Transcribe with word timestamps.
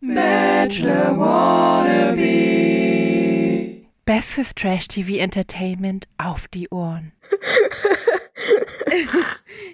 Bachelor 0.00 1.18
Wannabe. 1.18 2.20
Bestes 4.06 4.54
Trash-TV-Entertainment 4.54 6.08
auf 6.16 6.48
die 6.48 6.68
Ohren. 6.70 7.12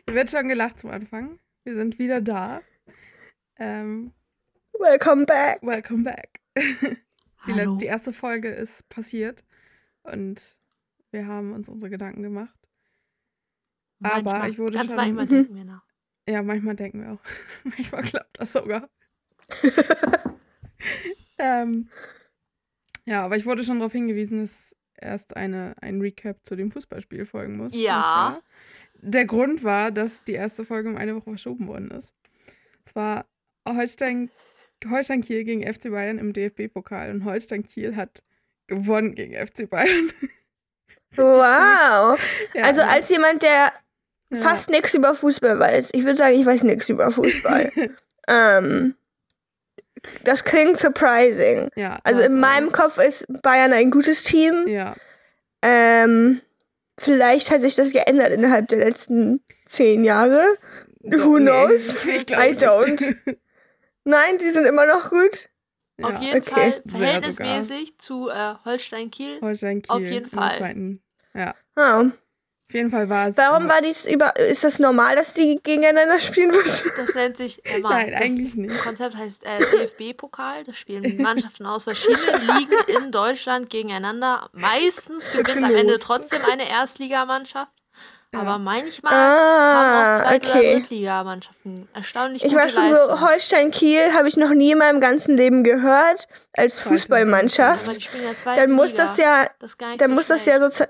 Hier 0.04 0.14
wird 0.14 0.30
schon 0.30 0.48
gelacht 0.48 0.80
zum 0.80 0.90
Anfang. 0.90 1.38
Wir 1.64 1.74
sind 1.76 2.00
wieder 2.00 2.20
da. 2.20 2.60
Ähm, 3.58 4.12
Welcome 4.78 5.26
back. 5.26 5.60
welcome 5.62 6.02
back. 6.04 6.40
Die, 7.46 7.76
die 7.78 7.86
erste 7.86 8.12
Folge 8.12 8.48
ist 8.48 8.88
passiert 8.88 9.44
und 10.02 10.58
wir 11.12 11.28
haben 11.28 11.52
uns 11.52 11.68
unsere 11.68 11.90
Gedanken 11.90 12.24
gemacht. 12.24 12.58
Aber 14.02 14.22
Manchmal. 14.32 14.50
ich 14.50 14.58
wurde 14.58 14.72
Ganz 14.78 14.88
schon- 14.88 14.96
manchmal 14.96 15.28
denken 15.28 15.54
wir 15.54 15.64
nach. 15.64 15.86
Ja, 16.28 16.42
manchmal 16.42 16.74
denken 16.74 17.02
wir 17.02 17.12
auch. 17.12 17.20
manchmal 17.62 18.02
klappt 18.02 18.40
das 18.40 18.52
sogar. 18.52 18.90
ähm, 21.38 21.88
ja, 23.04 23.24
aber 23.24 23.36
ich 23.36 23.46
wurde 23.46 23.64
schon 23.64 23.78
darauf 23.78 23.92
hingewiesen, 23.92 24.40
dass 24.40 24.74
erst 24.98 25.36
eine, 25.36 25.74
ein 25.80 26.00
Recap 26.00 26.38
zu 26.44 26.56
dem 26.56 26.70
Fußballspiel 26.72 27.26
folgen 27.26 27.56
muss. 27.56 27.74
Ja. 27.74 28.40
Der 28.94 29.26
Grund 29.26 29.62
war, 29.62 29.90
dass 29.90 30.24
die 30.24 30.32
erste 30.32 30.64
Folge 30.64 30.88
um 30.88 30.96
eine 30.96 31.14
Woche 31.14 31.30
verschoben 31.30 31.68
worden 31.68 31.90
ist. 31.90 32.14
Es 32.84 32.94
war 32.96 33.26
Holstein, 33.68 34.30
Holstein 34.88 35.22
Kiel 35.22 35.44
gegen 35.44 35.62
FC 35.70 35.90
Bayern 35.90 36.18
im 36.18 36.32
DFB-Pokal 36.32 37.10
und 37.10 37.24
Holstein 37.24 37.62
Kiel 37.64 37.94
hat 37.96 38.22
gewonnen 38.66 39.14
gegen 39.14 39.34
FC 39.34 39.68
Bayern. 39.68 40.10
Wow. 41.16 42.18
Ja, 42.52 42.62
Also 42.64 42.82
ne? 42.82 42.88
als 42.88 43.08
jemand, 43.08 43.42
der 43.42 43.72
Ja. 44.30 44.38
fast 44.38 44.68
nichts 44.68 44.92
über 44.92 45.14
Fußball 45.14 45.58
weiß, 45.58 45.90
ich 45.94 46.04
würde 46.04 46.16
sagen, 46.16 46.34
ich 46.38 46.44
weiß 46.44 46.64
nichts 46.64 46.90
über 46.90 47.10
Fußball. 47.10 47.72
ähm, 48.28 48.94
das 50.24 50.44
klingt 50.44 50.78
surprising. 50.78 51.70
ja, 51.76 51.98
Also 52.04 52.20
in 52.20 52.34
auch. 52.34 52.38
meinem 52.40 52.72
Kopf 52.72 52.98
ist 52.98 53.26
Bayern 53.42 53.72
ein 53.72 53.90
gutes 53.90 54.22
Team. 54.22 54.66
Ja, 54.68 54.94
Ähm, 55.62 56.40
vielleicht 56.98 57.50
hat 57.50 57.60
sich 57.60 57.74
das 57.76 57.92
geändert 57.92 58.30
innerhalb 58.32 58.68
der 58.68 58.78
letzten 58.78 59.40
zehn 59.66 60.04
Jahre. 60.04 60.44
Who 61.00 61.38
Nee, 61.38 61.44
knows? 61.50 62.04
I 62.06 62.54
don't. 62.56 63.14
Nein, 64.04 64.38
die 64.38 64.50
sind 64.50 64.66
immer 64.66 64.86
noch 64.86 65.10
gut. 65.10 65.48
Ja. 65.98 66.08
Auf 66.08 66.20
jeden 66.20 66.42
okay. 66.42 66.50
Fall 66.50 66.82
verhältnismäßig 66.88 67.98
zu 67.98 68.28
äh, 68.28 68.54
Holstein 68.64 69.10
Kiel. 69.10 69.40
Holstein 69.40 69.82
Kiel 69.82 69.94
Auf 69.96 70.02
jeden 70.02 70.26
Fall. 70.26 70.56
zweiten. 70.56 71.02
Ja, 71.34 71.54
Oh. 71.76 72.06
Auf 72.68 72.74
jeden 72.74 72.90
Fall 72.90 73.08
war 73.08 73.28
es. 73.28 73.36
Warum 73.36 73.68
war 73.68 73.80
dies 73.80 74.04
über. 74.06 74.34
Ist 74.36 74.64
das 74.64 74.78
normal, 74.80 75.14
dass 75.14 75.34
die 75.34 75.60
gegeneinander 75.62 76.18
spielen 76.18 76.48
müssen? 76.50 76.90
Das 76.96 77.14
nennt 77.14 77.36
sich 77.36 77.64
Emma. 77.64 77.90
Nein, 77.90 78.10
das 78.10 78.20
eigentlich 78.20 78.54
nicht. 78.56 78.82
Konzept 78.82 79.14
heißt 79.16 79.44
äh, 79.44 79.58
DFB-Pokal. 79.60 80.64
Da 80.64 80.72
spielen 80.74 81.16
Mannschaften 81.22 81.64
aus 81.66 81.84
verschiedenen 81.84 82.40
Ligen 82.56 83.04
in 83.04 83.12
Deutschland 83.12 83.70
gegeneinander. 83.70 84.48
Meistens 84.52 85.30
gewinnt 85.30 85.64
am 85.64 85.74
Ende 85.74 85.98
trotzdem 86.00 86.40
eine 86.50 86.68
Erstligamannschaft. 86.68 87.70
Ja. 88.34 88.40
Aber 88.40 88.58
manchmal 88.58 89.12
haben 89.12 90.24
auch 90.24 90.26
Ah, 90.26 90.34
oder 90.34 90.36
okay. 90.36 90.74
Drittligamannschaften 90.74 91.88
erstaunlich 91.94 92.42
Ich 92.42 92.50
gute 92.50 92.60
war 92.60 92.68
schon 92.68 92.90
Leistungen. 92.90 93.18
so, 93.20 93.26
Holstein-Kiel 93.28 94.12
habe 94.14 94.26
ich 94.26 94.36
noch 94.36 94.50
nie 94.50 94.72
in 94.72 94.78
meinem 94.78 95.00
ganzen 95.00 95.36
Leben 95.36 95.62
gehört 95.62 96.26
als 96.52 96.80
Fußballmannschaft. 96.80 97.94
die 97.94 98.00
spielen 98.00 98.24
ja 98.24 98.36
zweite 98.36 98.60
Dann 98.62 98.72
muss 98.72 98.90
Liga. 98.92 99.04
das 99.04 99.16
ja, 99.18 99.48
das 99.60 99.76
dann 99.78 99.98
so 100.10 100.14
muss 100.14 100.26
das 100.26 100.44
ja 100.44 100.56
schlecht. 100.58 100.76
so, 100.76 100.84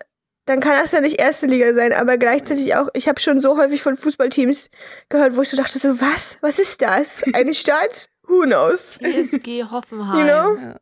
dann 0.47 0.61
kann 0.61 0.81
das 0.81 0.93
ja 0.93 1.01
nicht 1.01 1.19
erste 1.19 1.47
Liga 1.47 1.75
sein, 1.75 1.93
aber 1.93 2.17
gleichzeitig 2.19 2.75
auch, 2.77 2.89
ich 2.95 3.09
habe 3.09 3.21
schon 3.21 3.41
so 3.41 3.59
häufig 3.59 3.83
von 3.83 3.97
Fußballteams 3.97 4.71
gehört, 5.09 5.37
wo 5.37 5.43
ich 5.43 5.51
so 5.51 5.57
dachte 5.57 5.79
so, 5.79 6.01
was? 6.01 6.39
Was 6.41 6.59
ist 6.59 6.81
das? 6.83 7.23
Eine 7.35 7.55
Stadt? 7.55 8.09
Who 8.23 8.43
knows? 8.43 8.99
TSG 8.99 9.65
Hoffenheim. 9.71 10.19
You 10.19 10.25
know? 10.25 10.79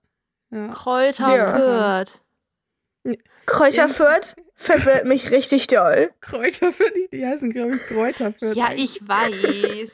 Ja. 0.51 0.69
Kräuter 0.69 1.37
Ja. 1.37 1.57
Fürth. 1.57 3.19
Kräuter 3.47 3.89
Fürth 3.89 4.35
verwirrt 4.55 5.05
mich 5.05 5.31
richtig 5.31 5.67
doll. 5.67 6.11
Kräuter 6.21 6.73
für 6.73 6.91
die, 6.91 7.09
die 7.13 7.27
heißen, 7.27 7.53
glaube 7.53 7.75
ich, 7.77 7.83
Kräuter 7.87 8.33
für 8.33 8.53
Ja, 8.55 8.73
ich 8.75 9.07
weiß. 9.07 9.91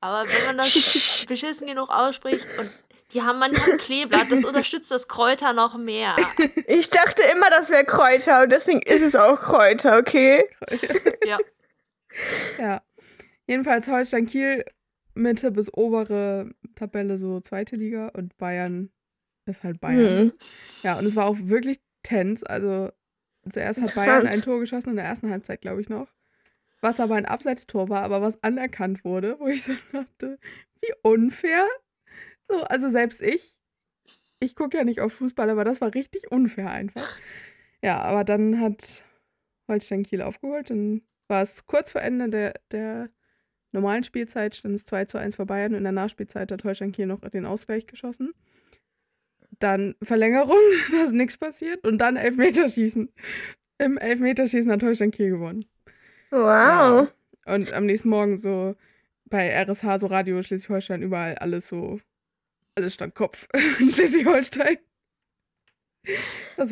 Aber 0.00 0.28
wenn 0.28 0.46
man 0.46 0.58
das 0.58 1.24
beschissen 1.28 1.68
genug 1.68 1.90
ausspricht 1.90 2.46
und 2.58 2.68
die 3.14 3.22
haben 3.22 3.38
man 3.38 3.54
ein 3.54 3.78
Kleeblatt, 3.78 4.30
das 4.30 4.44
unterstützt 4.44 4.90
das 4.90 5.08
Kräuter 5.08 5.52
noch 5.52 5.76
mehr. 5.76 6.16
Ich 6.66 6.90
dachte 6.90 7.22
immer, 7.34 7.50
das 7.50 7.70
wäre 7.70 7.84
Kräuter 7.84 8.42
und 8.42 8.50
deswegen 8.52 8.80
ist 8.82 9.02
es 9.02 9.14
auch 9.14 9.40
Kräuter, 9.40 9.98
okay? 9.98 10.44
Ja. 11.26 11.38
Ja. 12.58 12.82
Jedenfalls 13.46 13.88
Holstein 13.88 14.26
Kiel, 14.26 14.64
Mitte 15.14 15.50
bis 15.50 15.72
obere 15.72 16.50
Tabelle, 16.74 17.18
so 17.18 17.40
zweite 17.40 17.76
Liga 17.76 18.08
und 18.08 18.36
Bayern 18.38 18.90
ist 19.46 19.64
halt 19.64 19.80
Bayern. 19.80 20.18
Hm. 20.18 20.32
Ja, 20.82 20.98
und 20.98 21.06
es 21.06 21.16
war 21.16 21.26
auch 21.26 21.36
wirklich 21.38 21.80
tense. 22.02 22.48
Also 22.48 22.90
zuerst 23.50 23.82
hat. 23.82 23.94
Bayern 23.94 24.26
ein 24.26 24.42
Tor 24.42 24.60
geschossen 24.60 24.90
in 24.90 24.96
der 24.96 25.04
ersten 25.04 25.30
Halbzeit, 25.30 25.60
glaube 25.60 25.80
ich 25.80 25.88
noch. 25.88 26.08
Was 26.80 27.00
aber 27.00 27.14
ein 27.14 27.26
Abseitstor 27.26 27.88
war, 27.88 28.02
aber 28.02 28.22
was 28.22 28.42
anerkannt 28.42 29.04
wurde, 29.04 29.36
wo 29.38 29.46
ich 29.48 29.62
so 29.64 29.72
dachte, 29.92 30.38
wie 30.80 30.92
unfair. 31.02 31.66
So, 32.48 32.62
also 32.64 32.88
selbst 32.88 33.22
ich, 33.22 33.58
ich 34.40 34.56
gucke 34.56 34.76
ja 34.76 34.84
nicht 34.84 35.00
auf 35.00 35.12
Fußball, 35.12 35.48
aber 35.50 35.64
das 35.64 35.80
war 35.80 35.94
richtig 35.94 36.30
unfair 36.30 36.70
einfach. 36.70 37.18
Ja, 37.82 38.00
aber 38.00 38.24
dann 38.24 38.60
hat 38.60 39.04
Holstein 39.68 40.02
Kiel 40.02 40.22
aufgeholt. 40.22 40.70
Dann 40.70 41.02
war 41.28 41.42
es 41.42 41.66
kurz 41.66 41.92
vor 41.92 42.02
Ende 42.02 42.28
der, 42.28 42.54
der 42.70 43.08
normalen 43.72 44.04
Spielzeit, 44.04 44.54
stand 44.54 44.74
es 44.74 44.84
2 44.84 45.06
zu 45.06 45.18
1 45.18 45.36
für 45.36 45.46
Bayern. 45.46 45.72
Und 45.72 45.78
in 45.78 45.84
der 45.84 45.92
Nachspielzeit 45.92 46.52
hat 46.52 46.64
Holstein 46.64 46.92
Kiel 46.92 47.06
noch 47.06 47.20
den 47.20 47.46
Ausgleich 47.46 47.86
geschossen. 47.86 48.32
Dann 49.58 49.94
Verlängerung, 50.02 50.58
da 50.92 51.04
ist 51.04 51.12
nichts 51.12 51.38
passiert. 51.38 51.86
Und 51.86 51.98
dann 51.98 52.16
Elfmeterschießen. 52.16 53.10
Im 53.78 53.98
Elfmeterschießen 53.98 54.70
hat 54.70 54.82
Holstein 54.82 55.10
Kiel 55.10 55.30
gewonnen. 55.30 55.64
Wow. 56.30 57.12
Und 57.46 57.72
am 57.72 57.86
nächsten 57.86 58.08
Morgen 58.08 58.38
so 58.38 58.76
bei 59.24 59.48
RSH, 59.48 59.98
so 59.98 60.06
Radio 60.06 60.40
Schleswig-Holstein, 60.42 61.02
überall 61.02 61.36
alles 61.36 61.68
so, 61.68 62.00
alles 62.74 62.94
stand 62.94 63.14
Kopf 63.14 63.46
in 63.80 63.90
Schleswig-Holstein. 63.90 64.78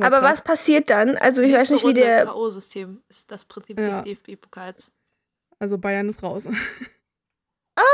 Aber 0.00 0.20
krass. 0.20 0.22
was 0.22 0.42
passiert 0.44 0.90
dann? 0.90 1.16
Also 1.16 1.40
ich 1.40 1.52
weiß 1.52 1.70
Nächste 1.70 1.74
nicht, 1.74 1.82
wie 1.82 1.86
Runde 1.88 2.00
der. 2.00 2.24
K.O.-System 2.26 2.98
ist 3.08 3.30
das 3.30 3.44
Prinzip 3.44 3.78
Ja. 3.78 4.02
des 4.02 4.18
DFB-Pokals. 4.18 4.90
Also 5.58 5.78
Bayern 5.78 6.08
ist 6.08 6.22
raus. 6.22 6.48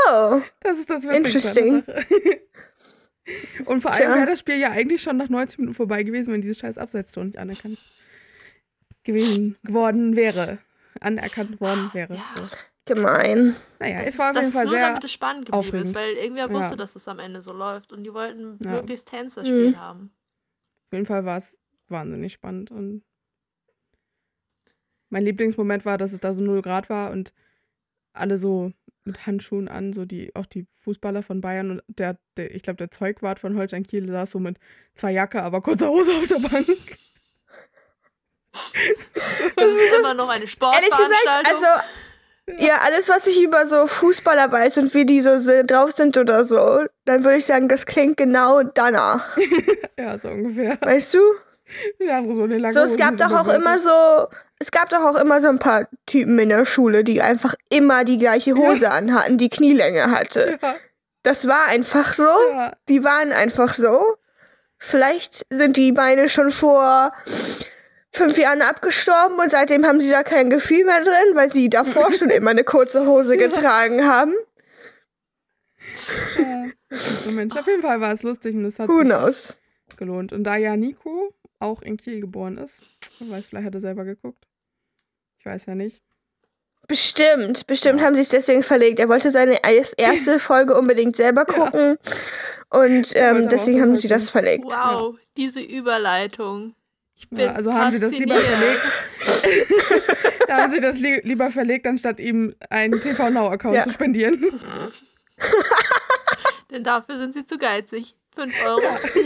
Oh, 0.09 0.41
Das 0.61 0.79
ist 0.79 0.89
das 0.89 1.03
Sache. 1.03 1.83
Und 3.65 3.81
vor 3.81 3.91
allem 3.91 4.13
wäre 4.15 4.25
das 4.25 4.39
Spiel 4.39 4.57
ja 4.57 4.71
eigentlich 4.71 5.01
schon 5.03 5.17
nach 5.17 5.27
90 5.29 5.59
Minuten 5.59 5.75
vorbei 5.75 6.03
gewesen, 6.03 6.33
wenn 6.33 6.41
dieses 6.41 6.59
scheiß 6.59 6.77
Abseitstor 6.77 7.25
nicht 7.25 7.37
anerkannt 7.37 7.77
gewesen 9.03 9.57
geworden 9.63 10.15
wäre. 10.15 10.59
Anerkannt 11.01 11.59
worden 11.61 11.89
wäre. 11.93 12.15
Ja. 12.15 12.33
Gemein. 12.87 13.55
Naja, 13.79 13.99
Das 13.99 14.09
es 14.09 14.19
war 14.19 14.31
auf 14.31 14.35
ist- 14.37 14.41
jeden 14.41 14.53
Fall 14.53 14.65
nur 14.65 14.73
sehr 14.73 14.87
damit 14.87 15.03
es 15.03 15.11
spannend 15.11 15.45
geblieben 15.45 15.57
aufregend. 15.67 15.85
ist, 15.89 15.95
weil 15.95 16.13
irgendwer 16.13 16.49
wusste, 16.49 16.71
Ja. 16.71 16.75
dass 16.75 16.95
es 16.95 17.07
am 17.07 17.19
Ende 17.19 17.41
so 17.41 17.53
läuft 17.53 17.91
und 17.93 18.03
die 18.03 18.13
wollten 18.13 18.57
Ja. 18.63 18.71
möglichst 18.71 19.07
Tänzer 19.07 19.41
Mhm. 19.41 19.45
spielen 19.45 19.79
haben. 19.79 20.11
Auf 20.87 20.93
jeden 20.93 21.05
Fall 21.05 21.25
war 21.25 21.37
es 21.37 21.59
wahnsinnig 21.89 22.33
spannend 22.33 22.71
und 22.71 23.03
mein 25.09 25.23
Lieblingsmoment 25.23 25.85
war, 25.85 25.97
dass 25.97 26.11
es 26.13 26.19
da 26.19 26.33
so 26.33 26.41
0 26.41 26.61
Grad 26.61 26.89
war 26.89 27.11
und 27.11 27.33
alle 28.13 28.37
so 28.37 28.71
mit 29.05 29.25
Handschuhen 29.25 29.69
an, 29.69 29.93
so 29.93 30.03
die, 30.03 30.35
auch 30.35 30.45
die 30.45 30.65
Fußballer 30.81 31.23
von 31.23 31.39
Bayern 31.39 31.71
und 31.71 31.81
der, 31.87 32.17
der 32.35 32.53
ich 32.53 32.61
glaube, 32.63 32.77
der 32.77 32.91
Zeugwart 32.91 33.39
von 33.39 33.55
Holstein 33.55 33.83
Kiel 33.83 34.09
saß 34.09 34.31
so 34.31 34.39
mit 34.39 34.57
zwei 34.95 35.11
Jacke, 35.11 35.43
aber 35.43 35.61
kurzer 35.61 35.87
Hose 35.89 36.11
auf 36.11 36.27
der 36.27 36.39
Bank. 36.39 36.67
Das 39.55 39.67
ist 39.69 39.99
immer 39.99 40.13
noch 40.13 40.29
eine 40.29 40.43
Ehrlich 40.43 40.51
gesagt, 40.51 40.51
Sportveranstaltung. 40.51 41.63
also 41.63 41.83
ja, 42.57 42.77
alles, 42.85 43.09
was 43.09 43.27
ich 43.27 43.43
über 43.43 43.67
so 43.67 43.87
Fußballer 43.87 44.51
weiß 44.51 44.77
und 44.77 44.93
wie 44.93 45.05
die 45.05 45.21
so 45.21 45.37
drauf 45.63 45.91
sind 45.91 46.17
oder 46.17 46.45
so, 46.45 46.85
dann 47.05 47.23
würde 47.23 47.37
ich 47.37 47.45
sagen, 47.45 47.67
das 47.67 47.85
klingt 47.85 48.17
genau 48.17 48.63
danach. 48.63 49.37
ja, 49.99 50.17
so 50.17 50.29
ungefähr. 50.29 50.77
Weißt 50.81 51.13
du? 51.13 51.19
Andere 52.09 52.33
so 52.33 52.43
eine 52.43 52.57
lange 52.57 52.73
So, 52.73 52.81
es 52.81 52.95
gab 52.95 53.17
doch 53.17 53.31
auch 53.31 53.49
immer 53.49 53.77
so, 53.77 53.91
es 54.59 54.71
gab 54.71 54.89
doch 54.89 55.01
auch 55.01 55.19
immer 55.19 55.41
so 55.41 55.49
ein 55.49 55.59
paar 55.59 55.87
Typen 56.05 56.39
in 56.39 56.47
der 56.49 56.65
Schule, 56.65 57.03
die 57.03 57.21
einfach 57.21 57.55
immer 57.69 58.05
die 58.05 58.17
gleiche 58.17 58.55
Hose 58.55 58.89
anhatten, 58.91 59.37
die 59.37 59.49
Knielänge 59.49 60.09
hatte. 60.11 60.57
Ja, 60.63 60.75
Das 61.23 61.45
war 61.45 61.65
einfach 61.65 62.13
so. 62.13 62.29
ja. 62.53 62.71
Die 62.87 63.03
waren 63.03 63.33
einfach 63.33 63.73
so. 63.73 64.15
Vielleicht 64.77 65.45
sind 65.49 65.75
die 65.75 65.91
Beine 65.91 66.29
schon 66.29 66.51
vor 66.51 67.11
fünf 68.17 68.37
Jahren 68.37 68.61
abgestorben 68.61 69.39
und 69.39 69.49
seitdem 69.51 69.85
haben 69.85 70.01
sie 70.01 70.09
da 70.09 70.23
kein 70.23 70.49
Gefühl 70.49 70.83
mehr 70.85 71.01
drin, 71.03 71.35
weil 71.35 71.51
sie 71.51 71.69
davor 71.69 72.11
schon 72.11 72.29
immer 72.29 72.49
eine 72.51 72.63
kurze 72.63 73.05
Hose 73.05 73.37
getragen 73.37 74.05
haben. 74.07 74.33
ist 76.89 77.23
so 77.25 77.31
Mensch. 77.31 77.55
Auf 77.55 77.67
jeden 77.67 77.81
Fall 77.81 78.01
war 78.01 78.11
es 78.11 78.23
lustig 78.23 78.55
und 78.55 78.65
es 78.65 78.79
hat 78.79 78.89
Who 78.89 78.99
sich 78.99 79.07
knows? 79.07 79.57
gelohnt. 79.97 80.33
Und 80.33 80.43
da 80.43 80.55
ja 80.57 80.75
Nico 80.75 81.33
auch 81.59 81.81
in 81.81 81.97
Kiel 81.97 82.19
geboren 82.21 82.57
ist, 82.57 82.81
weiß, 83.19 83.45
vielleicht 83.47 83.65
hat 83.67 83.75
er 83.75 83.81
selber 83.81 84.05
geguckt. 84.05 84.45
Ich 85.39 85.45
weiß 85.45 85.65
ja 85.67 85.75
nicht. 85.75 86.01
Bestimmt, 86.87 87.67
bestimmt 87.67 87.99
Ja. 87.99 88.05
haben 88.05 88.15
sie 88.15 88.21
es 88.21 88.29
deswegen 88.29 88.63
verlegt. 88.63 88.99
Er 88.99 89.09
wollte 89.09 89.31
seine 89.31 89.59
erste 89.63 90.39
Folge 90.39 90.77
unbedingt 90.77 91.15
selber 91.15 91.45
gucken. 91.45 91.97
Und 92.69 93.13
Ja, 93.13 93.31
wollte 93.33 93.43
ähm, 93.43 93.49
deswegen 93.49 93.81
haben 93.81 93.97
sie 93.97 94.07
das 94.07 94.29
verlegt. 94.29 94.65
Wow, 94.65 95.15
diese 95.35 95.59
Überleitung. 95.61 96.75
Ich 97.17 97.29
bin 97.29 97.39
Ja, 97.39 97.53
also 97.53 97.73
haben 97.73 97.91
sie 97.91 97.99
das 97.99 98.11
lieber 98.11 98.35
verlegt. 98.35 98.81
da 100.47 100.57
haben 100.63 100.71
sie 100.71 100.79
das 100.79 100.99
li 100.99 101.19
lieber 101.23 101.49
verlegt, 101.49 101.87
anstatt 101.87 102.19
ihm 102.19 102.53
einen 102.69 103.01
TV 103.01 103.29
Now-Account 103.29 103.75
Ja. 103.75 103.83
zu 103.83 103.91
spendieren. 103.91 104.45
Denn 106.71 106.83
dafür 106.83 107.17
sind 107.17 107.33
sie 107.33 107.45
zu 107.45 107.57
geizig. 107.57 108.15
5 108.35 108.53
Euro? 108.65 108.81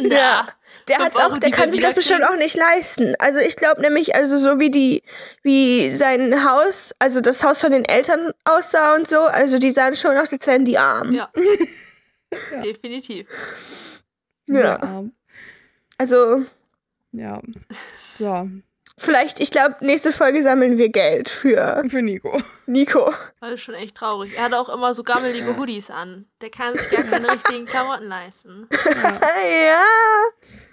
Ja. 0.10 0.48
Der 0.88 0.96
Fünf 0.98 1.08
hat 1.10 1.16
auch, 1.18 1.30
Euro, 1.32 1.40
der 1.40 1.52
kann 1.52 1.70
sich 1.70 1.82
das 1.82 1.94
bestimmt 1.96 2.24
auch 2.24 2.38
nicht 2.38 2.56
leisten. 2.56 3.14
Also 3.20 3.40
ich 3.40 3.58
glaube 3.58 3.82
nämlich, 3.82 4.16
also 4.16 4.38
so 4.38 4.58
wie 4.60 4.70
die, 4.72 5.04
wie 5.44 5.92
sein 5.92 6.46
Haus, 6.50 6.92
also 6.98 7.20
das 7.20 7.44
Haus 7.44 7.60
von 7.60 7.72
den 7.74 7.84
Eltern 7.84 8.32
aussah 8.46 8.96
und 8.96 9.10
so, 9.10 9.20
also 9.20 9.60
die 9.60 9.72
sahen 9.72 9.98
schon 9.98 10.16
aus, 10.18 10.32
als 10.32 10.48
wären 10.48 10.64
die 10.64 10.78
arm. 10.78 11.12
Ja. 11.12 11.30
Definitiv. 12.64 13.28
Sehr 14.46 14.64
Ja. 14.64 14.82
arm. 14.82 15.12
Also 15.98 16.44
Ja. 17.12 17.42
So, 18.18 18.48
vielleicht, 18.98 19.40
ich 19.40 19.52
glaube, 19.52 19.76
nächste 19.82 20.12
Folge 20.12 20.44
sammeln 20.44 20.78
wir 20.78 20.90
Geld 20.90 21.30
für 21.30 21.84
für 21.88 22.02
Nico. 22.02 22.40
Nico. 22.68 23.12
Das 23.42 23.54
ist 23.54 23.62
schon 23.62 23.74
echt 23.76 23.96
traurig. 23.96 24.38
Er 24.38 24.46
hat 24.46 24.54
auch 24.54 24.70
immer 24.70 24.94
so 24.94 25.04
gammelige 25.04 25.58
Hoodies 25.58 25.90
an. 25.90 26.26
Der 26.42 26.50
kann 26.50 26.74
sich 26.78 26.90
gar 26.90 27.04
keine 27.04 27.32
richtigen 27.34 27.66
Klamotten 27.66 28.08
leisten. 28.08 28.68
ja. 28.72 29.84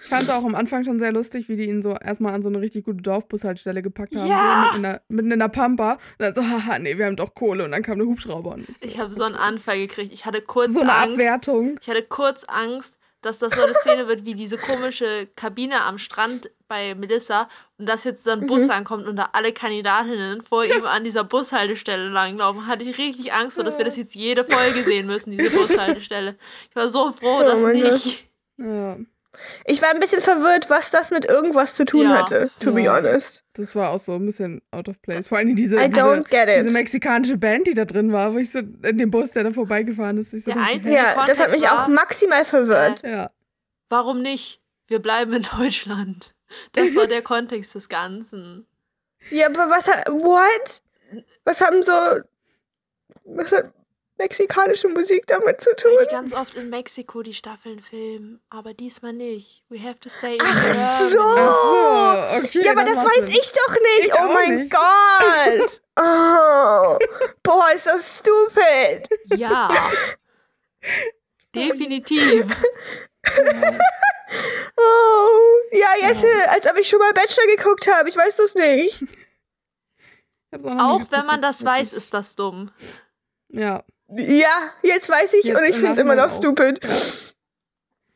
Ich 0.01 0.09
fand 0.09 0.23
es 0.23 0.31
auch 0.31 0.45
am 0.45 0.55
Anfang 0.55 0.85
schon 0.85 1.01
sehr 1.01 1.13
lustig, 1.13 1.49
wie 1.49 1.57
die 1.57 1.69
ihn 1.69 1.83
so 1.83 1.95
erstmal 1.95 2.35
an 2.35 2.43
so 2.43 2.49
eine 2.49 2.61
richtig 2.61 2.85
gute 2.85 3.03
Dorfbushaltestelle 3.03 3.83
gepackt 3.83 4.15
haben. 4.15 4.29
Ja. 4.29 4.39
So 4.39 4.65
mitten, 4.67 4.77
in 4.77 4.83
der, 4.85 5.03
mitten 5.09 5.31
in 5.33 5.39
der 5.41 5.49
Pampa. 5.49 5.93
Und 5.93 6.01
dann 6.19 6.35
so, 6.35 6.43
haha, 6.43 6.79
nee, 6.79 6.97
wir 6.97 7.07
haben 7.07 7.17
doch 7.17 7.35
Kohle. 7.35 7.65
Und 7.65 7.73
dann 7.73 7.83
kam 7.83 7.99
der 7.99 8.07
Hubschrauber. 8.07 8.53
Und 8.53 8.69
ich 8.69 8.79
so, 8.79 8.87
Ich 8.87 8.99
habe 8.99 9.13
so 9.13 9.25
einen 9.25 9.35
Anfall 9.35 9.79
gekriegt. 9.79 10.13
Ich 10.13 10.25
hatte 10.25 10.41
kurz 10.41 10.73
so 10.75 10.81
eine 10.81 10.95
Angst. 10.95 11.15
Abwertung. 11.15 11.79
Ich 11.81 11.89
hatte 11.89 12.03
kurz 12.03 12.45
Angst, 12.45 12.98
dass 13.21 13.39
das 13.39 13.55
so 13.55 13.63
eine 13.63 13.75
Szene 13.75 14.07
wird 14.09 14.25
wie 14.25 14.35
diese 14.35 14.59
komische 14.59 15.29
Kabine 15.35 15.83
am 15.83 15.99
Strand 15.99 16.51
bei 16.69 16.95
Melissa 16.95 17.49
und 17.79 17.89
dass 17.89 18.05
jetzt 18.05 18.25
so 18.25 18.31
ein 18.31 18.47
Bus 18.47 18.69
ankommt 18.69 19.07
und 19.07 19.17
da 19.17 19.31
alle 19.33 19.53
Kandidatinnen 19.53 20.43
vor 20.43 20.65
ihm 20.65 20.85
an 20.85 21.05
dieser 21.05 21.25
Bushaltestelle 21.25 22.09
langlaufen. 22.09 22.67
Hatte 22.67 22.85
ich 22.85 22.99
richtig 22.99 23.33
Angst 23.33 23.57
vor, 23.57 23.65
dass 23.65 23.79
wir 23.79 23.85
das 23.85 23.97
jetzt 23.97 24.15
jede 24.15 24.45
Folge 24.45 24.85
sehen 24.85 25.07
müssen, 25.07 25.37
diese 25.37 25.51
Bushaltestelle. 25.57 26.37
Ich 26.69 26.77
war 26.77 26.89
so 26.89 27.13
froh, 27.13 27.41
Oh 27.41 27.43
dass 27.43 27.63
nicht. 27.65 28.29
Ja, 28.59 28.99
Ich 29.65 29.81
war 29.83 29.91
ein 29.91 30.01
bisschen 30.01 30.21
verwirrt, 30.21 30.69
was 30.71 30.91
das 30.91 31.11
mit 31.11 31.25
irgendwas 31.25 31.75
zu 31.75 31.85
tun 31.85 32.03
Ja. 32.03 32.19
hatte, 32.23 32.51
to 32.61 32.73
be 32.73 32.83
Ja. 32.83 32.97
honest. 32.97 33.45
das 33.55 33.75
war 33.77 33.91
auch 33.91 33.99
so 33.99 34.15
ein 34.15 34.25
bisschen 34.27 34.61
out 34.71 34.89
of 34.89 35.01
place. 35.03 35.29
Vor 35.29 35.39
allem 35.39 35.55
diese, 35.57 35.77
diese, 35.89 36.25
diese 36.29 36.71
mexikanische 36.71 37.37
Band, 37.37 37.67
die 37.67 37.75
da 37.75 37.85
drin 37.85 38.13
war, 38.13 38.33
wo 38.35 38.39
ich 38.39 38.51
so 38.53 38.59
in 38.61 38.99
dem 38.99 39.11
Bus, 39.11 39.33
der 39.33 39.45
da 39.45 39.51
vorbeigefahren 39.51 40.17
ist. 40.19 40.33
Ich 40.35 40.45
so 40.45 40.53
Der 40.53 40.63
dachte? 40.63 40.89
Ja, 40.91 41.03
das 41.27 41.39
hat 41.39 41.49
Kontext 41.49 41.55
mich 41.57 41.69
auch 41.69 41.77
war- 41.77 41.89
maximal 41.89 42.45
verwirrt. 42.45 43.03
Ja, 43.03 43.31
Warum 43.89 44.21
nicht? 44.23 44.61
Wir 44.87 44.99
bleiben 45.01 45.33
in 45.33 45.43
Deutschland. 45.59 46.35
Das 46.73 46.95
war 46.95 47.07
der 47.07 47.23
Kontext 47.23 47.75
des 47.75 47.89
Ganzen. 47.89 48.67
Ja, 49.31 49.47
aber 49.47 49.69
was 49.71 49.87
hat. 49.89 50.09
What? 50.09 50.81
Was 51.45 51.61
haben 51.61 51.83
so. 51.83 51.93
Was 53.25 53.53
hat 53.53 53.73
mexikanische 54.19 54.89
Musik 54.89 55.27
damit 55.27 55.61
zu 55.61 55.75
tun? 55.77 55.93
Weil 55.97 56.07
die 56.07 56.11
ganz 56.13 56.33
oft 56.35 56.55
in 56.55 56.69
Mexiko 56.71 57.23
die 57.23 57.35
Staffeln 57.35 57.81
filmen, 57.81 58.41
aber 58.51 58.75
diesmal 58.75 59.13
nicht. 59.13 59.63
We 59.69 59.81
have 59.83 59.99
to 60.01 60.09
stay 60.09 60.35
in 60.35 60.41
Ach 60.43 60.55
Germany. 60.63 61.09
so. 61.11 61.21
Ach 61.21 61.53
so, 61.53 62.47
okay. 62.47 62.65
ja, 62.65 62.73
aber 62.73 62.85
das, 62.85 62.95
macht 62.97 63.07
weiß 63.07 63.25
Sinn. 63.25 63.29
ich 63.31 63.53
doch 63.53 63.73
nicht. 63.75 64.07
Ich 64.07 64.15
oh 64.15 64.33
mein 64.33 64.57
nicht. 64.57 64.73
Gott. 64.73 65.83
Oh. 66.01 66.97
Boah, 67.43 67.73
ist 67.75 67.87
das 67.87 68.19
stupid. 68.19 69.09
Ja. 69.37 69.69
Definitiv. 71.55 72.47
Oh. 74.77 75.39
Ja, 75.73 76.09
jetzt, 76.09 76.23
Ja. 76.23 76.29
als 76.51 76.71
ob 76.71 76.77
ich 76.77 76.89
schon 76.89 76.99
mal 76.99 77.13
Bachelor 77.13 77.47
geguckt 77.57 77.89
habe. 77.93 78.09
Ich 78.09 78.17
weiß 78.17 78.37
das 78.37 78.55
nicht. 78.55 79.03
Auch 80.53 81.01
Auch 81.01 81.03
wenn 81.11 81.27
man 81.27 81.43
das 81.43 81.65
weiß, 81.65 81.93
ist 81.93 82.15
das 82.15 82.37
dumm. 82.37 82.71
Ja, 83.49 83.83
Ja, 84.11 84.73
jetzt 84.83 85.09
weiß 85.09 85.35
ich 85.35 85.45
Jetzt 85.45 85.59
und 85.59 85.65
ich 85.69 85.77
finde 85.77 85.93
es 85.93 85.99
immer 85.99 86.15
noch 86.15 86.31
stupid. 86.35 86.81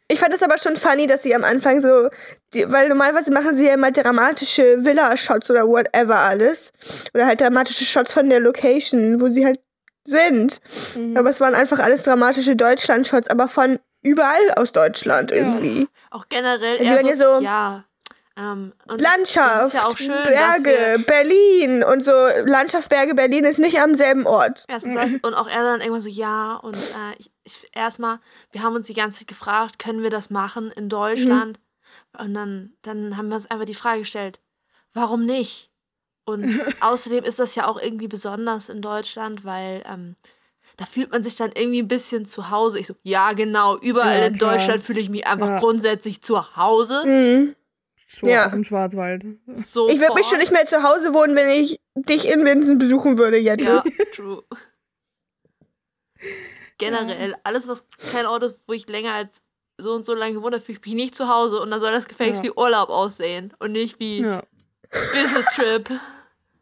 Ich 0.09 0.19
fand 0.19 0.35
es 0.35 0.43
aber 0.43 0.59
schon 0.59 0.77
funny, 0.77 1.07
dass 1.07 1.23
sie 1.23 1.35
am 1.35 1.45
Anfang 1.45 1.81
so, 1.81 2.09
die, 2.53 2.71
weil 2.71 2.89
normalerweise 2.89 3.31
machen 3.33 3.57
sie 3.57 3.67
ja 3.67 3.75
immer 3.75 3.91
dramatische 3.93 4.85
Villa-Shots 4.85 5.51
oder 5.51 5.67
whatever 5.67 6.19
alles. 6.19 6.73
Oder 7.15 7.27
halt 7.27 7.41
dramatische 7.41 7.85
Shots 7.85 8.13
von 8.13 8.29
der 8.29 8.41
Location, 8.41 9.21
wo 9.21 9.29
sie 9.29 9.45
halt 9.47 9.61
sind. 10.05 10.61
Mhm. 10.97 11.17
Aber 11.17 11.31
es 11.31 11.41
waren 11.41 11.55
einfach 11.55 11.79
alles 11.79 12.03
dramatische 12.03 12.57
Deutschland-Shots, 12.57 13.29
aber 13.29 13.49
von 13.49 13.79
überall 14.03 14.51
aus 14.57 14.73
Deutschland 14.73 15.31
Ja. 15.31 15.37
irgendwie. 15.39 15.89
Auch 16.11 16.27
generell 16.29 16.79
Also 16.87 17.07
eher 17.07 17.17
so, 17.17 17.39
so- 17.39 17.45
ja. 17.45 17.85
Ähm, 18.35 18.73
Landschaft, 18.87 19.75
ja 19.75 19.87
auch 19.87 19.97
schön, 19.97 20.09
Berge, 20.25 21.05
Berlin 21.07 21.85
und 21.85 22.05
so. 22.05 22.13
Landschaft, 22.45 22.89
Berge, 22.89 23.15
Berlin 23.15 23.45
ist 23.45 23.59
nicht 23.59 23.79
am 23.79 23.95
selben 23.95 24.27
Ort. 24.27 24.65
erstens 24.69 24.95
das 24.95 25.13
und 25.23 25.35
auch 25.35 25.49
er 25.49 25.63
dann 25.63 25.81
irgendwann 25.81 26.01
so, 26.01 26.09
ja, 26.09 26.55
und 26.57 26.77
äh, 26.77 27.19
ich, 27.19 27.31
ich 27.45 27.59
erstmal, 27.75 28.21
wir 28.51 28.63
haben 28.63 28.75
uns 28.75 28.87
die 28.87 28.95
ganze 28.95 29.19
Zeit 29.21 29.29
gefragt, 29.29 29.79
können 29.79 30.03
wir 30.03 30.11
das 30.11 30.31
machen 30.31 30.71
in 30.71 30.89
Deutschland? 30.89 31.61
Und 32.19 32.33
dann, 32.33 32.73
dann 32.83 33.17
haben 33.19 33.29
wir 33.29 33.35
uns 33.37 33.51
einfach 33.51 33.67
die 33.67 33.75
Frage 33.75 34.01
gestellt, 34.01 34.41
warum 34.95 35.27
nicht? 35.27 35.71
Und 36.25 36.47
außerdem 36.81 37.25
ist 37.25 37.39
das 37.39 37.55
ja 37.55 37.67
auch 37.67 37.81
irgendwie 37.81 38.09
besonders 38.09 38.71
in 38.71 38.81
Deutschland, 38.81 39.45
weil 39.45 39.83
ähm, 39.87 40.17
da 40.79 40.87
fühlt 40.87 41.11
man 41.13 41.23
sich 41.23 41.37
dann 41.37 41.53
irgendwie 41.55 41.83
ein 41.83 41.89
bisschen 41.89 42.25
zu 42.25 42.49
Hause. 42.49 42.79
Ich 42.79 42.87
so, 42.87 42.95
ja, 43.03 43.33
genau, 43.33 43.77
überall 43.77 44.21
Ja, 44.21 44.27
in. 44.29 44.39
Deutschland 44.39 44.83
fühle 44.83 45.01
ich 45.01 45.11
mich 45.11 45.27
einfach 45.27 45.49
Ja. 45.49 45.59
grundsätzlich 45.59 46.23
zu 46.23 46.57
Hause. 46.57 47.05
Mhm. 47.07 47.57
Schon 48.15 48.29
Ja. 48.29 48.47
im 48.47 48.63
Schwarzwald. 48.65 49.25
So 49.55 49.89
Ich 49.89 49.99
würde 50.01 50.15
mich 50.15 50.27
schon 50.27 50.39
nicht 50.39 50.53
mehr 50.53 50.67
zu 50.67 50.83
Hause 50.83 51.15
wohnen, 51.15 51.35
wenn 51.35 51.49
ich 51.49 51.81
dich 51.95 52.29
in 52.29 52.45
Vincent 52.45 52.79
besuchen 52.79 53.17
würde 53.19 53.39
jetzt. 53.39 53.65
Ja, 53.65 53.83
true. 54.15 54.43
Generell, 56.79 57.37
alles, 57.45 57.69
was 57.69 57.85
kein 58.11 58.27
Ort 58.27 58.43
ist, 58.45 58.57
wo 58.67 58.73
ich 58.73 58.89
länger 58.89 59.13
als 59.13 59.43
so 59.79 59.93
und 59.95 60.05
so 60.05 60.15
lange 60.15 60.35
gewohnt 60.35 60.55
habe, 60.55 60.65
fühle 60.65 60.79
ich 60.79 60.85
mich 60.87 60.95
nicht 60.95 61.15
zu 61.17 61.29
Hause 61.29 61.61
und 61.61 61.71
dann 61.71 61.81
soll 61.81 61.93
das 61.93 62.07
Gefängnis 62.07 62.39
Ja. 62.39 62.45
wie 62.45 62.51
Urlaub 62.53 62.89
aussehen 62.91 63.53
und 63.59 63.73
nicht 63.73 63.99
wie 63.99 64.21
Ja. 64.21 64.43
Business 64.91 65.47
Trip. 65.57 65.89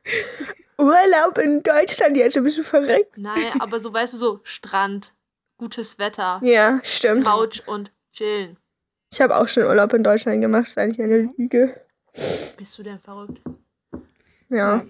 Urlaub 0.79 1.37
in 1.39 1.63
Deutschland 1.63 2.17
jetzt, 2.17 2.41
bist 2.43 2.59
du 2.59 2.63
verreckt? 2.63 3.19
Nein, 3.19 3.61
aber 3.61 3.81
so 3.81 3.93
weißt 3.93 4.15
du 4.15 4.19
so, 4.19 4.41
Strand, 4.45 5.13
gutes 5.59 5.99
Wetter, 5.99 6.41
Ja, 6.43 6.81
stimmt. 6.83 7.25
Couch 7.27 7.61
und 7.67 7.91
chillen. 8.13 8.57
Ich 9.13 9.21
habe 9.21 9.37
auch 9.37 9.49
schon 9.49 9.65
Urlaub 9.65 9.93
in 9.93 10.05
Deutschland 10.05 10.41
gemacht, 10.41 10.69
ist 10.69 10.79
eigentlich 10.79 11.01
eine 11.01 11.31
Lüge. 11.37 11.75
Bist 12.57 12.79
du 12.79 12.83
denn 12.83 12.99
verrückt? 12.99 13.41
Ja. 14.49 14.57
Ja. 14.77 14.85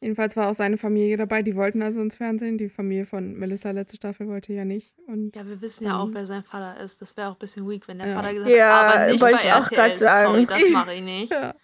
Jedenfalls 0.00 0.36
war 0.36 0.48
auch 0.50 0.54
seine 0.54 0.78
Familie 0.78 1.16
dabei. 1.16 1.42
Die 1.42 1.54
wollten 1.54 1.80
also 1.80 2.00
ins 2.00 2.16
Fernsehen. 2.16 2.58
Die 2.58 2.68
Familie 2.68 3.06
von 3.06 3.34
Melissa 3.34 3.70
letzte 3.70 3.96
Staffel 3.96 4.26
wollte 4.26 4.52
ja 4.52 4.64
nicht. 4.64 4.94
Und 5.06 5.36
Ja, 5.36 5.46
wir 5.46 5.60
wissen 5.60 5.84
ja 5.84 6.00
auch, 6.00 6.08
wer 6.10 6.26
sein 6.26 6.42
Vater 6.42 6.80
ist. 6.80 7.00
Das 7.00 7.16
wäre 7.16 7.28
auch 7.28 7.34
ein 7.34 7.38
bisschen 7.38 7.68
weak, 7.68 7.86
wenn 7.86 7.98
der 7.98 8.08
Ja. 8.08 8.14
Vater 8.16 8.34
gesagt 8.34 8.50
Ja, 8.50 8.88
hat, 8.88 8.96
aber 8.96 9.12
nicht 9.12 9.20
bei 9.20 9.30
ich 9.30 9.52
auch 9.52 9.70
RTL. 9.70 9.96
sagen. 9.96 10.26
Sorry, 10.32 10.46
das 10.46 10.70
mache 10.72 10.94
ich 10.94 11.02
nicht. 11.04 11.32
ja. 11.32 11.54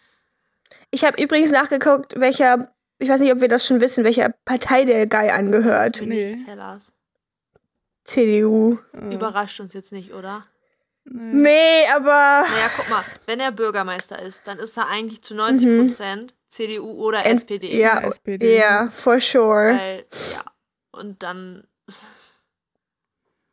Ich 0.93 1.05
habe 1.05 1.21
übrigens 1.21 1.51
nachgeguckt, 1.51 2.19
welcher, 2.21 2.73
ich 3.01 3.09
weiß 3.09 3.19
nicht, 3.21 3.33
ob 3.33 3.41
wir 3.41 3.49
das 3.49 3.67
schon 3.67 3.81
wissen, 3.81 4.05
welcher 4.05 4.33
Partei 4.45 4.85
der 4.85 5.09
Guy 5.09 5.31
angehört. 5.31 5.97
Das 6.01 6.07
mir 6.07 6.37
Nee. 6.37 6.45
CDU. 8.05 8.79
äh, 8.95 9.15
Überrascht 9.15 9.59
uns 9.59 9.73
jetzt 9.75 9.91
nicht, 9.93 10.13
oder? 10.15 10.47
Nee. 11.11 11.33
Nee, 11.43 11.87
aber 11.95 12.45
Naja, 12.49 12.71
guck 12.77 12.89
mal, 12.91 13.05
wenn 13.27 13.41
er 13.41 13.53
Bürgermeister 13.53 14.21
ist, 14.23 14.43
dann 14.47 14.59
ist 14.59 14.77
er 14.77 14.89
eigentlich 14.89 15.23
zu 15.23 15.35
90% 15.35 16.31
CDU 16.49 16.91
oder 16.93 17.25
Ent- 17.27 17.39
SPD. 17.41 17.73
Mhm. 17.75 17.81
ja, 17.81 18.01
SPD. 18.01 18.59
ja, 18.59 18.89
for 18.91 19.21
sure. 19.21 19.77
Weil, 19.79 20.05
ja. 20.33 20.45
Und 20.93 21.23
dann, 21.23 21.67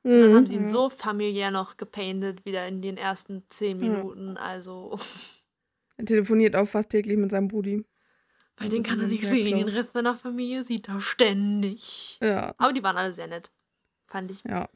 dann 0.04 0.34
haben 0.34 0.42
Mhm. 0.44 0.48
sie 0.48 0.56
ihn 0.56 0.64
Ja. 0.66 0.70
so 0.72 0.90
familiär 0.90 1.52
noch 1.52 1.78
gepainted, 1.78 2.46
wieder 2.46 2.68
in 2.68 2.82
den 2.82 2.98
ersten 2.98 3.44
10 3.50 3.80
Ja. 3.84 3.88
Minuten. 3.90 4.38
Also, 4.38 4.98
Er 5.98 6.06
telefoniert 6.06 6.56
auch 6.56 6.68
fast 6.68 6.90
täglich 6.90 7.18
mit 7.18 7.32
seinem 7.32 7.48
Brudi. 7.48 7.86
weil 8.58 8.70
den 8.70 8.84
kann 8.84 9.02
er 9.02 9.08
nicht 9.08 9.26
sehen. 9.26 9.58
Den. 9.58 9.68
Rest 9.68 9.90
seiner 9.94 10.16
Familie 10.16 10.64
sieht 10.64 10.88
er 10.88 11.02
ständig. 11.02 12.18
Ja, 12.22 12.54
Aber 12.58 12.72
die 12.72 12.84
waren 12.84 12.96
alle 12.98 13.12
sehr 13.14 13.28
nett. 13.28 13.52
Fand 14.08 14.32
ich. 14.32 14.42
ja. 14.48 14.68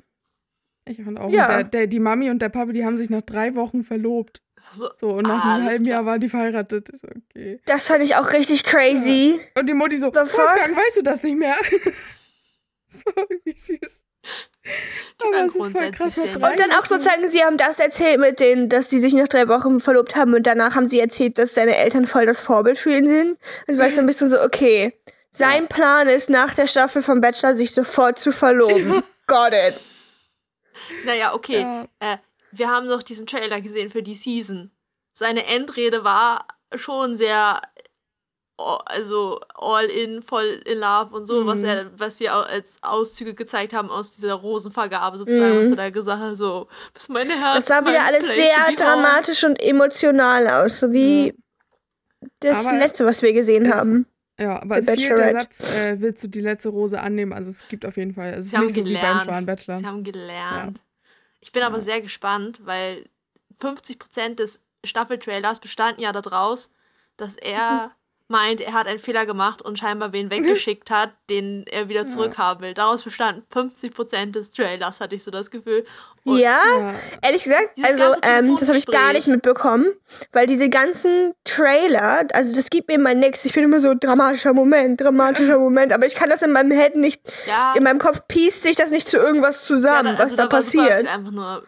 Ich 0.89 1.03
fand 1.03 1.19
auch. 1.19 1.29
Ja. 1.29 1.47
Der, 1.57 1.63
der, 1.65 1.87
die 1.87 1.99
Mami 1.99 2.29
und 2.29 2.39
der 2.41 2.49
Papa, 2.49 2.71
die 2.71 2.83
haben 2.83 2.97
sich 2.97 3.09
nach 3.09 3.21
drei 3.21 3.55
Wochen 3.55 3.83
verlobt. 3.83 4.41
So, 4.75 4.89
So, 4.97 5.09
und 5.11 5.23
nach 5.27 5.45
Ah, 5.45 5.55
einem 5.55 5.65
halben. 5.65 5.85
Jahr 5.85 6.05
waren 6.05 6.19
die 6.19 6.29
verheiratet. 6.29 6.89
Ist 6.89 7.05
okay. 7.05 7.59
Das 7.65 7.83
fand 7.83 8.03
ich 8.03 8.15
auch 8.15 8.31
richtig 8.33 8.63
crazy. 8.63 9.39
Und 9.57 9.67
die 9.69 9.73
Mutti 9.73 9.97
so, 9.97 10.07
The? 10.13 10.19
Wolfgang, 10.19 10.75
weißt 10.75 10.97
du 10.97 11.01
das 11.03 11.23
nicht 11.23 11.37
mehr? 11.37 11.55
das 12.91 13.05
war 13.05 13.23
irgendwie 13.29 13.57
süß. 13.57 14.03
Aber 15.23 15.45
es 15.45 15.55
ist 15.55 15.71
voll 15.71 15.91
krass. 15.91 16.17
Und 16.17 16.59
dann 16.59 16.71
auch 16.71 16.85
sozusagen, 16.85 17.29
sie 17.29 17.43
haben 17.43 17.57
das 17.57 17.79
erzählt 17.79 18.19
mit 18.19 18.39
denen, 18.39 18.69
dass 18.69 18.89
sie 18.89 18.99
sich 18.99 19.13
nach 19.13 19.27
drei 19.27 19.47
Wochen 19.47 19.79
verlobt 19.79 20.15
haben 20.15 20.33
und 20.33 20.45
danach 20.45 20.75
haben 20.75 20.87
sie 20.87 20.99
erzählt, 20.99 21.37
dass 21.37 21.53
seine 21.55 21.75
Eltern 21.75 22.05
voll 22.07 22.25
das 22.25 22.41
Vorbild 22.41 22.77
für 22.77 22.91
ihn 22.95 23.07
sind. 23.07 23.37
Und 23.67 23.77
war 23.77 23.87
ich 23.87 23.95
so 23.95 24.01
ein 24.01 24.05
bisschen 24.07 24.29
so, 24.29 24.41
okay, 24.41 24.93
sein 25.31 25.67
Plan 25.67 26.07
ist 26.07 26.29
nach 26.29 26.53
der 26.53 26.67
Staffel 26.67 27.01
vom 27.01 27.21
Bachelor 27.21 27.55
sich 27.55 27.71
sofort 27.71 28.19
zu 28.19 28.31
verloben. 28.31 29.01
Got 29.27 29.53
it. 29.53 29.79
Naja, 31.05 31.33
okay. 31.33 31.61
Ja. 31.61 31.85
Äh, 31.99 32.17
wir 32.51 32.69
haben 32.69 32.87
noch 32.87 33.03
diesen 33.03 33.27
Trailer 33.27 33.61
gesehen 33.61 33.91
für 33.91 34.01
die 34.03 34.15
Season. 34.15 34.71
Seine 35.13 35.45
Endrede 35.45 36.03
war 36.03 36.47
schon 36.75 37.15
sehr, 37.15 37.61
oh, 38.57 38.77
also 38.85 39.39
all 39.55 39.85
in, 39.85 40.21
voll 40.23 40.61
in 40.65 40.79
love 40.79 41.15
und 41.15 41.25
so, 41.27 41.45
was 41.45 41.59
Mhm. 41.59 41.65
er, 41.65 41.99
was 41.99 42.17
sie 42.17 42.29
als 42.29 42.77
Auszüge 42.81 43.33
gezeigt 43.35 43.73
haben 43.73 43.89
aus 43.89 44.11
dieser 44.11 44.33
Rosenvergabe 44.35 45.17
sozusagen, 45.17 45.57
was 45.57 45.65
Mhm. 45.65 45.71
er 45.71 45.75
da 45.77 45.89
gesagt 45.89 46.21
hat, 46.21 46.37
so, 46.37 46.67
bis 46.93 47.09
meine 47.09 47.33
Herz. 47.39 47.65
Das 47.65 47.77
sah 47.77 47.85
wieder 47.85 48.03
alles 48.03 48.25
place 48.25 48.35
sehr 48.37 48.65
home. 48.67 48.75
dramatisch 48.75 49.43
und 49.43 49.61
emotional 49.61 50.47
aus, 50.47 50.79
so 50.79 50.91
wie 50.91 51.33
das 52.39 52.65
Aber 52.65 52.77
letzte, 52.77 53.05
was 53.05 53.21
wir 53.21 53.33
gesehen 53.33 53.65
es- 53.65 53.73
haben. 53.73 54.05
Ja, 54.39 54.61
aber 54.61 54.81
The 54.81 54.91
es 54.91 54.99
fehlt 55.01 55.11
der 55.11 55.15
Bachelorette. 55.17 55.53
Satz, 55.55 55.75
äh, 55.75 55.99
willst 56.01 56.23
du 56.23 56.27
die 56.29 56.41
letzte 56.41 56.69
Rose 56.69 56.99
annehmen? 57.01 57.33
Also 57.33 57.49
es 57.49 57.67
gibt 57.67 57.85
auf 57.85 57.97
jeden 57.97 58.13
Fall, 58.13 58.33
es 58.33 58.45
ist 58.45 58.51
Sie 58.51 58.57
haben 58.57 58.65
nicht 58.65 58.75
so 58.75 58.85
wie 58.85 58.93
beim 58.93 59.01
gelernt. 59.01 59.23
Schwan 59.25 59.39
Sie 59.41 59.45
Bachelor. 59.45 59.83
haben 59.83 60.03
gelernt. 60.03 60.79
Ich 61.41 61.51
bin 61.51 61.63
aber 61.63 61.81
sehr 61.81 62.01
gespannt, 62.01 62.61
weil 62.65 63.09
50% 63.61 64.35
des 64.35 64.61
Staffeltrailers 64.85 65.59
bestanden 65.59 66.01
ja 66.01 66.13
daraus, 66.13 66.73
dass 67.17 67.35
er 67.35 67.91
meint, 68.29 68.61
er 68.61 68.73
hat 68.73 68.87
einen 68.87 68.99
Fehler 68.99 69.25
gemacht 69.25 69.61
und 69.61 69.77
scheinbar 69.79 70.13
wen 70.13 70.29
weggeschickt 70.31 70.89
hat, 70.89 71.11
den 71.29 71.65
er 71.67 71.89
wieder 71.89 72.07
zurückhaben 72.07 72.61
will. 72.63 72.73
Daraus 72.73 73.03
bestanden 73.03 73.43
50% 73.51 74.31
des 74.31 74.51
Trailers, 74.51 75.01
hatte 75.01 75.15
ich 75.15 75.23
so 75.23 75.31
das 75.31 75.51
Gefühl. 75.51 75.85
Und 76.25 76.37
Ja, 76.39 76.61
Ja, 76.79 76.93
ehrlich 77.21 77.43
gesagt, 77.43 77.77
Dieses 77.77 77.99
also 77.99 78.19
ähm, 78.23 78.55
das 78.59 78.67
habe 78.67 78.77
ich 78.77 78.85
gar 78.87 79.13
nicht 79.13 79.27
mitbekommen, 79.27 79.85
weil 80.31 80.47
diese 80.47 80.69
ganzen 80.69 81.33
Trailer, 81.43 82.25
also 82.33 82.53
das 82.55 82.69
gibt 82.69 82.87
mir 82.89 82.95
immer 82.95 83.13
nichts. 83.13 83.45
Ich 83.45 83.53
bin 83.53 83.63
immer 83.63 83.79
so 83.79 83.93
dramatischer 83.93 84.53
Moment, 84.53 84.99
dramatischer 85.01 85.57
Moment, 85.59 85.93
aber 85.93 86.05
ich 86.05 86.15
kann 86.15 86.29
das 86.29 86.41
in 86.41 86.51
meinem 86.51 86.71
Head 86.71 86.95
nicht, 86.95 87.21
ja, 87.47 87.73
in 87.75 87.83
meinem 87.83 87.99
Kopf 87.99 88.21
piece 88.27 88.61
sich 88.63 88.75
das 88.75 88.91
nicht 88.91 89.07
zu 89.07 89.17
irgendwas 89.17 89.63
zusammen, 89.65 90.07
ja, 90.07 90.13
da- 90.13 90.19
was 90.19 90.23
also 90.25 90.35
da, 90.35 90.43
super 90.43 90.57
passiert. 90.57 90.97
viel 90.99 91.07
einfach 91.07 91.31
nur 91.31 91.63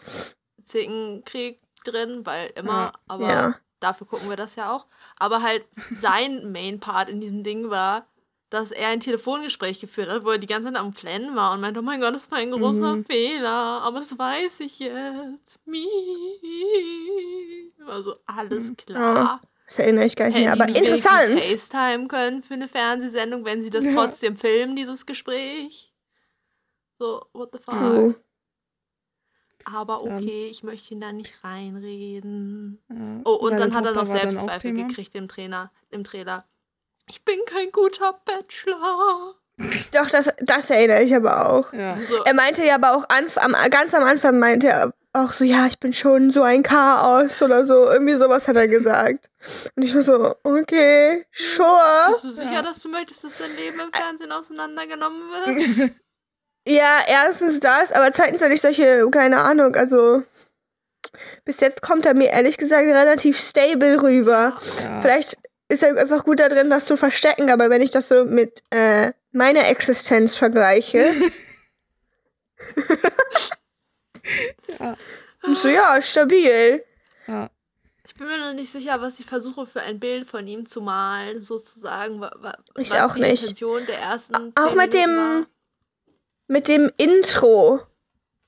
Zickenkrieg 0.63 1.59
drin, 1.83 2.25
weil 2.25 2.51
immer, 2.55 2.93
aber 3.07 3.55
dafür 3.79 4.07
gucken 4.07 4.29
wir 4.29 4.37
das 4.37 4.55
ja 4.55 4.71
auch. 4.71 4.85
Aber 5.17 5.41
halt 5.41 5.65
sein 5.93 6.51
Main-Part 6.51 7.09
in 7.09 7.19
diesem 7.21 7.43
Ding 7.43 7.69
war, 7.69 8.05
dass 8.51 8.71
er 8.71 8.89
ein 8.89 8.99
Telefongespräch 8.99 9.79
geführt 9.79 10.09
hat, 10.09 10.23
wo 10.25 10.29
er 10.29 10.37
die 10.37 10.45
ganze 10.45 10.67
Zeit 10.71 10.77
am 10.79 10.93
Flennen 10.93 11.35
war 11.35 11.53
und 11.53 11.61
meinte, 11.61 11.79
oh 11.79 11.83
mein 11.83 11.99
Gott, 12.01 12.13
das 12.13 12.29
war 12.29 12.37
ein 12.37 12.51
großer 12.51 12.97
Mhm. 12.97 13.05
Fehler, 13.05 13.49
aber 13.81 13.99
das 13.99 14.19
weiß 14.19 14.59
ich 14.59 14.77
jetzt. 14.79 15.57
Mi. 15.65 15.87
Also 17.87 18.15
alles 18.25 18.75
klar. 18.75 19.41
Das 19.67 19.79
erinnere 19.79 20.05
ich 20.05 20.15
gar 20.17 20.25
nicht 20.27 20.35
Hätten 20.35 20.43
mehr, 20.43 20.53
aber 20.53 20.67
interessant. 20.67 21.43
FaceTime 21.43 22.07
können 22.09 22.43
für 22.43 22.55
eine 22.55 22.67
Fernsehsendung, 22.67 23.45
wenn 23.45 23.61
sie 23.61 23.69
das 23.69 23.85
Ja. 23.85 23.93
trotzdem 23.93 24.35
filmen, 24.35 24.75
dieses 24.75 25.05
Gespräch. 25.05 25.93
So, 26.99 27.25
what 27.33 27.51
the 27.53 27.59
fuck. 27.59 27.73
True. 27.79 28.15
Aber 29.63 30.03
okay, 30.03 30.47
ich 30.49 30.63
möchte 30.63 30.93
ihn 30.93 31.01
da 31.01 31.13
nicht 31.13 31.43
reinreden. 31.43 32.81
ja. 32.89 33.21
Oh, 33.23 33.35
und 33.35 33.57
dann 33.57 33.73
hat 33.73 33.85
er 33.85 33.93
noch 33.93 34.05
Selbstzweifel 34.07 34.73
gekriegt 34.73 35.15
im 35.15 35.27
Trainer, 35.27 35.71
im 35.89 36.03
Trailer. 36.03 36.45
Ich 37.11 37.23
bin 37.25 37.39
kein 37.45 37.71
guter 37.71 38.19
Bachelor. 38.25 39.35
Doch, 39.93 40.09
das, 40.09 40.29
das 40.39 40.69
erinnere 40.69 41.03
ich 41.03 41.13
aber 41.13 41.49
auch. 41.51 41.71
Ja. 41.73 41.93
Also, 41.95 42.23
Er 42.23 42.33
meinte 42.33 42.63
ja 42.65 42.75
aber 42.75 42.95
auch 42.95 43.03
anf 43.09 43.37
am, 43.37 43.53
ganz 43.69 43.93
am 43.93 44.03
Anfang 44.03 44.39
meinte 44.39 44.69
er 44.69 44.93
auch 45.13 45.33
so, 45.33 45.43
ja, 45.43 45.67
ich 45.67 45.77
bin 45.77 45.91
schon 45.93 46.31
so 46.31 46.41
ein 46.41 46.63
Chaos 46.63 47.41
oder 47.41 47.65
so. 47.65 47.91
Irgendwie 47.91 48.15
sowas 48.15 48.47
hat 48.47 48.55
er 48.55 48.69
gesagt. 48.69 49.29
Und 49.75 49.83
ich 49.83 49.93
war 49.93 50.01
so, 50.01 50.35
okay, 50.43 51.25
sure. 51.33 52.07
bist 52.11 52.23
du 52.23 52.31
sicher, 52.31 52.53
Ja. 52.53 52.61
dass 52.61 52.79
du 52.81 52.87
möchtest, 52.89 53.25
dass 53.25 53.37
dein 53.39 53.53
Leben 53.57 53.79
im 53.81 53.91
Fernsehen 53.93 54.31
auseinandergenommen 54.31 55.21
wird? 55.29 55.91
Ja, 56.67 56.99
erstens 57.07 57.59
das, 57.59 57.91
aber 57.91 58.11
zweitens 58.11 58.43
hatte 58.43 58.53
ich 58.53 58.61
solche, 58.61 59.09
keine 59.09 59.39
Ahnung, 59.41 59.75
also 59.75 60.21
bis 61.43 61.59
jetzt 61.59 61.81
kommt 61.81 62.05
er 62.05 62.13
mir 62.13 62.29
ehrlich 62.29 62.59
gesagt 62.59 62.85
relativ 62.85 63.39
stable 63.39 63.99
rüber. 64.03 64.57
ja. 64.83 65.01
Vielleicht 65.01 65.37
ist 65.71 65.83
er 65.83 65.97
einfach 65.97 66.23
gut 66.25 66.39
da 66.39 66.49
drin, 66.49 66.69
das 66.69 66.85
zu 66.85 66.97
verstecken, 66.97 67.49
aber 67.49 67.69
wenn 67.69 67.81
ich 67.81 67.91
das 67.91 68.07
so 68.09 68.25
mit 68.25 68.61
äh, 68.69 69.11
meiner 69.31 69.67
Existenz 69.67 70.35
vergleiche, 70.35 71.11
ja. 74.79 74.97
und 75.43 75.57
so, 75.57 75.67
ja, 75.67 76.01
stabil. 76.01 76.83
ja. 77.27 77.49
Ich 78.05 78.15
bin 78.15 78.27
mir 78.27 78.37
noch 78.39 78.53
nicht 78.53 78.71
sicher, 78.71 78.95
was 78.99 79.19
ich 79.19 79.25
versuche 79.25 79.65
für 79.65 79.81
ein 79.81 79.99
Bild 79.99 80.27
von 80.27 80.45
ihm 80.45 80.67
zu 80.67 80.81
malen, 80.81 81.43
sozusagen. 81.43 82.19
wa- 82.19 82.35
wa- 82.39 82.57
Ich 82.77 82.91
was 82.91 82.99
auch 83.01 83.15
die 83.15 83.21
nicht. 83.21 83.41
Intention 83.43 83.85
der 83.85 83.97
ersten 83.99 84.51
Auch 84.55 84.75
mit 84.75 84.93
dem- 84.93 85.09
war. 85.15 85.45
Mit 86.47 86.67
dem 86.67 86.91
Intro, 86.97 87.79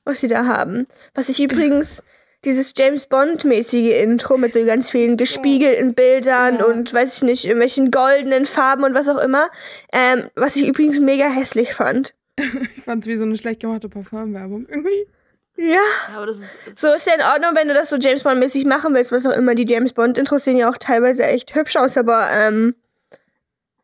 was 0.03 0.19
sie 0.19 0.27
da 0.27 0.45
haben. 0.45 0.87
Was 1.13 1.29
ich 1.29 1.39
übrigens, 1.41 2.03
dieses 2.45 2.73
James 2.77 3.05
Bond-mäßige 3.07 4.01
Intro 4.01 4.38
mit 4.38 4.53
so 4.53 4.63
ganz 4.65 4.89
vielen 4.89 5.17
gespiegelten 5.17 5.93
Bildern 5.93 6.57
Ja. 6.59 6.65
und 6.65 6.93
weiß 6.93 7.17
ich 7.17 7.23
nicht, 7.23 7.45
irgendwelchen 7.45 7.89
goldenen 7.91 8.45
Farben 8.45 8.83
und 8.83 8.93
was 8.93 9.07
auch 9.07 9.17
immer. 9.17 9.50
Ähm, 9.91 10.29
was 10.35 10.55
ich 10.55 10.67
übrigens 10.67 11.00
mega 11.00 11.25
hässlich 11.27 11.73
fand. 11.73 12.13
Ich 12.75 12.83
fand 12.83 13.03
es 13.03 13.07
wie 13.07 13.15
so 13.15 13.25
eine 13.25 13.38
schlecht 13.38 13.59
gemachte 13.62 13.89
Parfumwerbung 13.89 14.65
irgendwie. 14.67 15.07
Ja. 15.55 15.75
Ja, 16.09 16.15
aber 16.17 16.25
das 16.25 16.39
ist. 16.39 16.57
So 16.75 16.91
ist 16.93 17.05
ja 17.05 17.13
in 17.13 17.21
Ordnung, 17.21 17.51
wenn 17.55 17.67
du 17.67 17.73
das 17.75 17.89
so 17.89 17.97
James 17.97 18.23
Bond-mäßig 18.23 18.65
machen 18.65 18.93
willst, 18.95 19.12
was 19.12 19.25
auch 19.27 19.31
immer. 19.38 19.53
Die 19.55 19.65
James 19.71 19.93
Bond-Intros 19.93 20.43
sehen 20.43 20.57
ja 20.57 20.69
auch 20.69 20.77
teilweise 20.77 21.23
echt 21.25 21.53
hübsch 21.55 21.75
aus, 21.77 21.95
aber 21.95 22.27
ähm, 22.31 22.75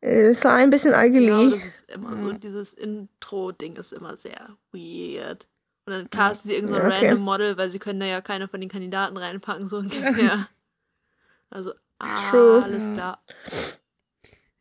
es 0.01 0.43
war 0.43 0.53
ein 0.53 0.69
bisschen 0.71 0.91
Ja, 0.93 0.97
aber 0.99 1.07
ugly. 1.09 1.51
das 1.51 1.65
ist 1.65 1.91
immer 1.93 2.13
so, 2.21 2.29
Ja. 2.31 2.37
dieses 2.37 2.73
Intro-Ding 2.73 3.75
ist 3.75 3.93
immer 3.93 4.17
sehr 4.17 4.49
weird. 4.71 5.45
Und 5.89 5.95
dann 5.95 6.09
casten 6.11 6.49
sie 6.49 6.55
irgendein 6.55 6.81
so 6.83 6.87
Ja, 6.89 6.95
okay. 6.95 7.07
random 7.07 7.23
Model, 7.23 7.57
weil 7.57 7.69
sie 7.71 7.79
können 7.79 7.99
da 7.99 8.05
ja 8.05 8.21
keine 8.21 8.47
von 8.47 8.59
den 8.61 8.69
Kandidaten 8.69 9.17
reinpacken, 9.17 9.67
so 9.69 9.77
ungefähr. 9.77 10.47
Also, 11.51 11.73
ah, 11.97 12.29
True. 12.29 12.61
alles 12.63 12.85
Ja. 12.85 12.93
klar. 12.93 13.23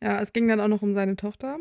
Ja, 0.01 0.19
es 0.21 0.33
ging 0.33 0.47
dann 0.47 0.59
auch 0.59 0.67
noch 0.67 0.81
um 0.81 0.95
seine 0.95 1.15
Tochter. 1.15 1.57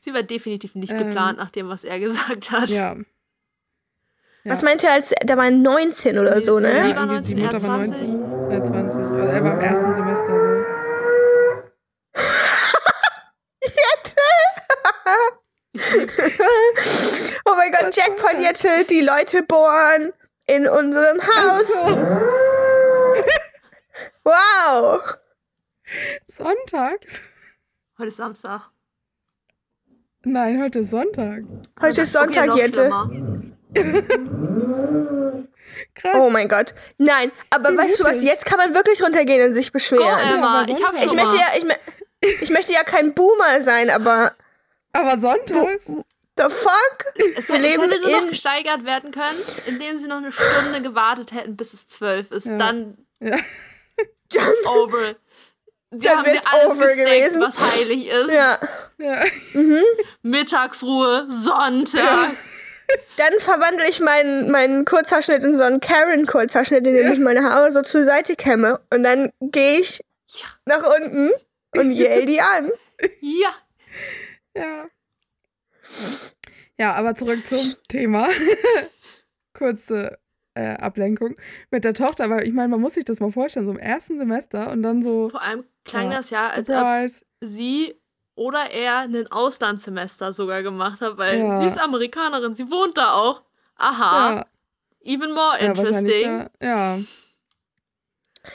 Sie 0.00 0.14
war 0.14 0.22
definitiv 0.22 0.74
nicht 0.76 0.92
Ähm. 0.92 0.98
geplant 0.98 1.36
nach 1.36 1.50
dem, 1.50 1.68
was 1.68 1.84
er 1.84 2.00
gesagt 2.00 2.50
hat. 2.52 2.70
Ja. 2.70 2.94
Ja. 2.94 4.52
Was 4.52 4.62
meinte 4.62 4.86
er 4.86 4.94
als, 4.94 5.12
der 5.24 5.36
war 5.36 5.50
19 5.50 6.18
oder 6.18 6.40
so, 6.40 6.56
Sie 6.56 6.62
ne? 6.62 6.68
war 6.74 6.86
irgendwie 6.86 7.06
19, 7.06 7.36
die 7.36 7.42
er 7.42 7.52
Mutter 7.52 7.62
war 7.68 7.76
20. 7.84 8.00
19. 8.14 8.50
Ja, 8.50 8.64
20. 8.64 9.00
Also 9.00 9.18
er 9.28 9.44
war 9.44 9.52
im 9.54 9.60
ersten 9.60 9.92
Semester 9.92 10.40
so. 10.40 10.55
Oh 17.44 17.54
mein 17.56 17.72
Gott, 17.72 17.86
Was 17.88 17.96
Jackpot? 17.96 18.38
Jette, 18.40 18.84
die 18.88 19.00
Leute 19.00 19.42
bohren 19.42 20.12
in 20.46 20.68
unserem 20.68 21.20
Haus. 21.22 21.68
so. 21.68 21.74
Wow. 24.24 25.00
Sonntags? 26.26 27.22
Heute 27.96 28.08
ist 28.08 28.16
Samstag. 28.16 28.70
Nein, 30.24 30.60
heute 30.60 30.80
ist 30.80 30.90
Sonntag. 30.90 31.44
Heute 31.80 32.00
ist 32.02 32.16
Okay, 32.16 32.26
Sonntag, 32.34 32.46
noch 32.48 32.56
Jette. 32.56 32.90
Krass. 35.94 36.16
Oh 36.16 36.30
mein 36.30 36.48
Gott. 36.48 36.74
Nein, 36.98 37.30
aber 37.50 37.70
Wie 37.72 37.78
weißt 37.78 38.00
du 38.00 38.04
was, 38.04 38.22
jetzt 38.22 38.44
kann 38.46 38.58
man 38.58 38.74
wirklich 38.74 39.02
runtergehen 39.02 39.48
und 39.48 39.54
sich 39.54 39.68
Go, 39.68 39.74
beschweren. 39.74 40.18
Emma, 40.34 40.62
aber 40.62 40.70
ich. 40.70 40.78
Ich 41.04 41.14
möchte 41.14 41.36
ja, 41.36 41.46
ich, 41.56 42.42
ich 42.42 42.50
möchte 42.50 42.72
ja 42.72 42.82
kein 42.82 43.14
Boomer 43.14 43.62
sein, 43.62 43.90
aber 43.90 44.32
Aber 45.00 45.18
sonntags? 45.18 45.86
the 45.86 46.44
fuck? 46.50 47.04
Es, 47.14 47.22
Wir 47.24 47.32
hätte- 47.34 47.38
es 47.38 47.48
leben 47.70 47.82
hätte 47.90 48.00
nur 48.00 48.20
noch 48.20 48.28
gesteigert 48.28 48.84
werden 48.84 49.10
können, 49.10 49.38
indem 49.66 49.98
sie 49.98 50.06
noch 50.06 50.18
eine 50.18 50.32
Stunde 50.32 50.80
gewartet 50.82 51.32
hätten, 51.32 51.56
bis 51.56 51.72
es 51.72 51.88
zwölf 51.88 52.30
ist. 52.30 52.46
Ja. 52.46 52.58
Dann 52.58 52.98
Ja. 53.20 53.36
ist 54.50 54.66
over. 54.66 55.14
Sie 55.92 55.98
Dann 56.00 56.18
haben 56.18 56.30
sie 56.30 56.40
alles 56.44 56.78
gesteckt, 56.78 57.38
was 57.40 57.58
heilig 57.58 58.08
ist. 58.08 58.30
Ja. 58.30 58.58
ja. 58.98 59.22
Mittagsruhe, 60.22 61.26
Sonntag. 61.30 62.30
Dann 63.16 63.32
verwandle 63.40 63.88
ich 63.88 64.00
meinen, 64.00 64.50
meinen 64.50 64.84
Kurzhaarschnitt 64.84 65.42
in 65.42 65.56
so 65.56 65.62
einen 65.64 65.80
Karen-Kurzhaarschnitt, 65.80 66.86
indem 66.86 67.12
ich 67.12 67.18
meine 67.18 67.42
Haare 67.44 67.70
so 67.72 67.82
zur 67.82 68.04
Seite 68.04 68.36
kämme. 68.36 68.80
Und 68.92 69.02
dann 69.04 69.32
gehe 69.40 69.80
ich 69.80 70.00
Ja. 70.28 70.46
nach 70.66 70.82
unten 70.96 71.30
und 71.76 71.90
yell 71.96 72.26
die 72.26 72.40
an. 72.40 72.70
Ja. 73.20 73.54
Ja. 74.56 74.86
Ja, 76.78 76.94
aber 76.94 77.14
zurück 77.14 77.46
zum 77.46 77.74
Thema. 77.88 78.28
Kurze 79.54 80.18
äh, 80.54 80.74
Ablenkung 80.76 81.36
mit 81.70 81.84
der 81.84 81.94
Tochter, 81.94 82.28
weil 82.30 82.46
ich 82.46 82.52
meine, 82.52 82.68
man 82.68 82.80
muss 82.80 82.94
sich 82.94 83.04
das 83.04 83.20
mal 83.20 83.30
vorstellen, 83.32 83.66
so 83.66 83.72
im 83.72 83.78
ersten 83.78 84.18
Semester 84.18 84.70
und 84.70 84.82
dann 84.82 85.02
so 85.02 85.28
Vor 85.30 85.42
allem 85.42 85.64
klang 85.84 86.10
Ja. 86.10 86.16
das 86.16 86.30
ja, 86.30 86.48
als 86.48 86.68
ob 86.68 87.26
sie 87.40 87.94
oder 88.34 88.70
er 88.70 88.98
ein 89.00 89.26
Auslandssemester 89.30 90.32
sogar 90.32 90.62
gemacht 90.62 91.00
hat, 91.00 91.16
weil 91.16 91.38
Ja. 91.38 91.60
sie 91.60 91.66
ist 91.66 91.78
Amerikanerin, 91.78 92.54
sie 92.54 92.70
wohnt 92.70 92.98
da 92.98 93.12
auch. 93.14 93.42
Aha, 93.76 94.36
Ja, 94.36 94.46
even 95.12 95.32
more 95.32 95.58
interesting. 95.58 96.22
Ja. 96.22 96.50
ja. 96.60 96.98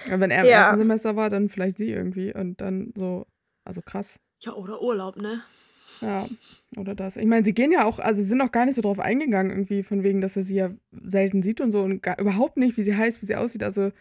ja. 0.06 0.20
Wenn 0.20 0.32
er 0.32 0.44
im 0.44 0.50
ersten 0.50 0.78
Semester 0.78 1.16
war, 1.16 1.30
dann 1.30 1.50
vielleicht 1.50 1.78
sie 1.78 1.92
irgendwie 1.92 2.34
und 2.34 2.62
dann 2.62 2.94
so, 2.96 3.26
also 3.66 3.82
krass. 3.82 4.20
Ja, 4.40 4.54
oder 4.54 4.82
Urlaub, 4.82 5.18
ne? 5.18 5.44
Ja, 6.02 6.28
oder 6.78 6.96
das. 6.96 7.18
Ich 7.18 7.26
meine, 7.26 7.46
sie 7.46 7.54
gehen 7.54 7.72
ja 7.72 7.86
auch, 7.86 8.00
also 8.00 8.22
sie 8.22 8.28
sind 8.28 8.42
auch 8.42 8.52
gar 8.52 8.66
nicht 8.66 8.76
so 8.76 8.82
drauf 8.82 9.00
eingegangen, 9.00 9.52
irgendwie, 9.52 9.84
von 9.84 10.04
wegen, 10.04 10.20
dass 10.22 10.36
er 10.36 10.44
sie 10.44 10.56
ja 10.56 10.72
selten 11.04 11.44
sieht 11.44 11.62
und 11.62 11.72
so 11.72 11.82
und 11.82 12.02
gar, 12.02 12.18
überhaupt 12.20 12.58
nicht, 12.58 12.76
wie 12.78 12.84
sie 12.84 12.96
heißt, 12.96 13.22
wie 13.22 13.26
sie 13.28 13.36
aussieht. 13.36 13.64
Also, 13.64 13.92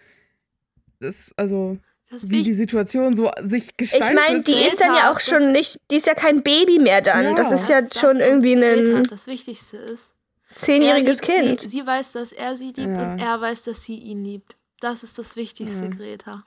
das, 1.00 1.33
also, 1.37 1.78
Das 2.11 2.28
wie 2.30 2.42
die. 2.42 2.52
Situation 2.52 3.14
so 3.16 3.30
sich 3.42 3.69
Ich 3.71 3.76
gestaltet. 3.76 4.14
meine, 4.14 4.40
die 4.40 4.52
so. 4.52 4.59
ist 4.59 4.80
dann 4.80 4.95
ja 4.95 5.12
auch 5.12 5.21
schon 5.21 5.52
nicht, 5.52 5.80
die 5.90 5.97
ist 5.97 6.07
ja 6.07 6.14
kein 6.14 6.42
Baby 6.42 6.78
mehr 6.78 7.00
dann. 7.02 7.25
Ja. 7.25 7.35
das 7.35 7.50
ist 7.52 7.69
ja 7.69 7.80
Das 7.83 7.99
schon 8.00 8.19
das, 8.19 8.26
irgendwie 8.28 8.54
ein 8.57 9.04
Das 9.04 9.26
Wichtigste 9.26 9.76
ist. 9.76 10.12
Zehnjähriges 10.57 11.21
liebt 11.21 11.23
Kind. 11.23 11.61
Sie, 11.61 11.69
sie 11.69 11.87
weiß, 11.87 12.12
dass 12.12 12.33
er 12.33 12.57
sie 12.57 12.66
liebt 12.73 12.78
Ja. 12.78 13.12
und 13.12 13.19
er 13.21 13.40
weiß, 13.40 13.62
dass 13.62 13.85
sie 13.85 13.97
ihn 13.97 14.25
liebt. 14.25 14.57
Das 14.80 15.02
ist 15.02 15.19
das 15.19 15.37
Wichtigste, 15.37 15.85
Ja. 15.85 15.88
Greta. 15.90 16.45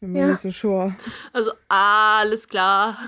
Bin 0.00 0.12
mir 0.12 0.20
Ja. 0.20 0.26
nicht 0.28 0.40
so 0.40 0.50
sure. 0.50 0.94
Also 1.32 1.52
alles 1.68 2.46
klar. 2.48 2.98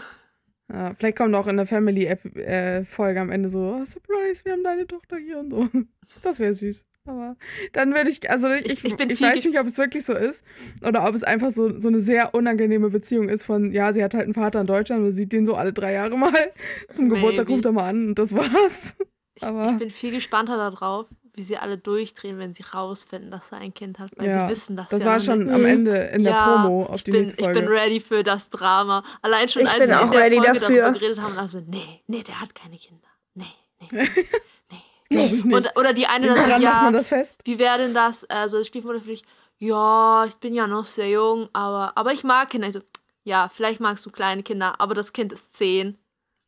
Ja, 0.72 0.94
vielleicht 0.94 1.18
kommt 1.18 1.34
auch 1.34 1.46
in 1.46 1.56
der 1.56 1.66
Family-Folge 1.66 3.20
am 3.20 3.30
Ende 3.30 3.48
so, 3.48 3.58
oh, 3.80 3.84
Surprise, 3.84 4.44
wir 4.44 4.52
haben 4.52 4.64
deine 4.64 4.86
Tochter 4.86 5.16
hier 5.18 5.38
und 5.38 5.50
so. 5.50 5.68
Das 6.22 6.38
wäre 6.40 6.54
süß. 6.54 6.84
Aber 7.06 7.36
dann 7.74 7.92
würde 7.94 8.08
ich, 8.08 8.30
also 8.30 8.48
ich, 8.48 8.82
Ich- 8.82 8.84
ich, 8.84 8.98
ich 9.10 9.20
weiß 9.20 9.44
nicht, 9.44 9.60
ob 9.60 9.66
es 9.66 9.76
wirklich 9.76 10.04
so 10.06 10.14
ist 10.14 10.42
oder 10.86 11.06
ob 11.06 11.14
es 11.14 11.22
einfach 11.22 11.50
so, 11.50 11.78
so 11.78 11.88
eine 11.88 12.00
sehr 12.00 12.34
unangenehme 12.34 12.88
Beziehung 12.88 13.28
ist 13.28 13.42
von, 13.42 13.72
ja, 13.72 13.92
sie 13.92 14.02
hat 14.02 14.14
halt 14.14 14.24
einen 14.24 14.32
Vater 14.32 14.62
in 14.62 14.66
Deutschland 14.66 15.04
und 15.04 15.12
sieht 15.12 15.32
den 15.34 15.44
so 15.44 15.54
alle 15.54 15.74
drei 15.74 15.92
Jahre 15.92 16.16
mal 16.18 16.32
zum 16.90 17.10
Geburtstag, 17.10 17.44
Maybe. 17.46 17.52
ruft 17.56 17.66
er 17.66 17.72
mal 17.72 17.88
an 17.90 18.08
und 18.08 18.18
das 18.18 18.34
war's. 18.34 18.96
Ich, 19.34 19.42
Aber- 19.42 19.72
ich 19.72 19.78
bin 19.78 19.90
viel 19.90 20.12
gespannter 20.12 20.56
darauf, 20.56 21.06
wie 21.34 21.42
sie 21.42 21.56
alle 21.56 21.76
durchdrehen, 21.78 22.38
wenn 22.38 22.54
sie 22.54 22.62
rausfinden, 22.62 23.30
dass 23.30 23.50
er 23.52 23.58
ein 23.58 23.74
Kind 23.74 23.98
hat. 23.98 24.10
Weil 24.16 24.28
Ja, 24.28 24.46
sie 24.46 24.52
wissen, 24.52 24.76
dass 24.76 24.88
Das 24.88 25.02
ja 25.02 25.10
war 25.10 25.20
schon 25.20 25.44
nicht- 25.44 25.52
am. 25.52 25.64
Ende 25.64 25.96
in 25.96 26.22
der 26.24 26.32
ja, 26.32 26.44
Promo 26.62 26.84
auf 26.86 26.96
ich 26.96 27.04
die 27.04 27.10
bin, 27.10 27.22
nächste 27.22 27.40
Ich 27.40 27.44
Folge. 27.44 27.60
bin 27.60 27.68
ready 27.68 28.00
für 28.00 28.22
das 28.22 28.50
Drama. 28.50 29.02
Allein 29.22 29.48
schon, 29.48 29.62
Ich 29.62 29.68
als 29.68 29.90
auch 29.90 30.04
in 30.06 30.10
der 30.12 30.30
Folge 30.30 30.40
dafür. 30.60 30.60
darüber 30.82 30.92
geredet 30.98 31.20
haben, 31.20 31.36
haben 31.36 31.48
sie, 31.48 31.62
nee, 31.66 32.02
nee, 32.06 32.22
der 32.22 32.40
hat 32.40 32.54
keine 32.54 32.76
Kinder. 32.76 33.08
Nee, 33.34 33.44
nee, 33.80 33.88
nee. 34.70 34.78
Glaube 35.10 35.34
ich 35.36 35.44
nicht. 35.44 35.54
Und, 35.56 35.76
oder 35.78 35.92
die 35.92 36.06
eine 36.06 36.28
dann 36.28 36.36
sagt, 36.36 36.60
ja, 36.62 36.90
das 36.92 37.08
fest? 37.08 37.40
wie 37.44 37.58
wäre 37.58 37.78
denn 37.78 37.94
das? 37.94 38.24
Also 38.24 38.62
Stiefmutter 38.64 39.00
für 39.00 39.08
dich, 39.10 39.24
ja, 39.58 40.24
ich 40.26 40.34
bin 40.36 40.54
ja 40.54 40.66
noch 40.66 40.84
sehr 40.84 41.08
jung, 41.10 41.48
aber, 41.52 41.92
aber 41.96 42.12
ich 42.12 42.24
mag 42.24 42.50
Kinder. 42.50 42.68
Ich 42.68 42.74
so, 42.74 42.80
ja, 43.24 43.50
vielleicht 43.52 43.80
magst 43.80 44.04
du 44.06 44.10
kleine 44.10 44.42
Kinder, 44.42 44.74
aber 44.80 44.94
das 44.94 45.12
Kind 45.12 45.32
ist 45.32 45.56
zehn. 45.56 45.98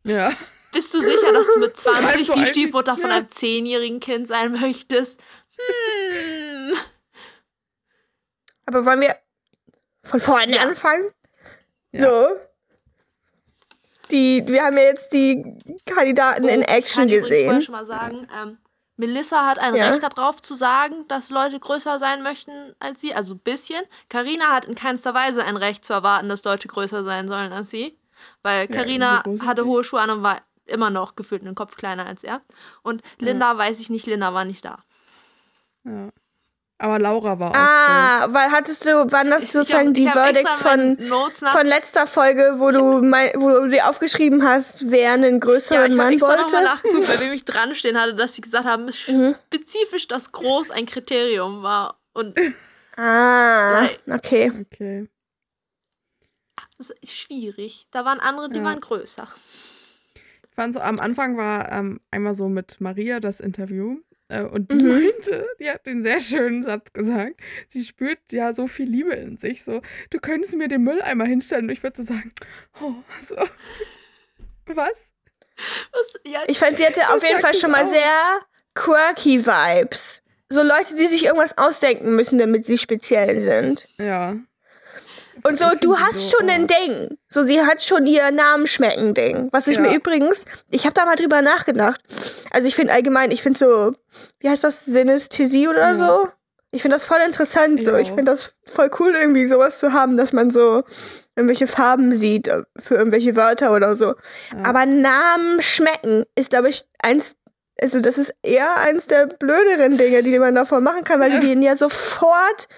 Ja. 0.05 0.31
Bist 0.77 0.93
du 0.93 1.01
sicher, 1.01 1.33
dass 1.33 1.47
du 1.55 1.59
mit 1.61 1.75
20 1.79 2.27
so 2.27 2.35
die 2.35 2.45
Stiefmutter 2.45 2.99
von 2.99 3.09
ja. 3.09 3.17
einem 3.17 3.31
zehnjährigen 3.31 3.99
Kind 3.99 4.29
sein 4.29 4.53
möchtest? 4.53 5.19
Hm. 5.57 6.77
Aber 8.67 8.85
wollen 8.85 9.01
wir 9.01 9.17
von 10.05 10.21
vorne 10.21 10.55
Ja. 10.55 10.61
anfangen? 10.63 11.11
Ja. 11.93 12.03
So. 12.11 12.29
Die, 14.11 14.43
wir 14.47 14.65
haben 14.65 14.77
ja 14.77 14.83
jetzt 14.85 15.15
die 15.15 15.43
Kandidaten 15.87 16.47
in 16.47 16.61
Oh, 16.61 16.65
ich 16.65 16.69
Action 16.69 16.95
kann 17.05 17.09
übrigens 17.09 17.29
vorher 17.29 17.45
gesehen. 17.47 17.63
schon 17.63 17.73
mal 17.73 17.87
sagen, 17.87 18.29
ähm, 18.39 18.59
Melissa 18.99 19.47
hat 19.47 19.59
ein 19.59 19.75
Ja. 19.75 19.89
Recht 19.91 20.03
darauf 20.03 20.43
zu 20.43 20.55
sagen, 20.55 21.09
dass 21.09 21.31
Leute 21.31 21.59
größer 21.59 21.99
sein 21.99 22.23
möchten 22.23 22.77
als 22.81 23.01
sie, 23.01 23.15
also 23.15 23.35
ein 23.35 23.39
bisschen. 23.41 23.83
Karina 24.11 24.53
hat 24.55 24.67
in 24.67 24.75
keinster 24.75 25.15
Weise 25.15 25.43
ein 25.43 25.57
Recht 25.57 25.87
zu 25.87 25.95
erwarten, 25.95 26.29
dass 26.29 26.45
Leute 26.45 26.69
größer 26.69 27.03
sein 27.03 27.29
sollen 27.29 27.53
als 27.53 27.71
sie, 27.71 27.99
weil 28.43 28.67
Ja, 28.71 28.77
Karina 28.77 29.23
ist 29.23 29.43
hatte 29.47 29.65
hohe 29.65 29.83
Schuhe 29.85 30.01
an 30.01 30.11
und 30.11 30.23
war 30.23 30.41
immer 30.67 30.91
noch 30.91 31.17
gefühlt 31.17 31.43
einen 31.43 31.55
Kopf 31.55 31.77
kleiner 31.77 32.07
als 32.07 32.23
er. 32.25 32.41
Und 32.83 33.03
Linda 33.19 33.57
weiß 33.57 33.81
ich 33.81 33.91
nicht, 33.91 34.07
Linda 34.07 34.33
war 34.35 34.45
nicht 34.45 34.65
da. 34.65 34.79
ja. 35.85 36.11
Aber 36.79 36.99
Laura 36.99 37.39
war 37.39 37.53
auch 37.53 37.55
Ah, 37.57 38.27
weil 38.35 38.51
hattest 38.51 38.85
du, 38.85 39.11
waren 39.11 39.31
das 39.31 39.45
Ich- 39.45 39.49
ich 39.49 39.53
sozusagen 39.55 39.89
hab- 39.89 39.95
die 39.95 40.03
ich 40.03 40.15
hab 40.15 40.29
extra 40.29 40.53
Verdicts 40.57 41.09
von, 41.41 41.49
von 41.59 41.67
letzter 41.67 42.07
Folge, 42.07 42.57
wo 42.59 42.71
du, 42.71 43.01
mein, 43.01 43.31
wo 43.37 43.49
du 43.49 43.69
dir 43.69 43.89
aufgeschrieben 43.89 44.47
hast, 44.47 44.91
wer 44.91 45.13
einen 45.13 45.37
Ja, 45.37 45.39
größeren 45.41 45.93
ich 45.93 45.99
habe 45.99 46.11
Mann 46.11 46.19
nochmal 46.19 46.39
wollte? 46.41 46.63
nachgeguckt, 46.65 47.09
weil 47.09 47.21
wir 47.21 47.31
mich 47.31 47.47
dran 47.47 47.75
stehen 47.77 47.99
hatte, 47.99 48.15
dass 48.15 48.35
sie 48.35 48.43
gesagt 48.43 48.67
haben, 48.67 48.93
Mhm. 49.07 49.35
spezifisch, 49.47 50.07
dass 50.07 50.33
groß 50.33 50.71
ein 50.71 50.85
Kriterium 50.85 51.63
war. 51.63 51.99
Und 52.13 52.39
Ah, 52.99 53.89
okay. 54.11 54.51
groß. 54.51 54.61
Okay. 54.71 55.09
das 56.77 56.91
ist 57.01 57.17
schwierig. 57.17 57.87
Da 57.91 58.05
waren 58.05 58.21
andere, 58.21 58.51
die 58.51 58.59
Ja. 58.59 58.65
waren 58.65 58.81
größer. 58.81 59.27
Ich 60.59 60.63
fand 60.63 60.73
so, 60.73 60.81
am 60.81 60.99
Anfang 60.99 61.37
war 61.37 61.71
ähm, 61.71 62.01
einmal 62.11 62.35
so 62.35 62.49
mit 62.49 62.81
Maria 62.81 63.21
das 63.21 63.41
Interview. 63.41 63.99
Äh, 64.29 64.43
und 64.43 64.73
die 64.73 64.77
Mhm. 64.77 64.89
meinte, 64.89 65.47
die 65.61 65.71
hat 65.71 65.85
den 65.85 66.03
sehr 66.03 66.19
schönen 66.19 66.63
Satz 66.63 66.95
gesagt. 66.95 67.35
Sie 67.69 67.85
spürt 67.85 68.19
ja 68.31 68.55
so 68.55 68.67
viel 68.67 68.89
Liebe 68.89 69.13
in 69.13 69.37
sich. 69.37 69.63
So, 69.63 69.83
du 70.09 70.19
könntest 70.19 70.57
mir 70.57 70.69
den 70.69 70.83
Mülleimer 70.83 71.27
hinstellen 71.27 71.67
und 71.67 71.71
ich 71.73 71.83
würde 71.83 71.99
so 72.03 72.05
sagen, 72.15 72.33
oh, 72.81 72.95
so. 73.21 73.37
Was? 74.65 75.13
Was, 75.93 76.15
ja, 76.27 76.43
Ich 76.49 76.59
fand, 76.59 76.79
sie 76.79 76.87
hatte 76.87 77.07
auf 77.15 77.23
jeden 77.23 77.41
Fall 77.41 77.55
schon 77.55 77.71
mal 77.71 77.85
aus? 77.85 77.91
sehr 77.91 78.41
quirky 78.75 79.45
Vibes. 79.47 80.23
So 80.49 80.63
Leute, 80.63 80.95
die 80.97 81.07
sich 81.07 81.25
irgendwas 81.27 81.57
ausdenken 81.59 82.15
müssen, 82.17 82.39
damit 82.39 82.65
sie 82.65 82.79
speziell 82.79 83.41
sind. 83.41 83.89
Ja. 83.99 84.37
Und 85.45 85.59
so, 85.59 85.67
du 85.81 85.95
die 85.95 86.01
hast 86.01 86.31
so, 86.31 86.37
schon 86.39 86.49
ein. 86.51 86.67
Ding. 86.67 87.19
So, 87.29 87.45
sie 87.45 87.61
hat 87.61 87.83
schon 87.83 88.07
ihr 88.07 88.31
Namen 88.31 88.67
schmecken 88.67 89.15
Ding. 89.15 89.49
Was 89.53 89.67
ich 89.69 89.77
Ja. 89.77 89.83
mir 89.83 89.95
übrigens, 89.95 90.45
ich 90.71 90.85
habe 90.85 90.95
da 90.95 91.05
mal 91.05 91.17
drüber 91.17 91.43
nachgedacht. 91.43 92.01
Also 92.51 92.69
ich 92.69 92.75
finde 92.75 92.93
allgemein, 92.93 93.31
ich 93.31 93.43
finde 93.43 93.59
so, 93.59 93.93
wie 94.41 94.49
heißt 94.49 94.65
das, 94.65 94.85
Synästhesie 94.85 95.69
oder 95.69 95.89
Ja. 95.89 95.95
so? 95.95 96.29
Ich 96.73 96.83
finde 96.83 96.97
das 96.97 97.05
voll 97.05 97.21
interessant. 97.25 97.83
So, 97.85 97.95
Ich 97.97 98.09
finde 98.09 98.25
das 98.25 98.55
voll 98.65 98.91
cool, 98.99 99.15
irgendwie 99.15 99.47
sowas 99.47 99.79
zu 99.79 99.93
haben, 99.93 100.17
dass 100.17 100.33
man 100.33 100.51
so 100.51 100.83
irgendwelche 101.37 101.67
Farben 101.69 102.13
sieht 102.15 102.49
äh, 102.49 102.63
für 102.79 102.97
irgendwelche 102.97 103.37
Wörter 103.37 103.75
oder 103.75 103.97
so. 103.97 104.15
Aber 104.65 104.85
Namen 104.85 105.63
schmecken 105.63 106.25
ist, 106.35 106.51
glaube 106.51 106.69
ich, 106.69 106.85
eins, 107.03 107.37
also 107.81 108.01
das 108.01 108.19
ist 108.19 108.35
eher 108.43 108.77
eins 108.79 109.07
der 109.07 109.27
blöderen 109.27 109.97
Dinge, 109.97 110.23
die 110.23 110.39
man 110.39 110.55
davon 110.55 110.83
machen 110.83 111.05
kann, 111.05 111.21
weil 111.21 111.31
du 111.31 111.41
denen 111.41 111.63
ja 111.63 111.77
sofort 111.77 112.69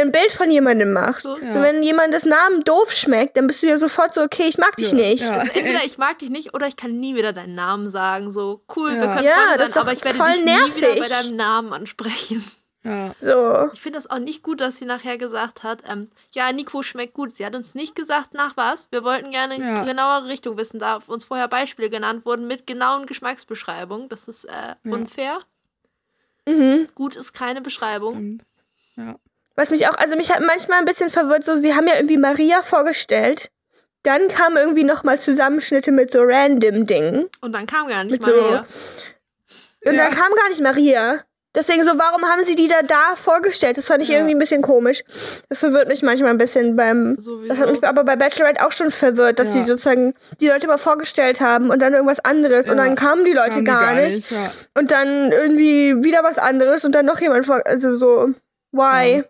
ein 0.00 0.12
Bild 0.12 0.30
von 0.32 0.50
jemandem 0.50 0.92
machst. 0.92 1.22
so 1.22 1.36
Ja. 1.38 1.62
Wenn 1.62 1.82
jemand 1.82 2.12
das 2.14 2.24
Namen 2.24 2.62
doof 2.64 2.92
schmeckt, 2.92 3.36
dann 3.36 3.46
bist 3.46 3.62
du 3.62 3.66
ja 3.66 3.78
sofort 3.78 4.14
so, 4.14 4.22
okay, 4.22 4.44
ich 4.48 4.58
mag 4.58 4.76
dich 4.76 4.92
Ja, 4.92 4.96
nicht. 4.98 5.22
ja. 5.22 5.38
Also 5.38 5.52
entweder 5.52 5.84
ich 5.84 5.98
mag 5.98 6.18
dich 6.18 6.30
nicht 6.30 6.54
oder 6.54 6.66
ich 6.66 6.76
kann 6.76 6.98
nie 7.00 7.14
wieder 7.16 7.32
deinen 7.32 7.54
Namen 7.54 7.88
sagen. 7.90 8.30
So, 8.32 8.62
cool, 8.76 8.92
wir 8.94 9.00
können 9.08 9.24
Ja, 9.24 9.34
Freunde 9.34 9.48
das 9.48 9.56
sein, 9.58 9.66
ist 9.68 9.76
doch 9.76 9.80
aber 9.82 9.92
ich 9.92 10.04
werde 10.04 10.18
voll 10.18 10.32
dich 10.32 10.44
nie 10.44 10.76
wieder 10.76 10.86
nervig. 10.88 11.00
bei 11.00 11.08
deinem 11.08 11.36
Namen 11.36 11.72
ansprechen. 11.72 12.44
ja. 12.84 13.12
So. 13.20 13.70
Ich 13.72 13.80
finde 13.80 13.98
das 13.98 14.08
auch 14.08 14.18
nicht 14.20 14.42
gut, 14.42 14.60
dass 14.60 14.76
sie 14.78 14.84
nachher 14.84 15.18
gesagt 15.18 15.62
hat, 15.64 15.82
ähm, 15.88 16.08
ja, 16.34 16.52
Nico 16.52 16.82
schmeckt 16.82 17.14
gut. 17.14 17.36
Sie 17.36 17.44
hat 17.44 17.54
uns 17.56 17.74
nicht 17.74 17.96
gesagt, 17.96 18.32
nach 18.34 18.56
was. 18.56 18.86
Wir 18.92 19.02
wollten 19.02 19.30
gerne 19.32 19.58
Ja. 19.58 19.84
genauere 19.84 20.28
Richtung 20.28 20.56
wissen, 20.56 20.78
da 20.78 21.00
uns 21.08 21.24
vorher 21.24 21.48
Beispiele 21.48 21.90
genannt 21.90 22.24
wurden 22.24 22.46
mit 22.46 22.66
genauen 22.66 23.06
Geschmacksbeschreibungen. 23.06 24.08
Das 24.08 24.28
ist 24.28 24.44
äh, 24.44 24.50
Ja. 24.52 24.92
unfair. 24.92 25.38
Mhm. 26.48 26.86
Gut 26.94 27.16
ist 27.16 27.32
keine 27.32 27.60
Beschreibung. 27.60 28.14
Stimmt. 28.14 28.42
Ja. 28.96 29.16
Was 29.56 29.70
mich 29.70 29.88
auch, 29.88 29.96
also 29.96 30.16
mich 30.16 30.30
hat 30.30 30.40
manchmal 30.40 30.78
ein 30.78 30.84
bisschen 30.84 31.10
verwirrt, 31.10 31.42
so, 31.44 31.56
sie 31.56 31.74
haben 31.74 31.86
ja 31.88 31.94
irgendwie 31.96 32.18
Maria 32.18 32.62
vorgestellt. 32.62 33.50
Dann 34.02 34.28
kamen 34.28 34.56
irgendwie 34.58 34.84
nochmal 34.84 35.18
Zusammenschnitte 35.18 35.90
mit 35.92 36.12
so 36.12 36.22
random 36.22 36.86
Dingen. 36.86 37.28
Und 37.40 37.52
dann 37.52 37.66
kam 37.66 37.88
gar 37.88 38.04
nicht 38.04 38.12
Mit 38.12 38.24
so- 38.24 38.30
Maria. 38.40 38.64
Und 39.84 39.94
Ja. 39.94 40.04
dann 40.08 40.14
kam 40.14 40.32
gar 40.34 40.48
nicht 40.48 40.60
Maria. 40.60 41.20
Deswegen 41.54 41.84
so, 41.84 41.92
warum 41.98 42.22
haben 42.26 42.44
sie 42.44 42.54
die 42.54 42.68
da 42.68 42.82
da 42.82 43.16
vorgestellt? 43.16 43.78
Das 43.78 43.86
fand 43.86 44.02
ich 44.02 44.10
Ja. 44.10 44.16
irgendwie 44.16 44.34
ein 44.34 44.38
bisschen 44.38 44.60
komisch. 44.60 45.02
Das 45.48 45.60
verwirrt 45.60 45.88
mich 45.88 46.02
manchmal 46.02 46.30
ein 46.30 46.36
bisschen 46.38 46.76
beim. 46.76 47.16
Sowieso. 47.18 47.48
Das 47.48 47.58
hat 47.58 47.72
mich 47.72 47.82
aber 47.82 48.04
bei 48.04 48.14
Bachelorette 48.14 48.66
auch 48.66 48.72
schon 48.72 48.90
verwirrt, 48.90 49.38
dass 49.38 49.48
Ja. 49.48 49.52
sie 49.54 49.62
sozusagen 49.62 50.12
die 50.38 50.48
Leute 50.48 50.66
mal 50.66 50.76
vorgestellt 50.76 51.40
haben 51.40 51.70
und 51.70 51.80
dann 51.80 51.94
irgendwas 51.94 52.20
anderes 52.22 52.68
und 52.68 52.76
Ja. 52.76 52.84
dann 52.84 52.94
kamen 52.94 53.24
die 53.24 53.32
Leute 53.32 53.50
Kamen 53.52 53.64
die 53.64 53.70
gar, 53.70 53.94
nicht. 53.94 54.30
Ja. 54.30 54.50
und 54.74 54.90
dann 54.90 55.32
irgendwie 55.32 56.04
wieder 56.04 56.22
was 56.22 56.36
anderes 56.36 56.84
und 56.84 56.92
dann 56.92 57.06
noch 57.06 57.20
jemand 57.22 57.46
vor. 57.46 57.62
Also 57.64 57.96
so, 57.96 58.34
why? 58.72 59.24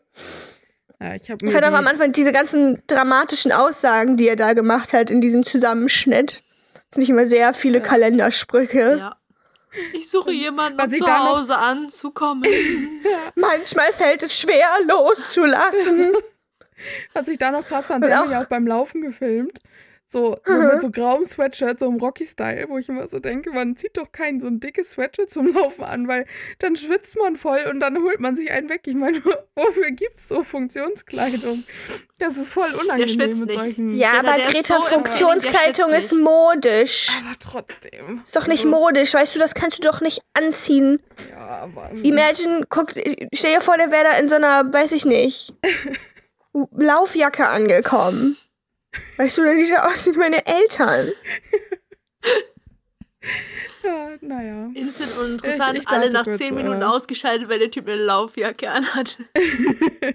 Ja, 1.01 1.15
ich 1.15 1.31
habe 1.31 1.51
fand 1.51 1.65
auch 1.65 1.73
am 1.73 1.87
Anfang 1.87 2.13
diese 2.13 2.33
ganzen 2.33 2.83
dramatischen 2.87 3.53
Aussagen, 3.53 4.17
die 4.17 4.29
er 4.29 4.37
da 4.37 4.55
gemacht 4.55 4.93
hat 4.93 5.11
in 5.11 5.21
diesem 5.21 5.45
Zusammenschnitt. 5.45 6.43
Finde 6.91 7.05
ich 7.05 7.11
immer 7.11 7.27
sehr 7.27 7.53
viele 7.53 7.79
Ja. 7.79 7.85
Kalendersprüche. 7.85 8.97
Ja. 8.99 9.17
Ich 9.93 10.09
suche 10.09 10.33
jemanden, 10.33 10.81
um 10.81 10.91
zu 10.91 11.07
Hause 11.07 11.59
anzukommen. 11.59 12.45
Manchmal 13.35 13.93
fällt 13.93 14.23
es 14.23 14.39
schwer, 14.39 14.67
loszulassen. 14.87 16.15
Was 17.13 17.29
ich 17.29 17.39
da 17.39 17.51
noch 17.51 17.67
krass 17.67 17.87
fand, 17.87 18.05
sie 18.05 18.15
haben 18.15 18.29
mich 18.29 18.39
auch 18.39 18.47
beim 18.47 18.67
Laufen 18.67 19.03
gefilmt. 19.03 19.61
So, 20.17 20.39
so 20.47 20.53
mit 20.57 20.81
so 20.81 20.91
grauem 20.91 21.27
Sweatshirt, 21.27 21.79
so 21.79 21.89
im 21.89 21.97
Rocky-Style, 21.97 22.71
wo 22.71 22.79
ich 22.79 22.89
immer 22.89 23.07
so 23.07 23.19
denke, 23.19 23.51
man 23.51 23.77
zieht 23.77 23.99
doch 23.99 24.13
kein 24.13 24.41
so 24.41 24.47
ein 24.47 24.61
dickes 24.61 24.93
Sweatshirt 24.93 25.29
zum 25.29 25.47
Laufen 25.55 25.85
an, 25.85 26.09
weil 26.09 26.25
dann 26.59 26.75
schwitzt 26.75 27.19
man 27.19 27.37
voll 27.37 27.67
und 27.71 27.81
dann 27.81 27.99
holt 27.99 28.19
man 28.19 28.35
sich 28.35 28.51
einen 28.51 28.71
weg. 28.71 28.81
Ich 28.87 28.95
meine, 28.95 29.19
wofür 29.55 29.91
gibt's 29.91 30.29
so 30.29 30.43
Funktionskleidung? 30.43 31.65
Das 32.17 32.39
ist 32.39 32.51
voll 32.55 32.73
unangenehm 32.73 33.09
schwitzt 33.11 33.41
mit 33.41 33.49
nicht. 33.51 33.59
solchen. 33.61 33.95
ja, 33.99 34.13
aber 34.21 34.39
Greta, 34.39 34.79
so 34.79 34.87
Funktionskleidung 34.87 35.91
ist 35.93 36.15
modisch. 36.15 37.11
Aber 37.21 37.37
trotzdem. 37.39 38.23
Ist 38.25 38.35
doch 38.37 38.47
nicht 38.47 38.65
Also, 38.65 38.71
modisch, 38.71 39.13
weißt 39.13 39.35
du, 39.35 39.39
das 39.39 39.53
kannst 39.53 39.85
du 39.85 39.87
doch 39.87 40.01
nicht 40.01 40.23
anziehen. 40.33 40.99
Ja, 41.31 41.47
aber. 41.47 41.91
Imagine, 41.91 42.65
guck, 42.71 42.93
stell 43.35 43.55
dir 43.57 43.61
vor, 43.61 43.77
der 43.77 43.91
wäre 43.91 44.05
da 44.05 44.13
in 44.13 44.31
so 44.31 44.37
einer, 44.37 44.73
weiß 44.73 44.93
ich 44.93 45.05
nicht, 45.05 45.53
Laufjacke 46.75 47.47
angekommen. 47.47 48.39
Weißt 49.19 49.39
du, 49.39 49.45
das 49.45 49.55
sieht 49.57 49.71
ja 49.71 49.87
aus 49.91 50.07
wie 50.07 50.13
meine 50.17 50.45
Eltern. 50.47 51.11
Ja, 53.83 54.11
naja. 54.21 54.69
Instant 54.75 55.17
uninteressant, 55.19 55.73
Ich- 55.75 55.81
ich 55.81 55.85
dachte 55.87 55.97
alle 56.01 56.11
nach 56.13 56.25
10 56.27 56.55
Minuten 56.55 56.83
äh, 56.83 56.85
ausgeschaltet, 56.85 57.49
weil 57.49 57.59
der 57.59 57.71
Typ 57.71 57.87
eine 57.89 57.97
Laufjacke 58.05 58.71
anhat. 58.71 59.17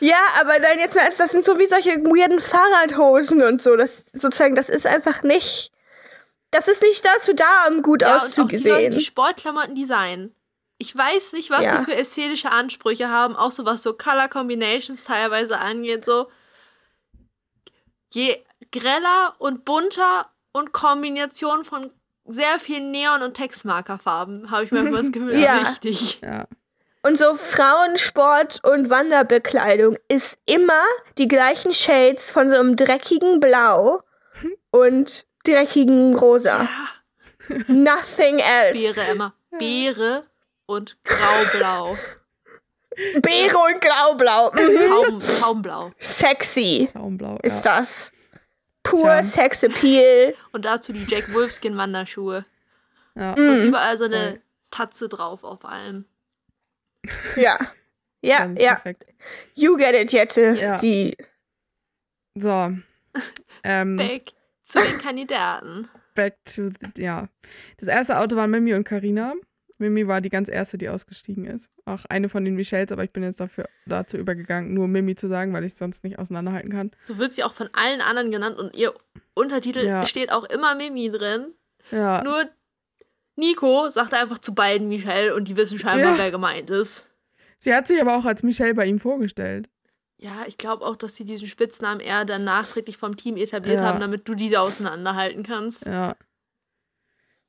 Ja, 0.00 0.16
aber 0.40 0.58
dann 0.60 0.78
jetzt 0.78 0.94
mal, 0.96 1.08
das 1.18 1.30
sind 1.30 1.44
so 1.44 1.58
wie 1.58 1.66
solche 1.66 1.90
weirden 2.04 2.40
Fahrradhosen 2.40 3.42
und 3.42 3.62
so. 3.62 3.76
Das 3.76 4.04
sozusagen, 4.12 4.54
das 4.54 4.68
ist 4.68 4.86
einfach 4.86 5.22
nicht. 5.22 5.70
Das 6.52 6.66
ist 6.68 6.82
nicht 6.82 7.04
dazu 7.04 7.32
da, 7.34 7.66
um 7.68 7.82
gut 7.82 8.02
Ja, 8.02 8.22
und 8.24 8.38
auch 8.38 8.48
die 8.48 8.56
Leute, 8.56 8.70
auszusehen. 8.70 8.90
die 8.92 9.04
Sportklamotten 9.04 9.74
designen. 9.74 10.34
Ich 10.78 10.94
weiß 10.96 11.32
nicht, 11.34 11.50
was 11.50 11.62
Ja. 11.62 11.78
sie 11.80 11.84
für 11.86 11.94
ästhetische 11.96 12.50
Ansprüche 12.52 13.08
haben, 13.08 13.34
auch 13.36 13.50
so 13.52 13.64
was 13.66 13.82
so 13.82 13.92
Color 13.94 14.28
Combinations 14.28 15.04
teilweise 15.04 15.58
angeht. 15.58 16.04
So 16.04 16.28
je 18.12 18.36
greller 18.72 19.34
und 19.38 19.64
bunter 19.64 20.30
und 20.52 20.72
Kombination 20.72 21.64
von 21.64 21.90
sehr 22.26 22.58
vielen 22.58 22.90
Neon- 22.90 23.22
und 23.22 23.34
Textmarkerfarben, 23.34 24.50
habe 24.50 24.64
ich 24.64 24.72
manchmal 24.72 25.02
das 25.02 25.12
Gefühl, 25.12 25.38
Ja. 25.38 25.58
richtig. 25.58 26.20
Ja. 26.22 26.46
Und 27.02 27.16
so 27.18 27.34
Frauensport 27.36 28.62
und 28.64 28.90
Wanderbekleidung 28.90 29.96
ist 30.08 30.36
immer 30.46 30.82
die 31.16 31.28
gleichen 31.28 31.72
Shades 31.72 32.28
von 32.30 32.50
so 32.50 32.56
einem 32.56 32.76
dreckigen 32.76 33.40
Blau 33.40 34.02
und 34.70 35.24
dreckigen 35.44 36.16
Rosa. 36.16 36.68
Nothing 37.68 38.40
else. 38.40 38.72
Beere, 38.74 39.00
Emma. 39.08 39.32
Beere 39.58 40.24
und 40.66 40.98
graublau. 41.04 41.96
Beere 43.22 43.56
und 43.58 43.80
Graublau. 43.80 44.50
Mhm. 44.52 44.88
Taum, 44.88 45.20
Taumblau. 45.40 45.92
Sexy 45.98 46.88
Traumblau. 46.92 47.38
ist 47.42 47.64
Ja. 47.64 47.78
das. 47.78 48.12
Pur 48.82 49.02
Tja. 49.02 49.22
Sexappeal. 49.22 50.34
Und 50.52 50.64
dazu 50.64 50.92
die 50.92 51.04
Jack 51.04 51.32
Wolfskin 51.34 51.76
Wanderschuhe. 51.76 52.44
Ja. 53.14 53.34
Mhm. 53.36 53.68
Überall 53.68 53.96
so 53.98 54.04
eine 54.04 54.30
Voll. 54.30 54.42
Tatze 54.70 55.08
drauf 55.08 55.44
auf 55.44 55.64
allem. 55.64 56.04
Ja. 57.36 57.58
Ja, 58.20 58.38
Ganz 58.38 58.60
ja. 58.60 58.74
perfekt. 58.74 59.06
You 59.54 59.76
get 59.76 59.94
it, 59.94 60.12
Jette. 60.12 60.56
Ja. 60.60 60.78
Die. 60.78 61.16
So. 62.34 62.72
Ähm, 63.64 63.96
Back 63.96 64.32
zu 64.64 64.80
den 64.80 64.98
Kandidaten. 64.98 65.88
back 66.14 66.36
to 66.44 66.68
the, 66.68 67.02
ja. 67.02 67.28
Das 67.78 67.88
erste 67.88 68.18
Auto 68.18 68.36
waren 68.36 68.50
Mimi 68.50 68.74
und 68.74 68.84
Karina. 68.84 69.34
Mimi 69.78 70.06
war 70.08 70.20
die 70.20 70.28
ganz 70.28 70.48
erste, 70.48 70.76
die 70.78 70.88
ausgestiegen 70.88 71.44
ist. 71.44 71.70
Auch 71.84 72.04
eine 72.08 72.28
von 72.28 72.44
den 72.44 72.54
Michelles, 72.56 72.90
aber 72.92 73.04
ich 73.04 73.12
bin 73.12 73.22
jetzt 73.22 73.40
dafür 73.40 73.68
dazu 73.86 74.16
übergegangen, 74.16 74.74
nur 74.74 74.88
Mimi 74.88 75.14
zu 75.14 75.28
sagen, 75.28 75.52
weil 75.52 75.64
ich 75.64 75.72
es 75.72 75.78
sonst 75.78 76.04
nicht 76.04 76.18
auseinanderhalten 76.18 76.70
kann. 76.72 76.90
So 77.06 77.18
wird 77.18 77.34
sie 77.34 77.44
auch 77.44 77.54
von 77.54 77.68
allen 77.72 78.00
anderen 78.00 78.30
genannt 78.30 78.58
und 78.58 78.74
ihr 78.76 78.92
Untertitel 79.34 79.84
Ja. 79.86 80.04
steht 80.06 80.32
auch 80.32 80.44
immer 80.44 80.74
Mimi 80.74 81.10
drin. 81.10 81.54
Ja. 81.90 82.22
Nur 82.24 82.44
Nico 83.36 83.88
sagt 83.90 84.14
einfach 84.14 84.38
zu 84.38 84.54
beiden 84.54 84.88
Michelle 84.88 85.34
und 85.34 85.46
die 85.48 85.56
wissen 85.56 85.78
scheinbar, 85.78 86.12
Ja. 86.12 86.18
wer 86.18 86.30
gemeint 86.30 86.70
ist. 86.70 87.06
Sie 87.58 87.72
hat 87.74 87.86
sich 87.86 88.00
aber 88.00 88.16
auch 88.16 88.24
als 88.24 88.42
Michelle 88.42 88.74
bei 88.74 88.86
ihm 88.86 88.98
vorgestellt. 88.98 89.68
Ja, 90.20 90.44
ich 90.48 90.58
glaube 90.58 90.84
auch, 90.84 90.96
dass 90.96 91.14
sie 91.14 91.24
diesen 91.24 91.46
Spitznamen 91.46 92.00
eher 92.00 92.24
dann 92.24 92.42
nachträglich 92.42 92.96
vom 92.96 93.16
Team 93.16 93.36
etabliert 93.36 93.76
Ja. 93.78 93.84
haben, 93.84 94.00
damit 94.00 94.26
du 94.28 94.34
diese 94.34 94.60
auseinanderhalten 94.60 95.44
kannst. 95.44 95.86
Ja. 95.86 96.16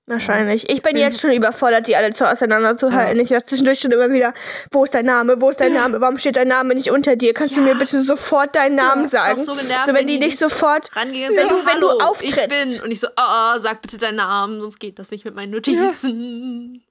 Wahrscheinlich. 0.09 0.69
Ich 0.69 0.81
bin 0.81 0.97
jetzt 0.97 1.21
schon 1.21 1.31
überfordert, 1.31 1.87
die 1.87 1.95
alle 1.95 2.11
zu 2.13 2.27
auseinanderzuhalten. 2.29 3.17
Ja. 3.17 3.23
Ich 3.23 3.29
höre 3.29 3.45
zwischendurch 3.45 3.79
schon 3.79 3.91
immer 3.91 4.09
wieder, 4.11 4.33
wo 4.71 4.83
ist 4.83 4.93
dein 4.95 5.05
Name, 5.05 5.39
wo 5.39 5.51
ist 5.51 5.59
dein 5.61 5.73
Name, 5.73 6.01
warum 6.01 6.17
steht 6.17 6.35
dein 6.35 6.47
Name 6.47 6.73
nicht 6.73 6.89
unter 6.91 7.15
dir? 7.15 7.33
Kannst 7.35 7.55
du 7.55 7.59
Ja. 7.59 7.67
mir 7.67 7.75
bitte 7.75 8.03
sofort 8.03 8.55
deinen 8.55 8.75
Namen 8.75 9.05
Ich 9.05 9.13
war 9.13 9.27
sagen? 9.27 9.43
so 9.43 9.53
genervt, 9.53 9.85
so, 9.85 9.93
wenn 9.93 10.07
die 10.07 10.17
nicht 10.17 10.39
sofort. 10.39 10.95
rangegangen 10.95 11.37
Wenn 11.37 11.47
du- 11.47 11.55
wenn 11.65 11.79
du 11.79 11.87
hallo, 11.89 11.97
ich 11.99 12.03
auftrittst. 12.05 12.49
bin. 12.49 12.81
Und 12.83 12.91
ich 12.91 12.99
so, 12.99 13.07
ah, 13.15 13.53
ah, 13.53 13.59
sag 13.59 13.81
bitte 13.83 13.97
deinen 13.99 14.15
Namen, 14.15 14.61
sonst 14.61 14.79
geht 14.79 14.97
das 14.97 15.11
nicht 15.11 15.25
mit 15.25 15.35
meinen 15.35 15.51
Notizen. 15.51 16.83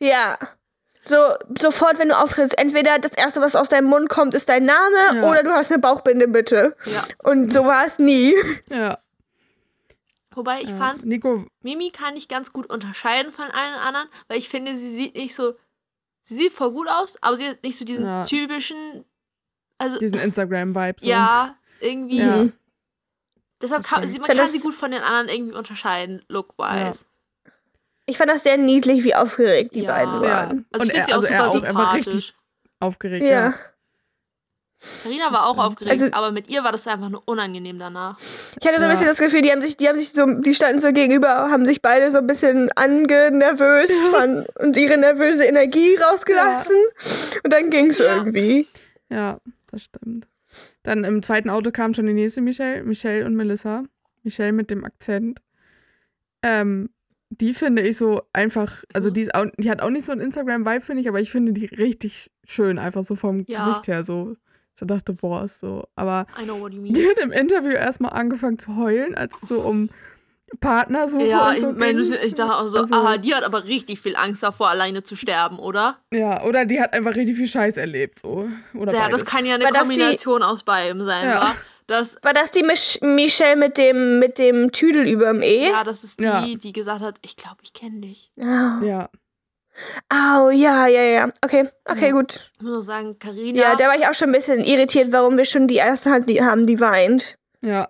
Ja. 0.00 0.36
So, 1.04 1.16
sofort, 1.58 1.98
wenn 1.98 2.08
du 2.08 2.18
auftrittst, 2.18 2.58
entweder 2.58 2.98
das 2.98 3.12
erste, 3.14 3.40
was 3.40 3.56
aus 3.56 3.68
deinem 3.68 3.86
Mund 3.86 4.08
kommt, 4.10 4.34
ist 4.34 4.48
dein 4.48 4.64
Name 4.66 4.96
Ja. 5.14 5.22
oder 5.30 5.42
du 5.42 5.50
hast 5.50 5.70
eine 5.72 5.80
Bauchbinde, 5.80 6.28
bitte. 6.28 6.76
Ja. 6.84 7.04
Und 7.22 7.52
so 7.52 7.64
war 7.64 7.86
es 7.86 7.98
nie. 7.98 8.34
Ja. 8.68 8.98
Wobei 10.38 10.60
ich 10.62 10.68
ja. 10.70 10.76
fand, 10.76 11.04
Nico, 11.04 11.44
Mimi 11.62 11.90
kann 11.90 12.16
ich 12.16 12.28
ganz 12.28 12.52
gut 12.52 12.70
unterscheiden 12.70 13.32
von 13.32 13.46
allen 13.50 13.74
anderen, 13.74 14.06
weil 14.28 14.38
ich 14.38 14.48
finde, 14.48 14.76
sie 14.78 14.90
sieht 14.90 15.16
nicht 15.16 15.34
so. 15.34 15.54
Sie 16.22 16.36
sieht 16.36 16.52
voll 16.52 16.70
gut 16.70 16.88
aus, 16.88 17.20
aber 17.22 17.36
sie 17.36 17.48
hat 17.48 17.62
nicht 17.64 17.76
so 17.76 17.84
diesen 17.84 18.04
Ja. 18.06 18.24
typischen. 18.24 19.04
Also, 19.78 19.98
diesen 19.98 20.20
Instagram-Vibe. 20.20 21.00
So. 21.00 21.08
ja, 21.10 21.56
irgendwie. 21.80 22.18
Ja. 22.18 22.36
Mhm. 22.36 22.52
Deshalb 23.60 23.82
kann, 23.84 24.04
sie, 24.12 24.18
man 24.20 24.28
kann 24.28 24.36
das- 24.36 24.52
sie 24.52 24.60
gut 24.60 24.74
von 24.74 24.92
den 24.92 25.02
anderen 25.02 25.28
irgendwie 25.28 25.56
unterscheiden, 25.56 26.22
look-wise. 26.28 27.04
Ich 28.06 28.16
fand 28.16 28.30
das 28.30 28.44
sehr 28.44 28.56
niedlich, 28.56 29.02
wie 29.02 29.14
aufgeregt 29.16 29.74
die 29.74 29.80
Ja. 29.82 29.92
beiden 29.92 30.22
Ja. 30.22 30.28
waren. 30.30 30.66
Also 30.72 30.82
Und 30.84 30.92
ich 30.92 30.92
finde 30.92 30.98
er- 31.00 31.06
sie 31.06 31.12
auch 31.12 31.16
also 31.16 31.26
er 31.26 31.38
super 31.38 31.50
auch, 31.50 31.64
er 31.64 31.74
war 31.74 31.82
sympathisch. 31.92 32.06
richtig- 32.14 32.34
Aufgeregt. 32.80 33.26
Ja. 33.26 33.54
Ja. 34.80 34.86
Carina 35.02 35.32
war 35.32 35.46
auch 35.46 35.58
aufgeregt, 35.58 36.02
Also- 36.02 36.14
aber 36.14 36.30
mit 36.32 36.48
ihr 36.48 36.62
war 36.64 36.72
das 36.72 36.86
einfach 36.86 37.08
nur 37.08 37.22
unangenehm 37.26 37.78
danach. 37.78 38.18
Ich 38.18 38.66
hatte 38.66 38.78
so 38.78 38.84
ein 38.84 38.90
Ja. 38.90 38.90
bisschen 38.90 39.06
das 39.06 39.18
Gefühl, 39.18 39.42
die 39.42 39.50
haben 39.50 39.62
sich, 39.62 39.76
die 39.76 39.88
haben 39.88 39.98
sich 39.98 40.10
so, 40.10 40.24
die 40.26 40.54
standen 40.54 40.80
so 40.80 40.92
gegenüber, 40.92 41.50
haben 41.50 41.66
sich 41.66 41.82
beide 41.82 42.10
so 42.10 42.18
ein 42.18 42.26
bisschen 42.26 42.70
angenervöst 42.76 43.90
von, 44.12 44.46
und 44.60 44.76
ihre 44.76 44.96
nervöse 44.98 45.44
Energie 45.44 45.96
rausgelassen. 45.96 46.76
Und 47.44 47.52
dann 47.52 47.70
ging's 47.70 47.98
Ja. 47.98 48.16
irgendwie. 48.16 48.66
Ja, 49.10 49.38
das 49.70 49.82
stimmt. 49.84 50.28
Dann 50.82 51.04
im 51.04 51.22
zweiten 51.22 51.50
Auto 51.50 51.70
kam 51.70 51.92
schon 51.94 52.06
die 52.06 52.12
nächste 52.14 52.40
Michelle, 52.40 52.82
Michelle 52.84 53.26
und 53.26 53.34
Melissa. 53.34 53.82
Michelle 54.22 54.52
mit 54.52 54.70
dem 54.70 54.84
Akzent. 54.84 55.40
Ähm, 56.42 56.90
die 57.30 57.52
finde 57.52 57.82
ich 57.82 57.96
so 57.96 58.22
einfach, 58.32 58.84
also 58.94 59.10
die, 59.10 59.22
ist 59.22 59.34
auch, 59.34 59.44
die 59.58 59.70
hat 59.70 59.82
auch 59.82 59.90
nicht 59.90 60.04
so 60.06 60.12
einen 60.12 60.20
Instagram-Vibe, 60.22 60.80
finde 60.84 61.02
ich, 61.02 61.08
aber 61.08 61.20
ich 61.20 61.30
finde 61.30 61.52
die 61.52 61.66
richtig 61.66 62.30
schön, 62.46 62.78
einfach 62.78 63.04
so 63.04 63.16
vom 63.16 63.44
Ja. 63.48 63.66
Gesicht 63.66 63.88
her 63.88 64.02
so. 64.04 64.36
So 64.78 64.86
dachte, 64.86 65.12
boah, 65.12 65.42
ist 65.44 65.58
so. 65.58 65.84
Aber 65.96 66.26
I 66.40 66.44
know 66.44 66.60
what 66.60 66.72
you 66.72 66.80
mean. 66.80 66.94
die 66.94 67.04
hat 67.08 67.18
im 67.18 67.32
Interview 67.32 67.72
erstmal 67.72 68.12
angefangen 68.12 68.58
zu 68.60 68.76
heulen, 68.76 69.16
als 69.16 69.42
es 69.42 69.48
so 69.48 69.60
um 69.60 69.90
Partnersuche 70.60 71.26
Ja, 71.26 71.48
und 71.50 71.54
ich, 71.56 71.60
so 71.60 71.72
meine, 71.72 72.00
ging. 72.02 72.14
ich 72.24 72.34
dachte 72.34 72.54
auch 72.56 72.68
so, 72.68 72.78
Also- 72.78 72.94
aha, 72.94 73.18
die 73.18 73.34
hat 73.34 73.42
aber 73.44 73.64
richtig 73.64 74.00
viel 74.00 74.16
Angst 74.16 74.42
davor, 74.42 74.68
alleine 74.68 75.02
zu 75.02 75.14
sterben, 75.16 75.58
oder? 75.58 75.98
Ja, 76.12 76.42
oder 76.44 76.64
die 76.64 76.80
hat 76.80 76.94
einfach 76.94 77.16
richtig 77.16 77.36
viel 77.36 77.48
Scheiß 77.48 77.76
erlebt, 77.76 78.20
so. 78.20 78.48
Oder 78.74 78.92
Ja, 78.94 79.00
beides. 79.06 79.20
das 79.20 79.28
kann 79.28 79.44
ja 79.44 79.56
eine 79.56 79.64
War 79.64 79.72
das 79.72 79.82
die- 79.82 79.88
Kombination 79.96 80.42
aus 80.42 80.62
beidem 80.62 81.04
sein, 81.04 81.28
Ja. 81.28 81.42
wa? 81.42 81.54
Das, 81.86 82.16
War 82.22 82.34
das 82.34 82.50
die 82.50 82.62
Mich 82.62 82.98
Michelle 83.02 83.56
mit 83.56 83.78
dem, 83.78 84.18
mit 84.18 84.36
dem 84.38 84.72
Tüdel 84.72 85.08
überm 85.08 85.40
E? 85.42 85.68
ja, 85.70 85.84
das 85.84 86.04
ist 86.04 86.20
die, 86.20 86.24
Ja. 86.24 86.42
die 86.46 86.72
gesagt 86.72 87.00
hat, 87.00 87.16
ich 87.22 87.34
glaube, 87.36 87.56
ich 87.62 87.72
kenne 87.72 88.00
dich. 88.00 88.30
Oh. 88.38 88.42
Ja, 88.84 89.08
Au, 90.08 90.50
ja, 90.50 90.86
ja, 90.86 91.02
ja. 91.02 91.28
Okay, 91.44 91.68
okay, 91.88 92.06
Ja. 92.06 92.12
gut. 92.12 92.50
Ich 92.56 92.62
muss 92.62 92.70
nur 92.72 92.82
sagen, 92.82 93.18
Carina, 93.18 93.60
Ja, 93.60 93.76
da 93.76 93.88
war 93.88 93.96
ich 93.96 94.06
auch 94.06 94.14
schon 94.14 94.28
ein 94.30 94.32
bisschen 94.32 94.64
irritiert, 94.64 95.12
warum 95.12 95.36
wir 95.36 95.44
schon 95.44 95.68
die 95.68 95.76
erste 95.76 96.10
Hand 96.10 96.28
die 96.28 96.42
haben, 96.42 96.66
die 96.66 96.80
weint. 96.80 97.36
ja. 97.60 97.88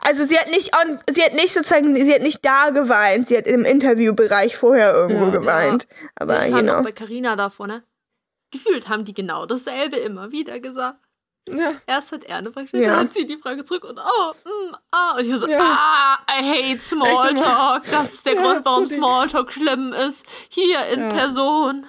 Also 0.00 0.24
sie 0.26 0.36
hat 0.38 0.50
nicht 0.50 0.74
on, 0.74 0.98
sie 1.10 1.22
hat 1.22 1.34
nicht 1.34 1.52
sozusagen, 1.52 1.94
sie 1.94 2.12
hat 2.14 2.22
nicht 2.22 2.44
da 2.44 2.70
geweint, 2.70 3.28
sie 3.28 3.36
hat 3.36 3.46
im 3.46 3.64
Interviewbereich 3.64 4.56
vorher 4.56 4.92
irgendwo 4.94 5.26
Ja. 5.26 5.30
geweint. 5.30 5.86
Aber 6.16 6.44
ich 6.44 6.50
fand 6.52 6.66
genau. 6.66 6.78
auch 6.80 6.84
bei 6.84 6.92
Carina 6.92 7.36
davor, 7.36 7.66
ne? 7.68 7.84
Gefühlt 8.50 8.88
haben 8.88 9.04
die 9.04 9.14
genau 9.14 9.46
dasselbe 9.46 9.96
immer 9.96 10.32
wieder 10.32 10.58
gesagt. 10.58 10.98
Ja. 11.56 11.72
Erst 11.86 12.12
hat 12.12 12.24
er 12.24 12.36
eine 12.36 12.52
Frage 12.52 12.64
gestellt, 12.64 12.82
Ja. 12.84 12.96
dann 12.96 13.06
hat 13.06 13.14
sie 13.14 13.26
die 13.26 13.36
Frage 13.36 13.64
zurück 13.64 13.84
und 13.84 13.98
oh, 13.98 14.32
mm, 14.48 14.74
ah. 14.90 15.16
Und 15.16 15.24
ich 15.26 15.36
so, 15.36 15.48
Ja. 15.48 15.58
ah, 15.60 16.18
I 16.40 16.72
hate 16.72 16.80
Smalltalk. 16.80 17.84
Das 17.90 18.14
ist 18.14 18.26
der 18.26 18.34
Ja, 18.36 18.42
Grund, 18.42 18.64
warum 18.64 18.86
so 18.86 18.94
Smalltalk 18.94 19.52
schlimm 19.52 19.92
ist. 19.92 20.24
Hier 20.48 20.86
in. 20.86 21.08
Person. 21.10 21.86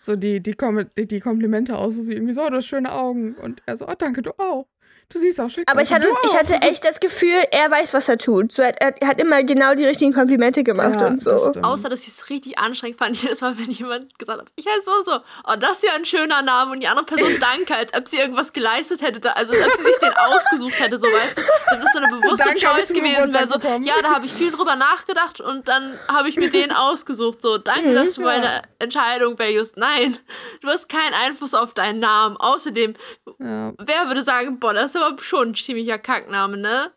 so 0.00 0.16
die, 0.16 0.40
die, 0.40 0.54
Kom 0.54 0.86
die, 0.96 1.06
die 1.06 1.20
Komplimente 1.20 1.76
aus, 1.76 1.94
so 1.96 2.02
sie 2.02 2.14
irgendwie 2.14 2.32
so, 2.32 2.42
oh, 2.42 2.48
du 2.50 2.56
hast 2.56 2.66
schöne 2.66 2.92
Augen. 2.92 3.34
Und 3.34 3.62
er 3.66 3.76
so, 3.76 3.86
oh, 3.86 3.94
danke, 3.98 4.22
du 4.22 4.30
auch. 4.38 4.66
Du 5.10 5.18
siehst 5.18 5.40
auch 5.40 5.48
schick 5.48 5.64
Aber 5.70 5.80
aus. 5.80 5.88
ich 5.88 5.94
hatte, 5.94 6.08
ich 6.24 6.36
hatte 6.36 6.54
echt 6.60 6.84
das 6.84 7.00
Gefühl, 7.00 7.32
er 7.50 7.70
weiß, 7.70 7.94
was 7.94 8.10
er 8.10 8.18
tut. 8.18 8.52
So, 8.52 8.60
er, 8.60 8.76
er 9.00 9.08
hat 9.08 9.18
immer 9.18 9.42
genau 9.42 9.72
die 9.74 9.86
richtigen 9.86 10.12
Komplimente 10.12 10.62
gemacht 10.64 11.00
ja, 11.00 11.06
und 11.06 11.26
das 11.26 11.42
so. 11.42 11.48
stimmt. 11.48 11.64
Außer, 11.64 11.88
dass 11.88 12.02
ich 12.02 12.08
es 12.08 12.28
richtig 12.28 12.58
anstrengend 12.58 12.98
fand, 12.98 13.16
jedes 13.22 13.40
Mal, 13.40 13.56
wenn 13.56 13.70
jemand 13.70 14.18
gesagt 14.18 14.38
hat, 14.42 14.48
ich 14.56 14.66
heiße 14.66 14.82
so 14.84 14.90
und 14.92 15.06
so. 15.06 15.20
Oh, 15.46 15.54
das 15.58 15.78
ist 15.78 15.84
ja 15.84 15.92
ein 15.94 16.04
schöner 16.04 16.42
Name. 16.42 16.72
Und 16.72 16.80
die 16.80 16.88
andere 16.88 17.06
Person 17.06 17.30
danke, 17.40 17.74
als 17.74 17.94
ob 17.94 18.06
sie 18.06 18.18
irgendwas 18.18 18.52
geleistet 18.52 19.00
hätte. 19.00 19.34
Also, 19.34 19.54
als 19.54 19.64
ob 19.74 19.78
sie 19.78 19.84
sich 19.86 19.96
den 19.98 20.12
ausgesucht 20.12 20.78
hätte, 20.78 20.98
so 20.98 21.06
weißt 21.06 21.38
du. 21.38 21.42
Dann 21.70 21.80
ist 21.82 21.92
so 21.94 21.98
eine 22.00 22.08
bewusste 22.08 22.44
danke, 22.44 22.60
Choice 22.60 22.92
gewesen. 22.92 23.32
Weil 23.32 23.48
so, 23.48 23.58
bekommen. 23.58 23.84
ja, 23.84 23.94
da 24.02 24.10
habe 24.10 24.26
ich 24.26 24.32
viel 24.34 24.50
drüber 24.52 24.76
nachgedacht 24.76 25.40
und 25.40 25.68
dann 25.68 25.98
habe 26.08 26.28
ich 26.28 26.36
mir 26.36 26.50
den 26.50 26.70
ausgesucht. 26.76 27.40
So, 27.40 27.56
danke, 27.56 27.94
dass 27.94 28.12
du 28.14 28.20
Mhm, 28.20 28.26
Ja. 28.26 28.32
meine 28.40 28.62
Entscheidung 28.78 29.38
valuest. 29.38 29.78
Nein, 29.78 30.18
du 30.60 30.68
hast 30.68 30.90
keinen 30.90 31.14
Einfluss 31.14 31.54
auf 31.54 31.72
deinen 31.72 31.98
Namen. 32.00 32.36
Außerdem, 32.36 32.94
Ja, 33.38 33.72
wer 33.78 34.06
würde 34.08 34.22
sagen, 34.22 34.58
boah, 34.58 34.74
das 34.74 34.94
ist 34.94 34.97
aber 35.02 35.22
schon 35.22 35.48
ein 35.50 35.54
ziemlicher 35.54 35.98
Kackname, 35.98 36.56
ne? 36.56 36.92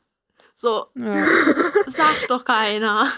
So, 0.55 0.87
ja, 0.95 1.15
sagt 1.87 2.25
doch 2.29 2.45
keiner. 2.45 3.11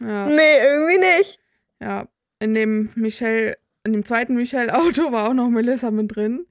ja, 0.00 0.26
Nee, 0.26 0.58
irgendwie 0.64 0.98
nicht. 0.98 1.38
ja. 1.80 2.06
In 2.42 2.54
dem 2.54 2.90
Michelle, 2.94 3.58
in 3.84 3.92
dem 3.92 4.04
zweiten 4.04 4.34
Michelle-Auto 4.34 5.12
war 5.12 5.28
auch 5.28 5.34
noch 5.34 5.48
Melissa 5.50 5.90
mit 5.90 6.14
drin, 6.16 6.46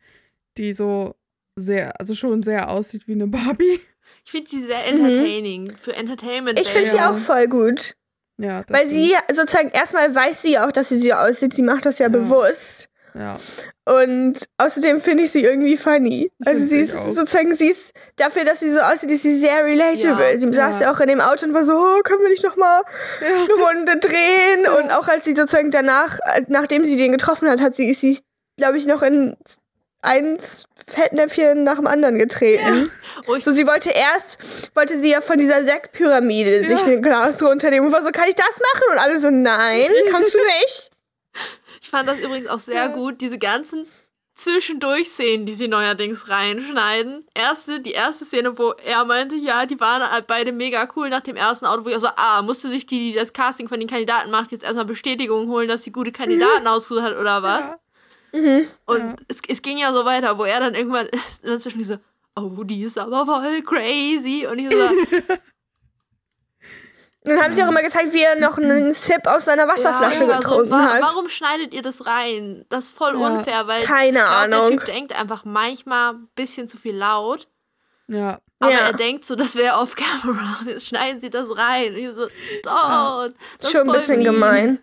die 0.57 0.73
so 0.73 1.15
sehr, 1.55 1.99
also 1.99 2.13
schon 2.13 2.43
sehr 2.43 2.69
aussieht 2.69 3.07
wie 3.07 3.13
eine 3.13 3.25
Barbie. 3.27 3.79
Ich 4.23 4.31
finde 4.31 4.49
sie 4.49 4.61
sehr 4.65 4.85
entertaining. 4.87 5.75
Für 5.77 5.93
Entertainment. 5.95 6.59
Ich 6.59 6.67
finde 6.67 6.91
sie 6.91 6.97
Ja. 6.97 7.11
auch 7.11 7.17
voll 7.17 7.47
gut. 7.47 7.95
Ja, 8.37 8.63
Weil 8.69 8.85
stimmt. 8.87 8.91
sie 9.03 9.15
sozusagen 9.35 9.69
erstmal 9.69 10.13
weiß 10.13 10.41
sie 10.41 10.57
auch, 10.59 10.71
dass 10.71 10.89
sie 10.89 10.99
so 10.99 11.11
aussieht. 11.11 11.53
Sie 11.53 11.61
macht 11.63 11.85
das 11.85 11.99
ja, 11.99 12.05
Ja. 12.05 12.09
bewusst. 12.11 12.88
Ja, 13.15 13.37
Und 13.85 14.47
außerdem 14.57 15.01
finde 15.01 15.23
ich 15.23 15.31
sie 15.31 15.43
irgendwie 15.43 15.77
funny. 15.77 16.31
Ich 16.39 16.47
Also 16.47 16.63
sie 16.63 16.79
ist 16.79 16.95
auch. 16.95 17.11
sozusagen, 17.11 17.55
sie 17.55 17.69
ist 17.69 17.91
dafür, 18.17 18.43
dass 18.45 18.59
sie 18.59 18.69
so 18.69 18.79
aussieht, 18.79 19.09
ist 19.11 19.23
sie 19.23 19.33
sehr 19.35 19.65
relatable. 19.65 20.31
Ja. 20.33 20.37
sie 20.37 20.53
saß 20.53 20.75
Ja. 20.75 20.81
ja 20.87 20.93
auch 20.93 20.99
in 20.99 21.07
dem 21.07 21.19
Auto 21.21 21.45
und 21.45 21.53
war 21.53 21.65
so, 21.65 21.73
oh, 21.73 22.01
können 22.03 22.21
wir 22.21 22.29
nicht 22.29 22.43
noch 22.43 22.55
mal 22.55 22.83
ja. 23.21 23.27
eine 23.27 23.53
Runde 23.63 23.97
drehen? 23.97 24.67
Und 24.77 24.91
auch 24.91 25.07
als 25.07 25.25
sie 25.25 25.31
sozusagen 25.31 25.71
danach, 25.71 26.19
äh, 26.35 26.43
nachdem 26.49 26.85
sie 26.85 26.97
den 26.97 27.11
getroffen 27.11 27.49
hat, 27.49 27.61
hat 27.61 27.75
sie, 27.75 27.89
ist 27.89 28.01
sie, 28.01 28.19
glaube 28.57 28.77
ich, 28.77 28.85
noch 28.85 29.01
in 29.01 29.35
eins 30.01 30.65
Fettnäpfchen 30.87 31.63
nach 31.63 31.75
dem 31.75 31.87
anderen 31.87 32.17
getreten. 32.19 32.89
Oh, 33.27 33.35
ich, 33.35 33.43
So, 33.43 33.51
sie 33.51 33.67
wollte 33.67 33.89
erst, 33.89 34.71
wollte 34.75 34.97
sie 34.99 35.09
ja 35.09 35.19
von 35.21 35.37
dieser 35.37 35.63
Sektpyramide 35.65 36.59
sich 36.61 36.69
Ja. 36.79 36.85
ein 36.85 37.01
Glas 37.01 37.41
runternehmen 37.43 37.87
und 37.87 37.91
war 37.93 38.03
so, 38.03 38.11
kann 38.11 38.29
ich 38.29 38.35
das 38.35 38.47
machen? 38.47 38.83
Und 38.91 38.97
alle 38.99 39.19
so, 39.19 39.29
nein, 39.29 39.89
kannst 40.11 40.33
du 40.33 40.37
nicht. 40.37 40.91
ich 41.81 41.89
fand 41.89 42.07
das 42.09 42.19
übrigens 42.19 42.47
auch 42.47 42.59
sehr 42.59 42.89
gut, 42.89 43.21
diese 43.21 43.37
ganzen 43.37 43.85
Zwischendurch-Szenen, 44.35 45.45
die 45.45 45.53
sie 45.53 45.67
neuerdings 45.67 46.29
reinschneiden. 46.29 47.25
Erste, 47.33 47.81
die 47.81 47.91
erste 47.91 48.23
Szene, 48.23 48.57
wo 48.57 48.71
er 48.71 49.03
meinte, 49.03 49.35
ja, 49.35 49.65
die 49.65 49.79
waren 49.79 50.01
halt 50.09 50.27
beide 50.27 50.51
mega 50.53 50.87
cool 50.95 51.09
nach 51.09 51.21
dem 51.21 51.35
ersten 51.35 51.65
Auto, 51.65 51.83
wo 51.83 51.89
ich 51.89 51.97
so, 51.97 52.07
ah, 52.15 52.41
musste 52.41 52.69
sich 52.69 52.85
die, 52.85 53.11
die 53.11 53.17
das 53.17 53.33
Casting 53.33 53.67
von 53.67 53.79
den 53.79 53.89
Kandidaten 53.89 54.31
macht, 54.31 54.51
jetzt 54.51 54.63
erstmal 54.63 54.85
Bestätigung 54.85 55.49
holen, 55.49 55.67
dass 55.67 55.83
sie 55.83 55.91
gute 55.91 56.11
Kandidaten 56.13 56.65
ausgesucht 56.67 57.03
hat 57.03 57.17
oder 57.17 57.43
was? 57.43 57.67
Ja. 57.67 57.79
Mhm. 58.31 58.67
Und 58.85 58.99
Ja. 58.99 59.15
es, 59.27 59.41
es 59.47 59.61
ging 59.61 59.77
ja 59.77 59.93
so 59.93 60.05
weiter, 60.05 60.37
wo 60.37 60.43
er 60.45 60.59
dann 60.61 60.73
irgendwann 60.75 61.09
dazwischen 61.43 61.83
so, 61.83 61.97
oh, 62.35 62.63
die 62.63 62.81
ist 62.83 62.97
aber 62.97 63.25
voll 63.25 63.61
crazy. 63.63 64.47
Und 64.49 64.59
ich 64.59 64.69
so, 64.71 64.77
dann 67.29 67.41
haben 67.41 67.53
sie 67.53 67.63
auch 67.63 67.67
immer 67.69 67.81
gezeigt, 67.81 68.13
wie 68.13 68.21
er 68.23 68.35
noch 68.35 68.57
einen 68.57 68.93
Sip 68.93 69.25
aus 69.27 69.45
seiner 69.45 69.67
Wasserflasche 69.67 70.23
ja, 70.25 70.29
so, 70.29 70.35
getrunken 70.37 70.71
wa 70.71 70.81
hat. 70.83 71.01
warum 71.01 71.29
schneidet 71.29 71.73
ihr 71.73 71.81
das 71.81 72.05
rein? 72.05 72.65
Das 72.69 72.85
ist 72.85 72.97
voll 72.97 73.19
Ja. 73.19 73.27
unfair, 73.27 73.67
weil 73.67 73.83
Keine 73.83 74.19
ich 74.19 74.23
glaub, 74.25 74.29
Ahnung. 74.37 74.67
der 74.69 74.77
Typ 74.77 74.85
denkt 74.85 75.19
einfach 75.19 75.45
manchmal 75.45 76.13
ein 76.13 76.27
bisschen 76.35 76.67
zu 76.67 76.77
viel 76.77 76.95
laut. 76.95 77.47
ja. 78.07 78.39
Aber 78.61 78.71
Ja. 78.73 78.79
er 78.87 78.93
denkt 78.93 79.23
so, 79.23 79.35
das 79.37 79.55
wäre 79.55 79.77
off 79.77 79.95
camera. 79.95 80.57
Jetzt 80.65 80.87
schneiden 80.87 81.21
sie 81.21 81.29
das 81.29 81.55
rein. 81.55 81.93
Und 81.93 81.97
ich 81.97 82.13
so, 82.13 82.23
oh, 82.25 82.27
das 83.57 83.71
Schon 83.71 83.81
ein 83.89 83.95
ist 83.95 84.05
voll 84.05 84.17
bisschen 84.17 84.17
mean. 84.23 84.33
gemein. 84.33 84.79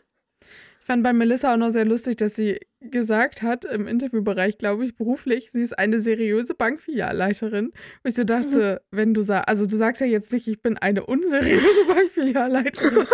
Ich 0.87 0.88
fand 0.88 1.03
bei 1.03 1.12
Melissa 1.12 1.53
auch 1.53 1.57
noch 1.57 1.70
sehr 1.70 1.85
lustig, 1.85 2.16
dass 2.18 2.37
sie 2.37 2.61
gesagt 2.79 3.42
hat, 3.42 3.64
im 3.64 3.88
Interviewbereich, 3.88 4.57
glaube 4.57 4.85
ich, 4.85 4.94
beruflich, 4.94 5.51
sie 5.51 5.62
ist 5.62 5.77
eine 5.77 5.99
seriöse 5.99 6.55
Bankfilialleiterin. 6.55 7.70
Und 7.70 7.75
ich 8.05 8.14
so 8.14 8.22
dachte, 8.22 8.81
wenn 8.92 9.12
du 9.12 9.22
sagst, 9.22 9.49
also 9.49 9.66
du 9.66 9.77
sagst 9.77 10.01
ja 10.01 10.07
jetzt 10.07 10.33
nicht, 10.33 10.46
ich 10.46 10.62
bin 10.62 10.79
eine 10.79 11.05
unseriöse 11.05 11.87
Bankfilialleiterin. 11.88 13.05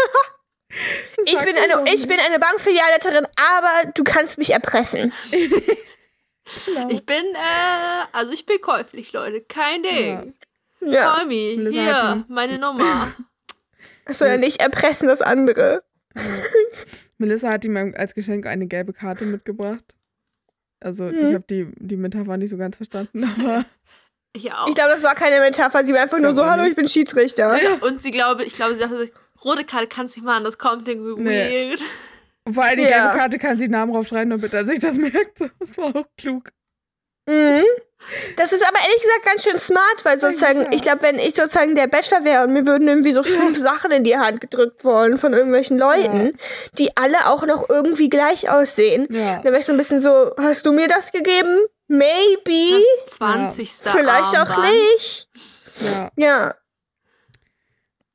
Ich 1.24 1.38
bin, 1.38 1.56
eine, 1.56 1.94
ich 1.94 2.06
bin 2.06 2.18
eine 2.20 2.38
Bankfilialleiterin, 2.38 3.26
aber 3.36 3.90
du 3.94 4.04
kannst 4.04 4.36
mich 4.36 4.50
erpressen. 4.50 5.10
Genau. 5.30 6.90
Ich 6.90 7.06
bin, 7.06 7.24
äh, 7.24 8.04
also 8.12 8.34
ich 8.34 8.44
bin 8.44 8.60
käuflich, 8.60 9.14
Leute. 9.14 9.40
Kein 9.40 9.82
Ding. 9.82 10.34
Ja. 10.80 11.14
Call 11.14 11.24
me. 11.24 11.56
Melissa 11.56 11.80
Hier, 11.80 12.24
meine 12.28 12.58
Nummer. 12.58 13.14
Achso, 14.04 14.26
ja 14.26 14.36
nicht 14.36 14.60
erpressen 14.60 15.08
das 15.08 15.22
andere. 15.22 15.82
Ja. 16.16 16.22
Melissa 17.18 17.50
hat 17.50 17.64
ihm 17.64 17.76
als 17.96 18.14
Geschenk 18.14 18.46
eine 18.46 18.66
gelbe 18.66 18.92
Karte 18.92 19.24
mitgebracht. 19.24 19.94
Also 20.80 21.08
ich 21.08 21.16
Mhm. 21.20 21.34
habe 21.34 21.44
die, 21.48 21.68
die 21.78 21.96
Metapher 21.96 22.36
nicht 22.36 22.50
so 22.50 22.56
ganz 22.56 22.76
verstanden, 22.76 23.24
aber 23.40 23.64
Ich 24.34 24.52
auch. 24.52 24.68
Ich 24.68 24.74
glaube, 24.74 24.90
das 24.90 25.02
war 25.02 25.14
keine 25.14 25.40
Metapher. 25.40 25.84
Sie 25.84 25.92
war 25.92 26.00
einfach 26.00 26.18
nur 26.18 26.34
so, 26.34 26.44
hallo, 26.44 26.64
ich 26.64 26.74
bin 26.74 26.88
Schiedsrichter. 26.88 27.56
Und 27.82 28.02
sie 28.02 28.10
glaube, 28.10 28.44
ich 28.44 28.54
glaube, 28.54 28.74
sie 28.74 28.80
dachte 28.80 28.98
sich, 28.98 29.12
rote 29.44 29.64
Karte 29.64 29.86
kannst 29.86 30.16
du 30.16 30.20
nicht 30.20 30.26
machen, 30.26 30.44
das 30.44 30.58
kommt 30.58 30.88
irgendwie 30.88 31.20
Nee. 31.22 31.70
weird. 31.70 31.80
vor 32.54 32.64
allem 32.64 32.76
die 32.78 32.82
Ja. 32.84 32.88
gelbe 33.04 33.18
Karte 33.18 33.38
kann 33.38 33.58
sie 33.58 33.68
Namen 33.68 33.92
draufschreiben, 33.92 34.30
damit 34.30 34.52
er 34.54 34.64
sich 34.64 34.80
das 34.80 34.96
merkt. 34.98 35.40
Das 35.60 35.76
war 35.78 35.94
auch 35.94 36.06
klug. 36.16 36.50
Mhm. 37.28 37.64
Das 38.36 38.52
ist 38.52 38.66
aber 38.66 38.78
ehrlich 38.80 39.00
gesagt 39.00 39.24
ganz 39.24 39.44
schön 39.44 39.58
smart, 39.60 40.04
weil 40.04 40.18
sozusagen, 40.18 40.62
ja. 40.62 40.68
ich 40.72 40.82
glaube, 40.82 41.02
wenn 41.02 41.20
ich 41.20 41.34
sozusagen 41.36 41.76
der 41.76 41.86
Bachelor 41.86 42.24
wäre 42.24 42.42
und 42.44 42.52
mir 42.52 42.66
würden 42.66 42.88
irgendwie 42.88 43.12
so 43.12 43.22
fünf 43.22 43.56
Sachen 43.60 43.92
in 43.92 44.02
die 44.02 44.16
Hand 44.16 44.40
gedrückt 44.40 44.84
worden 44.84 45.18
von 45.18 45.32
irgendwelchen 45.32 45.78
Leuten, 45.78 46.36
die 46.78 46.96
alle 46.96 47.28
auch 47.28 47.46
noch 47.46 47.70
irgendwie 47.70 48.08
gleich 48.08 48.50
aussehen, 48.50 49.06
Ja. 49.08 49.36
dann 49.36 49.44
wäre 49.44 49.58
ich 49.60 49.66
so 49.66 49.72
ein 49.72 49.78
bisschen 49.78 50.00
so, 50.00 50.32
hast 50.36 50.66
du 50.66 50.72
mir 50.72 50.88
das 50.88 51.12
gegeben? 51.12 51.60
Maybe? 51.86 52.82
Das 53.04 53.14
20. 53.18 53.70
Vielleicht 53.72 54.36
auch 54.36 54.50
Armband. 54.50 54.72
nicht. 54.72 55.28
Ja. 56.16 56.54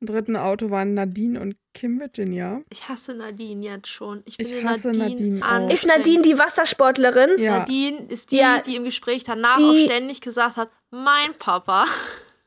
Im 0.00 0.06
dritten 0.06 0.36
Auto 0.36 0.70
waren 0.70 0.94
Nadine 0.94 1.40
und 1.40 1.56
Kim 1.74 1.98
Virginia. 2.00 2.60
Ich 2.70 2.88
hasse 2.88 3.14
Nadine 3.14 3.64
jetzt 3.64 3.88
schon. 3.88 4.22
Ich, 4.26 4.38
Ich 4.38 4.64
hasse 4.64 4.92
Nadine 4.92 5.42
auch. 5.44 5.48
anstrengend. 5.48 5.72
Ist 5.72 5.86
Nadine 5.86 6.22
die 6.22 6.38
Wassersportlerin? 6.38 7.30
Ja. 7.38 7.58
Nadine 7.60 8.06
ist 8.08 8.30
die, 8.32 8.36
Ja. 8.38 8.60
die 8.64 8.76
im 8.76 8.84
Gespräch 8.84 9.24
danach 9.24 9.56
Die- 9.58 9.64
auch 9.64 9.90
ständig 9.92 10.20
gesagt 10.20 10.56
hat, 10.56 10.70
mein 10.90 11.34
Papa. 11.38 11.86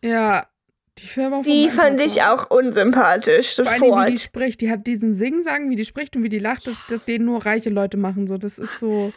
Ja. 0.03 0.47
Die 0.97 1.07
Firma 1.07 1.37
von 1.37 1.43
Die 1.43 1.69
fand 1.69 1.97
Papa. 1.97 2.03
ich 2.03 2.21
auch 2.23 2.49
unsympathisch, 2.51 3.55
Vor 3.55 3.65
allem, 3.67 3.81
wie 3.81 3.85
die 3.85 4.17
sofort. 4.17 4.19
spricht. 4.19 4.61
Die 4.61 4.69
hat 4.71 4.87
diesen 4.87 5.15
Sing-Sang, 5.15 5.69
wie 5.69 5.75
die 5.75 5.85
spricht 5.85 6.15
und 6.15 6.23
wie 6.23 6.29
die 6.29 6.39
lacht, 6.39 6.67
das, 6.67 6.75
das 6.89 7.05
den 7.05 7.25
nur 7.25 7.45
reiche 7.45 7.69
Leute 7.69 7.97
machen. 7.97 8.27
So, 8.27 8.37
das 8.37 8.59
ist 8.59 8.79
so. 8.79 9.11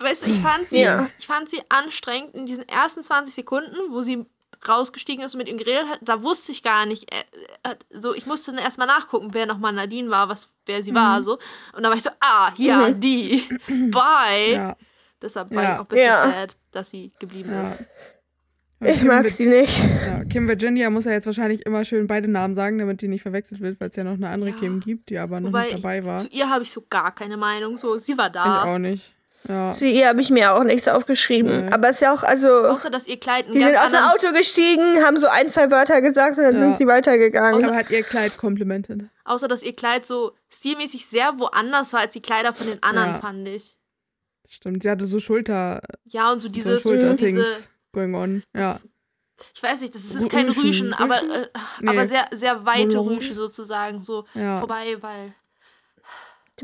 Weißt 0.00 0.26
du, 0.26 0.30
ich 0.30 0.38
fand 0.40 0.68
sie, 0.68 0.80
Ja. 0.80 1.08
ich 1.18 1.26
fand 1.26 1.48
sie 1.50 1.60
anstrengend 1.68 2.34
in 2.34 2.46
diesen 2.46 2.68
ersten 2.68 3.02
20 3.02 3.34
Sekunden, 3.34 3.74
wo 3.90 4.02
sie 4.02 4.24
rausgestiegen 4.68 5.24
ist 5.24 5.34
und 5.34 5.38
mit 5.38 5.48
ihm 5.48 5.56
geredet 5.58 5.86
hat. 5.88 5.98
Da 6.02 6.22
wusste 6.22 6.52
ich 6.52 6.62
gar 6.62 6.86
nicht. 6.86 7.12
Äh, 7.12 7.70
äh, 7.70 7.76
so, 7.90 8.14
ich 8.14 8.26
musste 8.26 8.52
dann 8.52 8.62
erstmal 8.62 8.86
nachgucken, 8.86 9.28
wer 9.32 9.46
nochmal 9.46 9.72
Nadine 9.72 10.10
war, 10.10 10.28
was, 10.28 10.48
wer 10.66 10.82
sie 10.82 10.92
Mhm. 10.92 10.96
war. 10.96 11.22
So. 11.22 11.34
Und 11.74 11.82
dann 11.82 11.90
war 11.90 11.96
ich 11.96 12.02
so, 12.02 12.10
ah, 12.20 12.52
ja, 12.56 12.88
Mhm. 12.88 13.00
die. 13.00 13.42
Bye. 13.90 14.52
Ja. 14.52 14.76
Deshalb 15.22 15.50
war 15.54 15.62
Ja. 15.62 15.72
ich 15.74 15.76
auch 15.78 15.84
ein 15.84 15.86
bisschen 15.88 16.06
Ja. 16.06 16.24
sad, 16.24 16.56
dass 16.72 16.90
sie 16.90 17.12
geblieben 17.18 17.50
ja. 17.50 17.62
ist. 17.62 17.80
Ich 18.84 18.98
Kim 18.98 19.06
mag 19.06 19.26
sie 19.30 19.46
nicht. 19.46 19.72
Ja, 19.78 20.22
Kim 20.24 20.46
Virginia 20.48 20.90
muss 20.90 21.06
ja 21.06 21.12
jetzt 21.12 21.24
wahrscheinlich 21.24 21.64
immer 21.64 21.82
schön 21.86 22.06
beide 22.06 22.28
Namen 22.30 22.54
sagen, 22.54 22.78
damit 22.78 23.00
die 23.00 23.08
nicht 23.08 23.22
verwechselt 23.22 23.62
wird, 23.62 23.80
weil 23.80 23.88
es 23.88 23.96
ja 23.96 24.04
noch 24.04 24.12
eine 24.12 24.28
andere 24.28 24.50
Ja. 24.50 24.56
Kim 24.56 24.80
gibt, 24.80 25.08
die 25.08 25.16
aber 25.18 25.40
noch 25.40 25.48
Wobei, 25.48 25.62
nicht 25.64 25.78
dabei 25.78 26.04
war. 26.04 26.18
Zu 26.18 26.28
ihr 26.28 26.50
habe 26.50 26.62
ich 26.62 26.70
so 26.70 26.84
gar 26.90 27.14
keine 27.14 27.38
Meinung. 27.38 27.78
So, 27.78 27.96
sie 27.98 28.18
war 28.18 28.26
Ich 28.26 28.32
da. 28.32 28.64
auch 28.64 28.76
nicht. 28.78 29.14
Ja. 29.48 29.70
Zu 29.72 29.86
ihr 29.86 30.08
habe 30.08 30.20
ich 30.20 30.30
mir 30.30 30.52
auch 30.54 30.64
nichts 30.64 30.88
aufgeschrieben. 30.88 31.66
Nee. 31.66 31.72
Aber 31.72 31.88
es 31.88 31.96
ist 31.96 32.00
ja 32.00 32.12
auch, 32.14 32.22
also. 32.22 32.48
Außer, 32.48 32.90
dass 32.90 33.06
ihr 33.06 33.18
Kleid 33.20 33.46
Die 33.52 33.60
sind 33.60 33.76
aus 33.78 33.90
dem 33.90 34.00
Auto 34.00 34.32
gestiegen, 34.32 35.04
haben 35.04 35.20
so 35.20 35.26
ein, 35.28 35.48
zwei 35.50 35.70
Wörter 35.70 36.00
gesagt 36.02 36.36
und 36.38 36.44
dann 36.44 36.54
Ja. 36.54 36.60
sind 36.60 36.76
sie 36.76 36.86
weitergegangen. 36.86 37.64
Aber 37.64 37.76
hat 37.76 37.90
ihr 37.90 38.02
Kleid 38.02 38.36
komplimentet. 38.38 39.02
außer 39.24 39.46
dass 39.48 39.62
ihr 39.62 39.74
Kleid 39.76 40.04
so 40.06 40.32
stilmäßig 40.48 41.06
sehr 41.06 41.38
woanders 41.38 41.92
war 41.92 42.00
als 42.00 42.12
die 42.12 42.22
Kleider 42.22 42.52
von 42.52 42.66
den 42.66 42.82
anderen, 42.82 43.10
Ja. 43.14 43.18
fand 43.20 43.46
ich. 43.48 43.76
Stimmt. 44.48 44.82
Sie 44.82 44.90
hatte 44.90 45.06
so 45.06 45.18
Schulter, 45.20 45.80
Ja, 46.06 46.32
und 46.32 46.40
so 46.40 46.48
so 46.48 46.52
dieses, 46.52 46.82
diese, 46.82 46.88
Schulterdings 46.88 47.70
going 47.92 48.14
on. 48.14 48.42
Ja. 48.54 48.78
ich 49.54 49.62
weiß 49.62 49.80
nicht, 49.80 49.94
das 49.94 50.02
ist, 50.04 50.14
ist 50.16 50.28
kein 50.30 50.46
Rüschen. 50.48 50.62
Rüschen, 50.64 50.94
aber, 50.94 51.16
Rüschen? 51.16 51.30
äh, 51.30 51.48
Nee. 51.80 51.88
aber 51.90 52.06
sehr, 52.06 52.26
sehr 52.32 52.64
weite 52.64 52.96
Volants. 52.98 53.24
Rüsche 53.24 53.34
sozusagen, 53.34 54.02
so 54.02 54.24
Ja. 54.34 54.58
vorbei, 54.60 54.96
weil, 55.00 55.34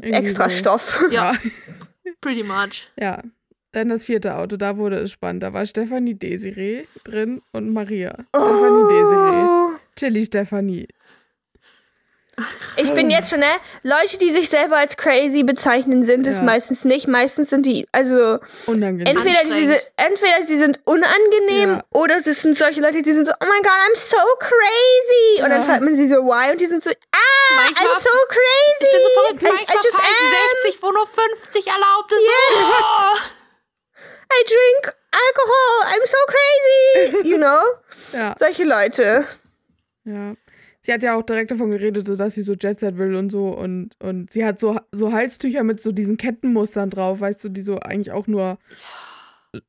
Extra 0.01 0.49
so. 0.49 0.57
Stoff. 0.57 1.01
ja, 1.11 1.33
Ja. 1.33 1.38
pretty 2.21 2.43
much. 2.43 2.88
ja. 2.99 3.23
Dann 3.75 3.88
das 3.88 4.05
vierte 4.05 4.37
Auto, 4.37 4.59
da 4.59 4.77
wurde 4.77 4.97
es 4.97 5.12
spannend. 5.12 5.43
Da 5.43 5.55
war 5.55 5.65
Stefanie 5.65 6.15
Desiree 6.15 6.85
drin 7.05 7.41
und 7.53 7.73
Maria. 7.73 8.12
Stefanie 8.29 8.88
Desiree. 8.91 9.47
Oh. 9.49 9.71
Chili 9.97 10.25
Stefanie. 10.25 10.88
Ich 12.77 12.92
bin 12.95 13.11
jetzt 13.11 13.29
schon, 13.29 13.40
ne? 13.40 13.53
Leute, 13.83 14.16
die 14.16 14.31
sich 14.31 14.49
selber 14.49 14.79
als 14.79 14.97
crazy 14.97 15.42
bezeichnen, 15.42 16.03
sind 16.05 16.27
es 16.27 16.37
Ja. 16.37 16.42
meistens 16.42 16.85
nicht. 16.87 17.07
Meistens 17.07 17.51
sind 17.51 17.66
die, 17.66 17.87
also 17.92 18.38
Unangenehm. 18.66 19.07
entweder 19.07 19.45
diese, 19.45 19.83
entweder 19.99 20.42
sie 20.42 20.57
sind 20.57 20.81
unangenehm 20.85 21.77
Ja. 21.77 21.85
oder 21.90 22.16
es 22.25 22.40
sind 22.40 22.57
solche 22.57 22.81
Leute, 22.81 23.03
die 23.03 23.12
sind 23.12 23.27
so, 23.27 23.33
oh 23.33 23.45
my 23.45 23.61
god, 23.62 23.73
I'm 23.73 23.97
so 23.97 24.16
crazy. 24.38 25.42
Und 25.42 25.51
dann 25.51 25.61
Ja. 25.61 25.66
fragt 25.68 25.83
man 25.83 25.95
sie 25.95 26.09
so, 26.09 26.16
why? 26.25 26.51
Und 26.53 26.61
die 26.61 26.66
sind 26.66 26.83
so, 26.83 26.90
ah, 26.90 27.55
Manchmal, 27.57 27.85
I'm 27.87 28.01
so 28.01 28.09
crazy. 28.29 28.81
ich 28.81 28.90
bin 28.90 29.01
so 29.03 29.21
verrückt, 29.21 29.42
I, 29.42 29.47
manchmal 29.53 29.77
I 29.77 29.81
just 29.85 29.90
fahre 29.95 30.05
am. 30.07 30.12
ich 30.12 30.62
60, 30.73 30.83
wo 30.83 30.90
nur 30.92 31.07
50 31.07 31.66
erlaubt 31.66 32.12
ist. 32.12 32.23
Yeah. 32.23 32.64
Oh! 32.81 33.18
I 34.35 34.45
drink 34.47 34.95
alcohol. 35.12 35.92
I'm 35.92 36.07
so 36.07 36.16
crazy. 36.27 37.29
You 37.29 37.37
know? 37.37 37.62
Ja. 38.12 38.35
Solche 38.38 38.64
Leute. 38.64 39.27
Ja. 40.05 40.33
Sie 40.85 40.92
hat 40.92 41.03
ja 41.05 41.14
auch 41.16 41.23
direkt 41.23 41.51
davon 41.53 41.71
geredet, 41.71 42.07
so 42.09 42.16
dass 42.16 42.35
sie 42.35 42.42
so 42.42 42.55
Jet 42.55 42.81
Set 42.81 42.99
will 42.99 43.14
und 43.14 43.31
so 43.31 43.49
und, 43.49 43.90
und 44.01 44.33
sie 44.33 44.45
hat 44.45 44.59
so, 44.59 44.79
so 44.90 45.12
Halstücher 45.12 45.62
mit 45.62 45.81
so 45.81 45.92
diesen 45.92 46.16
Kettenmustern 46.16 46.90
drauf, 46.90 47.21
weißt 47.21 47.42
du, 47.45 47.49
die 47.49 47.62
so 47.62 47.79
eigentlich 47.79 48.11
auch 48.12 48.27
nur 48.27 48.59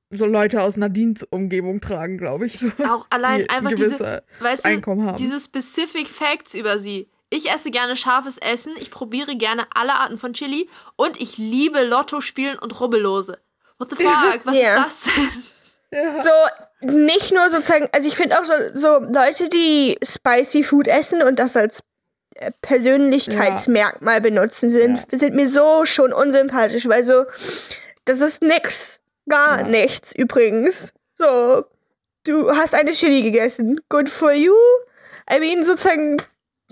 so 0.10 0.26
Leute 0.26 0.62
aus 0.63 0.78
Nadines 0.78 1.23
Umgebung 1.23 1.82
tragen, 1.82 2.17
glaube 2.17 2.45
ich, 2.45 2.58
so. 2.58 2.67
Auch 2.89 3.06
allein 3.10 3.41
die 3.41 3.49
einfach 3.49 3.69
ein 3.71 3.76
diese, 3.76 4.23
weißt 4.39 4.65
du, 4.65 4.69
Einkommen 4.69 5.06
haben. 5.06 5.17
diese 5.17 5.39
specific 5.39 6.08
Facts 6.08 6.54
über 6.54 6.80
sie. 6.80 7.10
Ich 7.30 7.52
esse 7.52 7.69
gerne 7.71 7.95
scharfes 7.95 8.38
Essen, 8.38 8.73
ich 8.80 8.91
probiere 8.91 9.36
gerne 9.36 9.65
alle 9.73 9.93
Arten 9.95 10.17
von 10.17 10.34
Chili 10.34 10.69
und 10.95 11.19
ich 11.21 11.38
liebe 11.38 11.84
Lotto 11.84 12.21
spielen 12.21 12.58
und 12.60 12.80
Rubbellose. 12.80 13.39
What 13.78 13.89
the 13.89 13.95
fuck? 14.04 14.41
Was 14.45 14.56
Ja. 14.56 14.84
ist 14.86 15.08
das 15.08 15.15
denn? 15.15 15.43
ja. 15.99 16.19
So, 16.21 16.30
nicht 16.84 17.32
nur 17.32 17.50
sozusagen, 17.50 17.88
also 17.91 18.08
ich 18.08 18.15
finde 18.15 18.39
auch 18.39 18.46
so, 18.46 18.54
so 18.74 19.00
Leute, 19.00 19.50
die 19.50 19.98
spicy 20.04 20.63
Food 20.63 20.88
essen 20.88 21.22
und 21.22 21.39
das 21.39 21.56
als 21.58 21.80
äh, 22.36 22.52
Persönlichkeitsmerkmal 22.62 24.22
benutzen, 24.22 24.69
sind, 24.69 25.00
sind 25.12 25.36
mir 25.36 25.50
so 25.50 25.86
schon 25.86 26.13
unsympathisch, 26.13 26.88
weil 26.88 27.04
so, 27.04 27.26
das 28.06 28.19
ist 28.19 28.41
nix, 28.41 29.00
gar 29.30 29.62
Ja. 29.62 29.67
nichts 29.67 30.13
übrigens. 30.13 30.93
So, 31.15 31.65
du 32.26 32.52
hast 32.56 32.74
eine 32.76 32.91
Chili 32.91 33.22
gegessen, 33.22 33.80
good 33.89 34.10
for 34.10 34.32
you. 34.34 34.54
I 35.32 35.39
mean, 35.39 35.63
sozusagen, 35.63 36.17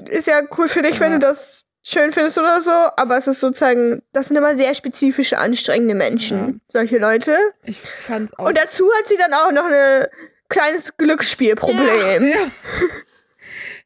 ist 0.09 0.27
ja 0.27 0.41
cool 0.57 0.67
für 0.67 0.81
dich, 0.81 0.99
wenn 0.99 1.13
Ja. 1.13 1.19
du 1.19 1.27
das 1.27 1.60
schön 1.83 2.11
findest 2.11 2.37
oder 2.37 2.61
so, 2.61 2.71
aber 2.71 3.17
es 3.17 3.27
ist 3.27 3.39
sozusagen, 3.39 4.01
das 4.13 4.27
sind 4.27 4.37
immer 4.37 4.55
sehr 4.55 4.73
spezifische, 4.75 5.37
anstrengende 5.37 5.95
Menschen, 5.95 6.37
Ja. 6.37 6.53
solche 6.67 6.97
Leute. 6.99 7.37
Ich 7.63 7.79
fand's 7.79 8.33
auch. 8.37 8.47
Und 8.47 8.57
dazu 8.57 8.89
hat 8.99 9.07
sie 9.07 9.17
dann 9.17 9.33
auch 9.33 9.51
noch 9.51 9.65
ein 9.65 10.05
kleines 10.49 10.95
Glücksspielproblem. 10.97 12.29
ja. 12.29 12.37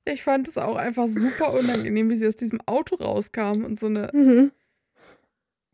Ich 0.07 0.21
fand 0.23 0.47
es 0.47 0.59
auch 0.59 0.75
einfach 0.75 1.07
super 1.07 1.51
unangenehm, 1.53 2.11
wie 2.11 2.15
sie 2.15 2.27
aus 2.27 2.35
diesem 2.35 2.59
Auto 2.67 2.95
rauskam 2.95 3.63
und 3.65 3.79
so 3.79 3.87
eine. 3.87 4.11
Mhm. 4.13 4.51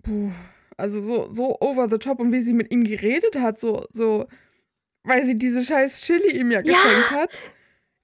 Puh, 0.04 0.32
also 0.78 1.02
so, 1.02 1.30
so 1.32 1.58
over 1.60 1.90
the 1.90 1.98
top 1.98 2.20
und 2.22 2.32
wie 2.32 2.40
sie 2.40 2.54
mit 2.54 2.72
ihm 2.72 2.86
geredet 2.86 3.36
hat, 3.42 3.60
so, 3.60 3.86
so, 3.92 4.28
weil 5.04 5.24
sie 5.26 5.36
diese 5.38 5.64
scheiß 5.64 6.02
Chili 6.04 6.32
ihm 6.38 6.50
ja 6.50 6.62
geschenkt 6.62 7.12
hat. 7.12 7.30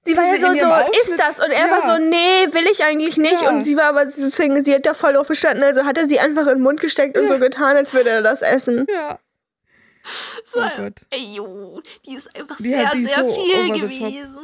Sie 0.04 0.16
war 0.16 0.24
ja 0.24 0.36
so, 0.40 0.46
so, 0.46 0.92
ist 0.92 1.18
das? 1.18 1.38
Und 1.40 1.50
er 1.50 1.66
ja. 1.66 1.70
war 1.70 1.98
so, 1.98 2.04
nee, 2.04 2.46
will 2.52 2.66
ich 2.72 2.82
eigentlich 2.82 3.16
nicht. 3.18 3.42
Ja. 3.42 3.50
Und 3.50 3.64
sie 3.64 3.76
war 3.76 3.84
aber 3.84 4.08
sozusagen, 4.10 4.64
sie 4.64 4.74
hat 4.74 4.86
da 4.86 4.94
voll 4.94 5.12
drauf 5.12 5.28
bestanden, 5.28 5.62
also 5.64 5.84
hat 5.84 5.98
er 5.98 6.08
sie 6.08 6.18
einfach 6.20 6.46
in 6.46 6.54
den 6.54 6.62
Mund 6.62 6.80
gesteckt 6.80 7.18
und 7.18 7.24
Ja. 7.26 7.34
so 7.34 7.38
getan, 7.38 7.76
als 7.76 7.92
würde 7.92 8.10
er 8.10 8.22
das 8.22 8.40
essen. 8.42 8.86
Ja. 8.90 9.18
So, 10.46 10.60
Oh 10.60 10.68
Gott. 10.76 11.04
ey, 11.10 11.34
jo, 11.34 11.82
die 12.06 12.14
ist 12.14 12.34
einfach 12.34 12.56
Die 12.56 12.62
sehr, 12.70 12.86
hat- 12.86 12.94
die 12.94 13.04
sehr 13.04 13.24
so 13.24 13.32
viel 13.34 13.72
gewesen. 13.80 14.38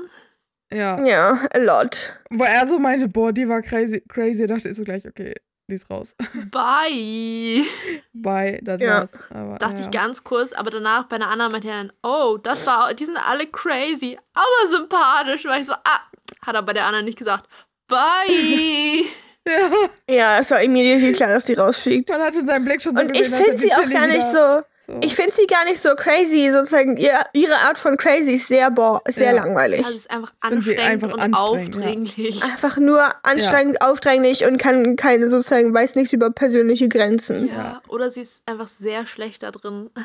Ja. 0.71 1.03
Ja, 1.07 1.47
a 1.53 1.59
lot. 1.59 2.13
Wo 2.31 2.45
er 2.45 2.67
so 2.67 2.79
meinte, 2.79 3.09
boah, 3.09 3.33
die 3.33 3.49
war 3.49 3.63
crazy, 3.63 4.03
crazy, 4.09 4.47
dachte 4.47 4.69
ich 4.69 4.77
so 4.77 4.83
gleich, 4.85 5.07
okay, 5.07 5.35
die 5.69 5.75
ist 5.75 5.89
raus. 5.91 6.15
Bye. 6.51 7.65
Bye, 8.13 8.61
das 8.63 8.81
Ja. 8.81 8.99
war's. 8.99 9.13
Aber, 9.31 9.59
Dachte 9.59 9.77
ja. 9.79 9.83
ich 9.85 9.91
ganz 9.91 10.23
kurz, 10.25 10.53
aber 10.53 10.71
danach 10.71 11.05
bei 11.05 11.17
einer 11.17 11.29
anderen 11.29 11.53
meinte 11.53 11.69
er, 11.69 11.89
oh, 12.03 12.37
das 12.37 12.67
war, 12.67 12.93
die 12.95 13.05
sind 13.07 13.17
alle 13.17 13.47
crazy, 13.47 14.19
aber 14.35 14.69
sympathisch. 14.71 15.45
War 15.45 15.59
ich 15.59 15.67
so, 15.67 15.73
ah, 15.75 16.01
hat 16.47 16.55
er 16.55 16.63
bei 16.63 16.73
der 16.73 16.87
anderen 16.87 17.05
nicht 17.07 17.19
gesagt. 17.19 17.49
Bye. 17.89 19.05
Ja, 19.47 19.69
Ja, 20.09 20.39
es 20.39 20.51
war 20.51 20.63
immediately 20.63 21.13
klar, 21.13 21.29
dass 21.29 21.45
die 21.45 21.53
rausfliegt. 21.53 22.09
man 22.09 22.23
hat 22.23 22.35
in 22.35 22.47
seinem 22.47 22.65
Blick 22.65 22.81
schon 22.81 22.97
so 22.97 23.03
Und 23.03 23.11
ich 23.15 23.25
gesehen, 23.25 23.39
er 23.41 23.45
finde 23.45 23.59
sie 23.61 23.73
auch 23.75 23.91
gar 23.91 24.07
nicht 24.07 24.27
wieder, 24.27 24.63
so, 24.63 24.67
so. 24.87 25.01
ich 25.03 25.15
finde 25.15 25.33
sie 25.33 25.47
gar 25.47 25.65
nicht 25.65 25.81
so 25.81 25.95
crazy, 25.95 26.51
sozusagen, 26.53 26.97
ihr, 26.97 27.19
ihre 27.33 27.57
Art 27.57 27.79
von 27.79 27.97
crazy 27.97 28.33
ist 28.33 28.49
sehr, 28.49 28.71
bo 28.71 29.01
sehr 29.09 29.35
Ja. 29.35 29.43
langweilig. 29.45 29.83
Das 29.83 29.95
ist 29.95 30.11
einfach 30.11 30.33
anstrengend 30.41 30.81
einfach 30.81 31.13
und 31.15 31.21
anstrengend, 31.21 31.75
ja. 31.75 31.81
aufdringlich. 31.83 32.45
Einfach 32.45 32.77
nur 32.77 33.15
anstrengend, 33.25 33.81
aufdringlich 33.83 34.45
und 34.45 34.59
kann 34.59 34.97
keine 34.97 35.31
sozusagen, 35.31 35.73
weiß 35.75 35.95
nichts 35.95 36.13
über 36.13 36.31
persönliche 36.31 36.89
Grenzen. 36.89 37.49
Ja. 37.49 37.55
Ja. 37.55 37.83
oder 37.89 38.11
sie 38.11 38.21
ist 38.23 38.43
einfach 38.47 38.69
sehr 38.69 39.07
schlecht 39.07 39.43
da 39.43 39.51
drin. 39.51 39.91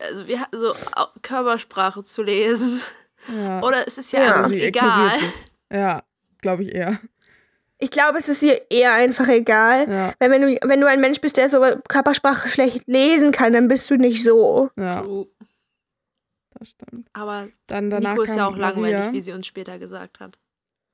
Also 0.00 0.26
wir 0.26 0.46
so 0.52 0.74
Körpersprache 1.22 2.04
zu 2.04 2.22
lesen. 2.22 2.78
ja. 3.34 3.62
Oder 3.62 3.86
es 3.88 3.96
ist 3.98 4.12
ja, 4.12 4.22
Ja. 4.22 4.48
egal. 4.50 5.12
es. 5.16 5.46
Ja, 5.76 6.02
glaube 6.42 6.64
ich 6.64 6.74
eher. 6.74 6.98
Ich 7.82 7.90
glaube, 7.90 8.18
es 8.18 8.28
ist 8.28 8.42
ihr 8.42 8.60
eher 8.70 8.92
einfach 8.92 9.28
egal. 9.28 9.90
Ja, 9.90 10.12
Weil 10.20 10.30
wenn 10.30 10.42
du, 10.42 10.56
wenn 10.62 10.80
du 10.80 10.86
ein 10.88 11.00
Mensch 11.00 11.20
bist, 11.20 11.36
der 11.36 11.48
so 11.48 11.60
Körpersprache 11.88 12.48
schlecht 12.48 12.86
lesen 12.86 13.32
kann, 13.32 13.52
dann 13.52 13.68
bist 13.68 13.90
du 13.90 13.96
nicht 13.96 14.22
so. 14.22 14.70
ja, 14.78 15.02
das 16.58 16.68
stimmt. 16.70 17.08
Aber 17.12 17.48
Dann 17.66 17.90
danach 17.90 18.12
Nico 18.12 18.22
ist 18.22 18.36
ja 18.36 18.46
auch 18.48 18.56
langweilig, 18.56 18.96
Maria. 18.98 19.12
wie 19.12 19.20
sie 19.20 19.32
uns 19.32 19.46
später 19.48 19.78
gesagt 19.80 20.20
hat. 20.20 20.38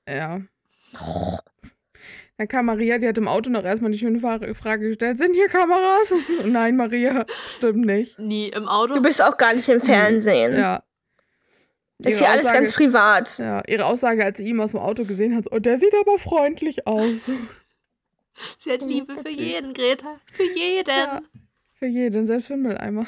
Ja. 0.09 0.41
Dann 2.39 2.47
kam 2.49 2.67
Maria, 2.67 2.99
die 2.99 3.09
hat 3.09 3.19
im 3.19 3.27
Auto 3.29 3.51
noch 3.51 3.65
erstmal 3.65 3.91
die 3.91 3.99
schöne 3.99 4.21
Fra- 4.21 4.55
Frage 4.55 4.89
gestellt: 4.89 5.19
Sind 5.19 5.35
hier 5.35 5.49
Kameras? 5.49 6.15
Nein, 6.47 6.77
Maria, 6.77 7.27
stimmt 7.57 7.85
nicht. 7.85 8.19
Nie 8.19 8.49
im 8.49 8.67
Auto. 8.69 8.95
Du 8.95 9.03
bist 9.03 9.21
auch 9.21 9.37
gar 9.37 9.53
nicht 9.55 9.69
im 9.69 9.81
Fernsehen. 9.81 10.57
Ja. 10.57 10.83
Das 11.99 12.13
ist 12.13 12.21
Ihre 12.21 12.27
hier 12.27 12.31
alles 12.33 12.47
Aussage- 12.47 12.59
ganz 12.61 12.73
privat. 12.75 13.39
Ja, 13.39 13.63
ihre 13.67 13.85
Aussage, 13.87 14.25
als 14.25 14.39
sie 14.39 14.47
ihn 14.49 14.61
aus 14.61 14.71
dem 14.71 14.81
Auto 14.81 15.05
gesehen 15.05 15.35
hat, 15.35 15.47
oh, 15.51 15.59
der 15.59 15.79
sieht 15.79 15.95
aber 16.01 16.19
freundlich 16.19 16.87
aus. 16.87 17.29
Sie 18.59 18.71
hat 18.71 18.83
Liebe 18.83 19.17
für 19.21 19.31
jeden, 19.31 19.75
Greta. 19.75 20.15
Für 20.33 20.45
jeden. 20.45 20.89
Ja. 20.89 21.21
Für 21.73 21.87
jeden, 21.87 22.25
selbst 22.25 22.47
für 22.47 22.53
den 22.55 22.63
Mülleimer. 22.63 23.05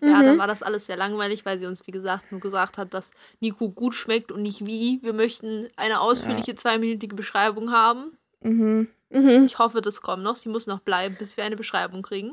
Ja, 0.00 0.18
Mhm. 0.18 0.26
dann 0.26 0.38
war 0.38 0.46
das 0.48 0.62
alles 0.62 0.86
sehr 0.86 0.96
langweilig, 0.96 1.44
weil 1.44 1.58
sie 1.60 1.66
uns, 1.66 1.86
wie 1.86 1.92
gesagt, 1.92 2.32
nur 2.32 2.40
gesagt 2.40 2.78
hat, 2.78 2.92
dass 2.94 3.10
Nico 3.40 3.70
gut 3.70 3.94
schmeckt 3.94 4.32
und 4.32 4.42
nicht 4.42 4.66
wie. 4.66 4.98
Wir 5.02 5.12
möchten 5.12 5.68
eine 5.76 6.00
ausführliche 6.00 6.54
zweiminütige 6.56 7.14
Beschreibung 7.14 7.70
haben. 7.70 8.16
Mhm. 8.40 8.88
Mhm. 9.10 9.44
Ich 9.46 9.58
hoffe, 9.58 9.80
das 9.82 10.00
kommt 10.00 10.22
noch. 10.24 10.36
Sie 10.36 10.48
muss 10.48 10.66
noch 10.66 10.80
bleiben, 10.80 11.14
bis 11.16 11.36
wir 11.36 11.44
eine 11.44 11.56
Beschreibung 11.56 12.02
kriegen. 12.02 12.32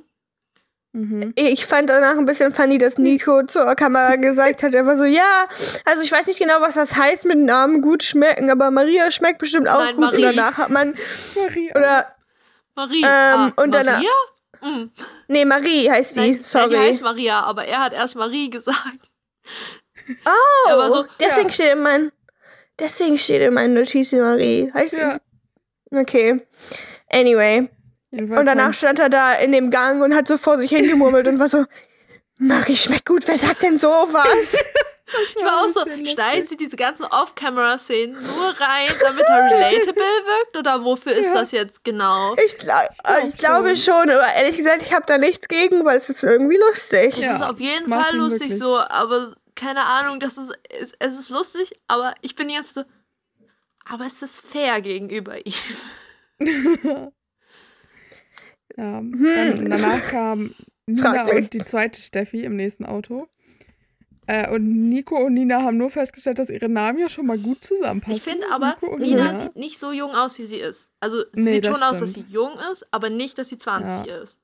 Mhm. 0.93 1.31
Ich 1.37 1.65
fand 1.65 1.89
danach 1.89 2.17
ein 2.17 2.25
bisschen 2.25 2.51
funny, 2.51 2.77
dass 2.77 2.97
Nico 2.97 3.43
zur 3.43 3.75
Kamera 3.75 4.17
gesagt 4.17 4.61
hat, 4.61 4.73
er 4.73 4.85
war 4.85 4.97
so, 4.97 5.05
ja, 5.05 5.47
also 5.85 6.03
ich 6.03 6.11
weiß 6.11 6.27
nicht 6.27 6.39
genau, 6.39 6.59
was 6.59 6.73
das 6.75 6.95
heißt 6.95 7.23
mit 7.25 7.37
Namen 7.37 7.81
gut 7.81 8.03
schmecken, 8.03 8.49
aber 8.49 8.71
Maria 8.71 9.09
schmeckt 9.09 9.39
bestimmt 9.39 9.69
auch 9.69 9.79
Nein, 9.79 9.95
gut. 9.95 10.03
Marie. 10.05 10.25
Und 10.25 10.35
danach 10.35 10.57
hat 10.57 10.69
man, 10.69 10.93
Maria. 11.35 11.75
oder, 11.75 12.15
Marie. 12.75 13.03
Ähm, 13.03 13.05
ah, 13.07 13.51
und 13.55 13.71
danach- 13.73 14.01
Maria? 14.01 14.11
Mm. 14.63 14.91
nee, 15.29 15.45
Marie 15.45 15.89
heißt 15.89 16.17
die, 16.17 16.19
Nein, 16.19 16.31
nein, 16.33 16.43
sorry. 16.43 16.69
die 16.71 16.77
heißt 16.77 17.01
Maria, 17.01 17.39
aber 17.41 17.65
er 17.65 17.79
hat 17.79 17.93
erst 17.93 18.15
Marie 18.17 18.49
gesagt. 18.49 19.09
oh, 20.25 20.69
er 20.69 20.77
war 20.77 20.91
so, 20.91 21.05
deswegen 21.19 21.47
ja. 21.47 21.53
steht 21.53 21.71
in 21.73 21.81
meinen, 21.83 22.11
deswegen 22.79 23.17
steht 23.17 23.41
in 23.41 23.53
meinen 23.53 23.73
Notizen 23.73 24.19
Marie. 24.19 24.69
Heißt 24.73 24.97
Ja. 24.97 25.19
sie? 25.89 25.97
Okay. 25.97 26.45
Anyway. 27.09 27.69
Jedenfalls 28.11 28.39
Und 28.39 28.45
danach 28.45 28.73
stand 28.73 28.99
er 28.99 29.09
da 29.09 29.33
in 29.33 29.51
dem 29.51 29.71
Gang 29.71 30.01
und 30.03 30.13
hat 30.13 30.27
so 30.27 30.37
vor 30.37 30.57
sich 30.59 30.69
hingemurmelt 30.71 31.27
und 31.27 31.39
war 31.39 31.47
so, 31.49 31.65
Marie 32.39 32.75
schmeckt 32.77 33.05
gut, 33.05 33.27
wer 33.27 33.37
sagt 33.37 33.63
denn 33.63 33.77
sowas? 33.77 34.25
Ich 35.35 35.43
war 35.43 35.65
auch 35.65 35.67
so, 35.67 35.81
schneiden. 35.81 36.47
Sie 36.47 36.55
diese 36.55 36.77
ganzen 36.77 37.03
Off-Camera-Szenen 37.03 38.13
nur 38.13 38.55
rein, 38.61 38.89
damit 39.01 39.25
er 39.27 39.43
relatable 39.43 39.95
wirkt? 40.25 40.55
Oder 40.55 40.85
wofür 40.85 41.11
ist 41.11 41.27
Ja. 41.27 41.33
das 41.33 41.51
jetzt 41.51 41.83
genau? 41.83 42.33
Ich, 42.45 42.57
gla 42.57 42.87
glaub 42.87 43.27
ich 43.27 43.37
glaube 43.37 43.75
schon, 43.75 44.09
aber 44.09 44.33
ehrlich 44.35 44.55
gesagt, 44.55 44.83
ich 44.83 44.93
habe 44.93 45.05
da 45.05 45.17
nichts 45.17 45.49
gegen, 45.49 45.83
weil 45.83 45.97
es 45.97 46.07
ist 46.07 46.23
irgendwie 46.23 46.55
lustig. 46.55 47.15
Es 47.15 47.19
Ja, 47.25 47.35
ist 47.35 47.41
auf 47.41 47.59
jeden 47.59 47.91
Fall 47.91 48.15
lustig 48.15 48.51
wirklich- 48.51 48.59
so, 48.59 48.79
aber 48.79 49.35
keine 49.53 49.83
Ahnung, 49.83 50.21
das 50.21 50.37
ist, 50.37 50.53
es, 50.69 50.93
es 50.99 51.19
ist 51.19 51.29
lustig, 51.29 51.73
aber 51.89 52.15
ich 52.21 52.37
bin 52.37 52.49
Zeit 52.49 52.73
so, 52.73 52.83
aber 53.89 54.05
es 54.05 54.21
ist 54.21 54.39
fair 54.39 54.79
gegenüber 54.79 55.35
ihm. 55.45 55.53
Ja, 58.77 58.99
Hm. 58.99 59.21
dann, 59.23 59.69
danach 59.69 60.07
kam 60.07 60.53
Nina 60.85 61.13
Fraglich. 61.13 61.35
und 61.43 61.53
die 61.53 61.65
zweite 61.65 61.99
Steffi 61.99 62.43
im 62.43 62.55
nächsten 62.55 62.85
Auto. 62.85 63.27
Äh, 64.27 64.49
und 64.53 64.89
Nico 64.89 65.17
und 65.17 65.33
Nina 65.33 65.61
haben 65.63 65.77
nur 65.77 65.89
festgestellt, 65.89 66.39
dass 66.39 66.49
ihre 66.49 66.69
Namen 66.69 66.99
ja 66.99 67.09
schon 67.09 67.25
mal 67.25 67.37
gut 67.39 67.65
zusammenpassen. 67.65 68.15
Ich 68.17 68.21
finde 68.23 68.45
aber, 68.51 68.75
und 68.83 69.01
Nina 69.01 69.39
sieht 69.39 69.55
nicht 69.55 69.79
so 69.79 69.91
jung 69.91 70.11
aus, 70.11 70.37
wie 70.39 70.45
sie 70.45 70.57
ist. 70.57 70.89
Also 70.99 71.23
sie 71.33 71.41
Nee, 71.41 71.53
sieht 71.55 71.65
schon 71.65 71.81
aus, 71.83 71.99
dass 71.99 72.13
sie 72.13 72.21
stimmt. 72.21 72.31
jung 72.31 72.51
ist, 72.71 72.85
aber 72.91 73.09
nicht, 73.09 73.37
dass 73.37 73.49
sie 73.49 73.57
20 73.57 74.07
ist. 74.11 74.37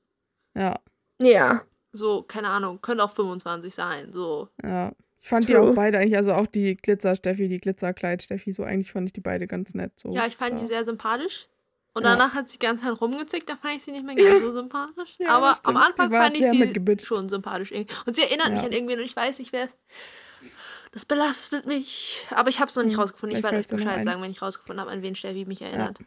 Ja, 0.56 0.76
Ja. 1.20 1.62
So, 1.92 2.22
keine 2.22 2.48
Ahnung, 2.48 2.80
könnte 2.82 3.02
auch 3.02 3.12
25 3.12 3.74
sein. 3.74 4.12
So. 4.12 4.48
ja. 4.62 4.92
Ich 5.20 5.28
fand 5.28 5.48
die 5.48 5.52
True. 5.54 5.70
auch 5.70 5.74
beide 5.74 5.98
eigentlich, 5.98 6.16
also 6.16 6.32
auch 6.32 6.46
die 6.46 6.76
Glitzer-Steffi, 6.76 7.48
die 7.48 7.58
Glitzerkleid-Steffi, 7.58 8.52
so 8.52 8.62
eigentlich 8.62 8.92
fand 8.92 9.06
ich 9.08 9.12
die 9.12 9.20
beide 9.20 9.46
ganz 9.46 9.74
nett. 9.74 9.92
So. 9.96 10.10
Ja, 10.12 10.26
ich 10.26 10.36
fand 10.36 10.60
die 10.60 10.66
sehr 10.66 10.84
sympathisch. 10.84 11.48
Und 11.94 12.04
Ja. 12.04 12.10
danach 12.12 12.34
hat 12.34 12.50
sie 12.50 12.58
ganz 12.58 12.82
halt 12.82 13.00
rumgezickt, 13.00 13.48
da 13.48 13.56
fand 13.56 13.76
ich 13.76 13.82
sie 13.82 13.90
nicht 13.92 14.04
mehr 14.04 14.14
ganz 14.14 14.38
so 14.40 14.50
sympathisch. 14.52 15.16
Ja, 15.18 15.30
Aber 15.30 15.58
am. 15.64 15.76
Anfang 15.76 16.10
Die 16.10 16.16
fand 16.16 16.36
ich 16.36 16.46
sie 16.48 17.04
schon 17.04 17.28
sympathisch. 17.28 17.72
irgendwie. 17.72 17.94
Und 18.06 18.14
sie 18.14 18.22
erinnert 18.22 18.52
mich 18.52 18.60
Ja. 18.60 18.66
an 18.66 18.72
irgendwen 18.72 18.98
und 19.00 19.04
ich 19.04 19.16
weiß 19.16 19.38
nicht, 19.40 19.52
wer. 19.52 19.68
Das 20.92 21.04
belastet 21.04 21.66
mich. 21.66 22.26
Aber 22.34 22.48
ich 22.50 22.60
habe 22.60 22.68
es 22.70 22.76
noch 22.76 22.82
nicht 22.84 22.94
Hm, 22.94 23.00
rausgefunden. 23.00 23.36
Ich 23.36 23.42
werde 23.42 23.58
euch 23.58 23.66
Bescheid 23.68 24.04
sagen, 24.04 24.22
wenn 24.22 24.30
ich 24.30 24.40
rausgefunden 24.40 24.80
habe, 24.80 24.90
an 24.90 25.02
wen 25.02 25.14
Steffi 25.16 25.44
mich 25.44 25.60
erinnert. 25.62 25.98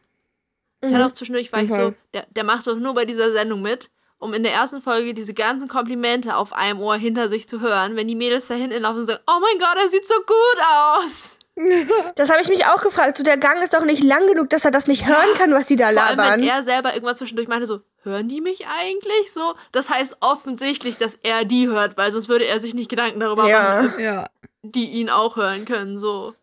Ich 0.81 0.89
Mhm. 0.89 0.95
hatte 0.95 1.05
auch 1.07 1.11
zwischendurch, 1.11 1.51
war 1.53 1.61
ich 1.61 1.69
so, 1.69 1.93
der, 2.13 2.25
der 2.31 2.43
macht 2.43 2.65
doch 2.67 2.75
nur 2.75 2.93
bei 2.95 3.05
dieser 3.05 3.31
Sendung 3.31 3.61
mit, 3.61 3.89
um 4.17 4.33
in 4.33 4.43
der 4.43 4.53
ersten 4.53 4.81
Folge 4.81 5.13
diese 5.13 5.33
ganzen 5.33 5.67
Komplimente 5.67 6.35
auf 6.35 6.53
einem 6.53 6.79
Ohr 6.79 6.95
hinter 6.95 7.29
sich 7.29 7.47
zu 7.47 7.59
hören, 7.61 7.95
wenn 7.95 8.07
die 8.07 8.15
Mädels 8.15 8.47
da 8.47 8.55
hinten 8.55 8.81
laufen 8.81 9.01
und 9.01 9.05
sagen, 9.07 9.21
oh 9.27 9.39
mein 9.39 9.59
Gott, 9.59 9.77
er 9.77 9.89
sieht 9.89 10.07
so 10.07 10.15
gut 10.15 10.63
aus. 10.67 11.37
Das 12.15 12.29
habe 12.29 12.41
ich 12.41 12.49
mich 12.49 12.65
auch 12.65 12.81
gefragt. 12.81 13.17
So, 13.17 13.23
der 13.23 13.37
Gang 13.37 13.61
ist 13.63 13.73
doch 13.73 13.83
nicht 13.83 14.03
lang 14.03 14.25
genug, 14.27 14.49
dass 14.49 14.65
er 14.65 14.71
das 14.71 14.87
nicht 14.87 15.05
hören 15.07 15.33
kann, 15.37 15.53
was 15.53 15.67
sie 15.67 15.75
da 15.75 15.91
Vor 15.91 16.01
allem, 16.03 16.17
wenn 16.17 16.25
labern. 16.25 16.43
er 16.43 16.63
selber 16.63 16.93
irgendwann 16.93 17.15
zwischendurch 17.15 17.47
meinte 17.47 17.67
so, 17.67 17.81
hören 18.03 18.27
die 18.29 18.41
mich 18.41 18.65
eigentlich 18.67 19.31
so? 19.33 19.53
Das 19.71 19.89
heißt 19.89 20.17
offensichtlich, 20.21 20.97
dass 20.97 21.15
er 21.15 21.45
die 21.45 21.67
hört, 21.67 21.97
weil 21.97 22.11
sonst 22.11 22.29
würde 22.29 22.45
er 22.45 22.59
sich 22.59 22.73
nicht 22.73 22.89
Gedanken 22.89 23.19
darüber 23.19 23.47
Ja. 23.47 23.83
machen, 23.83 23.99
Ja. 23.99 24.25
die 24.63 24.85
ihn 24.91 25.09
auch 25.09 25.35
hören 25.37 25.65
können, 25.65 25.99
so. 25.99 26.33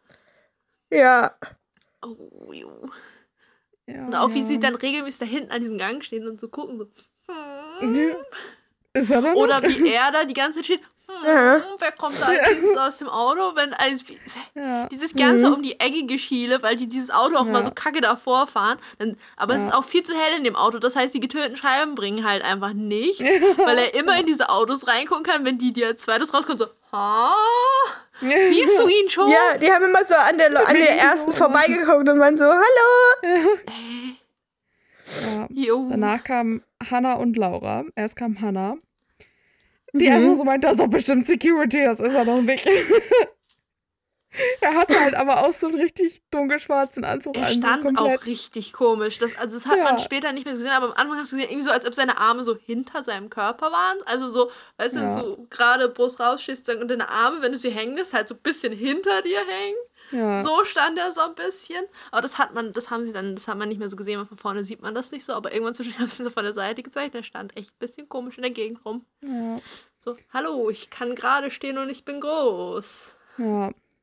Ja. 0.92 1.32
Oh, 2.02 2.52
ja 3.86 4.06
Und 4.06 4.14
auch 4.14 4.32
wie 4.34 4.40
ja. 4.40 4.46
sie 4.46 4.60
dann 4.60 4.74
regelmäßig 4.74 5.20
da 5.20 5.26
hinten 5.26 5.50
an 5.52 5.60
diesem 5.60 5.78
Gang 5.78 6.04
stehen 6.04 6.28
und 6.28 6.38
so 6.40 6.48
gucken, 6.48 6.78
so. 6.78 6.86
hm. 7.80 8.14
Ist 8.94 9.10
er 9.10 9.20
dann 9.22 9.36
Oder 9.36 9.62
wie 9.62 9.90
er 9.92 10.10
da 10.12 10.24
die 10.24 10.34
ganze 10.34 10.58
Zeit 10.58 10.64
steht. 10.66 10.80
Ja. 11.24 11.54
hm, 11.56 11.62
wer 11.78 11.92
kommt 11.92 12.14
da 12.20 12.86
aus 12.86 12.98
dem 12.98 13.08
Auto? 13.08 13.56
Wenn 13.56 13.72
als, 13.74 14.04
Ja. 14.54 14.86
dieses 14.88 15.14
ganze 15.14 15.48
Mhm. 15.48 15.54
um 15.54 15.62
die 15.62 15.80
Ecke 15.80 16.04
geschiele, 16.06 16.62
weil 16.62 16.76
die 16.76 16.86
dieses 16.86 17.10
Auto 17.10 17.36
auch 17.36 17.46
Ja. 17.46 17.52
mal 17.52 17.64
so 17.64 17.70
kacke 17.70 18.00
davor 18.00 18.46
fahren. 18.46 18.78
Dann, 18.98 19.16
aber 19.36 19.54
es 19.56 19.62
ist 19.64 19.72
auch 19.74 19.84
viel 19.84 20.02
zu 20.02 20.12
hell 20.14 20.36
in 20.36 20.44
dem 20.44 20.54
Auto. 20.54 20.78
Das 20.78 20.96
heißt, 20.96 21.14
die 21.14 21.20
getönten 21.20 21.56
Scheiben 21.56 21.94
bringen 21.94 22.26
halt 22.28 22.42
einfach 22.44 22.72
nichts, 22.74 23.20
weil 23.64 23.78
er 23.78 23.94
immer 23.94 24.18
in 24.20 24.26
diese 24.26 24.50
Autos 24.50 24.86
reingucken 24.86 25.24
kann, 25.24 25.44
wenn 25.44 25.56
die 25.58 25.72
dir 25.72 25.86
als 25.88 26.02
zweites 26.02 26.34
rauskommen. 26.34 26.58
So, 26.58 26.66
ha? 26.92 27.34
Siehst 28.20 28.78
du 28.78 28.88
ihn 28.88 29.08
schon? 29.08 29.30
Ja, 29.30 29.56
die 29.58 29.70
haben 29.72 29.84
immer 29.84 30.04
so 30.04 30.14
an 30.14 30.36
der, 30.38 30.48
an 30.68 30.74
der 30.74 30.90
ersten 30.98 31.30
so- 31.32 31.38
vorbeigeguckt 31.38 32.08
und 32.08 32.18
waren 32.18 32.36
so, 32.36 32.44
hallo. 32.44 33.22
Äh. 33.22 34.14
Danach 35.90 36.22
kamen 36.22 36.62
Hannah 36.90 37.14
und 37.14 37.36
Laura. 37.36 37.84
Erst 37.96 38.16
kam 38.16 38.40
Hannah. 38.40 38.76
Die 39.94 40.06
Mhm. 40.06 40.12
erstmal 40.12 40.36
so 40.36 40.44
meinte, 40.44 40.66
das 40.66 40.76
ist 40.76 40.80
doch 40.84 40.90
bestimmt 40.90 41.26
Security, 41.26 41.82
das 41.84 42.00
ist 42.00 42.14
er 42.14 42.24
doch 42.24 42.40
nicht. 42.42 42.66
er 44.60 44.74
hatte 44.74 45.00
halt 45.00 45.14
aber 45.14 45.44
auch 45.46 45.52
so 45.52 45.66
einen 45.68 45.80
richtig 45.80 46.22
dunkelschwarzen 46.30 47.04
Anzug 47.04 47.36
Er 47.36 47.46
an. 47.46 47.52
so 47.54 47.58
stand 47.60 47.82
komplett. 47.84 48.20
auch 48.20 48.26
richtig 48.26 48.72
komisch. 48.74 49.18
Das, 49.18 49.36
also 49.38 49.56
das 49.56 49.66
hat 49.66 49.78
Ja. 49.78 49.84
man 49.84 49.98
später 49.98 50.32
nicht 50.32 50.44
mehr 50.44 50.54
so 50.54 50.60
gesehen, 50.60 50.74
aber 50.76 50.86
am 50.86 50.92
Anfang 50.92 51.18
hast 51.18 51.32
du 51.32 51.36
gesehen, 51.36 51.50
irgendwie 51.50 51.66
so, 51.66 51.72
als 51.72 51.86
ob 51.86 51.94
seine 51.94 52.18
Arme 52.18 52.44
so 52.44 52.56
hinter 52.56 53.02
seinem 53.02 53.30
Körper 53.30 53.72
waren. 53.72 53.98
Also 54.04 54.28
so, 54.28 54.50
weißt 54.76 54.96
du, 54.96 55.00
Ja. 55.00 55.10
so 55.10 55.46
gerade 55.48 55.88
Brust 55.88 56.20
rausstehst 56.20 56.66
sozusagen, 56.66 56.82
und 56.82 56.88
deine 56.88 57.08
Arme, 57.08 57.40
wenn 57.42 57.52
du 57.52 57.58
sie 57.58 57.70
hängen 57.70 57.96
lässt, 57.96 58.12
halt 58.12 58.28
so 58.28 58.34
ein 58.34 58.40
bisschen 58.42 58.72
hinter 58.74 59.22
dir 59.22 59.38
hängen. 59.38 59.76
Ja. 60.10 60.42
So 60.42 60.64
stand 60.64 60.98
er 60.98 61.12
so 61.12 61.20
ein 61.20 61.34
bisschen. 61.34 61.84
Aber 62.10 62.22
das 62.22 62.38
hat 62.38 62.54
man, 62.54 62.72
das 62.72 62.90
haben 62.90 63.04
sie 63.04 63.12
dann, 63.12 63.34
das 63.34 63.48
hat 63.48 63.58
man 63.58 63.68
nicht 63.68 63.78
mehr 63.78 63.88
so 63.88 63.96
gesehen, 63.96 64.18
weil 64.18 64.26
von 64.26 64.38
vorne 64.38 64.64
sieht 64.64 64.82
man 64.82 64.94
das 64.94 65.10
nicht 65.10 65.24
so, 65.24 65.32
aber 65.32 65.52
irgendwann 65.52 65.74
zwischen 65.74 65.92
haben 65.98 66.08
sie 66.08 66.24
so 66.24 66.30
von 66.30 66.44
der 66.44 66.54
Seite 66.54 66.82
gezeigt, 66.82 67.14
der 67.14 67.22
stand 67.22 67.56
echt 67.56 67.70
ein 67.70 67.78
bisschen 67.78 68.08
komisch 68.08 68.36
in 68.36 68.42
der 68.42 68.52
Gegend 68.52 68.84
rum. 68.84 69.04
ja. 69.22 69.60
So, 70.04 70.14
hallo, 70.32 70.70
ich 70.70 70.90
kann 70.90 71.16
gerade 71.16 71.50
stehen 71.50 71.76
und 71.76 71.90
ich 71.90 72.04
bin 72.04 72.20
groß. 72.20 73.16
Ja. 73.38 73.72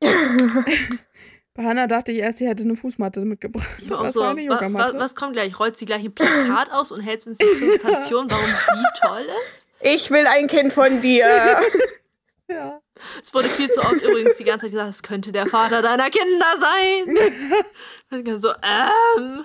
Bei 1.56 1.64
Hannah 1.64 1.86
dachte 1.86 2.12
ich 2.12 2.18
erst, 2.18 2.36
sie 2.38 2.46
hätte 2.46 2.64
eine 2.64 2.76
Fußmatte 2.76 3.20
mitgebracht. 3.20 3.66
Ich 3.80 3.88
war 3.88 4.04
es 4.04 4.12
so, 4.12 4.20
eine 4.20 4.42
wa, 4.42 4.50
wa, 4.50 4.54
Yogamatte. 4.56 4.98
was 4.98 5.14
kommt 5.14 5.32
gleich? 5.32 5.58
Rollt 5.58 5.78
sie 5.78 5.86
gleich 5.86 6.04
ein 6.04 6.14
Plakat 6.14 6.70
aus 6.70 6.92
und 6.92 7.00
hält 7.00 7.26
uns 7.26 7.38
die 7.38 7.46
Präsentation, 7.46 8.30
warum 8.30 8.44
sie 8.44 9.00
toll 9.00 9.26
ist? 9.50 9.66
Ich 9.80 10.10
will 10.10 10.26
ein 10.26 10.48
Kind 10.48 10.74
von 10.74 11.00
dir. 11.00 11.26
Ja. 12.48 12.80
Es 13.20 13.34
wurde 13.34 13.48
viel 13.48 13.70
zu 13.70 13.80
oft 13.80 14.00
übrigens 14.02 14.36
die 14.36 14.44
ganze 14.44 14.66
Zeit 14.66 14.72
gesagt, 14.72 14.90
es 14.90 15.02
könnte 15.02 15.32
der 15.32 15.46
Vater 15.46 15.82
deiner 15.82 16.10
Kinder 16.10 16.46
sein. 16.58 17.14
So, 18.38 18.50
ähm. 18.62 19.44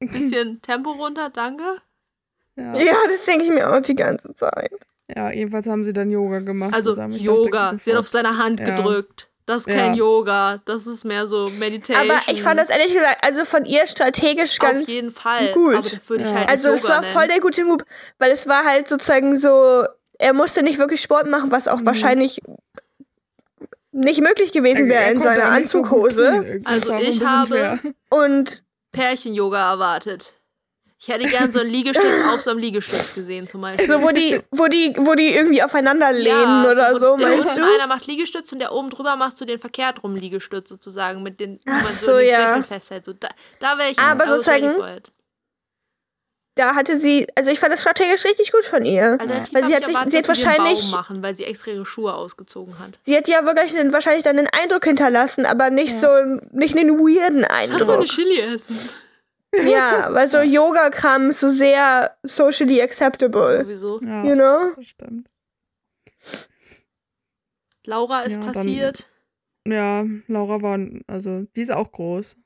Bisschen 0.00 0.60
Tempo 0.62 0.92
runter, 0.92 1.28
danke. 1.30 1.64
Ja. 2.56 2.74
ja, 2.76 2.94
das 3.08 3.24
denke 3.26 3.44
ich 3.44 3.50
mir 3.50 3.70
auch 3.70 3.80
die 3.80 3.94
ganze 3.94 4.34
Zeit. 4.34 4.72
ja, 5.14 5.30
jedenfalls 5.30 5.66
haben 5.66 5.84
sie 5.84 5.92
dann 5.92 6.10
Yoga 6.10 6.38
gemacht. 6.38 6.72
Also 6.72 6.90
zusammen. 6.90 7.14
Ich 7.14 7.24
dachte 7.24 7.36
Yoga. 7.42 7.74
Sie 7.78 7.90
hat 7.92 7.98
auf 7.98 8.08
seine 8.08 8.38
Hand 8.38 8.60
ja. 8.60 8.76
gedrückt. 8.76 9.28
Das 9.46 9.58
ist 9.58 9.66
kein 9.66 9.92
Ja. 9.94 9.98
Yoga. 10.00 10.62
Das 10.64 10.86
ist 10.86 11.04
mehr 11.04 11.26
so 11.26 11.50
Meditation. 11.50 12.10
Aber 12.10 12.20
ich 12.32 12.42
fand 12.42 12.58
das 12.58 12.70
ehrlich 12.70 12.94
gesagt, 12.94 13.18
also 13.22 13.44
von 13.44 13.66
ihr 13.66 13.86
strategisch 13.86 14.58
auf 14.60 14.70
ganz 14.70 14.86
jeden 14.86 15.10
Fall. 15.10 15.52
gut. 15.52 15.74
Aber 15.74 15.82
das 15.82 16.08
würde 16.08 16.24
ich 16.24 16.30
Ja. 16.30 16.36
halt 16.36 16.48
Also 16.48 16.68
nicht 16.68 16.78
es 16.78 16.82
Yoga 16.84 16.94
war 16.96 17.02
voll 17.02 17.28
der 17.28 17.40
gute 17.40 17.64
Move, 17.66 17.84
weil 18.18 18.30
es 18.30 18.46
war 18.48 18.64
halt 18.64 18.88
sozusagen 18.88 19.36
so, 19.38 19.84
er 20.24 20.32
musste 20.32 20.62
nicht 20.62 20.78
wirklich 20.78 21.02
Sport 21.02 21.26
machen, 21.28 21.50
was 21.52 21.68
auch 21.68 21.80
Mhm. 21.80 21.86
wahrscheinlich 21.86 22.40
nicht 23.92 24.20
möglich 24.20 24.52
gewesen 24.52 24.88
wäre 24.88 25.10
in 25.12 25.20
seiner 25.20 25.46
so 25.46 25.50
Anzughose. 25.52 26.28
knien 26.28 26.44
irgendwie. 26.44 26.66
Also 26.66 26.94
ich 26.96 27.22
habe-. 27.24 27.78
Und 28.10 28.64
Pärchen-Yoga 28.92 29.72
erwartet. 29.72 30.34
Ich 30.98 31.08
hätte 31.08 31.26
gern 31.28 31.52
so 31.52 31.58
einen 31.60 31.68
Liegestütz 31.70 32.24
auf 32.32 32.40
so 32.40 32.50
einem 32.50 32.60
Liegestütz 32.60 33.14
gesehen, 33.14 33.46
zum 33.46 33.60
Beispiel. 33.60 33.86
so, 33.86 34.00
wo 34.02 34.08
die, 34.10 34.40
wo 34.50 34.68
die, 34.68 34.94
wo 34.96 35.14
die 35.14 35.34
irgendwie 35.34 35.62
aufeinander 35.62 36.10
lehnen 36.12 36.64
oder 36.64 36.94
wo 36.94 36.98
so, 36.98 37.16
der 37.18 37.28
meinst 37.28 37.50
unten 37.50 37.60
du? 37.60 37.74
einer 37.74 37.86
macht 37.86 38.06
Liegestütz 38.06 38.50
und 38.52 38.58
der 38.60 38.72
oben 38.72 38.88
drüber 38.88 39.14
macht 39.16 39.36
so 39.36 39.44
den 39.44 39.58
verkehrt 39.58 40.02
rum 40.02 40.16
Liegestütz 40.16 40.70
sozusagen, 40.70 41.22
mit 41.22 41.40
den, 41.40 41.60
wo 41.66 41.72
man 41.72 41.84
so, 41.84 42.12
so 42.12 42.18
den 42.18 42.28
ja. 42.30 42.62
Festhält. 42.62 43.04
So, 43.04 43.12
da, 43.12 43.28
da 43.60 43.76
wäre 43.76 43.90
ich 43.90 43.98
Aber 43.98 44.20
ready 44.24 44.30
sozusagen- 44.30 44.74
for 44.76 44.88
it. 44.96 45.12
Da 46.56 46.76
hatte 46.76 47.00
sie, 47.00 47.26
also 47.34 47.50
ich 47.50 47.58
fand 47.58 47.72
das 47.72 47.80
strategisch 47.80 48.24
richtig 48.24 48.52
gut 48.52 48.64
von 48.64 48.84
ihr. 48.84 49.12
Alternativ 49.20 49.52
Weil 49.54 49.66
sie 49.66 49.74
hat 49.74 49.80
sich- 49.86 49.88
erwartet, 49.94 50.12
sie 50.12 50.18
hat 50.18 50.28
wahrscheinlich- 50.28 50.82
Baum 50.82 50.90
machen, 50.92 51.22
weil 51.22 51.34
sie 51.34 51.44
extra 51.44 51.72
ihre 51.72 51.84
Schuhe 51.84 52.14
ausgezogen 52.14 52.78
hat. 52.78 52.98
Sie 53.02 53.16
hat 53.16 53.26
ja 53.26 53.44
wirklich 53.44 53.76
einen, 53.76 53.92
wahrscheinlich 53.92 54.22
dann 54.22 54.38
einen 54.38 54.46
Eindruck 54.48 54.84
hinterlassen, 54.84 55.46
aber 55.46 55.70
nicht 55.70 55.98
so, 55.98 56.06
nicht 56.52 56.76
einen 56.76 56.98
weirden 56.98 57.40
Lass 57.40 57.48
mal 57.50 57.56
eine 57.58 57.74
Eindruck. 57.80 58.04
Chili 58.06 58.40
essen. 58.40 58.78
Ja, 59.64 60.08
weil 60.12 60.28
so 60.28 60.38
Yoga-Kram 60.42 61.30
ist 61.30 61.40
so 61.40 61.50
sehr 61.50 62.16
socially 62.22 62.80
acceptable. 62.82 63.62
Sowieso. 63.64 64.00
Ja, 64.02 64.24
You 64.24 64.34
know? 64.34 64.80
stimmt. 64.82 65.28
Laura 67.84 68.22
ist 68.22 68.36
Ja, 68.36 68.42
dann- 68.42 68.52
passiert. 68.52 69.06
Ja, 69.66 70.04
Laura 70.28 70.60
war, 70.62 70.78
also, 71.06 71.46
die 71.56 71.60
ist 71.62 71.72
auch 71.72 71.90
groß. 71.90 72.36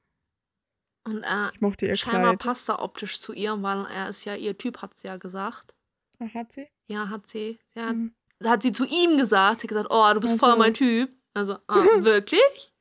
Und 1.09 1.22
äh, 1.24 1.48
Ich 1.52 1.61
mochte 1.61 1.86
ihr 1.86 1.96
scheinbar 1.96 2.30
Kleid. 2.36 2.38
passt 2.40 2.68
er 2.68 2.82
optisch 2.82 3.20
zu 3.20 3.32
ihr, 3.32 3.61
weil 3.62 3.86
er 3.86 4.09
ist 4.09 4.24
ja 4.24 4.34
ihr 4.34 4.56
Typ, 4.59 4.82
hat 4.82 4.96
sie 4.96 5.06
ja 5.09 5.16
gesagt. 5.16 5.74
Ach, 6.20 6.34
hat 6.34 6.52
sie? 6.52 6.68
Ja, 6.86 7.09
hat 7.09 7.28
sie. 7.28 7.59
Sie 7.74 7.80
hat, 7.80 7.94
Mhm. 7.96 8.14
hat 8.44 8.62
sie 8.62 8.72
zu 8.72 8.84
ihm 8.84 9.18
gesagt. 9.18 9.61
Sie 9.61 9.64
hat 9.64 9.68
gesagt, 9.68 9.88
oh, 9.90 10.14
du 10.14 10.20
bist 10.20 10.34
Ach 10.34 10.38
voll 10.40 10.52
so. 10.52 10.59
mein 10.59 10.74
Typ. 10.74 11.11
Also, 11.34 11.59
ah, 11.68 11.84
wirklich? 11.98 12.72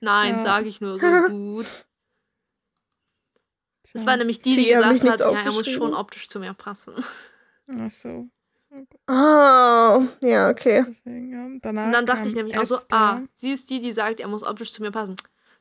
Nein, 0.00 0.36
Ja. 0.36 0.42
sage 0.42 0.68
ich 0.68 0.80
nur 0.80 0.98
so, 0.98 1.06
gut. 1.28 1.66
Das 3.92 4.04
war 4.04 4.16
nämlich 4.16 4.38
die, 4.40 4.56
die 4.56 4.64
Sie 4.64 4.68
gesagt 4.70 5.02
hat, 5.04 5.20
ja, 5.20 5.30
er 5.30 5.52
muss 5.52 5.66
schon 5.68 5.94
optisch 5.94 6.28
zu 6.28 6.38
mir 6.38 6.52
passen. 6.54 6.94
Ach 7.78 7.90
so. 7.90 8.28
Oh, 9.08 10.02
ja, 10.22 10.50
okay. 10.50 10.84
Deswegen, 10.86 11.32
ja. 11.32 11.58
Danach 11.62 11.86
Und 11.86 11.92
dann 11.92 12.04
dachte 12.04 12.28
ich 12.28 12.34
nämlich 12.34 12.58
auch 12.58 12.66
so, 12.66 12.74
Esther. 12.74 12.96
ah, 12.98 13.22
sie 13.36 13.52
ist 13.52 13.70
die, 13.70 13.80
die 13.80 13.92
sagt, 13.92 14.20
er 14.20 14.28
muss 14.28 14.42
optisch 14.42 14.72
zu 14.72 14.82
mir 14.82 14.90
passen. 14.90 15.16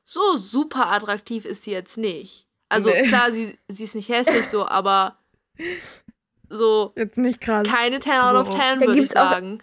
So 0.05 0.37
super 0.37 0.87
attraktiv 0.91 1.43
ist 1.45 1.63
sie 1.63 1.71
jetzt 1.71 1.97
nicht. 1.97 2.45
Also 2.69 2.89
Nee. 2.89 3.03
klar, 3.07 3.31
sie, 3.31 3.57
sie 3.67 3.83
ist 3.83 3.95
nicht 3.95 4.07
hässlich 4.09 4.47
so, 4.47 4.65
aber 4.67 5.17
so 6.49 6.93
Jetzt 6.95 7.17
nicht 7.17 7.41
krass. 7.41 7.67
keine 7.67 7.99
10 7.99 8.11
out 8.13 8.35
of 8.35 8.47
So. 8.47 8.53
10, 8.59 8.79
Da 8.79 8.85
würde 8.85 9.01
ich 9.01 9.09
sagen. 9.09 9.61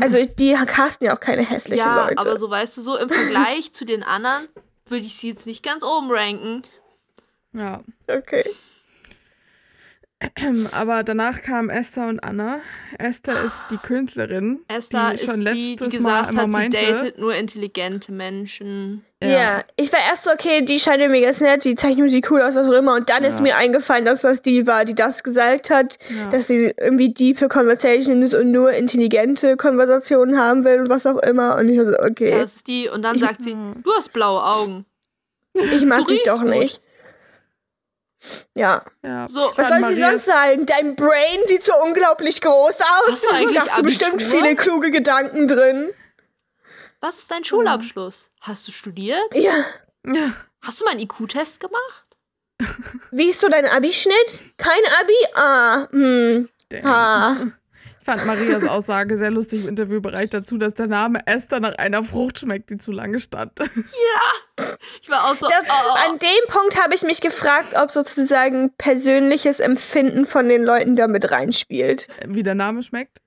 Also 0.00 0.24
die 0.24 0.52
casten 0.66 1.06
ja 1.06 1.16
auch 1.16 1.20
keine 1.20 1.42
hässlichen 1.42 1.78
Ja, 1.84 2.04
Leute. 2.04 2.18
aber 2.18 2.36
so 2.36 2.48
weißt 2.48 2.76
du, 2.76 2.82
so 2.82 2.96
im 2.96 3.08
Vergleich 3.08 3.72
zu 3.72 3.84
den 3.84 4.02
anderen 4.04 4.46
würde 4.86 5.04
ich 5.06 5.16
sie 5.16 5.30
jetzt 5.30 5.46
nicht 5.46 5.64
ganz 5.64 5.82
oben 5.82 6.10
ranken. 6.12 6.62
Ja. 7.52 7.82
Okay. 8.06 8.44
Aber 10.72 11.02
danach 11.02 11.42
kamen 11.42 11.70
Esther 11.70 12.08
und 12.08 12.20
Anna. 12.20 12.58
Esther 12.98 13.42
ist 13.44 13.66
die 13.70 13.76
Künstlerin, 13.76 14.60
Esther 14.68 15.10
die 15.10 15.14
ist 15.16 15.26
schon 15.26 15.40
die, 15.44 15.70
letztes 15.72 15.92
die 15.92 15.98
Mal 16.00 16.22
gesagt 16.26 16.32
immer 16.32 16.42
hat, 16.42 16.46
sie 16.50 16.52
meinte. 16.52 16.76
datet 16.92 17.18
nur 17.18 17.34
intelligente 17.34 18.12
Menschen. 18.12 19.04
Ja. 19.22 19.62
ich 19.76 19.90
war 19.90 20.00
erst 20.06 20.24
so, 20.24 20.30
okay, 20.30 20.62
die 20.66 20.78
scheint 20.78 20.98
mir 21.10 21.20
ganz 21.22 21.40
nett, 21.40 21.64
die 21.64 21.76
zeichnet 21.76 22.10
sieht 22.10 22.30
cool 22.30 22.42
aus, 22.42 22.54
was 22.54 22.68
auch 22.68 22.72
immer. 22.72 22.94
Und 22.94 23.08
dann 23.08 23.22
Ja. 23.22 23.30
ist 23.30 23.40
mir 23.40 23.56
eingefallen, 23.56 24.04
dass 24.04 24.20
das 24.20 24.42
die 24.42 24.66
war, 24.66 24.84
die 24.84 24.94
das 24.94 25.22
gesagt 25.22 25.70
hat, 25.70 25.98
Ja. 26.10 26.28
dass 26.28 26.46
sie 26.46 26.74
irgendwie 26.78 27.08
diepe 27.14 27.48
Conversations 27.48 28.34
und 28.34 28.50
nur 28.50 28.72
intelligente 28.72 29.56
Konversationen 29.56 30.38
haben 30.38 30.64
will 30.64 30.80
und 30.80 30.90
was 30.90 31.06
auch 31.06 31.16
immer. 31.22 31.56
Und 31.56 31.70
ich 31.70 31.78
war 31.78 31.86
so, 31.86 31.92
Ja, 31.92 32.04
okay, 32.04 32.32
das 32.38 32.56
ist 32.56 32.66
die. 32.66 32.88
Und 32.90 33.00
dann 33.02 33.18
sagt 33.18 33.42
sie, 33.44 33.52
Ja. 33.52 33.72
du 33.82 33.90
hast 33.96 34.12
blaue 34.12 34.42
Augen. 34.44 34.84
ich 35.54 35.84
mag 35.86 36.06
dich 36.06 36.22
doch 36.24 36.40
gut. 36.42 36.50
nicht. 36.50 36.80
Ja. 38.54 38.84
ja. 39.02 39.28
So, 39.28 39.48
Was 39.48 39.56
soll 39.56 39.64
sie 39.76 39.80
Marias- 39.80 40.10
sonst 40.10 40.24
sagen? 40.24 40.66
Dein 40.66 40.96
Brain 40.96 41.40
sieht 41.46 41.64
so 41.64 41.72
unglaublich 41.82 42.40
groß 42.40 42.74
aus. 42.80 43.08
Hast 43.10 43.24
du 43.26 43.30
eigentlich 43.30 43.62
da 43.62 43.70
hast 43.70 43.78
du 43.78 43.82
bestimmt 43.82 44.22
viele 44.22 44.56
kluge 44.56 44.90
Gedanken 44.90 45.46
drin. 45.48 45.90
was 47.00 47.18
ist 47.18 47.30
dein 47.30 47.44
Schulabschluss? 47.44 48.30
Hast 48.40 48.66
du 48.68 48.72
studiert? 48.72 49.34
Ja. 49.34 49.64
Ja. 50.06 50.32
Hast 50.62 50.80
du 50.80 50.84
mal 50.84 50.92
einen 50.92 51.00
IQ-Test 51.00 51.60
gemacht? 51.60 52.06
Wie 53.10 53.28
ist 53.28 53.40
so 53.40 53.48
dein 53.48 53.66
Abi-Schnitt? 53.66 54.54
Kein 54.56 54.80
Abi? 55.00 55.26
Ah, 55.34 55.88
hm. 55.90 56.48
Ah. 56.82 57.36
Ich 58.04 58.12
fand 58.12 58.26
Marias 58.26 58.68
Aussage 58.68 59.16
sehr 59.16 59.30
lustig 59.30 59.62
im 59.62 59.70
Interviewbereich 59.70 60.28
dazu, 60.28 60.58
dass 60.58 60.74
der 60.74 60.88
Name 60.88 61.26
Esther 61.26 61.58
nach 61.60 61.76
einer 61.78 62.02
Frucht 62.02 62.38
schmeckt, 62.38 62.68
die 62.68 62.76
zu 62.76 62.92
lange 62.92 63.18
stand. 63.18 63.52
Ich 65.00 65.08
war 65.08 65.24
auch 65.30 65.34
so, 65.34 65.46
Das, 65.48 65.64
oh, 65.66 66.10
An 66.10 66.18
dem 66.18 66.48
Punkt 66.48 66.76
habe 66.82 66.94
ich 66.94 67.02
mich 67.04 67.22
gefragt, 67.22 67.68
ob 67.82 67.90
sozusagen 67.90 68.74
persönliches 68.76 69.58
Empfinden 69.58 70.26
von 70.26 70.50
den 70.50 70.64
Leuten 70.64 70.96
damit 70.96 71.30
reinspielt. 71.30 72.08
Wie 72.28 72.42
der 72.42 72.54
Name 72.54 72.82
schmeckt? 72.82 73.22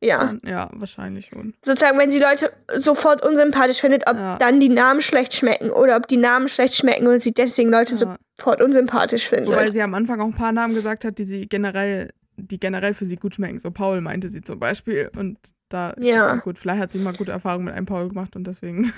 Ja. 0.00 0.18
Dann, 0.18 0.40
ja, 0.44 0.70
wahrscheinlich 0.72 1.26
schon. 1.26 1.54
Sozusagen, 1.64 1.96
wenn 1.96 2.10
sie 2.10 2.18
Leute 2.18 2.52
sofort 2.78 3.24
unsympathisch 3.24 3.80
findet, 3.80 4.10
ob 4.10 4.16
Ja. 4.16 4.38
dann 4.38 4.58
die 4.58 4.68
Namen 4.70 5.02
schlecht 5.02 5.34
schmecken 5.36 5.70
oder 5.70 5.96
ob 5.96 6.08
die 6.08 6.16
Namen 6.16 6.48
schlecht 6.48 6.74
schmecken 6.74 7.06
und 7.06 7.22
sie 7.22 7.30
deswegen 7.32 7.70
Leute 7.70 7.94
Ja. 7.94 8.16
sofort 8.40 8.60
unsympathisch 8.60 9.28
findet. 9.28 9.46
Wobei 9.46 9.70
sie 9.70 9.82
am 9.82 9.94
Anfang 9.94 10.20
auch 10.20 10.26
ein 10.26 10.34
paar 10.34 10.50
Namen 10.50 10.74
gesagt 10.74 11.04
hat, 11.04 11.16
die 11.18 11.24
sie 11.24 11.46
generell, 11.48 12.10
die 12.36 12.60
generell 12.60 12.94
für 12.94 13.04
sie 13.04 13.16
gut 13.16 13.34
schmecken. 13.34 13.58
So 13.58 13.70
Paul 13.70 14.00
meinte 14.00 14.28
sie 14.28 14.42
zum 14.42 14.58
Beispiel. 14.58 15.10
Und 15.16 15.38
da, 15.68 15.94
Ja. 15.98 16.36
gut, 16.36 16.58
vielleicht 16.58 16.80
hat 16.80 16.92
sie 16.92 16.98
mal 16.98 17.14
gute 17.14 17.32
Erfahrungen 17.32 17.64
mit 17.66 17.74
einem 17.74 17.86
Paul 17.86 18.08
gemacht 18.08 18.36
und 18.36 18.44
deswegen. 18.46 18.92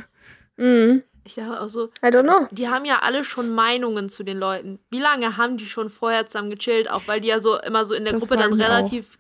Mm, 0.57 1.03
ich 1.25 1.37
dachte 1.37 1.61
auch 1.61 1.69
so, 1.69 1.87
I 2.05 2.09
don't 2.09 2.23
know. 2.25 2.49
die 2.51 2.69
haben 2.69 2.85
ja 2.85 2.99
alle 3.03 3.23
schon 3.23 3.51
Meinungen 3.51 4.09
zu 4.09 4.25
den 4.25 4.39
Leuten. 4.39 4.81
Wie 4.91 4.99
lange 4.99 5.37
haben 5.37 5.57
die 5.57 5.67
schon 5.67 5.89
vorher 5.89 6.27
zusammen 6.27 6.51
gechillt? 6.51 6.91
Auch 6.91 7.03
weil 7.07 7.21
die 7.21 7.29
ja 7.29 7.39
so 7.41 7.59
immer 7.61 7.85
so 7.85 7.95
in 7.95 8.05
der 8.05 8.13
Das 8.15 8.23
Gruppe 8.23 8.37
dann 8.37 8.59
wir 8.59 8.67
auch. 8.67 8.71
relativ 8.71 9.19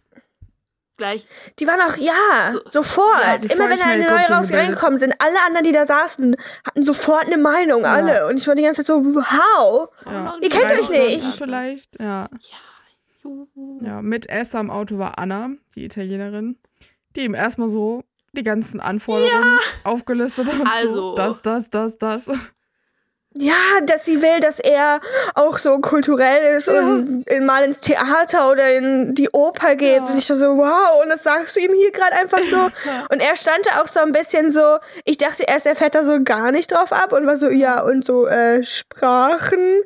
gleich. 0.96 1.28
Die 1.60 1.66
waren 1.68 1.80
auch, 1.80 1.96
ja, 1.96 2.50
So- 2.52 2.62
sofort. 2.70 3.22
Ja, 3.22 3.34
Immer 3.54 3.70
wenn 3.70 3.80
eine 3.80 4.04
neue 4.04 4.28
raus 4.28 4.52
reingekommen 4.52 4.98
sind, 4.98 5.14
alle 5.20 5.36
anderen, 5.46 5.64
die 5.64 5.70
da 5.72 5.86
saßen, 5.86 6.34
hatten 6.66 6.84
sofort 6.84 7.26
eine 7.26 7.38
Meinung, 7.38 7.82
Ja. 7.82 7.94
alle. 7.94 8.26
Und 8.26 8.36
ich 8.36 8.48
war 8.48 8.56
die 8.56 8.62
ganze 8.64 8.82
Zeit 8.84 8.86
so, 8.88 9.04
how? 9.04 9.90
Ja. 10.06 10.34
Ihr 10.40 10.48
kennt 10.48 10.72
euch 10.72 10.88
nicht. 10.90 11.22
Vielleicht, 11.38 12.00
ja. 12.00 12.26
Juhu. 12.32 12.50
Ja, 13.80 14.02
mit 14.02 14.28
Esther 14.28 14.60
im 14.60 14.70
Auto 14.70 14.98
war 14.98 15.18
Anna, 15.18 15.50
die 15.74 15.84
Italienerin, 15.84 16.58
die 17.16 17.22
ihm 17.24 17.34
erstmal 17.34 17.68
so 17.68 18.04
die 18.32 18.42
ganzen 18.42 18.80
Anforderungen 18.80 19.58
aufgelistet 19.84 20.52
hat. 20.52 20.66
Also. 20.66 20.92
So, 21.10 21.14
das, 21.16 21.42
das, 21.42 21.70
das, 21.70 21.98
das. 21.98 22.30
Ja, 23.34 23.80
dass 23.84 24.04
sie 24.04 24.22
will, 24.22 24.40
dass 24.40 24.58
er 24.58 25.00
auch 25.34 25.58
so 25.58 25.78
kulturell 25.80 26.56
ist 26.56 26.66
Ja. 26.66 26.80
und 26.80 27.28
in, 27.30 27.44
mal 27.46 27.62
ins 27.64 27.80
Theater 27.80 28.50
oder 28.50 28.74
in 28.74 29.14
die 29.14 29.28
Oper 29.30 29.76
geht. 29.76 29.98
Ja. 29.98 30.04
Und 30.06 30.18
ich 30.18 30.26
dachte 30.26 30.40
so, 30.40 30.56
wow, 30.56 31.02
und 31.02 31.08
das 31.10 31.22
sagst 31.22 31.54
du 31.54 31.60
ihm 31.60 31.72
hier 31.74 31.92
gerade 31.92 32.14
einfach 32.14 32.42
so. 32.42 32.70
Und 33.12 33.20
er 33.20 33.36
stand 33.36 33.66
da 33.66 33.82
auch 33.82 33.86
so 33.86 34.00
ein 34.00 34.12
bisschen 34.12 34.50
so, 34.50 34.78
ich 35.04 35.18
dachte 35.18 35.44
erst, 35.46 35.66
er 35.66 35.76
fährt 35.76 35.94
da 35.94 36.04
so 36.04 36.22
gar 36.24 36.52
nicht 36.52 36.72
drauf 36.72 36.90
ab 36.90 37.12
und 37.12 37.26
war 37.26 37.36
so, 37.36 37.48
ja, 37.48 37.82
und 37.82 38.04
so 38.04 38.26
äh, 38.26 38.62
Sprachen, 38.64 39.82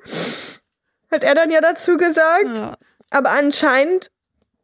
hat 1.10 1.24
er 1.24 1.34
dann 1.34 1.50
ja 1.50 1.60
dazu 1.60 1.96
gesagt. 1.96 2.78
Aber 3.12 3.30
anscheinend 3.30 4.10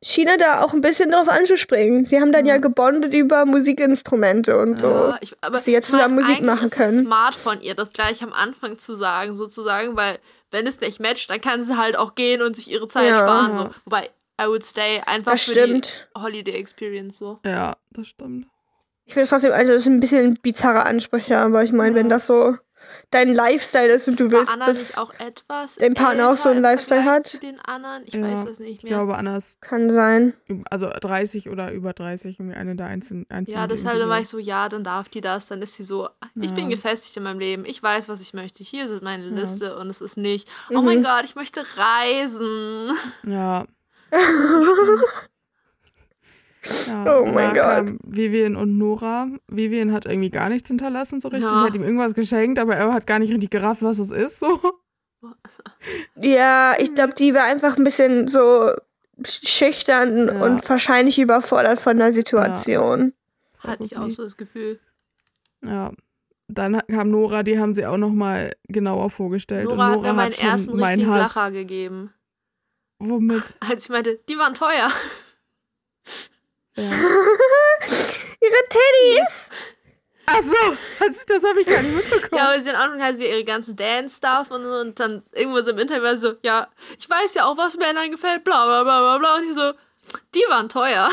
schien 0.02 0.28
er 0.28 0.36
da 0.38 0.62
auch 0.62 0.72
ein 0.72 0.80
bisschen 0.80 1.10
drauf 1.10 1.28
anzuspringen. 1.28 2.04
Sie 2.06 2.20
haben 2.20 2.32
dann 2.32 2.46
ja, 2.46 2.54
Ja. 2.54 2.60
gebondet 2.60 3.12
über 3.14 3.44
Musikinstrumente 3.46 4.56
und 4.58 4.80
so. 4.80 4.86
Ja, 4.86 5.18
ich, 5.20 5.34
aber 5.40 5.56
dass 5.56 5.64
sie 5.64 5.72
jetzt 5.72 5.88
ich 5.88 5.92
mein, 5.92 6.00
zusammen 6.02 6.22
Musik 6.24 6.42
machen 6.44 6.66
ist 6.66 6.74
können. 6.76 6.94
Es 6.98 7.04
smart 7.04 7.34
von 7.34 7.60
ihr, 7.60 7.74
das 7.74 7.92
gleich 7.92 8.22
am 8.22 8.32
Anfang 8.32 8.78
zu 8.78 8.94
sagen, 8.94 9.34
sozusagen, 9.34 9.96
weil 9.96 10.18
wenn 10.50 10.66
es 10.66 10.80
nicht 10.80 11.00
matcht, 11.00 11.28
dann 11.30 11.40
kann 11.40 11.64
sie 11.64 11.76
halt 11.76 11.96
auch 11.96 12.14
gehen 12.14 12.42
und 12.42 12.54
sich 12.56 12.70
ihre 12.70 12.88
Zeit 12.88 13.08
Ja. 13.08 13.18
sparen. 13.24 13.54
So. 13.56 13.70
Wobei, 13.84 14.10
I 14.40 14.46
would 14.46 14.64
stay 14.64 15.00
einfach 15.04 15.32
Das 15.32 15.42
für 15.44 15.50
stimmt. 15.50 16.08
die 16.16 16.20
Holiday 16.22 16.54
Experience 16.54 17.18
so. 17.18 17.40
ja, 17.44 17.76
das 17.90 18.06
stimmt. 18.08 18.46
Ich 19.04 19.14
finde 19.14 19.24
es 19.24 19.30
trotzdem, 19.30 19.52
also 19.52 19.72
es 19.72 19.82
ist 19.82 19.86
ein 19.88 20.00
bisschen 20.00 20.24
ein 20.26 20.34
bizarrer 20.34 20.86
Anspruch, 20.86 21.26
ja, 21.28 21.44
aber 21.44 21.64
ich 21.64 21.72
meine, 21.72 21.94
wenn 21.96 22.06
Ja. 22.08 22.16
das 22.16 22.26
so 22.26 22.56
dein 23.10 23.32
Lifestyle 23.34 23.88
ist 23.92 24.08
und 24.08 24.18
du 24.20 24.30
willst 24.30 24.52
Anna 24.52 24.66
das, 24.66 24.78
nicht 24.78 24.98
auch 24.98 25.12
etwas 25.18 25.76
dein 25.76 25.94
Partner 25.94 26.30
auch 26.30 26.36
so 26.36 26.48
einen 26.48 26.62
Lifestyle 26.62 27.04
hat? 27.04 27.26
Zu 27.26 27.38
den 27.40 27.60
anderen? 27.60 28.02
Ich 28.06 28.14
Ja, 28.14 28.22
weiß 28.22 28.44
das 28.44 28.58
nicht 28.58 28.78
Ich 28.78 28.82
mehr. 28.84 28.92
glaube, 28.98 29.16
Anna 29.16 29.36
ist 29.36 29.60
kann 29.60 29.90
sein. 29.90 30.34
also 30.70 30.88
30 30.88 31.48
oder 31.48 31.72
über 31.72 31.92
30, 31.92 32.38
irgendwie 32.40 32.56
eine 32.56 32.76
der 32.76 32.86
einzelnen. 32.86 33.26
einzelnen 33.28 33.60
ja, 33.60 33.66
deshalb 33.66 34.08
war 34.08 34.20
ich 34.20 34.28
so, 34.28 34.38
ja, 34.38 34.68
dann 34.68 34.84
darf 34.84 35.08
die 35.08 35.20
das. 35.20 35.46
Dann 35.48 35.62
ist 35.62 35.74
sie 35.74 35.84
so, 35.84 36.08
ich 36.40 36.52
bin 36.54 36.64
Ja. 36.64 36.76
gefestigt 36.76 37.16
in 37.16 37.22
meinem 37.22 37.38
Leben. 37.40 37.64
Ich 37.64 37.82
weiß, 37.82 38.08
was 38.08 38.20
ich 38.20 38.34
möchte. 38.34 38.62
Hier 38.64 38.88
sind 38.88 39.02
meine 39.02 39.24
Ja. 39.28 39.34
Liste 39.34 39.76
und 39.78 39.90
es 39.90 40.00
ist 40.00 40.16
nicht, 40.16 40.48
oh 40.70 40.78
Mhm. 40.78 40.84
mein 40.84 41.02
Gott, 41.02 41.24
ich 41.24 41.34
möchte 41.34 41.64
reisen. 41.76 42.90
Ja. 43.24 43.64
ja 46.86 47.18
Oh 47.20 47.26
mein 47.26 47.52
kam 47.54 47.98
Vivian 48.04 48.56
und 48.56 48.76
Nora. 48.78 49.28
Vivian 49.48 49.92
hat 49.92 50.06
irgendwie 50.06 50.30
gar 50.30 50.48
nichts 50.48 50.68
hinterlassen, 50.68 51.20
so 51.20 51.28
richtig. 51.28 51.50
Ja. 51.50 51.64
Hat 51.64 51.74
ihm 51.76 51.82
irgendwas 51.82 52.14
geschenkt, 52.14 52.58
aber 52.58 52.76
er 52.76 52.92
hat 52.92 53.06
gar 53.06 53.18
nicht 53.18 53.30
richtig 53.32 53.50
gerafft, 53.50 53.82
was 53.82 53.98
es 53.98 54.10
ist. 54.10 54.38
So. 54.40 54.60
Ja, 56.16 56.74
ich 56.78 56.94
glaube, 56.94 57.14
die 57.14 57.34
war 57.34 57.44
einfach 57.44 57.76
ein 57.76 57.84
bisschen 57.84 58.28
so 58.28 58.72
schüchtern 59.24 60.28
Ja. 60.28 60.42
und 60.44 60.68
wahrscheinlich 60.68 61.18
überfordert 61.18 61.80
von 61.80 61.96
der 61.96 62.12
Situation. 62.12 63.12
Hatte 63.58 63.82
ich 63.84 63.92
auch 63.96 64.00
Probably. 64.02 64.14
so 64.14 64.22
das 64.24 64.36
Gefühl. 64.36 64.78
Ja. 65.64 65.92
Dann 66.46 66.76
hat- 66.76 66.88
kam 66.88 67.10
Nora, 67.10 67.42
die 67.42 67.58
haben 67.58 67.74
sie 67.74 67.84
auch 67.84 67.96
noch 67.98 68.12
mal 68.12 68.52
genauer 68.68 69.10
vorgestellt. 69.10 69.64
Nora, 69.64 69.74
und 69.74 69.82
hat 69.82 69.96
Nora 69.96 70.06
mir 70.08 70.14
meinen 70.14 70.32
hat 70.32 70.42
ersten 70.42 70.76
meinen 70.78 70.90
richtigen 71.00 71.10
Hass. 71.14 71.34
Lacher 71.34 71.50
gegeben. 71.50 72.14
Womit? 73.00 73.56
Als 73.60 73.84
ich 73.84 73.90
meinte, 73.90 74.18
die 74.28 74.38
waren 74.38 74.54
teuer. 74.54 74.88
Ja. 76.78 76.90
Ihre 78.40 78.68
Teddys! 78.68 79.28
Ach 80.30 80.42
so, 80.42 80.76
das, 81.00 81.24
das 81.24 81.42
habe 81.42 81.60
ich 81.62 81.66
gar 81.66 81.80
nicht 81.82 81.96
mitbekommen. 81.96 82.36
Ja, 82.38 82.50
aber 82.50 82.62
sie 82.62 82.68
am 82.70 82.76
Anfang 82.76 83.02
hatten 83.02 83.16
sie 83.16 83.26
ihre 83.26 83.44
ganzen 83.44 83.76
Dance-Stuff 83.76 84.50
und, 84.50 84.62
so 84.62 84.70
und 84.80 85.00
dann 85.00 85.22
irgendwo 85.32 85.60
so 85.62 85.70
im 85.70 85.78
Interview 85.78 86.02
war 86.02 86.16
sie 86.16 86.20
so, 86.28 86.34
ja, 86.42 86.68
ich 86.98 87.08
weiß 87.08 87.32
ja 87.34 87.46
auch, 87.46 87.56
was 87.56 87.76
Männern 87.78 88.10
gefällt, 88.10 88.44
bla 88.44 88.66
bla 88.66 88.84
bla 88.84 89.00
bla 89.00 89.18
bla. 89.18 89.36
Und 89.36 89.44
ich 89.48 89.54
so, 89.54 89.72
die 90.34 90.44
waren 90.48 90.68
teuer. 90.68 91.10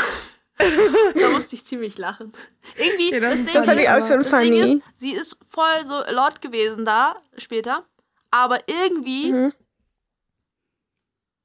da 1.16 1.30
musste 1.30 1.56
ich 1.56 1.66
ziemlich 1.66 1.98
lachen. 1.98 2.34
Irgendwie, 2.76 3.08
Okay, 3.08 3.20
das 3.22 3.32
das, 3.32 3.40
ist 3.40 3.54
Ding 3.56 3.64
fand 3.64 3.80
ich 3.80 3.90
auch 3.90 3.98
ist, 3.98 4.08
schon 4.10 4.24
funny. 4.24 4.74
ist, 4.74 4.82
sie 4.98 5.14
ist 5.14 5.38
voll 5.50 5.86
so 5.86 6.02
laut 6.12 6.42
gewesen 6.42 6.84
da 6.86 7.16
später, 7.38 7.86
aber 8.32 8.60
irgendwie 8.68 9.32
Mhm. 9.32 9.54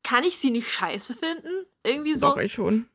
kann 0.02 0.24
ich 0.24 0.38
sie 0.38 0.50
nicht 0.50 0.70
scheiße 0.70 1.14
finden. 1.14 1.66
Irgendwie 1.84 2.14
so, 2.16 2.30
Doch, 2.30 2.36
ich 2.36 2.52
schon. 2.52 2.89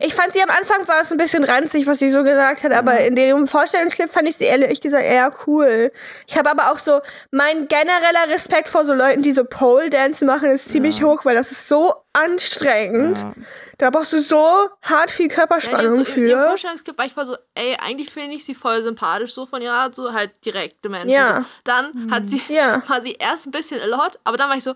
Ich 0.00 0.14
fand 0.14 0.32
sie 0.32 0.42
am 0.42 0.50
Anfang 0.50 0.86
war 0.86 1.00
es 1.00 1.10
ein 1.10 1.16
bisschen 1.18 1.44
ranzig, 1.44 1.86
was 1.86 1.98
sie 1.98 2.10
so 2.12 2.22
gesagt 2.22 2.62
hat, 2.62 2.72
aber 2.72 3.00
Ja. 3.00 3.06
in 3.06 3.16
dem 3.16 3.46
Vorstellungsclip 3.46 4.10
fand 4.10 4.28
ich 4.28 4.36
sie 4.36 4.44
ehrlich 4.44 4.80
gesagt 4.80 5.04
eher 5.04 5.30
cool. 5.46 5.92
Ich 6.26 6.36
habe 6.36 6.50
aber 6.50 6.70
auch 6.72 6.78
so, 6.78 7.00
mein 7.30 7.66
genereller 7.68 8.28
Respekt 8.28 8.68
vor 8.68 8.84
so 8.84 8.94
Leuten, 8.94 9.22
die 9.22 9.32
so 9.32 9.44
Pole 9.44 9.90
Dance 9.90 10.24
machen, 10.24 10.50
ist 10.50 10.70
ziemlich 10.70 10.98
Ja. 10.98 11.06
hoch, 11.06 11.24
weil 11.24 11.34
das 11.34 11.50
ist 11.52 11.68
so 11.68 11.94
anstrengend. 12.12 13.18
Ja. 13.18 13.32
Da 13.78 13.90
brauchst 13.90 14.12
du 14.12 14.20
so 14.20 14.68
hart 14.82 15.10
viel 15.10 15.28
Ja, 15.28 15.34
Körperspannung 15.34 15.98
jetzt 15.98 16.08
so 16.08 16.14
im, 16.14 16.22
im 16.24 16.28
für. 16.36 16.48
Vorstellungsclip 16.48 16.98
war 16.98 17.06
ich 17.06 17.12
voll 17.12 17.26
so, 17.26 17.36
ey, 17.54 17.76
eigentlich 17.80 18.10
finde 18.10 18.34
ich 18.34 18.44
sie 18.44 18.54
voll 18.54 18.82
sympathisch, 18.82 19.32
so 19.34 19.46
von 19.46 19.62
ihrer 19.62 19.74
Art, 19.74 19.94
so 19.94 20.12
halt 20.12 20.32
direkte 20.44 20.88
Menschen. 20.88 21.10
Ja. 21.10 21.40
So. 21.40 21.46
Dann 21.64 22.10
hat 22.10 22.28
sie 22.28 22.40
Ja. 22.48 22.78
quasi 22.86 23.16
erst 23.18 23.46
ein 23.46 23.50
bisschen 23.52 23.80
a 23.80 23.86
lot, 23.86 24.18
aber 24.24 24.36
dann 24.36 24.48
war 24.48 24.56
ich 24.56 24.64
so, 24.64 24.74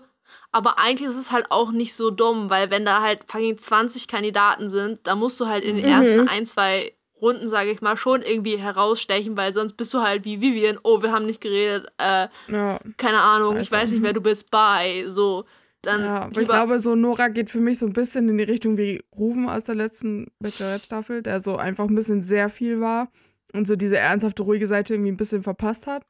aber 0.53 0.79
eigentlich 0.79 1.09
ist 1.09 1.17
es 1.17 1.31
halt 1.31 1.47
auch 1.49 1.71
nicht 1.71 1.93
so 1.93 2.09
dumm, 2.11 2.49
weil 2.49 2.71
wenn 2.71 2.85
da 2.85 3.01
halt 3.01 3.19
fucking 3.27 3.57
20 3.57 4.07
Kandidaten 4.07 4.69
sind, 4.69 5.05
dann 5.05 5.19
musst 5.19 5.39
du 5.39 5.47
halt 5.47 5.63
in 5.65 5.75
den 5.75 5.85
Mhm. 5.85 5.91
ersten 5.91 6.27
ein, 6.29 6.45
zwei 6.45 6.93
Runden, 7.21 7.49
sage 7.49 7.71
ich 7.71 7.81
mal, 7.81 7.97
schon 7.97 8.21
irgendwie 8.21 8.57
herausstechen, 8.57 9.35
weil 9.37 9.53
sonst 9.53 9.73
bist 9.77 9.93
du 9.93 10.01
halt 10.01 10.25
wie 10.25 10.41
Vivian, 10.41 10.77
oh, 10.83 11.01
wir 11.01 11.11
haben 11.11 11.25
nicht 11.25 11.41
geredet, 11.41 11.87
äh, 11.97 12.27
Ja. 12.49 12.79
keine 12.97 13.19
Ahnung, 13.21 13.53
ich 13.53 13.71
Also, 13.71 13.75
weiß 13.75 13.91
nicht, 13.91 14.03
wer 14.03 14.13
du 14.13 14.21
bist, 14.21 14.49
bye, 14.51 15.09
so. 15.09 15.45
Dann 15.81 16.01
Ja, 16.01 16.21
aber 16.23 16.41
ich 16.41 16.47
glaube, 16.47 16.79
so 16.79 16.95
Nora 16.95 17.27
geht 17.29 17.49
für 17.49 17.59
mich 17.59 17.79
so 17.79 17.85
ein 17.85 17.93
bisschen 17.93 18.29
in 18.29 18.37
die 18.37 18.43
Richtung 18.45 18.77
wie 18.77 19.03
Ruven 19.17 19.49
aus 19.49 19.63
der 19.65 19.75
letzten 19.75 20.31
Bachelorette-Staffel, 20.39 21.21
der 21.21 21.39
so 21.41 21.57
einfach 21.57 21.87
ein 21.87 21.95
bisschen 21.95 22.21
sehr 22.21 22.47
viel 22.49 22.79
war 22.79 23.09
und 23.53 23.67
so 23.67 23.75
diese 23.75 23.97
ernsthafte, 23.97 24.43
ruhige 24.43 24.67
Seite 24.67 24.93
irgendwie 24.93 25.11
ein 25.11 25.17
bisschen 25.17 25.43
verpasst 25.43 25.87
hat. 25.87 26.03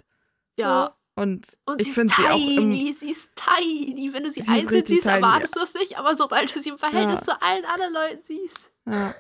ja. 0.58 0.92
Und, 1.16 1.60
Und 1.66 1.80
ich 1.80 1.86
sie 1.86 1.90
ist 1.92 1.96
finde 1.96 2.14
sie 2.18 2.24
auch 2.24 2.38
im, 2.40 2.72
tiny, 2.74 2.94
sie 2.94 3.12
ist 3.12 3.30
tiny. 3.36 4.12
Wenn 4.14 4.24
du 4.24 4.32
sie, 4.32 4.42
Sie 4.42 4.52
einzeln 4.52 4.84
siehst, 4.86 5.04
tiny, 5.04 5.14
erwartest 5.16 5.56
du 5.56 5.60
es 5.62 5.74
nicht, 5.76 5.98
aber 5.98 6.16
sobald 6.16 6.54
du 6.56 6.60
sie 6.62 6.70
im 6.70 6.78
Verhältnis 6.80 7.20
Ja. 7.20 7.26
zu 7.36 7.42
allen 7.42 7.66
anderen 7.66 7.94
Leuten 7.94 8.24
siehst. 8.24 8.70
ja. 8.88 9.14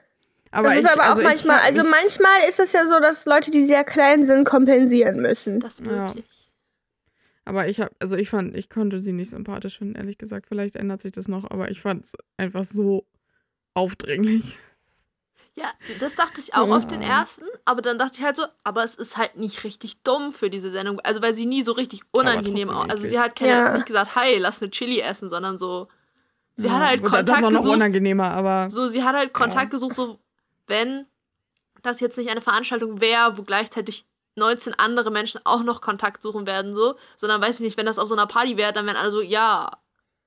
Aber 0.51 0.67
das 0.69 0.77
ich, 0.77 0.83
ist 0.85 0.91
aber 0.91 1.03
also 1.05 1.21
auch 1.21 1.23
manchmal, 1.25 1.57
ich, 1.57 1.63
also 1.65 1.81
ich, 1.81 1.89
manchmal 1.89 2.47
ist 2.47 2.59
es 2.59 2.73
ja 2.73 2.85
so, 2.85 2.99
dass 2.99 3.25
Leute, 3.25 3.49
die 3.49 3.65
sehr 3.65 3.83
klein 3.83 4.23
sind, 4.23 4.43
kompensieren 4.45 5.19
müssen. 5.19 5.59
Das 5.59 5.79
ist 5.79 5.87
Ja. 5.87 6.07
möglich. 6.09 6.25
Aber 7.45 7.67
ich 7.67 7.79
habe, 7.81 7.91
also 7.99 8.15
ich 8.17 8.29
fand, 8.29 8.55
ich 8.55 8.69
konnte 8.69 8.99
sie 8.99 9.11
nicht 9.13 9.31
sympathisch 9.31 9.79
finden, 9.79 9.95
ehrlich 9.95 10.17
gesagt. 10.19 10.45
Vielleicht 10.47 10.75
ändert 10.75 11.01
sich 11.01 11.11
das 11.11 11.27
noch, 11.27 11.49
aber 11.49 11.71
ich 11.71 11.81
fand 11.81 12.05
es 12.05 12.13
einfach 12.37 12.63
so 12.63 13.05
aufdringlich. 13.73 14.57
Ja, 15.55 15.65
das 15.99 16.15
dachte 16.15 16.41
ich 16.41 16.55
auch 16.55 16.65
Mhm. 16.67 16.71
auf 16.73 16.87
den 16.87 17.01
ersten, 17.01 17.45
aber 17.65 17.81
dann 17.83 17.99
dachte 17.99 18.17
ich 18.17 18.23
halt 18.23 18.35
so, 18.37 18.43
aber 18.63 18.83
es 18.83 18.95
ist 18.95 19.17
halt 19.17 19.35
nicht 19.37 19.63
richtig 19.63 20.01
dumm 20.01 20.33
für 20.33 20.49
diese 20.49 20.69
Sendung. 20.71 20.99
Also 21.01 21.21
weil 21.21 21.35
sie 21.35 21.45
nie 21.45 21.61
so 21.63 21.73
richtig 21.73 22.01
unangenehm 22.11 22.71
aus. 22.71 22.89
Also 22.89 23.05
sie 23.07 23.19
hat 23.19 23.35
keine, 23.35 23.51
Ja. 23.51 23.73
nicht 23.73 23.85
gesagt, 23.85 24.15
hi, 24.15 24.37
lass 24.39 24.61
eine 24.61 24.71
Chili 24.71 24.99
essen, 24.99 25.29
sondern 25.29 25.59
so. 25.59 25.87
Sie 26.55 26.67
Ja, 26.67 26.73
hat 26.75 26.83
halt 26.87 27.03
Kontakt 27.03 27.29
Das 27.29 27.41
war 27.43 27.51
noch 27.51 27.59
gesucht. 27.59 27.75
unangenehmer, 27.75 28.31
aber 28.31 28.69
So, 28.69 28.87
sie 28.87 29.03
hat 29.03 29.15
halt 29.15 29.33
Kontakt 29.33 29.69
gesucht, 29.71 29.95
so 29.95 30.19
wenn 30.67 31.05
das 31.83 31.99
jetzt 31.99 32.17
nicht 32.17 32.29
eine 32.31 32.41
Veranstaltung 32.41 33.01
wäre, 33.01 33.37
wo 33.37 33.43
gleichzeitig 33.43 34.05
19 34.35 34.73
andere 34.79 35.11
Menschen 35.11 35.41
auch 35.43 35.61
noch 35.63 35.81
Kontakt 35.81 36.23
suchen 36.23 36.47
werden, 36.47 36.73
so, 36.73 36.95
sondern 37.17 37.41
weiß 37.41 37.55
ich 37.55 37.61
nicht, 37.61 37.77
wenn 37.77 37.85
das 37.85 37.99
auf 37.99 38.07
so 38.07 38.15
einer 38.15 38.25
Party 38.25 38.57
wäre, 38.57 38.73
dann 38.73 38.85
wären 38.87 38.95
alle 38.97 39.11
so, 39.11 39.21
ja, 39.21 39.69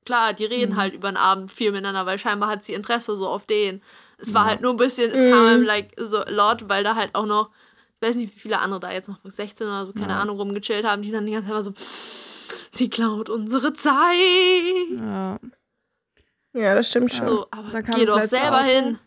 klar, 0.05 0.35
die 0.35 0.45
reden 0.45 0.75
Mhm. 0.75 0.77
halt 0.77 0.95
über 0.95 1.11
den 1.11 1.17
Abend 1.17 1.51
viel 1.51 1.73
miteinander, 1.73 2.07
weil 2.07 2.19
scheinbar 2.19 2.49
hat 2.49 2.65
sie 2.65 2.75
Interesse 2.75 3.17
so 3.17 3.27
auf 3.29 3.47
den. 3.47 3.83
Es 4.19 4.33
war 4.35 4.45
Ja. 4.45 4.51
halt 4.51 4.61
nur 4.63 4.73
ein 4.73 4.77
bisschen, 4.77 5.11
es 5.11 5.21
Mhm. 5.21 5.31
kam 5.31 5.47
einem 5.47 5.63
like 5.65 5.91
so 5.99 6.19
a 6.19 6.31
lot, 6.31 6.69
weil 6.69 6.83
da 6.85 6.95
halt 6.95 7.15
auch 7.15 7.27
noch, 7.27 7.51
ich 8.01 8.09
weiß 8.09 8.17
nicht, 8.17 8.35
wie 8.35 8.41
viele 8.41 8.59
andere 8.61 8.81
da 8.81 8.93
jetzt 8.93 9.09
noch 9.09 9.19
16 9.25 9.67
oder 9.67 9.87
so, 9.87 9.93
keine 9.93 10.13
Ja. 10.15 10.21
Ahnung, 10.21 10.39
rumgechillt 10.39 10.85
haben, 10.87 11.03
die 11.03 11.11
dann 11.11 11.27
die 11.27 11.33
ganze 11.33 11.49
Zeit 11.49 11.55
immer 11.55 11.63
so, 11.63 11.73
sie 12.73 12.89
klaut 12.91 13.29
unsere 13.29 13.73
Zeit. 13.73 14.17
ja, 14.97 15.39
Ja, 16.55 16.75
das 16.75 16.89
stimmt 16.89 17.13
schon. 17.13 17.27
So, 17.27 17.47
aber 17.51 17.83
kam 17.83 17.97
geh 17.97 18.07
doch 18.07 18.23
selber 18.23 18.61
Auto. 18.61 18.69
hin. 18.71 18.99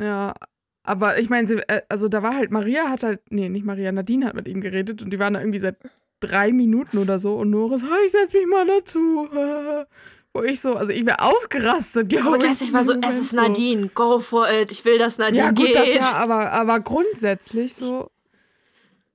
ja. 0.00 0.34
Aber 0.82 1.18
ich 1.18 1.28
meine, 1.28 1.46
sie- 1.46 1.62
äh, 1.68 1.82
also 1.88 2.08
da 2.08 2.22
war 2.22 2.34
halt, 2.34 2.50
Maria 2.50 2.88
hat 2.88 3.02
halt, 3.02 3.20
nee, 3.30 3.48
nicht 3.50 3.64
Maria, 3.66 3.92
Nadine 3.92 4.24
hat 4.26 4.34
mit 4.34 4.48
ihm 4.48 4.60
geredet 4.62 5.02
und 5.02 5.10
die 5.10 5.18
waren 5.18 5.34
da 5.34 5.40
irgendwie 5.40 5.58
seit 5.58 5.76
drei 6.20 6.52
Minuten 6.52 6.98
oder 6.98 7.18
so 7.18 7.34
und 7.36 7.54
"Ah, 7.54 7.98
ich 8.04 8.12
setz 8.12 8.32
mich 8.32 8.46
mal 8.46 8.66
dazu. 8.66 9.28
Wo 10.32 10.42
ich 10.42 10.60
so, 10.60 10.74
also 10.74 10.92
ich 10.92 11.04
wäre 11.04 11.20
ausgerastet, 11.22 12.08
glaube 12.08 12.36
ich. 12.36 12.42
gleichzeitig 12.44 12.72
war 12.72 12.84
so, 12.84 12.92
in 12.92 13.00
dem 13.00 13.10
es 13.10 13.18
ist 13.18 13.32
Nadine, 13.32 13.88
go 13.88 14.20
for 14.20 14.48
it. 14.48 14.70
Ich 14.70 14.84
will, 14.84 14.98
dass 14.98 15.16
So. 15.16 15.22
Nadine 15.22 15.44
Ja, 15.44 15.50
gut, 15.50 15.66
geht. 15.66 15.76
das 15.76 15.94
ja, 15.94 16.12
aber, 16.12 16.52
aber 16.52 16.78
grundsätzlich 16.80 17.74
so. 17.74 18.10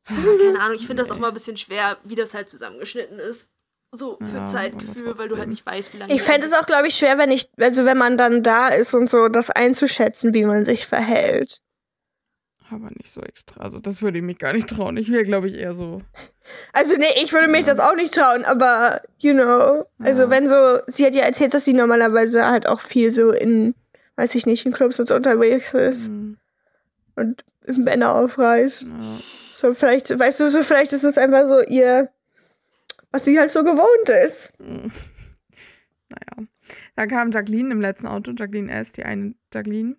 Keine 0.03 0.59
Ahnung, 0.59 0.75
ich 0.75 0.85
finde 0.85 1.01
das 1.01 1.11
auch 1.11 1.17
mal 1.17 1.29
ein 1.29 1.33
bisschen 1.33 1.57
schwer, 1.57 1.97
wie 2.03 2.15
das 2.15 2.33
halt 2.33 2.49
zusammengeschnitten 2.49 3.17
ist. 3.17 3.49
So 3.91 4.17
für 4.19 4.35
Ja, 4.37 4.49
Zeitgefühl, 4.49 5.17
weil 5.17 5.29
du 5.29 5.37
halt 5.37 5.47
nicht 5.47 5.65
weißt, 5.65 5.93
wie 5.93 5.97
lange. 5.97 6.13
Ich 6.13 6.21
fände 6.21 6.45
es 6.45 6.53
auch, 6.53 6.65
glaube 6.65 6.87
ich, 6.89 6.95
schwer, 6.95 7.17
wenn 7.17 7.31
ich, 7.31 7.49
also 7.57 7.85
wenn 7.85 7.97
man 7.97 8.17
dann 8.17 8.43
da 8.43 8.67
ist 8.67 8.93
und 8.93 9.09
so, 9.09 9.29
das 9.29 9.49
einzuschätzen, 9.49 10.33
wie 10.33 10.43
man 10.43 10.65
sich 10.65 10.85
verhält. 10.85 11.61
Aber 12.71 12.89
nicht 12.89 13.11
so 13.11 13.21
extra. 13.21 13.61
Also 13.61 13.79
das 13.79 14.01
würde 14.01 14.17
ich 14.17 14.23
mich 14.23 14.39
gar 14.39 14.51
nicht 14.53 14.67
trauen. 14.67 14.97
Ich 14.97 15.11
wäre, 15.11 15.23
glaube 15.23 15.47
ich, 15.47 15.53
eher 15.55 15.73
so. 15.73 15.99
Also 16.73 16.95
nee, 16.95 17.05
ich 17.21 17.31
würde 17.31 17.47
mich 17.47 17.65
das 17.65 17.79
auch 17.79 17.95
nicht 17.95 18.13
trauen, 18.13 18.43
aber 18.43 19.01
you 19.19 19.33
know, 19.33 19.85
also 19.99 20.23
Ja. 20.23 20.29
wenn 20.31 20.47
so, 20.47 20.79
sie 20.87 21.05
hat 21.05 21.15
ja 21.15 21.23
erzählt, 21.23 21.53
dass 21.53 21.65
sie 21.65 21.73
normalerweise 21.73 22.45
halt 22.47 22.67
auch 22.67 22.81
viel 22.81 23.11
so 23.11 23.31
in, 23.31 23.75
weiß 24.15 24.33
ich 24.35 24.45
nicht, 24.47 24.65
in 24.65 24.71
Clubs 24.71 24.99
und 24.99 25.07
so 25.07 25.15
unterwegs 25.15 25.73
ist 25.73 26.07
hm, 26.07 26.37
und 27.15 27.45
Männer 27.67 28.15
aufreißt. 28.15 28.83
Ja. 28.83 28.89
So 29.53 29.73
vielleicht, 29.73 30.17
weißt 30.17 30.39
du, 30.39 30.49
so 30.49 30.63
vielleicht 30.63 30.93
ist 30.93 31.03
es 31.03 31.17
einfach 31.17 31.47
so 31.47 31.61
ihr, 31.61 32.09
was 33.11 33.25
sie 33.25 33.39
halt 33.39 33.51
so 33.51 33.63
gewohnt 33.63 34.09
ist. 34.25 34.53
Hm. 34.59 34.91
Naja. 36.09 36.47
Da 36.95 37.07
kam 37.07 37.31
Jacqueline 37.31 37.71
im 37.71 37.81
letzten 37.81 38.05
Auto, 38.07 38.31
Jacqueline 38.37 38.71
S., 38.71 38.91
die 38.93 39.03
eine 39.03 39.33
Jacqueline. 39.51 39.95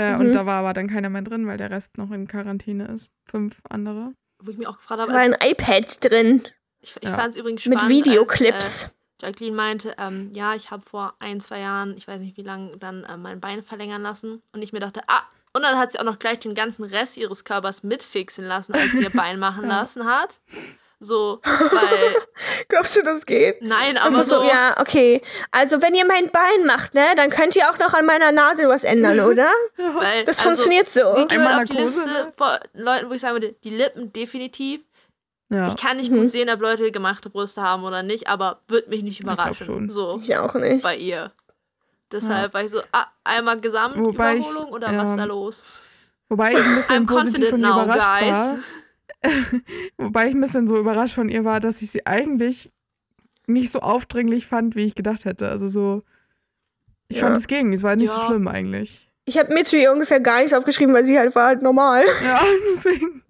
Äh, 0.00 0.14
Mhm. 0.14 0.20
Und 0.20 0.32
da 0.32 0.46
war 0.46 0.60
aber 0.60 0.72
dann 0.72 0.88
keiner 0.88 1.08
mehr 1.10 1.22
drin, 1.22 1.46
weil 1.46 1.56
der 1.58 1.70
Rest 1.70 1.98
noch 1.98 2.10
in 2.10 2.26
Quarantäne 2.26 2.86
ist. 2.86 3.10
Fünf 3.24 3.60
andere. 3.68 4.12
Wo 4.42 4.50
ich 4.50 4.56
mich 4.58 4.66
auch 4.66 4.76
gefragt 4.78 4.98
Da 5.00 5.02
habe, 5.04 5.12
war 5.12 5.20
als, 5.20 5.34
ein 5.40 5.50
iPad 5.50 6.04
drin 6.10 6.42
ich, 6.80 6.96
ich 6.96 7.08
Ja. 7.08 7.16
fand 7.18 7.34
es 7.34 7.40
übrigens 7.40 7.66
mit 7.66 7.78
spannend. 7.78 8.06
Videoclips. 8.06 8.54
Als, 8.54 8.84
äh, 8.84 9.26
Jacqueline 9.26 9.54
meinte, 9.56 9.94
ähm, 9.98 10.32
ja, 10.34 10.54
ich 10.54 10.70
habe 10.70 10.82
vor 10.88 11.14
ein, 11.18 11.40
zwei 11.42 11.60
Jahren, 11.60 11.94
ich 11.98 12.08
weiß 12.08 12.20
nicht 12.20 12.38
wie 12.38 12.42
lange, 12.42 12.78
dann 12.78 13.04
äh, 13.04 13.18
mein 13.18 13.38
Bein 13.38 13.62
verlängern 13.62 14.00
lassen. 14.00 14.40
Und 14.54 14.62
ich 14.62 14.72
mir 14.72 14.80
dachte, 14.80 15.02
ah, 15.08 15.20
und 15.52 15.62
dann 15.62 15.76
hat 15.78 15.92
sie 15.92 15.98
auch 15.98 16.04
noch 16.04 16.18
gleich 16.18 16.38
den 16.38 16.54
ganzen 16.54 16.84
Rest 16.84 17.18
ihres 17.18 17.44
Körpers 17.44 17.82
mitfixen 17.82 18.46
lassen, 18.46 18.72
als 18.72 18.92
sie 18.92 19.02
ihr 19.02 19.10
Bein 19.10 19.38
machen 19.38 19.64
Ja. 19.64 19.80
lassen 19.80 20.06
hat. 20.06 20.40
So, 21.02 21.40
weil, 21.42 22.14
Glaubst 22.68 22.94
du, 22.94 23.02
das 23.02 23.24
geht? 23.24 23.62
nein, 23.62 23.96
Aber 23.96 24.22
so, 24.22 24.40
so, 24.40 24.46
ja, 24.46 24.74
okay. 24.78 25.22
Also 25.50 25.80
wenn 25.80 25.94
ihr 25.94 26.04
mein 26.04 26.28
Bein 26.30 26.66
macht, 26.66 26.92
ne, 26.94 27.06
dann 27.16 27.30
könnt 27.30 27.56
ihr 27.56 27.70
auch 27.70 27.78
noch 27.78 27.94
an 27.94 28.04
meiner 28.04 28.32
Nase 28.32 28.68
was 28.68 28.84
ändern, 28.84 29.18
oder? 29.30 29.50
weil, 29.76 30.24
Das 30.26 30.38
also, 30.38 30.50
funktioniert 30.50 30.90
so. 30.92 31.00
Sie 31.00 31.26
gehört 31.26 31.32
Einmal 31.32 31.62
auf 31.62 31.64
die 31.70 31.76
Liste 31.76 32.04
ne? 32.04 32.32
von 32.36 32.58
Leuten, 32.74 33.08
wo 33.08 33.14
ich 33.14 33.20
sagen 33.22 33.34
würde, 33.34 33.54
die 33.64 33.70
Lippen 33.70 34.12
definitiv. 34.12 34.82
Ja. 35.48 35.68
Ich 35.68 35.76
kann 35.76 35.96
nicht 35.96 36.12
Mhm. 36.12 36.20
gut 36.22 36.32
sehen, 36.32 36.50
ob 36.50 36.60
Leute 36.60 36.92
gemachte 36.92 37.30
Brüste 37.30 37.62
haben 37.62 37.82
oder 37.84 38.02
nicht, 38.02 38.28
aber 38.28 38.60
wird 38.68 38.88
mich 38.88 39.02
nicht 39.02 39.20
überraschen. 39.22 39.64
schon. 39.66 39.90
So 39.90 40.20
Ich 40.22 40.36
auch 40.36 40.54
nicht. 40.54 40.82
bei 40.82 40.96
ihr. 40.96 41.32
Deshalb 42.12 42.52
war 42.54 42.62
ich 42.62 42.70
so, 42.70 42.82
ah, 42.92 43.06
einmal 43.24 43.56
Wobei 43.56 43.62
ich, 43.62 43.62
Gesamtüberholung 43.62 44.72
oder 44.72 44.88
was 44.88 44.94
ja, 44.94 45.10
ist 45.12 45.16
da 45.18 45.24
los? 45.24 45.80
Wobei 46.28 46.52
ich 46.52 46.58
ein 46.58 46.74
bisschen 46.76 47.08
I'm 47.08 47.12
positiv 47.12 47.52
ihr 47.52 47.58
now, 47.58 47.82
überrascht 47.84 48.06
war. 48.06 48.58
Wobei 49.98 50.28
ich 50.28 50.34
ein 50.34 50.40
bisschen 50.40 50.66
so 50.68 50.78
überrascht 50.78 51.14
von 51.14 51.28
ihr 51.28 51.44
war, 51.44 51.60
dass 51.60 51.82
ich 51.82 51.90
sie 51.90 52.06
eigentlich 52.06 52.72
nicht 53.46 53.70
so 53.70 53.80
aufdringlich 53.80 54.46
fand, 54.46 54.76
wie 54.76 54.84
ich 54.84 54.94
gedacht 54.94 55.24
hätte. 55.24 55.48
Also 55.48 55.68
so. 55.68 56.02
Ich 57.08 57.16
Ja. 57.16 57.24
fand 57.26 57.36
es 57.36 57.46
gegen, 57.48 57.72
es 57.72 57.82
war 57.82 57.96
nicht 57.96 58.08
so 58.10 58.16
Ja. 58.16 58.26
schlimm 58.26 58.48
eigentlich. 58.48 59.10
Ich 59.26 59.36
habe 59.38 59.52
mir 59.52 59.64
zu 59.64 59.76
ihr 59.76 59.92
ungefähr 59.92 60.20
gar 60.20 60.38
nichts 60.38 60.52
aufgeschrieben, 60.54 60.94
weil 60.94 61.04
sie 61.04 61.18
halt 61.18 61.34
war 61.34 61.46
halt 61.48 61.62
normal. 61.62 62.04
Ja, 62.24 62.40
deswegen. 62.72 63.22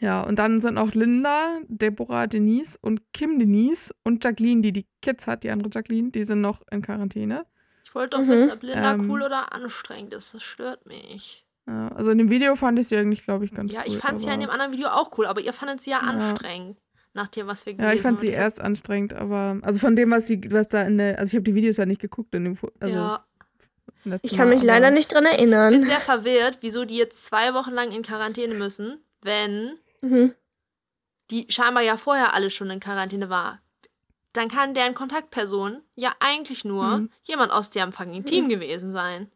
Ja, 0.00 0.22
und 0.22 0.38
dann 0.38 0.60
sind 0.62 0.78
auch 0.78 0.92
Linda, 0.92 1.58
Deborah, 1.68 2.26
Denise 2.26 2.78
und 2.80 3.02
Kim 3.12 3.38
Denise 3.38 3.94
und 4.02 4.24
Jacqueline, 4.24 4.62
die 4.62 4.72
die 4.72 4.86
Kids 5.02 5.26
hat, 5.26 5.44
die 5.44 5.50
andere 5.50 5.68
Jacqueline, 5.72 6.10
die 6.10 6.24
sind 6.24 6.40
noch 6.40 6.62
in 6.70 6.80
Quarantäne. 6.80 7.44
Ich 7.84 7.94
wollte 7.94 8.16
doch 8.16 8.24
Mhm. 8.24 8.28
wissen, 8.28 8.50
ob 8.52 8.62
Linda 8.62 8.94
Ähm. 8.94 9.10
cool 9.10 9.22
oder 9.22 9.52
anstrengend 9.52 10.14
ist. 10.14 10.32
Das 10.32 10.42
stört 10.42 10.86
mich. 10.86 11.44
Ja, 11.68 11.88
also 11.88 12.10
in 12.10 12.18
dem 12.18 12.30
Video 12.30 12.56
fand 12.56 12.78
ich 12.78 12.88
sie 12.88 12.96
eigentlich, 12.96 13.22
glaube 13.24 13.44
ich, 13.44 13.52
ganz 13.52 13.72
Ja, 13.72 13.80
cool. 13.80 13.86
ich 13.94 13.98
fand 13.98 14.20
sie 14.20 14.26
ja 14.26 14.34
in 14.34 14.40
dem 14.40 14.50
anderen 14.50 14.72
Video 14.72 14.88
auch 14.88 15.16
cool, 15.18 15.26
aber 15.26 15.40
ihr 15.40 15.52
fandet 15.52 15.82
sie 15.82 15.90
ja 15.90 16.00
Ja. 16.02 16.08
anstrengend. 16.08 16.78
Nach 17.12 17.26
dem, 17.28 17.46
was 17.48 17.66
wir 17.66 17.74
gesehen 17.74 17.88
Ja, 17.88 17.92
ich 17.94 18.02
fand 18.02 18.18
haben. 18.18 18.20
sie 18.20 18.28
Deshalb- 18.28 18.44
erst 18.44 18.60
anstrengend, 18.60 19.14
aber 19.14 19.58
also 19.62 19.78
von 19.80 19.96
dem, 19.96 20.10
was 20.12 20.26
sie, 20.28 20.40
was 20.52 20.68
da 20.68 20.82
in 20.82 20.96
der, 20.98 21.18
also 21.18 21.30
ich 21.30 21.34
habe 21.34 21.42
die 21.42 21.54
Videos 21.56 21.76
ja 21.76 21.84
nicht 21.86 22.00
geguckt 22.00 22.32
in 22.36 22.44
dem, 22.44 22.56
also 22.78 22.94
ja, 22.94 23.24
letzten 24.04 24.26
Ich 24.28 24.36
kann 24.36 24.48
mich 24.48 24.62
leider 24.62 24.90
nicht 24.92 25.12
dran 25.12 25.24
ich 25.26 25.30
bin 25.38 25.52
erinnern. 25.52 25.84
sehr 25.84 26.00
verwirrt, 26.00 26.58
wieso 26.60 26.84
die 26.84 26.96
jetzt 26.96 27.24
zwei 27.24 27.52
Wochen 27.52 27.72
lang 27.72 27.90
in 27.90 28.02
Quarantäne 28.02 28.54
müssen, 28.54 29.02
wenn 29.22 29.76
Mhm. 30.02 30.34
die 31.32 31.46
scheinbar 31.50 31.82
ja 31.82 31.96
vorher 31.96 32.32
alle 32.32 32.50
schon 32.50 32.70
in 32.70 32.78
Quarantäne 32.80 33.28
war. 33.28 33.60
Dann 34.32 34.48
kann 34.48 34.74
deren 34.74 34.94
Kontaktperson 34.94 35.82
ja 35.96 36.14
eigentlich 36.20 36.64
nur 36.64 36.98
Mhm. 36.98 37.10
jemand 37.24 37.50
aus 37.50 37.70
deren 37.70 37.92
fucking 37.92 38.24
Team 38.24 38.48
gewesen 38.48 38.92
sein. 38.92 39.30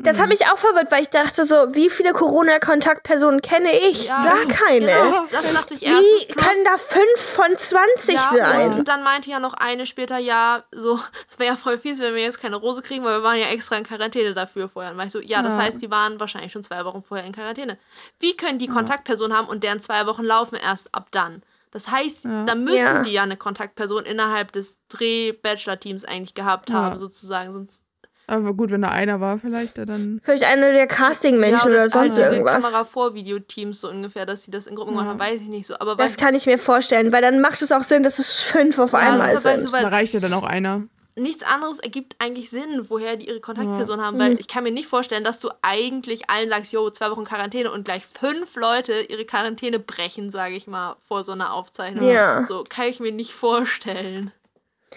Das 0.00 0.20
hat 0.20 0.28
mich 0.28 0.46
auch 0.46 0.58
verwirrt, 0.58 0.90
weil 0.92 1.02
ich 1.02 1.08
dachte 1.08 1.44
so, 1.46 1.54
wie 1.74 1.88
viele 1.88 2.12
Corona-Kontaktpersonen 2.12 3.40
kenne 3.40 3.72
ich? 3.72 4.06
Ja, 4.06 4.22
Gar 4.24 4.46
keine. 4.46 4.86
Genau, 4.86 5.26
das 5.32 5.52
dachte 5.54 5.74
ich 5.74 5.82
erst. 5.86 6.02
Wie 6.02 6.26
können 6.34 6.64
da 6.64 6.76
fünf 6.76 7.18
von 7.18 7.56
20 7.56 8.14
ja, 8.14 8.30
sein? 8.36 8.74
Und 8.74 8.88
dann 8.88 9.02
meinte 9.02 9.30
ja 9.30 9.40
noch 9.40 9.54
eine 9.54 9.86
später, 9.86 10.18
ja, 10.18 10.64
so, 10.70 10.96
das 11.28 11.38
wäre 11.38 11.50
ja 11.52 11.56
voll 11.56 11.78
fies, 11.78 11.98
wenn 12.00 12.14
wir 12.14 12.22
jetzt 12.22 12.40
keine 12.40 12.56
Rose 12.56 12.82
kriegen, 12.82 13.04
weil 13.04 13.18
wir 13.20 13.22
waren 13.22 13.38
ja 13.38 13.46
extra 13.46 13.76
in 13.76 13.84
Quarantäne 13.84 14.34
dafür 14.34 14.68
vorher. 14.68 14.92
Und 14.92 14.98
war 14.98 15.06
ich 15.06 15.12
so, 15.12 15.20
ja, 15.20 15.42
das 15.42 15.54
Ja. 15.56 15.62
heißt, 15.62 15.80
die 15.80 15.90
waren 15.90 16.20
wahrscheinlich 16.20 16.52
schon 16.52 16.62
zwei 16.64 16.84
Wochen 16.84 17.02
vorher 17.02 17.26
in 17.26 17.32
Quarantäne. 17.32 17.78
Wie 18.20 18.36
können 18.36 18.58
die 18.58 18.68
Kontaktperson 18.68 19.34
haben 19.34 19.48
und 19.48 19.62
deren 19.64 19.80
zwei 19.80 20.06
Wochen 20.06 20.24
laufen 20.24 20.56
erst 20.56 20.94
ab 20.94 21.08
dann? 21.10 21.42
Das 21.70 21.88
heißt, 21.90 22.24
Ja. 22.26 22.44
da 22.44 22.54
müssen 22.54 22.76
Ja. 22.78 23.02
die 23.02 23.12
ja 23.12 23.22
eine 23.22 23.36
Kontaktperson 23.36 24.04
innerhalb 24.04 24.52
des 24.52 24.78
Dreh-Bachelor-Teams 24.90 26.04
eigentlich 26.04 26.34
gehabt 26.34 26.70
Ja. 26.70 26.76
haben, 26.76 26.98
sozusagen. 26.98 27.52
Sonst 27.52 27.80
Aber 28.26 28.54
gut, 28.54 28.70
wenn 28.70 28.82
da 28.82 28.88
einer 28.88 29.20
war, 29.20 29.38
vielleicht, 29.38 29.76
der 29.76 29.86
dann. 29.86 30.20
Vielleicht 30.24 30.44
einer 30.44 30.72
der 30.72 30.86
Casting-Menschen 30.86 31.68
ja, 31.68 31.74
oder 31.74 31.80
halt 31.82 31.92
sonst 31.92 32.16
diese 32.16 32.30
irgendwas. 32.32 32.62
Kamera-Vor-Videoteams 32.64 33.80
so 33.80 33.88
ungefähr, 33.90 34.24
dass 34.26 34.44
sie 34.44 34.50
das 34.50 34.66
in 34.66 34.74
Gruppen 34.76 34.94
Ja. 34.94 35.00
gemacht 35.02 35.10
haben, 35.10 35.20
weiß 35.20 35.40
ich 35.42 35.48
nicht 35.48 35.66
so. 35.66 35.74
Aber 35.78 35.96
Das 35.96 36.16
kann 36.16 36.34
ich 36.34 36.46
mir 36.46 36.58
vorstellen, 36.58 37.12
weil 37.12 37.22
dann 37.22 37.40
macht 37.40 37.60
es 37.62 37.70
auch 37.72 37.82
Sinn, 37.82 38.02
dass 38.02 38.18
es 38.18 38.40
fünf 38.40 38.78
auf 38.78 38.92
Ja, 38.92 39.00
einmal 39.00 39.26
deshalb 39.26 39.44
weißt 39.44 39.60
sind. 39.68 39.72
du, 39.74 39.82
Da 39.82 39.88
reicht 39.88 40.14
ja 40.14 40.20
dann 40.20 40.32
auch 40.32 40.42
einer. 40.44 40.82
nichts 41.16 41.44
anderes 41.44 41.78
ergibt 41.80 42.16
eigentlich 42.18 42.50
Sinn, 42.50 42.86
woher 42.88 43.16
die 43.16 43.28
ihre 43.28 43.40
Kontaktperson 43.40 44.00
haben, 44.00 44.16
Mhm. 44.16 44.20
weil 44.20 44.40
ich 44.40 44.48
kann 44.48 44.64
mir 44.64 44.72
nicht 44.72 44.88
vorstellen, 44.88 45.22
dass 45.22 45.38
du 45.38 45.48
eigentlich 45.62 46.28
allen 46.30 46.48
sagst, 46.48 46.72
yo, 46.72 46.90
zwei 46.90 47.10
Wochen 47.10 47.24
Quarantäne 47.24 47.70
und 47.70 47.84
gleich 47.84 48.04
fünf 48.18 48.56
Leute 48.56 48.92
ihre 49.02 49.24
Quarantäne 49.24 49.78
brechen, 49.78 50.32
sage 50.32 50.54
ich 50.56 50.66
mal, 50.66 50.96
vor 51.06 51.22
so 51.24 51.30
einer 51.32 51.52
Aufzeichnung. 51.52 52.10
Ja. 52.10 52.44
So 52.46 52.64
kann 52.68 52.86
ich 52.88 52.98
mir 53.00 53.12
nicht 53.12 53.32
vorstellen. 53.32 54.32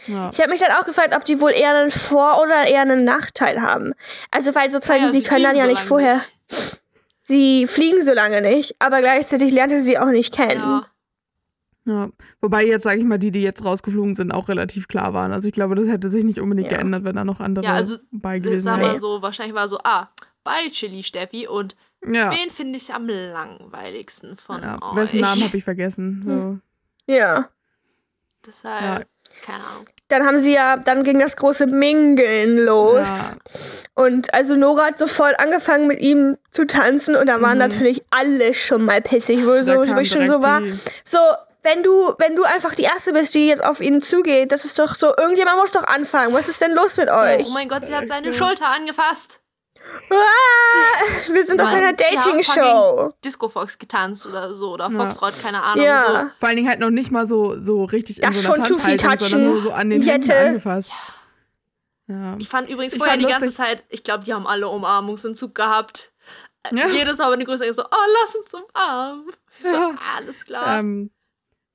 Ja. 0.05 0.29
Ich 0.31 0.39
habe 0.39 0.51
mich 0.51 0.59
dann 0.61 0.71
auch 0.71 0.85
gefragt, 0.85 1.15
ob 1.15 1.25
die 1.25 1.41
wohl 1.41 1.51
eher 1.51 1.75
einen 1.75 1.91
Vor- 1.91 2.41
oder 2.41 2.67
eher 2.67 2.81
einen 2.81 3.03
Nachteil 3.03 3.61
haben. 3.61 3.93
Also, 4.31 4.53
weil 4.55 4.69
sozusagen, 4.71 5.03
Ja, 5.03 5.11
sie, 5.11 5.19
sie 5.19 5.23
können 5.25 5.43
dann 5.43 5.55
ja 5.55 5.63
so 5.63 5.69
nicht 5.69 5.81
vorher. 5.81 6.21
nicht. 6.49 6.81
Sie 7.23 7.67
fliegen 7.67 8.05
so 8.05 8.13
lange 8.13 8.41
nicht, 8.41 8.75
aber 8.79 9.01
gleichzeitig 9.01 9.51
lernte 9.51 9.81
sie 9.81 9.97
auch 9.99 10.05
nicht 10.11 10.33
kennen. 10.33 10.61
Ja. 10.61 10.85
ja. 11.85 12.09
Wobei 12.39 12.65
jetzt, 12.65 12.83
sage 12.83 12.99
ich 12.99 13.05
mal, 13.05 13.17
die, 13.17 13.31
die 13.31 13.41
jetzt 13.41 13.65
rausgeflogen 13.65 14.15
sind, 14.15 14.31
auch 14.31 14.47
relativ 14.47 14.87
klar 14.87 15.13
waren. 15.13 15.33
Also 15.33 15.49
ich 15.49 15.53
glaube, 15.53 15.75
das 15.75 15.87
hätte 15.87 16.07
sich 16.07 16.23
nicht 16.23 16.39
unbedingt 16.39 16.71
Ja. 16.71 16.77
geändert, 16.77 17.03
wenn 17.03 17.17
da 17.17 17.25
noch 17.25 17.41
andere 17.41 17.65
Ja, 17.65 17.73
also, 17.73 17.97
bei 18.11 18.37
Ich 18.37 18.43
gewesen 18.43 18.61
sag 18.63 18.79
wären. 18.79 18.93
mal 18.93 18.99
so, 19.01 19.21
wahrscheinlich 19.21 19.55
war 19.55 19.67
so, 19.67 19.77
ah, 19.83 20.09
bei 20.45 20.69
Chili 20.71 21.03
Steffi 21.03 21.47
und 21.49 21.75
Ja. 22.09 22.31
wen 22.31 22.49
finde 22.49 22.77
ich 22.77 22.93
am 22.93 23.07
langweiligsten 23.09 24.37
von 24.37 24.61
ja. 24.61 24.81
euch? 24.81 24.95
Wessen 24.95 25.19
Namen 25.19 25.43
habe 25.43 25.57
ich 25.57 25.63
vergessen? 25.65 26.21
So. 26.23 27.13
Ja. 27.13 27.49
Deshalb, 28.45 28.81
Ja. 29.01 29.05
Keine 29.45 29.63
Ahnung. 29.63 29.85
Dann 30.09 30.25
haben 30.25 30.39
sie 30.39 30.53
ja, 30.53 30.77
dann 30.77 31.03
ging 31.03 31.19
das 31.19 31.35
große 31.35 31.67
Mingeln 31.67 32.57
los. 32.65 33.05
Ja. 33.05 33.31
Und 33.95 34.33
also 34.33 34.55
Nora 34.55 34.85
hat 34.87 34.97
sofort 34.97 35.39
angefangen 35.39 35.87
mit 35.87 35.99
ihm 35.99 36.37
zu 36.51 36.65
tanzen 36.65 37.15
und 37.15 37.27
da 37.27 37.41
waren 37.41 37.53
Mhm. 37.53 37.57
natürlich 37.59 38.03
alle 38.11 38.53
schon 38.53 38.83
mal 38.85 39.01
pissig, 39.01 39.39
wo, 39.45 39.61
so, 39.63 39.73
wo 39.73 39.99
ich 39.99 40.09
schon 40.09 40.29
so 40.29 40.41
war. 40.41 40.61
die- 40.61 40.73
So, 41.03 41.17
wenn 41.63 41.83
du, 41.83 42.13
wenn 42.19 42.35
du 42.37 42.43
einfach 42.43 42.75
die 42.75 42.83
Erste 42.83 43.11
bist, 43.11 43.33
die 43.35 43.47
jetzt 43.49 43.63
auf 43.65 43.81
ihn 43.81 44.01
zugeht, 44.01 44.53
das 44.53 44.63
ist 44.63 44.79
doch 44.79 44.95
so, 44.95 45.07
irgendjemand 45.17 45.57
muss 45.57 45.71
doch 45.71 45.83
anfangen. 45.83 46.33
Was 46.33 46.47
ist 46.47 46.61
denn 46.61 46.71
los 46.73 46.95
mit 46.95 47.09
euch? 47.09 47.45
Oh 47.45 47.51
mein 47.51 47.67
Gott, 47.67 47.85
sie 47.85 47.93
hat 47.95 48.07
seine 48.07 48.31
Schulter 48.33 48.67
angefasst. 48.67 49.39
Ah, 50.09 51.31
wir 51.33 51.45
sind 51.45 51.59
auf 51.61 51.67
Mann, 51.67 51.75
einer 51.83 51.93
Dating-Show. 51.93 53.13
Disco 53.23 53.49
Fox 53.49 53.77
getanzt 53.77 54.25
oder 54.25 54.53
so 54.55 54.71
oder 54.73 54.89
Ja. 54.91 54.99
Foxtrot, 54.99 55.33
keine 55.41 55.61
Ahnung. 55.63 55.85
Ja. 55.85 56.31
Vor 56.39 56.47
allen 56.47 56.57
Dingen 56.57 56.69
halt 56.69 56.79
noch 56.79 56.89
nicht 56.89 57.11
mal 57.11 57.25
so, 57.25 57.61
so 57.61 57.83
richtig 57.83 58.17
in 58.21 58.23
Das 58.29 58.41
so 58.41 58.51
einer 58.53 58.63
Tanzhaltung, 58.65 59.17
sondern 59.19 59.45
nur 59.49 59.61
so 59.61 59.71
an 59.71 59.89
den 59.89 60.01
Händen 60.01 60.27
Jette. 60.29 60.47
angefasst. 60.47 60.91
Ja. 62.07 62.33
So. 62.33 62.39
Ich 62.39 62.47
fand 62.49 62.69
übrigens 62.69 62.93
Ich 62.93 62.99
vorher 62.99 63.15
fand 63.19 63.27
die 63.27 63.31
ganze 63.31 63.51
Zeit, 63.51 63.83
ich 63.89 64.03
glaube, 64.03 64.23
die 64.23 64.33
haben 64.33 64.47
alle 64.47 64.67
Umarmungsentzug 64.69 65.53
gehabt. 65.53 66.11
Ja. 66.71 66.87
Jedes 66.87 67.17
Mal, 67.17 67.31
wenn 67.31 67.39
die 67.39 67.45
Größere 67.45 67.71
so, 67.73 67.83
oh, 67.83 68.05
lass 68.23 68.35
uns 68.35 68.53
umarmen. 68.53 69.25
Ich 69.59 69.65
so, 69.65 69.71
Ja. 69.71 69.91
alles 70.17 70.45
klar. 70.45 70.79
Ähm, 70.79 71.11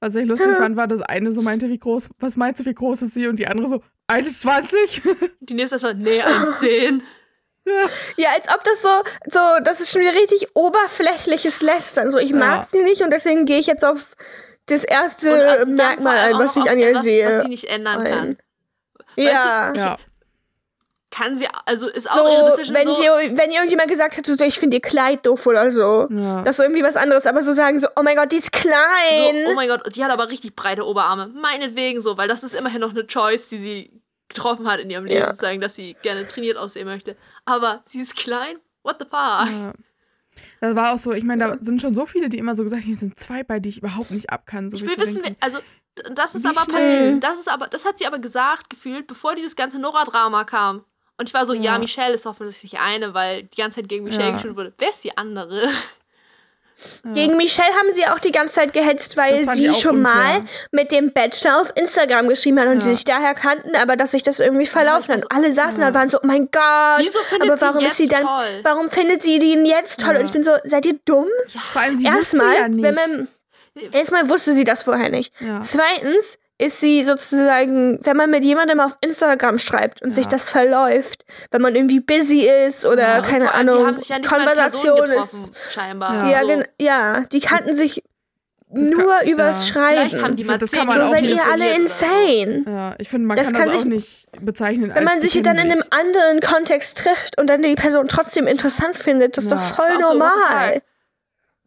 was 0.00 0.16
ich 0.16 0.26
lustig 0.26 0.56
fand, 0.56 0.76
war, 0.76 0.86
dass 0.88 1.00
eine 1.02 1.32
so 1.32 1.42
meinte, 1.42 1.68
wie 1.68 1.78
groß, 1.78 2.10
was 2.18 2.36
meinst 2.36 2.60
du, 2.60 2.64
wie 2.64 2.74
groß 2.74 3.02
ist 3.02 3.14
sie? 3.14 3.26
Und 3.28 3.36
die 3.38 3.46
andere 3.46 3.68
so, 3.68 3.82
1,20? 4.10 5.30
die 5.40 5.54
nächste 5.54 5.80
war, 5.82 5.94
nee, 5.94 6.20
1,10. 6.22 7.00
Ja, 8.16 8.28
als 8.34 8.48
ob 8.52 8.64
das 8.64 8.82
so, 8.82 8.88
so, 9.30 9.40
das 9.62 9.80
ist 9.80 9.90
schon 9.92 10.00
wieder 10.00 10.14
richtig 10.14 10.48
oberflächliches 10.54 11.62
Lästern. 11.62 12.10
So, 12.10 12.18
ich 12.18 12.30
Ja. 12.30 12.36
mag 12.36 12.66
sie 12.70 12.82
nicht 12.82 13.02
und 13.02 13.10
deswegen 13.10 13.44
gehe 13.46 13.58
ich 13.60 13.66
jetzt 13.66 13.84
auf 13.84 14.16
das 14.66 14.84
erste 14.84 15.30
dann 15.30 15.74
Merkmal 15.74 16.16
ein, 16.16 16.38
was 16.38 16.56
ich 16.56 16.68
an 16.70 16.78
ihr 16.78 16.88
etwas, 16.88 17.02
sehe. 17.02 17.26
Was 17.28 17.42
sie 17.42 17.48
nicht 17.48 17.64
ändern 17.70 18.04
kann. 18.04 18.18
ein. 18.18 18.38
Weißt 19.16 19.44
Ja. 19.44 19.72
ja. 19.74 19.96
kann 21.10 21.36
sie, 21.36 21.46
also 21.66 21.88
ist 21.88 22.10
auch 22.10 22.16
So, 22.16 22.32
ihre 22.32 22.50
Decision 22.50 22.74
wenn, 22.76 22.86
so. 22.86 22.94
sie, 22.96 23.36
wenn 23.36 23.50
irgendjemand 23.52 23.88
gesagt 23.90 24.16
hätte, 24.16 24.34
so, 24.34 24.42
ich 24.44 24.58
finde 24.58 24.78
ihr 24.78 24.80
Kleid 24.80 25.26
doof 25.26 25.46
oder 25.46 25.70
so. 25.70 26.08
Ja. 26.10 26.42
Das 26.42 26.58
ist 26.58 26.64
irgendwie 26.64 26.82
was 26.82 26.96
anderes, 26.96 27.26
aber 27.26 27.42
so 27.42 27.52
sagen 27.52 27.78
so, 27.80 27.86
oh 27.96 28.02
mein 28.02 28.16
Gott, 28.16 28.32
die 28.32 28.36
ist 28.36 28.50
klein. 28.50 29.44
So, 29.44 29.50
oh 29.50 29.54
mein 29.54 29.68
Gott, 29.68 29.94
die 29.94 30.02
hat 30.02 30.10
aber 30.10 30.30
richtig 30.30 30.56
breite 30.56 30.86
Oberarme. 30.86 31.28
Meinetwegen 31.28 32.00
so, 32.00 32.16
weil 32.16 32.28
das 32.28 32.42
ist 32.42 32.54
immerhin 32.54 32.80
noch 32.80 32.90
eine 32.90 33.06
Choice, 33.06 33.48
die 33.48 33.58
sie 33.58 34.01
getroffen 34.34 34.66
hat 34.68 34.80
in 34.80 34.90
ihrem 34.90 35.04
Leben, 35.04 35.20
Ja. 35.20 35.30
zu 35.30 35.36
sagen, 35.36 35.60
dass 35.60 35.74
sie 35.74 35.94
gerne 36.02 36.26
trainiert 36.26 36.56
aussehen 36.56 36.86
möchte. 36.86 37.16
Aber 37.44 37.82
sie 37.86 38.00
ist 38.00 38.16
klein? 38.16 38.56
What 38.82 38.96
the 38.98 39.04
fuck? 39.04 39.12
Ja. 39.50 39.72
Das 40.60 40.74
war 40.74 40.92
auch 40.94 40.98
so, 40.98 41.12
ich 41.12 41.24
meine, 41.24 41.46
da 41.46 41.56
sind 41.60 41.82
schon 41.82 41.94
so 41.94 42.06
viele, 42.06 42.28
die 42.28 42.38
immer 42.38 42.54
so 42.54 42.62
gesagt 42.62 42.82
haben, 42.82 42.86
hier 42.86 42.96
sind 42.96 43.18
zwei 43.20 43.42
bei, 43.44 43.60
die 43.60 43.68
ich 43.68 43.78
überhaupt 43.78 44.10
nicht 44.10 44.30
ab 44.30 44.46
kann. 44.46 44.70
So 44.70 44.76
Ich 44.76 44.82
will 44.82 44.96
wissen, 44.96 45.22
denke, 45.22 45.36
wer- 45.40 45.46
also 45.46 45.58
das 46.14 46.34
ist 46.34 46.44
Wie 46.44 46.48
aber 46.48 46.64
passiert. 46.72 47.22
Das 47.22 47.38
ist 47.38 47.48
aber, 47.50 47.68
das 47.68 47.84
hat 47.84 47.98
sie 47.98 48.06
aber 48.06 48.18
gesagt, 48.18 48.70
gefühlt, 48.70 49.06
bevor 49.06 49.34
dieses 49.34 49.56
ganze 49.56 49.78
Nora-Drama 49.78 50.44
kam. 50.44 50.84
Und 51.18 51.28
ich 51.28 51.34
war 51.34 51.44
so, 51.44 51.52
ja. 51.52 51.62
Ja. 51.74 51.78
Michelle 51.78 52.14
ist 52.14 52.24
offensichtlich 52.26 52.80
eine, 52.80 53.12
weil 53.12 53.42
die 53.44 53.56
ganze 53.60 53.80
Zeit 53.80 53.88
gegen 53.90 54.04
Michelle 54.04 54.30
Ja. 54.30 54.56
wurde. 54.56 54.72
Wer 54.78 54.88
ist 54.88 55.04
die 55.04 55.16
andere? 55.18 55.68
Ja. 57.04 57.12
Gegen 57.12 57.36
Michelle 57.36 57.68
haben 57.78 57.92
sie 57.94 58.06
auch 58.06 58.18
die 58.18 58.32
ganze 58.32 58.54
Zeit 58.54 58.72
gehetzt, 58.72 59.16
weil 59.16 59.38
sie 59.38 59.72
schon 59.74 59.98
unfair. 59.98 60.14
mal 60.14 60.42
mit 60.70 60.92
dem 60.92 61.12
Bachelor 61.12 61.60
auf 61.62 61.72
Instagram 61.74 62.28
geschrieben 62.28 62.58
hat 62.60 62.66
und 62.68 62.76
Ja. 62.76 62.80
sie 62.82 62.94
sich 62.94 63.04
daher 63.04 63.34
kannten, 63.34 63.74
aber 63.76 63.96
dass 63.96 64.12
sich 64.12 64.22
das 64.22 64.40
irgendwie 64.40 64.66
verlaufen 64.66 65.10
ich 65.10 65.22
hat. 65.22 65.24
Und 65.24 65.32
alle 65.36 65.52
saßen 65.52 65.80
Ja. 65.80 65.86
da 65.86 65.88
und 65.88 65.94
waren 65.94 66.08
so, 66.10 66.18
oh 66.22 66.26
mein 66.26 66.48
Gott. 66.50 66.98
Wieso 66.98 67.18
findet 67.20 67.50
aber 67.50 67.58
sie 67.58 67.64
warum 67.66 67.80
jetzt 67.80 67.90
ist 67.92 67.96
sie 67.98 68.08
dann, 68.08 68.22
toll? 68.22 68.60
warum 68.62 68.90
findet 68.90 69.22
sie 69.22 69.38
den 69.38 69.64
jetzt 69.66 70.00
toll? 70.00 70.14
Ja. 70.14 70.18
Und 70.20 70.26
ich 70.26 70.32
bin 70.32 70.42
so, 70.44 70.52
seid 70.64 70.86
ihr 70.86 70.98
dumm? 71.04 71.26
Vor 71.72 71.82
allem, 71.82 71.96
sie 71.96 72.04
wusste 72.06 72.16
Erstmal, 72.18 72.54
ja 72.54 72.68
nicht. 72.68 72.82
wenn 72.84 72.94
man, 72.94 73.28
erstmal 73.92 74.28
wusste 74.28 74.52
sie 74.54 74.64
das 74.64 74.82
vorher 74.82 75.10
nicht. 75.10 75.32
ja. 75.40 75.60
Zweitens 75.62 76.38
ist 76.62 76.80
sie 76.80 77.02
sozusagen, 77.04 77.98
wenn 78.02 78.16
man 78.16 78.30
mit 78.30 78.44
jemandem 78.44 78.80
auf 78.80 78.96
Instagram 79.00 79.58
schreibt 79.58 80.02
und 80.02 80.14
sich 80.14 80.24
Ja. 80.26 80.30
das 80.30 80.48
verläuft, 80.48 81.24
wenn 81.50 81.60
man 81.62 81.74
irgendwie 81.74 82.00
busy 82.00 82.48
ist 82.66 82.86
oder 82.86 83.02
Ja, 83.16 83.20
keine 83.22 83.46
vor 83.46 83.54
allem, 83.54 83.68
Ahnung, 83.68 83.78
die 83.80 83.86
haben 83.86 83.96
sich 83.96 84.08
ja 84.08 84.18
Konversation 84.20 85.10
ist. 85.10 85.52
scheinbar. 85.72 86.14
Ja. 86.28 86.30
Ja, 86.30 86.40
so. 86.42 86.46
gen- 86.48 86.64
ja, 86.80 87.20
die 87.32 87.40
kannten 87.40 87.74
sich 87.74 88.02
Das 88.74 88.88
nur 88.88 89.06
kann- 89.18 89.28
übers 89.28 89.68
ja. 89.68 89.74
Schreiben. 89.74 90.08
Vielleicht 90.10 90.24
haben 90.24 90.36
die 90.36 90.44
mal 90.44 90.56
das 90.58 90.70
kann 90.70 90.86
man 90.86 90.96
so 90.96 91.02
auch 91.02 91.08
seid 91.10 91.22
ihr 91.24 91.40
alle 91.52 91.74
insane. 91.74 92.64
Ja, 92.66 92.94
ich 92.98 93.08
finde, 93.08 93.26
man 93.26 93.36
Das 93.36 93.46
kann, 93.46 93.54
kann 93.54 93.66
das 93.68 93.74
auch 93.76 93.80
sich- 93.82 93.90
nicht 93.90 94.28
bezeichnen 94.40 94.88
Wenn 94.94 94.96
als 94.96 95.04
man 95.04 95.20
sich 95.20 95.32
dann 95.42 95.56
in 95.58 95.70
einem 95.70 95.78
sich. 95.82 95.92
anderen 95.92 96.40
Kontext 96.40 96.98
trifft 96.98 97.38
und 97.38 97.48
dann 97.50 97.60
die 97.62 97.74
Person 97.74 98.08
trotzdem 98.08 98.46
interessant 98.46 98.96
findet, 98.96 99.36
das 99.36 99.44
ist 99.44 99.50
Ja. 99.50 99.58
doch 99.58 99.74
voll 99.76 99.96
Auch 100.02 100.12
normal. 100.12 100.80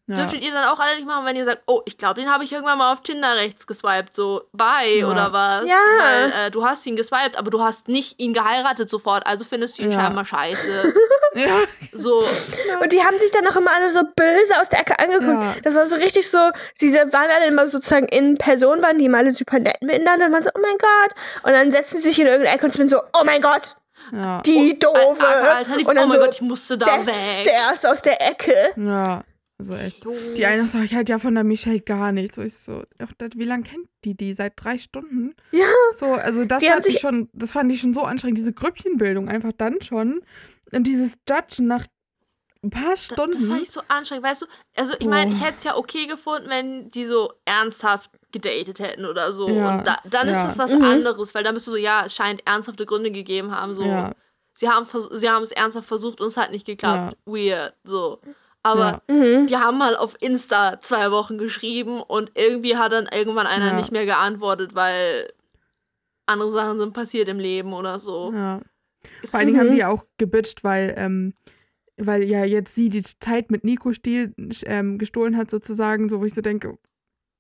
Ja. 0.08 0.18
Dürftet 0.18 0.44
ihr 0.44 0.52
dann 0.52 0.66
auch 0.66 0.80
alle 0.80 0.96
nicht 0.98 1.08
machen, 1.08 1.26
wenn 1.26 1.36
ihr 1.36 1.46
sagt, 1.46 1.64
oh, 1.66 1.82
ich 1.86 1.98
glaube, 1.98 2.22
den 2.22 2.32
habe 2.32 2.44
ich 2.44 2.52
irgendwann 2.52 2.78
mal 2.78 2.94
auf 2.94 3.02
Tinder 3.02 3.36
rechts 3.38 3.66
geswiped, 3.66 4.14
so 4.14 4.44
bye 4.54 5.00
Ja. 5.00 5.08
oder 5.10 5.34
was? 5.34 5.66
Ja. 5.68 5.76
Weil 6.00 6.32
äh, 6.48 6.52
du 6.52 6.64
hast 6.64 6.86
ihn 6.86 6.96
geswiped, 6.96 7.38
aber 7.38 7.50
du 7.50 7.64
hast 7.64 7.88
nicht 7.88 8.20
ihn 8.20 8.32
geheiratet 8.34 8.88
sofort, 8.90 9.26
also 9.26 9.44
findest 9.46 9.80
du 9.80 9.84
ihn 9.84 9.92
Ja. 9.92 10.02
scheinbar 10.02 10.26
scheiße. 10.26 10.94
Ja, 11.36 11.60
So, 11.92 12.24
Und 12.82 12.92
die 12.94 13.04
haben 13.04 13.20
sich 13.20 13.30
dann 13.32 13.46
auch 13.48 13.58
immer 13.58 13.70
alle 13.74 13.90
so 13.90 14.00
böse 14.16 14.58
aus 14.62 14.70
der 14.70 14.80
Ecke 14.80 14.98
angeguckt. 15.00 15.28
Ja. 15.44 15.54
Das 15.64 15.76
war 15.76 15.86
so 15.86 15.98
richtig 15.98 16.30
so, 16.32 16.38
diese 16.80 17.00
waren 17.12 17.30
alle 17.30 17.48
immer 17.48 17.68
sozusagen 17.68 18.08
in 18.08 18.38
Person, 18.38 18.82
waren 18.82 18.98
die 19.00 19.06
immer 19.06 19.18
alle 19.18 19.34
super 19.34 19.60
nett 19.60 19.82
miteinander 19.82 20.28
und 20.28 20.32
waren 20.32 20.44
so, 20.44 20.52
oh 20.56 20.60
mein 20.62 20.78
Gott. 20.78 21.12
Und 21.44 21.52
dann 21.52 21.72
setzen 21.74 21.98
sie 21.98 22.04
sich 22.10 22.20
in 22.20 22.28
irgendeine 22.28 22.56
Ecke 22.56 22.66
und 22.68 22.72
ich 22.72 22.78
bin 22.78 22.88
so, 22.88 23.02
oh 23.20 23.24
mein 23.26 23.42
Gott, 23.42 23.76
ja. 24.14 24.40
die 24.46 24.80
doofe. 24.80 25.28
Alter, 25.28 25.56
Alternativ, 25.58 25.88
und 25.88 25.92
oh 25.98 26.00
dann 26.00 26.08
mein 26.08 26.20
so, 26.20 26.26
Gott, 26.26 26.36
ich 26.36 26.42
musste 26.42 26.78
da 26.78 26.86
der 26.86 27.06
weg. 27.06 27.14
Stairs 27.42 27.84
aus 27.84 28.02
der 28.02 28.22
Ecke. 28.22 28.56
ja. 28.78 29.22
Also 29.58 29.76
echt. 29.76 30.04
Jo. 30.04 30.14
Die 30.36 30.46
eine 30.46 30.68
so, 30.68 30.80
ich 30.80 30.94
halt 30.94 31.08
ja 31.08 31.18
von 31.18 31.34
der 31.34 31.44
Michelle 31.46 31.80
gar 31.80 32.12
nichts. 32.12 32.36
So 32.36 32.42
ich 32.42 32.58
so, 32.58 32.84
ach, 33.00 33.12
das, 33.18 33.30
wie 33.36 33.46
lange 33.46 33.64
kennt 33.64 33.88
die 34.04 34.16
die? 34.16 34.34
Seit 34.34 34.54
drei 34.58 34.78
Stunden? 34.78 35.34
Ja. 35.52 35.66
So, 35.94 36.08
also 36.08 36.44
das 36.46 36.60
Die 36.62 36.70
hat 36.70 36.84
mich 36.84 36.94
sich- 36.94 37.00
schon, 37.02 37.30
das 37.34 37.52
fand 37.54 37.72
ich 37.72 37.80
schon 37.82 37.94
so 37.94 38.04
anstrengend, 38.04 38.38
diese 38.38 38.54
Grüppchenbildung 38.54 39.30
einfach 39.30 39.54
dann 39.58 39.82
schon. 39.82 40.22
Und 40.74 40.84
dieses 40.86 41.18
Judgen 41.30 41.68
nach 41.68 41.86
ein 42.64 42.70
paar 42.70 42.98
Stunden. 42.98 43.32
Das 43.34 43.46
fand 43.46 43.62
ich 43.62 43.70
so 43.72 43.82
anstrengend, 43.88 44.26
weißt 44.26 44.42
du? 44.42 44.46
Also, 44.76 44.94
ich 45.00 45.06
meine, 45.06 45.32
ich 45.32 45.40
hätte 45.42 45.56
es 45.60 45.64
ja 45.64 45.78
okay 45.78 46.08
gefunden, 46.08 46.50
wenn 46.50 46.90
die 46.92 47.06
so 47.06 47.32
ernsthaft 47.46 48.10
gedatet 48.32 48.80
hätten 48.80 49.06
oder 49.06 49.32
so. 49.32 49.48
Ja, 49.48 49.78
Und 49.78 49.88
da, 49.88 50.00
dann 50.10 50.28
ja. 50.28 50.48
ist 50.50 50.58
das 50.58 50.72
was 50.72 50.78
Mhm. 50.78 50.84
anderes, 50.84 51.34
weil 51.36 51.44
dann 51.44 51.54
bist 51.54 51.68
du 51.68 51.72
so, 51.72 51.78
ja, 51.78 52.06
es 52.08 52.16
scheint 52.16 52.42
ernsthafte 52.46 52.86
Gründe 52.86 53.12
gegeben 53.12 53.52
haben. 53.52 53.74
So, 53.76 53.84
ja, 53.84 54.12
sie 54.54 54.68
haben 54.68 54.86
vers- 54.86 55.10
sie 55.14 55.30
haben 55.30 55.44
es 55.44 55.52
ernsthaft 55.52 55.88
versucht 55.88 56.20
und 56.20 56.28
es 56.28 56.36
hat 56.38 56.52
nicht 56.52 56.66
geklappt. 56.66 57.16
Weird, 57.26 57.74
so. 57.84 58.20
Aber 58.66 59.02
ja, 59.08 59.14
Mhm. 59.16 59.46
die 59.48 59.58
haben 59.58 59.78
mal 59.78 59.96
auf 59.96 60.16
Insta 60.20 60.80
zwei 60.82 61.12
Wochen 61.12 61.38
geschrieben 61.38 62.02
und 62.02 62.32
irgendwie 62.36 62.76
hat 62.78 62.92
dann 62.92 63.08
irgendwann 63.14 63.46
einer 63.48 63.68
Ja. 63.68 63.76
nicht 63.78 63.92
mehr 63.92 64.06
geantwortet, 64.06 64.74
weil 64.74 65.32
andere 66.26 66.50
Sachen 66.50 66.80
sind 66.80 66.94
passiert 66.94 67.28
im 67.28 67.38
Leben 67.40 67.74
oder 67.74 68.00
so. 68.00 68.32
ja. 68.34 68.62
Vor 69.30 69.38
allen 69.40 69.48
Dingen 69.48 69.60
Mhm. 69.60 69.62
haben 69.68 69.72
die 69.74 69.80
ja 69.82 69.90
auch 69.90 70.04
gebitcht, 70.18 70.64
weil, 70.64 70.96
ähm, 70.98 71.36
weil 71.96 72.24
ja 72.24 72.44
jetzt 72.44 72.74
sie 72.74 72.90
die 72.90 73.04
Zeit 73.04 73.52
mit 73.52 73.64
Nico 73.64 73.94
Stiel 73.94 74.34
ähm, 74.66 74.98
gestohlen 74.98 75.38
hat, 75.38 75.52
sozusagen, 75.52 76.10
so 76.10 76.20
wo 76.22 76.26
ich 76.26 76.34
so 76.34 76.42
denke, 76.42 76.80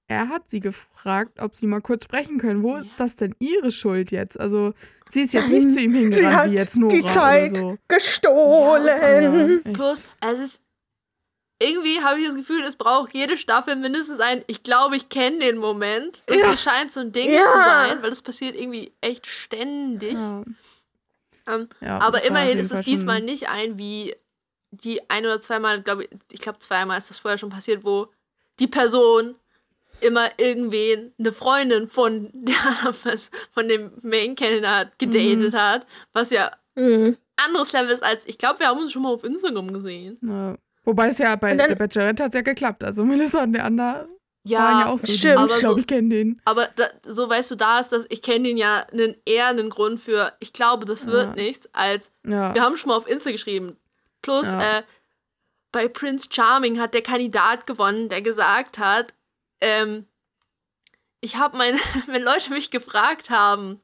er 0.07 0.29
hat 0.29 0.47
sie 0.47 0.59
gefragt, 0.59 1.39
ob 1.39 1.55
sie 1.55 1.65
mal 1.65 1.81
kurz 1.81 2.03
sprechen 2.03 2.37
können. 2.37 2.61
Wo 2.61 2.75
Ja. 2.75 2.81
ist 2.81 2.99
das 2.99 3.15
denn 3.15 3.33
ihre 3.39 3.71
Schuld 3.71 4.11
jetzt? 4.11 4.39
Also, 4.39 4.73
sie 5.09 5.21
ist 5.23 5.33
jetzt 5.33 5.45
Nein, 5.49 5.53
nicht 5.57 5.71
zu 5.71 5.79
ihm 5.79 5.95
hingerannt, 5.95 6.35
hat 6.35 6.51
wie 6.51 6.55
jetzt 6.55 6.77
Nora 6.77 6.93
die 6.95 7.03
Zeit 7.05 7.51
oder 7.53 7.59
so. 7.61 7.77
Gestohlen. 7.87 9.61
Ja. 9.65 9.71
Plus, 9.73 10.15
es 10.21 10.39
ist. 10.39 10.61
Irgendwie 11.59 12.01
habe 12.01 12.19
ich 12.19 12.25
das 12.27 12.35
Gefühl, 12.35 12.63
es 12.63 12.75
braucht 12.75 13.13
jede 13.13 13.37
Staffel 13.37 13.75
mindestens 13.77 14.19
ein, 14.19 14.43
ich 14.47 14.61
glaube, 14.63 14.97
ich 14.97 15.07
kenne 15.09 15.39
den 15.39 15.57
Moment. 15.57 16.21
Das 16.27 16.37
Ja. 16.37 16.57
scheint 16.57 16.91
so 16.91 16.99
ein 16.99 17.11
Ding 17.13 17.31
Ja. 17.31 17.45
zu 17.47 17.53
sein, 17.57 18.01
weil 18.03 18.09
das 18.09 18.21
passiert 18.21 18.55
irgendwie 18.55 18.91
echt 19.01 19.25
ständig. 19.25 20.13
Ja. 20.13 20.43
Ähm, 21.47 21.69
Ja, 21.79 21.99
aber 21.99 22.23
immerhin 22.25 22.57
ist 22.59 22.71
es 22.73 22.81
diesmal 22.85 23.21
nicht 23.21 23.47
ein, 23.49 23.77
wie 23.77 24.15
die 24.71 25.09
ein 25.09 25.25
oder 25.25 25.39
zweimal, 25.39 25.81
glaube 25.81 26.03
ich, 26.05 26.09
ich 26.31 26.41
glaube 26.41 26.59
zweimal 26.59 26.97
ist 26.97 27.09
das 27.09 27.19
vorher 27.19 27.37
schon 27.37 27.49
passiert, 27.51 27.85
wo 27.85 28.07
die 28.59 28.67
Person 28.67 29.35
immer 30.01 30.29
irgendwen, 30.37 31.13
eine 31.17 31.31
Freundin 31.31 31.87
von 31.87 32.29
der 32.33 32.93
von 33.51 33.67
dem 33.69 33.91
Main 34.01 34.35
Kandidat 34.35 34.99
gedatet 34.99 35.53
Mhm. 35.53 35.57
hat, 35.57 35.87
was 36.11 36.31
ja 36.31 36.51
Mhm. 36.75 37.15
anderes 37.37 37.71
Level 37.71 37.91
ist 37.91 38.03
als, 38.03 38.25
ich 38.25 38.37
glaube, 38.37 38.59
wir 38.59 38.67
haben 38.67 38.79
uns 38.81 38.91
schon 38.91 39.03
mal 39.03 39.13
auf 39.13 39.23
Instagram 39.23 39.71
gesehen. 39.71 40.17
Ja. 40.21 40.57
Wobei 40.85 41.07
es 41.09 41.17
ja 41.17 41.35
bei 41.35 41.55
dann- 41.55 41.67
der 41.69 41.75
Bachelorette 41.75 42.23
hat 42.23 42.29
es 42.31 42.35
ja 42.35 42.41
geklappt. 42.41 42.83
Also 42.83 43.03
Melissa 43.03 43.43
und 43.43 43.53
der 43.53 43.65
andere 43.65 43.85
waren 43.87 44.07
Ja, 44.45 44.79
ja 44.81 44.85
auch 44.87 44.97
so. 44.99 45.07
stimmt. 45.11 45.37
Aber 45.37 45.53
ich 45.53 45.59
glaube, 45.59 45.73
so- 45.73 45.79
ich 45.79 45.87
kenne 45.87 46.09
den. 46.09 46.41
aber 46.45 46.69
da, 46.75 46.85
so 47.05 47.27
weißt 47.29 47.51
du, 47.51 47.55
da 47.55 47.79
ist 47.79 47.91
das, 47.91 48.05
ich 48.09 48.21
kenne 48.21 48.47
den 48.49 48.57
ja 48.57 48.85
einen, 48.91 49.15
eher 49.25 49.47
einen 49.47 49.69
Grund 49.69 49.99
für, 49.99 50.33
ich 50.39 50.53
glaube, 50.53 50.85
das 50.85 51.07
wird 51.07 51.29
Ja. 51.29 51.43
nichts, 51.43 51.67
als 51.73 52.11
Ja. 52.25 52.53
wir 52.53 52.61
haben 52.61 52.77
schon 52.77 52.89
mal 52.89 52.95
auf 52.97 53.07
Insta 53.09 53.31
geschrieben. 53.31 53.77
Plus, 54.21 54.45
Ja. 54.47 54.79
äh, 54.79 54.83
bei 55.71 55.87
Prince 55.87 56.29
Charming 56.31 56.79
hat 56.79 56.93
der 56.93 57.01
Kandidat 57.01 57.67
gewonnen, 57.67 58.07
der 58.09 58.21
gesagt 58.21 58.77
hat, 58.77 59.13
ähm, 59.61 60.05
ich 61.21 61.37
habe 61.37 61.57
meine, 61.57 61.77
wenn 62.07 62.21
Leute 62.23 62.51
mich 62.51 62.69
gefragt 62.71 63.29
haben, 63.31 63.81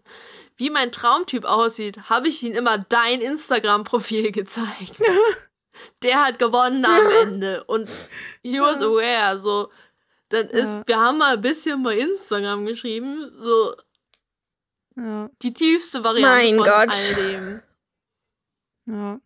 wie 0.58 0.70
mein 0.70 0.92
Traumtyp 0.92 1.44
aussieht, 1.46 2.10
habe 2.10 2.28
ich 2.28 2.44
ihnen 2.44 2.54
immer 2.56 2.78
dein 2.78 3.20
Instagram-Profil 3.22 4.32
gezeigt. 4.32 4.94
der 6.04 6.26
hat 6.26 6.40
gewonnen 6.40 6.86
am 6.86 7.02
Ende 7.24 7.64
und 7.66 7.90
he 8.44 8.60
was 8.60 8.82
aware, 8.82 9.38
so. 9.40 9.70
Dann 10.30 10.48
ist, 10.50 10.74
Ja. 10.76 10.84
wir 10.86 10.96
haben 10.98 11.18
mal 11.18 11.34
ein 11.34 11.42
bisschen 11.42 11.84
bei 11.84 11.98
Instagram 11.98 12.66
geschrieben, 12.66 13.32
so 13.38 13.76
Ja. 14.96 15.30
die 15.42 15.54
tiefste 15.54 16.04
Variante 16.04 16.30
Mein 16.38 16.56
von 16.56 16.66
Gott. 16.66 16.90
all 16.90 17.16
dem. 17.16 17.62
Ja. 18.88 19.20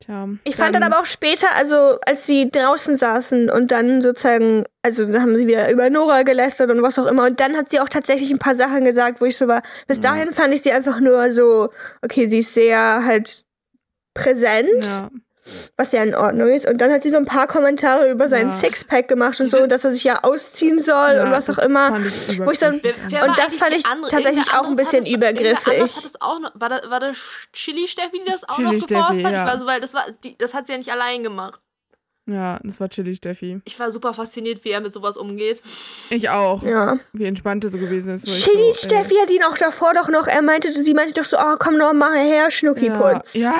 Tja. 0.00 0.28
Ich 0.44 0.56
fand 0.56 0.74
dann 0.74 0.82
aber 0.82 1.00
auch 1.00 1.06
später, 1.06 1.52
also 1.54 1.98
als 2.06 2.26
sie 2.26 2.50
draußen 2.50 2.96
saßen 2.96 3.48
und 3.50 3.70
dann 3.72 4.02
sozusagen, 4.02 4.64
also 4.82 5.06
da 5.10 5.20
haben 5.22 5.34
sie 5.36 5.46
wieder 5.46 5.70
über 5.72 5.88
Nora 5.88 6.22
gelästert 6.22 6.70
und 6.70 6.82
was 6.82 6.98
auch 6.98 7.06
immer. 7.06 7.24
Und 7.26 7.40
dann 7.40 7.56
hat 7.56 7.70
sie 7.70 7.80
auch 7.80 7.88
tatsächlich 7.88 8.30
ein 8.30 8.38
paar 8.38 8.54
Sachen 8.54 8.84
gesagt, 8.84 9.22
wo 9.22 9.24
ich 9.24 9.38
so 9.38 9.48
war. 9.48 9.62
Bis 9.86 9.96
Ja. 9.98 10.02
dahin 10.02 10.34
fand 10.34 10.52
ich 10.52 10.62
sie 10.62 10.72
einfach 10.72 11.00
nur 11.00 11.32
so, 11.32 11.70
okay, 12.02 12.28
sie 12.28 12.40
ist 12.40 12.52
sehr 12.52 13.04
halt 13.06 13.45
präsent, 14.16 14.84
Ja. 14.84 15.10
was 15.76 15.92
ja 15.92 16.02
in 16.02 16.14
Ordnung 16.14 16.48
ist. 16.48 16.66
Und 16.66 16.78
dann 16.80 16.90
hat 16.92 17.04
sie 17.04 17.10
so 17.10 17.16
ein 17.18 17.24
paar 17.24 17.46
Kommentare 17.46 18.10
über 18.10 18.28
seinen 18.28 18.50
Ja. 18.50 18.56
Sixpack 18.56 19.06
gemacht 19.08 19.38
und 19.40 19.48
so, 19.50 19.66
dass 19.68 19.84
er 19.84 19.90
sich 19.92 20.02
ja 20.04 20.24
ausziehen 20.24 20.78
soll 20.80 21.14
ja, 21.14 21.22
und 21.24 21.30
was 21.30 21.48
auch 21.48 21.54
das 21.56 21.64
immer. 21.66 22.00
Ich 22.04 22.38
wo 22.40 22.50
ich 22.50 22.60
Wer, 22.60 22.74
wer 23.08 23.28
Und 23.28 23.38
das 23.38 23.54
fand 23.54 23.74
ich 23.74 23.86
andere? 23.86 24.10
tatsächlich 24.10 24.52
auch 24.52 24.66
ein 24.66 24.74
bisschen 24.76 25.04
hat 25.04 25.08
es- 25.08 25.14
übergriffig. 25.14 25.96
hat 25.96 26.04
es 26.04 26.20
auch 26.20 26.40
noch, 26.40 26.50
war, 26.54 26.68
da, 26.68 26.80
war 26.90 26.98
das 27.00 27.16
Chili 27.52 27.86
Steffi, 27.86 28.20
die 28.26 28.30
das 28.30 28.48
auch 28.48 28.56
Chili 28.56 28.76
noch 28.78 28.86
geforst 28.86 29.24
hat? 29.24 29.32
ja. 29.32 29.44
Ich 29.46 29.52
war 29.52 29.58
so, 29.60 29.66
weil 29.66 29.80
das 29.80 29.94
war, 29.94 30.06
die, 30.24 30.36
das 30.36 30.52
hat 30.54 30.66
sie 30.66 30.72
ja 30.72 30.78
nicht 30.78 30.90
allein 30.90 31.22
gemacht. 31.22 31.60
Ja, 32.28 32.58
das 32.64 32.80
war 32.80 32.88
chillig, 32.88 33.18
Steffi. 33.18 33.60
Ich 33.66 33.78
war 33.78 33.92
super 33.92 34.12
fasziniert, 34.12 34.64
wie 34.64 34.70
er 34.70 34.80
mit 34.80 34.92
sowas 34.92 35.16
umgeht. 35.16 35.62
Ich 36.10 36.28
auch. 36.28 36.64
Ja. 36.64 36.98
Wie 37.12 37.24
entspannt 37.24 37.62
er 37.62 37.70
so 37.70 37.78
gewesen 37.78 38.14
ist. 38.14 38.26
Chili 38.26 38.72
so, 38.74 38.88
Steffi 38.88 39.14
hat 39.22 39.30
ihn 39.30 39.44
auch 39.44 39.56
davor 39.56 39.94
doch 39.94 40.08
noch, 40.08 40.26
er 40.26 40.42
meinte, 40.42 40.72
sie 40.72 40.92
meinte 40.92 41.14
doch 41.14 41.24
so, 41.24 41.36
oh, 41.38 41.54
komm 41.60 41.76
noch 41.78 41.92
mal 41.92 42.14
her, 42.16 42.24
Ey, 42.24 42.34
ja, 42.38 42.50
Schnuckiputz. 42.50 43.32
ja. 43.34 43.54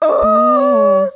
Oh. 0.00 1.06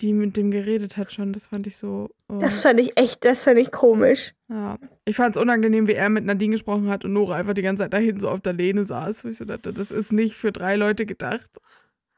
Die 0.00 0.12
mit 0.14 0.36
dem 0.36 0.50
geredet 0.50 0.96
hat 0.96 1.12
schon. 1.12 1.32
Das 1.32 1.46
fand 1.48 1.66
ich 1.66 1.76
so. 1.76 2.08
Oh. 2.28 2.38
Das 2.38 2.60
fand 2.60 2.80
ich 2.80 2.98
echt, 2.98 3.24
das 3.24 3.44
fand 3.44 3.58
ich 3.58 3.70
komisch. 3.70 4.34
ja. 4.48 4.78
Ich 5.04 5.16
fand 5.16 5.36
es 5.36 5.42
unangenehm, 5.42 5.88
wie 5.88 5.94
er 5.94 6.08
mit 6.08 6.24
Nadine 6.24 6.52
gesprochen 6.52 6.88
hat 6.88 7.04
und 7.04 7.12
Nora 7.12 7.34
einfach 7.34 7.54
die 7.54 7.62
ganze 7.62 7.82
Zeit 7.82 7.92
dahin 7.92 8.20
so 8.20 8.28
auf 8.30 8.40
der 8.40 8.52
Lehne 8.52 8.84
saß. 8.84 9.24
Wo 9.24 9.28
ich 9.28 9.36
so 9.36 9.44
dachte, 9.44 9.72
das 9.72 9.90
ist 9.90 10.12
nicht 10.12 10.34
für 10.36 10.52
drei 10.52 10.76
Leute 10.76 11.04
gedacht. 11.04 11.50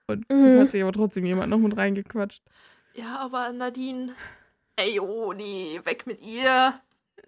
Und 0.07 0.27
es 0.29 0.37
Mhm. 0.37 0.61
hat 0.61 0.73
sich 0.73 0.83
aber 0.83 0.93
trotzdem 0.93 1.25
jemand 1.25 1.49
noch 1.51 1.59
mit 1.59 1.77
reingequatscht. 1.77 2.43
Ja, 2.95 3.19
aber 3.19 3.51
Nadine. 3.53 4.13
Ey, 4.77 5.01
oh 5.01 5.33
nee, 5.33 5.81
weg 5.85 6.07
mit 6.07 6.21
ihr. 6.21 6.75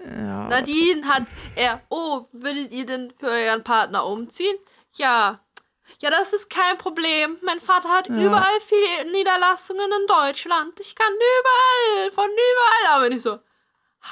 Ja. 0.04 0.48
Nadine 0.48 1.04
hat 1.08 1.22
er, 1.56 1.80
oh, 1.88 2.26
würdet 2.32 2.72
ihr 2.72 2.84
denn 2.84 3.12
für 3.18 3.28
euren 3.28 3.62
Partner 3.64 4.04
umziehen? 4.06 4.56
Ja. 4.96 5.40
Ja, 6.00 6.10
das 6.10 6.32
ist 6.32 6.48
kein 6.50 6.78
Problem. 6.78 7.36
Mein 7.42 7.60
Vater 7.60 7.88
hat 7.90 8.08
Ja. 8.08 8.14
überall 8.16 8.60
viele 8.66 9.10
Niederlassungen 9.12 9.84
in 10.00 10.06
Deutschland. 10.06 10.78
Ich 10.80 10.94
kann 10.94 11.12
überall, 11.12 12.10
von 12.12 12.24
überall. 12.30 12.96
Aber 12.96 13.08
nicht 13.08 13.22
so. 13.22 13.38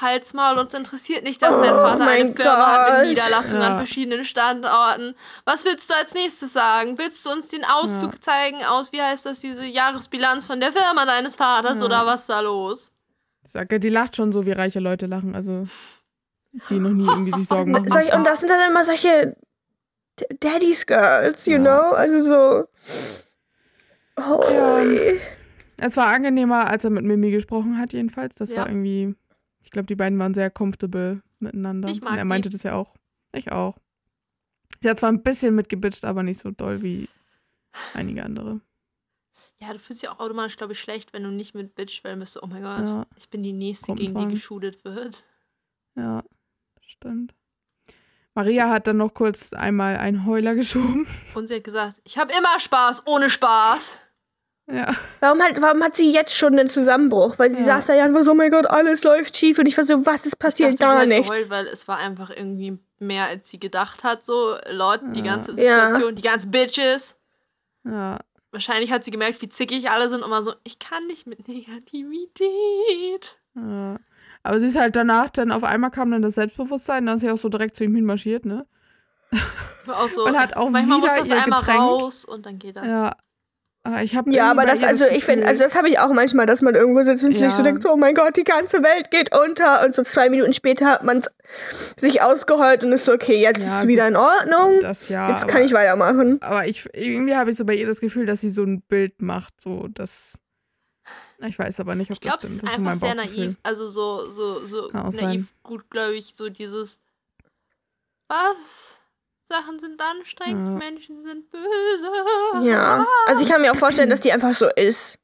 Halt's 0.01 0.33
Maul, 0.33 0.57
uns 0.57 0.73
interessiert 0.73 1.23
nicht, 1.23 1.39
dass 1.41 1.61
dein 1.61 1.71
Oh 1.73 1.77
Vater 1.81 2.07
eine 2.07 2.23
mein 2.25 2.35
Firma 2.35 2.65
hat 2.65 3.01
mit 3.01 3.09
Niederlassungen 3.09 3.61
Ja. 3.61 3.67
an 3.69 3.77
verschiedenen 3.77 4.25
Standorten. 4.25 5.15
Was 5.45 5.65
willst 5.65 5.87
du 5.89 5.93
als 5.95 6.15
nächstes 6.15 6.51
sagen? 6.51 6.97
Willst 6.97 7.23
du 7.25 7.29
uns 7.31 7.47
den 7.49 7.63
Auszug 7.63 8.13
Ja. 8.13 8.21
zeigen 8.21 8.63
aus, 8.65 8.91
wie 8.91 9.01
heißt 9.01 9.25
das, 9.27 9.39
diese 9.41 9.63
Jahresbilanz 9.65 10.47
von 10.47 10.59
der 10.59 10.71
Firma 10.73 11.05
deines 11.05 11.35
Vaters 11.35 11.77
Ja. 11.79 11.85
oder 11.85 12.05
was 12.07 12.21
ist 12.21 12.29
da 12.29 12.39
los? 12.39 12.91
Ich 13.45 13.51
sag 13.51 13.71
ja, 13.71 13.77
die 13.77 13.89
lacht 13.89 14.15
schon 14.15 14.31
so, 14.31 14.47
wie 14.47 14.51
reiche 14.53 14.79
Leute 14.79 15.05
lachen. 15.05 15.35
Also, 15.35 15.67
die 16.69 16.79
noch 16.79 16.89
nie 16.89 17.05
irgendwie 17.07 17.31
sich 17.33 17.47
Sorgen 17.47 17.71
machen. 17.71 17.91
Und 17.91 18.23
das 18.25 18.39
sind 18.39 18.49
dann 18.49 18.71
immer 18.71 18.83
solche 18.85 19.35
Daddy's 20.39 20.85
Girls, 20.85 21.45
you 21.47 21.53
Ja, 21.53 21.59
know? 21.59 21.93
Also 21.95 22.19
so. 22.19 22.67
Holy. 24.21 25.19
Es 25.77 25.97
war 25.97 26.07
angenehmer, 26.07 26.67
als 26.69 26.83
er 26.85 26.91
mit 26.91 27.03
Mimi 27.03 27.31
gesprochen 27.31 27.77
hat, 27.77 27.93
jedenfalls. 27.93 28.35
Das 28.35 28.51
Ja. 28.51 28.57
war 28.61 28.67
irgendwie, 28.69 29.15
ich 29.61 29.71
glaube, 29.71 29.87
die 29.87 29.95
beiden 29.95 30.19
waren 30.19 30.33
sehr 30.33 30.49
comfortable 30.51 31.21
miteinander. 31.39 31.89
Ich 31.89 32.01
mag 32.01 32.17
er 32.17 32.25
meinte 32.25 32.49
das 32.49 32.63
ja 32.63 32.75
auch. 32.75 32.95
Ich 33.33 33.51
auch. 33.51 33.75
Sie 34.81 34.89
hat 34.89 34.99
zwar 34.99 35.11
ein 35.11 35.23
bisschen 35.23 35.55
mitgebitscht, 35.55 36.05
aber 36.05 36.23
nicht 36.23 36.39
so 36.39 36.51
doll 36.51 36.81
wie 36.81 37.09
einige 37.93 38.23
andere. 38.23 38.61
Ja, 39.59 39.71
du 39.73 39.79
fühlst 39.79 40.03
dich 40.03 40.09
auch 40.09 40.19
automatisch, 40.19 40.57
glaube 40.57 40.73
ich, 40.73 40.79
schlecht, 40.79 41.13
wenn 41.13 41.23
du 41.23 41.31
nicht 41.31 41.55
mit 41.55 41.73
Bitch, 41.73 42.03
weil 42.03 42.17
bist 42.17 42.35
du, 42.35 42.41
oh 42.43 42.47
mein 42.47 42.61
Gott, 42.63 42.85
Ja. 42.87 43.05
ich 43.15 43.29
bin 43.29 43.43
die 43.43 43.53
Nächste, 43.53 43.87
gegen 43.93 43.97
Gruppenzwang. 44.07 44.27
die 44.29 44.35
geschootet 44.35 44.83
wird. 44.85 45.23
Ja, 45.95 46.23
stimmt. 46.81 47.33
Maria 48.35 48.69
hat 48.69 48.87
dann 48.87 48.97
noch 48.97 49.13
kurz 49.13 49.53
einmal 49.53 49.97
einen 49.97 50.25
Heuler 50.25 50.55
geschoben. 50.55 51.05
Und 51.35 51.47
sie 51.47 51.55
hat 51.55 51.63
gesagt, 51.63 51.97
ich 52.03 52.17
habe 52.17 52.33
immer 52.37 52.59
Spaß, 52.59 53.03
ohne 53.05 53.29
Spaß. 53.29 53.99
Ja. 54.71 54.93
Warum, 55.19 55.41
halt, 55.41 55.61
warum 55.61 55.83
hat 55.83 55.97
sie 55.97 56.09
jetzt 56.11 56.35
schon 56.37 56.57
einen 56.57 56.69
Zusammenbruch? 56.69 57.37
Weil 57.37 57.51
sie 57.51 57.59
Ja. 57.65 57.75
saß 57.75 57.87
da 57.87 57.93
ja 57.95 58.05
und 58.05 58.13
war 58.13 58.23
so, 58.23 58.31
oh 58.31 58.33
mein 58.35 58.49
Gott, 58.49 58.65
alles 58.65 59.03
läuft 59.03 59.35
schief. 59.35 59.59
Und 59.59 59.65
ich 59.65 59.77
war 59.77 59.83
so, 59.83 60.05
was 60.05 60.25
ist 60.25 60.33
Ich 60.33 60.39
passiert? 60.39 60.69
dachte, 60.69 60.77
sie 60.77 60.83
Gar 60.83 60.99
hat 61.01 61.07
nichts. 61.09 61.27
geheult, 61.29 61.49
weil 61.49 61.67
es 61.67 61.87
war 61.87 61.97
einfach 61.97 62.29
irgendwie 62.29 62.79
mehr, 62.97 63.25
als 63.25 63.49
sie 63.51 63.59
gedacht 63.59 64.03
hat, 64.05 64.25
so 64.25 64.55
laut 64.69 65.01
die 65.15 65.19
Ja. 65.19 65.35
ganze 65.35 65.51
Ja. 65.61 65.87
Situation, 65.87 66.15
die 66.15 66.21
ganzen 66.21 66.49
Bitches. 66.51 67.15
Ja. 67.83 68.19
Wahrscheinlich 68.51 68.91
hat 68.91 69.03
sie 69.03 69.11
gemerkt, 69.11 69.41
wie 69.41 69.49
zickig 69.49 69.89
alle 69.89 70.07
sind 70.09 70.23
und 70.23 70.29
mal 70.29 70.43
so, 70.43 70.53
ich 70.63 70.79
kann 70.79 71.05
nicht 71.07 71.27
mit 71.27 71.47
Negativität. 71.47 73.37
ja. 73.55 73.97
Aber 74.43 74.59
sie 74.59 74.67
ist 74.67 74.77
halt 74.77 74.95
danach, 74.95 75.29
dann 75.29 75.51
auf 75.51 75.63
einmal 75.63 75.89
kam 75.91 76.11
dann 76.11 76.21
das 76.21 76.35
Selbstbewusstsein, 76.35 77.05
dann 77.05 77.15
ist 77.15 77.21
sie 77.21 77.29
auch 77.31 77.37
so 77.37 77.49
direkt 77.49 77.75
zu 77.77 77.83
ihm 77.85 77.95
hinmarschiert, 77.95 78.45
ne? 78.45 78.65
Auch 79.87 80.07
so, 80.07 80.25
Und 80.25 80.37
hat 80.39 80.55
auch 80.55 80.69
manchmal 80.69 80.99
muss 80.99 81.07
wieder 81.11 81.19
das 81.19 81.29
ihr 81.29 81.41
einmal 81.43 81.59
Getränk. 81.59 81.79
raus 81.79 82.23
und 82.23 82.45
dann 82.45 82.59
geht 82.59 82.75
das. 82.77 82.85
Ja. 82.85 83.15
Aber 83.85 84.01
ich 84.01 84.15
habe 84.15 84.31
Ja, 84.31 84.49
aber 84.51 84.65
das, 84.65 84.81
also 84.81 85.05
ich 85.07 85.25
finde, 85.25 85.45
also 85.45 85.61
das 85.61 85.75
habe 85.75 85.89
ich 85.89 85.99
auch 85.99 86.13
manchmal, 86.13 86.45
dass 86.45 86.61
man 86.61 86.73
irgendwo 86.73 87.03
sitzt 87.03 87.25
und 87.25 87.33
Ja. 87.33 87.49
sich 87.49 87.53
so 87.53 87.63
denkt, 87.63 87.85
oh 87.85 87.97
mein 87.97 88.15
Gott, 88.15 88.37
die 88.37 88.45
ganze 88.45 88.81
Welt 88.81 89.11
geht 89.11 89.35
unter. 89.35 89.83
Und 89.83 89.93
so 89.95 90.03
zwei 90.03 90.29
Minuten 90.29 90.53
später 90.53 90.85
hat 90.85 91.03
man 91.03 91.21
sich 91.97 92.21
ausgeheult 92.21 92.85
und 92.85 92.93
ist 92.93 93.03
so, 93.03 93.11
okay, 93.11 93.41
jetzt 93.41 93.59
Ja, 93.65 93.75
ist 93.77 93.81
es 93.83 93.87
wieder 93.87 94.07
in 94.07 94.15
Ordnung. 94.15 94.79
das 94.81 95.09
ja. 95.09 95.31
jetzt 95.31 95.43
aber, 95.43 95.51
kann 95.51 95.63
ich 95.63 95.73
weitermachen. 95.73 96.41
aber 96.41 96.65
ich 96.65 96.87
irgendwie 96.93 97.35
habe 97.35 97.51
ich 97.51 97.57
so 97.57 97.65
bei 97.65 97.75
ihr 97.75 97.85
das 97.87 97.99
Gefühl, 97.99 98.25
dass 98.25 98.39
sie 98.39 98.49
so 98.49 98.63
ein 98.63 98.81
Bild 98.83 99.21
macht, 99.21 99.59
so 99.59 99.89
das. 99.89 100.35
Ich 101.39 101.59
weiß 101.59 101.79
aber 101.81 101.95
nicht, 101.95 102.09
ob 102.11 102.15
Ich 102.15 102.21
glaube, 102.21 102.37
das 102.41 102.45
stimmt. 102.55 102.63
ist 102.63 102.63
das 102.63 102.71
ist 102.71 102.77
einfach 102.77 102.95
sehr 102.95 103.15
naiv. 103.15 103.55
Also 103.63 103.87
so, 103.89 104.29
so, 104.31 104.65
so 104.65 104.87
Kann 104.89 105.03
naiv, 105.09 105.15
sein. 105.19 105.47
gut, 105.63 105.89
glaube 105.89 106.15
ich, 106.15 106.33
so 106.35 106.49
dieses 106.49 106.99
Was? 108.27 108.99
Sachen 109.49 109.79
sind 109.79 110.01
anstrengend, 110.01 110.81
Ja. 110.81 110.87
Menschen 110.87 111.23
sind 111.23 111.51
böse. 111.51 112.09
Ja. 112.67 113.05
Also 113.27 113.43
ich 113.43 113.49
kann 113.49 113.61
mir 113.61 113.71
auch 113.71 113.75
vorstellen, 113.77 114.09
dass 114.09 114.21
die 114.21 114.31
einfach 114.31 114.55
so 114.55 114.67
ist. 114.69 115.19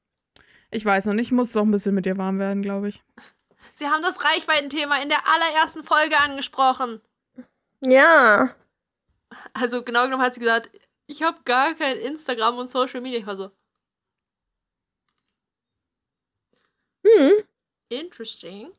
Ich 0.72 0.86
weiß 0.86 1.06
noch 1.08 1.14
nicht, 1.14 1.28
ich 1.28 1.32
muss 1.32 1.54
doch 1.54 1.64
ein 1.64 1.72
bisschen 1.72 1.96
mit 1.96 2.06
ihr 2.06 2.18
warm 2.18 2.38
werden, 2.38 2.62
glaube 2.62 2.90
ich. 2.90 3.02
Sie 3.74 3.88
haben 3.88 4.04
das 4.04 4.24
Reichweitenthema 4.24 5.02
in 5.02 5.10
der 5.10 5.26
allerersten 5.26 5.84
Folge 5.84 6.18
angesprochen. 6.20 7.02
Ja. 7.82 8.54
Also 9.54 9.84
genau 9.84 10.04
genommen 10.04 10.22
hat 10.22 10.34
sie 10.34 10.42
gesagt, 10.42 10.70
ich 11.08 11.24
habe 11.24 11.40
gar 11.46 11.74
kein 11.74 11.98
Instagram 11.98 12.58
und 12.58 12.70
Social 12.70 13.02
Media. 13.02 13.20
Ich 13.20 13.26
war 13.26 13.38
so, 13.38 13.52
Hm. 17.06 17.32
interesting. 17.90 18.72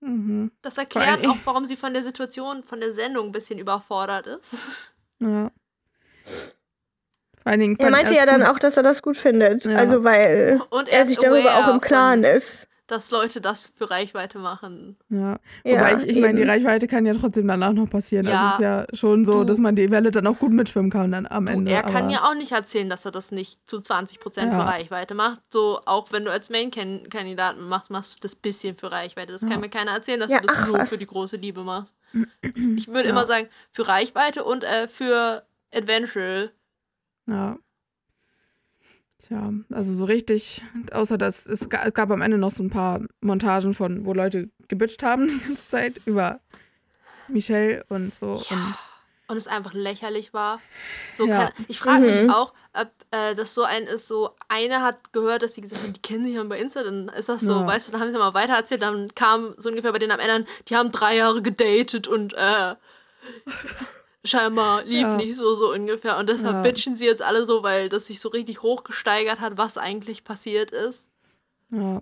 Mhm. 0.00 0.50
Das 0.62 0.78
erklärt 0.78 1.26
auch, 1.26 1.36
warum 1.44 1.64
sie 1.66 1.76
von 1.76 1.92
der 1.92 2.02
Situation, 2.02 2.64
von 2.64 2.80
der 2.80 2.90
Sendung 2.92 3.26
ein 3.26 3.32
bisschen 3.32 3.58
überfordert 3.58 4.26
ist. 4.26 4.94
Ja. 5.20 5.50
Vor 6.24 7.50
allen 7.52 7.60
Dingen 7.60 7.76
Er 7.78 7.90
meinte 7.90 8.14
ja 8.14 8.26
dann 8.26 8.40
gut- 8.40 8.50
auch, 8.50 8.58
dass 8.58 8.76
er 8.76 8.82
das 8.82 9.02
gut 9.02 9.16
findet. 9.16 9.64
Ja. 9.64 9.76
Also 9.76 10.02
weil 10.04 10.60
Und 10.70 10.88
er 10.88 11.02
ist 11.02 11.10
sich 11.10 11.18
darüber 11.18 11.56
auch 11.56 11.68
im 11.74 11.80
Klaren 11.80 12.24
ist. 12.24 12.66
Dass 12.88 13.10
Leute 13.10 13.40
das 13.40 13.70
für 13.74 13.90
Reichweite 13.90 14.38
machen. 14.38 14.96
Ja. 15.08 15.38
Ja, 15.64 15.78
Wobei 15.80 15.94
ich, 15.94 16.08
ich 16.08 16.16
meine, 16.20 16.40
die. 16.42 16.48
Reichweite 16.48 16.86
kann 16.88 17.06
ja 17.06 17.14
trotzdem 17.14 17.46
danach 17.48 17.72
noch 17.72 17.88
passieren. 17.88 18.26
Also 18.26 18.36
Ja. 18.38 18.48
es 18.48 18.54
ist 18.54 18.60
ja 18.60 18.86
schon 18.92 19.24
so, 19.24 19.40
Du- 19.40 19.44
dass 19.44 19.58
man 19.58 19.76
die 19.76 19.90
Welle 19.90 20.10
dann 20.10 20.26
auch 20.26 20.38
gut 20.38 20.50
mitschwimmen 20.50 20.90
kann 20.90 21.12
dann 21.12 21.26
am 21.26 21.46
Du, 21.46 21.52
Ende. 21.52 21.70
er 21.72 21.82
kann 21.84 22.10
ja 22.10 22.28
auch 22.28 22.34
nicht 22.34 22.52
erzählen, 22.52 22.90
dass 22.90 23.04
er 23.04 23.12
das 23.12 23.30
nicht 23.30 23.60
zu 23.70 23.80
20% 23.80 24.52
Ja. 24.52 24.60
für 24.60 24.66
Reichweite 24.66 25.14
macht. 25.14 25.40
So, 25.52 25.80
auch 25.86 26.10
wenn 26.12 26.24
du 26.24 26.30
als 26.32 26.50
Main-Kandidaten 26.50 27.62
machst, 27.68 27.90
machst 27.90 28.14
du 28.14 28.18
das 28.20 28.34
bisschen 28.34 28.74
für 28.76 28.90
Reichweite. 28.92 29.32
Das 29.32 29.42
Ja. 29.42 29.48
kann 29.48 29.60
mir 29.60 29.68
keiner 29.70 29.92
erzählen, 29.92 30.20
dass 30.20 30.30
Ja, 30.32 30.40
du 30.40 30.48
das 30.48 30.56
ach 30.58 30.66
nur 30.66 30.78
was. 30.78 30.90
für 30.90 30.98
die 30.98 31.06
große 31.06 31.36
Liebe 31.36 31.62
machst. 31.62 31.94
Ich 32.76 32.88
würde 32.88 33.04
Ja. 33.04 33.10
immer 33.10 33.24
sagen, 33.26 33.48
für 33.70 33.86
Reichweite 33.88 34.44
und 34.44 34.64
äh, 34.64 34.86
für 34.88 35.44
Adventure. 35.74 36.50
Ja. 37.26 37.56
Tja, 39.26 39.52
also 39.70 39.94
so 39.94 40.04
richtig, 40.04 40.62
außer 40.90 41.16
dass 41.16 41.46
es 41.46 41.68
ga- 41.68 41.84
es 41.86 41.94
gab 41.94 42.10
am 42.10 42.22
Ende 42.22 42.38
noch 42.38 42.50
so 42.50 42.62
ein 42.64 42.70
paar 42.70 43.00
Montagen 43.20 43.72
von, 43.72 44.04
wo 44.04 44.12
Leute 44.14 44.50
gebitcht 44.68 45.02
haben 45.04 45.28
die 45.28 45.38
ganze 45.46 45.68
Zeit 45.68 46.00
über 46.06 46.40
Michelle 47.28 47.84
und 47.88 48.14
so. 48.14 48.34
Ja. 48.50 48.56
Und 48.56 48.74
Und 49.28 49.36
es 49.36 49.46
einfach 49.46 49.72
lächerlich 49.74 50.34
war. 50.34 50.60
So 51.14 51.26
Ja. 51.26 51.44
kann, 51.44 51.52
ich 51.68 51.78
frage 51.78 52.00
Mhm. 52.00 52.26
mich 52.26 52.30
auch, 52.30 52.52
ob 52.74 52.88
äh, 53.12 53.34
das 53.36 53.54
so 53.54 53.62
ein 53.62 53.84
ist, 53.84 54.08
so 54.08 54.30
eine 54.48 54.82
hat 54.82 55.12
gehört, 55.12 55.42
dass 55.42 55.52
die 55.52 55.60
gesagt 55.60 55.82
haben, 55.82 55.92
die 55.92 56.02
kennen 56.02 56.24
sich 56.24 56.34
ja 56.34 56.42
bei 56.42 56.58
Insta, 56.58 56.82
dann 56.82 57.08
ist 57.08 57.28
das 57.28 57.42
so, 57.42 57.60
Ja. 57.60 57.66
weißt 57.66 57.88
du, 57.88 57.92
dann 57.92 58.00
haben 58.00 58.10
sie 58.12 58.18
mal 58.18 58.34
weiter 58.34 58.54
erzählt, 58.54 58.82
dann 58.82 59.14
kam 59.14 59.54
so 59.56 59.68
ungefähr 59.70 59.92
bei 59.92 59.98
denen 60.00 60.12
am 60.12 60.20
Ende, 60.20 60.46
die 60.68 60.76
haben 60.76 60.90
drei 60.90 61.16
Jahre 61.16 61.40
gedatet 61.42 62.08
und 62.08 62.34
äh, 62.34 62.74
scheinbar 64.24 64.84
lief 64.84 65.02
Ja. 65.02 65.16
nicht 65.16 65.36
so, 65.36 65.54
so 65.54 65.72
ungefähr. 65.72 66.16
Und 66.18 66.28
deshalb 66.28 66.56
Ja. 66.56 66.62
bitchen 66.62 66.94
sie 66.96 67.06
jetzt 67.06 67.22
alle 67.22 67.44
so, 67.44 67.62
weil 67.62 67.88
das 67.88 68.06
sich 68.06 68.20
so 68.20 68.28
richtig 68.28 68.62
hochgesteigert 68.62 69.40
hat, 69.40 69.56
was 69.58 69.78
eigentlich 69.78 70.24
passiert 70.24 70.70
ist. 70.70 71.06
ja, 71.70 72.00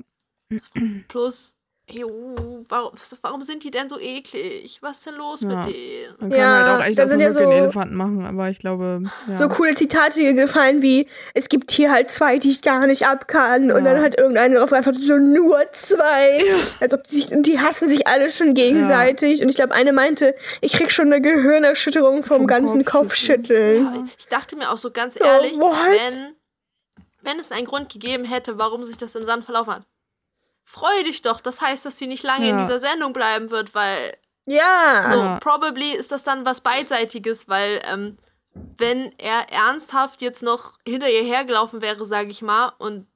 Plus, 1.08 1.54
jo, 1.92 2.34
warum, 2.68 2.92
warum 3.22 3.42
sind 3.42 3.64
die 3.64 3.70
denn 3.70 3.88
so 3.88 3.98
eklig? 3.98 4.78
Was 4.80 4.98
ist 4.98 5.06
denn 5.06 5.14
los 5.16 5.40
Ja. 5.42 5.48
mit 5.48 5.74
denen? 5.74 6.14
man 6.20 6.30
kann 6.30 6.38
Ja, 6.38 6.66
halt 6.66 6.80
auch 6.82 6.86
echt 6.86 6.98
da 6.98 7.02
aus 7.04 7.08
sind 7.10 7.20
ja 7.20 7.30
so- 7.30 7.40
Elefanten 7.40 7.94
machen, 7.96 8.24
aber 8.24 8.48
ich 8.48 8.58
glaube, 8.58 9.02
ja. 9.28 9.34
So 9.36 9.48
coole 9.48 9.74
Zitate 9.74 10.34
gefallen 10.34 10.82
wie, 10.82 11.06
es 11.34 11.48
gibt 11.48 11.70
hier 11.70 11.90
halt 11.92 12.10
zwei, 12.10 12.38
die 12.38 12.50
ich 12.50 12.62
gar 12.62 12.86
nicht 12.86 13.06
ab 13.06 13.28
kann. 13.28 13.70
Und 13.72 13.84
Ja. 13.84 13.92
dann 13.94 14.02
hat 14.02 14.18
irgendeiner 14.18 14.54
darauf 14.56 14.72
einfach 14.72 14.92
so 14.98 15.16
nur 15.16 15.60
zwei. 15.72 16.40
Als 16.80 16.94
ob 16.94 17.04
die 17.04 17.16
sich, 17.16 17.32
und 17.32 17.46
die 17.46 17.58
hassen 17.58 17.88
sich 17.88 18.06
alle 18.06 18.30
schon 18.30 18.54
gegenseitig. 18.54 19.42
Und 19.42 19.48
ich 19.48 19.56
glaube, 19.56 19.74
eine 19.74 19.92
meinte, 19.92 20.34
ich 20.60 20.72
krieg 20.72 20.90
schon 20.92 21.06
eine 21.06 21.20
Gehirnerschütterung 21.20 22.22
vom, 22.22 22.36
Vom 22.38 22.46
ganzen 22.46 22.84
Kopfschütteln. 22.84 23.84
Kopfschütteln. 23.84 24.06
Ja, 24.06 24.12
ich 24.18 24.26
dachte 24.28 24.56
mir 24.56 24.70
auch 24.70 24.78
so 24.78 24.90
ganz 24.90 25.14
So, 25.14 25.24
ehrlich, 25.24 25.58
wenn, 25.58 26.34
wenn 27.22 27.38
es 27.38 27.50
einen 27.52 27.66
Grund 27.66 27.92
gegeben 27.92 28.24
hätte, 28.24 28.58
warum 28.58 28.84
sich 28.84 28.96
das 28.96 29.14
im 29.14 29.24
Sand 29.24 29.44
verlaufen 29.44 29.74
hat, 29.74 29.82
freu 30.70 31.02
dich 31.04 31.20
doch. 31.22 31.40
Das 31.40 31.60
heißt, 31.60 31.84
dass 31.84 31.98
sie 31.98 32.06
nicht 32.06 32.22
lange 32.22 32.48
in 32.48 32.56
Ja. 32.56 32.62
dieser 32.62 32.78
Sendung 32.78 33.12
bleiben 33.12 33.50
wird, 33.50 33.74
weil 33.74 34.16
Ja. 34.46 35.10
so, 35.12 35.38
probably 35.40 35.90
ist 35.96 36.12
das 36.12 36.22
dann 36.22 36.44
was 36.44 36.60
Beidseitiges, 36.60 37.48
weil 37.48 37.82
ähm, 37.84 38.18
wenn 38.54 39.12
er 39.18 39.50
ernsthaft 39.50 40.22
jetzt 40.22 40.42
noch 40.42 40.74
hinter 40.86 41.08
ihr 41.08 41.22
hergelaufen 41.22 41.82
wäre, 41.82 42.04
sage 42.06 42.30
ich 42.30 42.40
mal, 42.42 42.72
und 42.78 43.06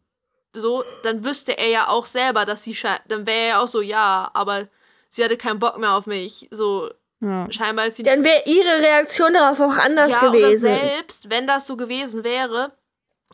so, 0.53 0.85
dann 1.03 1.25
wüsste 1.25 1.57
er 1.59 1.69
ja 1.69 1.89
auch 1.89 2.07
selber, 2.07 2.45
dass 2.45 2.65
sie, 2.65 2.77
dann 3.09 3.27
wäre 3.27 3.39
er 3.39 3.47
ja 3.49 3.61
auch 3.61 3.69
so, 3.69 3.81
ja, 3.81 4.31
aber 4.35 4.67
sie 5.09 5.25
hatte 5.25 5.37
keinen 5.37 5.59
Bock 5.59 5.79
mehr 5.79 5.93
auf 5.95 6.07
mich. 6.07 6.49
So, 6.51 6.91
ja. 7.21 7.51
scheinbar 7.51 7.87
ist 7.87 7.97
sie 7.97 8.03
Dann 8.05 8.23
wäre 8.25 8.43
ihre 8.47 8.81
Reaktion 8.81 9.35
darauf 9.35 9.61
auch 9.61 9.77
anders 9.79 10.11
ja, 10.11 10.23
oder 10.23 10.31
gewesen. 10.33 10.61
selbst, 10.61 11.31
wenn 11.31 11.47
das 11.47 11.67
so 11.67 11.77
gewesen 11.77 12.23
wäre 12.25 12.73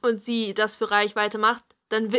und 0.02 0.24
sie 0.24 0.54
das 0.54 0.76
für 0.76 0.90
Reichweite 0.90 1.36
macht, 1.38 1.64
dann 1.90 2.10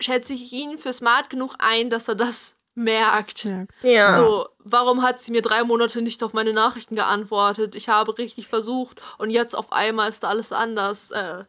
schätze 0.00 0.32
ich 0.32 0.52
ihn 0.52 0.78
für 0.78 0.92
smart 0.92 1.30
genug 1.30 1.54
ein, 1.58 1.90
dass 1.90 2.08
er 2.08 2.14
das 2.14 2.54
merkt. 2.74 3.44
Ja. 3.44 3.66
Ja. 3.82 4.14
So, 4.16 4.48
warum 4.58 5.02
hat 5.02 5.22
sie 5.22 5.32
mir 5.32 5.42
drei 5.42 5.64
Monate 5.64 6.02
nicht 6.02 6.22
auf 6.22 6.32
meine 6.32 6.52
Nachrichten 6.52 6.94
geantwortet? 6.94 7.74
Ich 7.74 7.88
habe 7.88 8.16
richtig 8.18 8.48
versucht 8.48 9.00
und 9.18 9.30
jetzt 9.30 9.54
auf 9.56 9.72
einmal 9.72 10.08
ist 10.08 10.22
da 10.22 10.28
alles 10.28 10.52
anders. 10.52 11.10
Äh, 11.10 11.44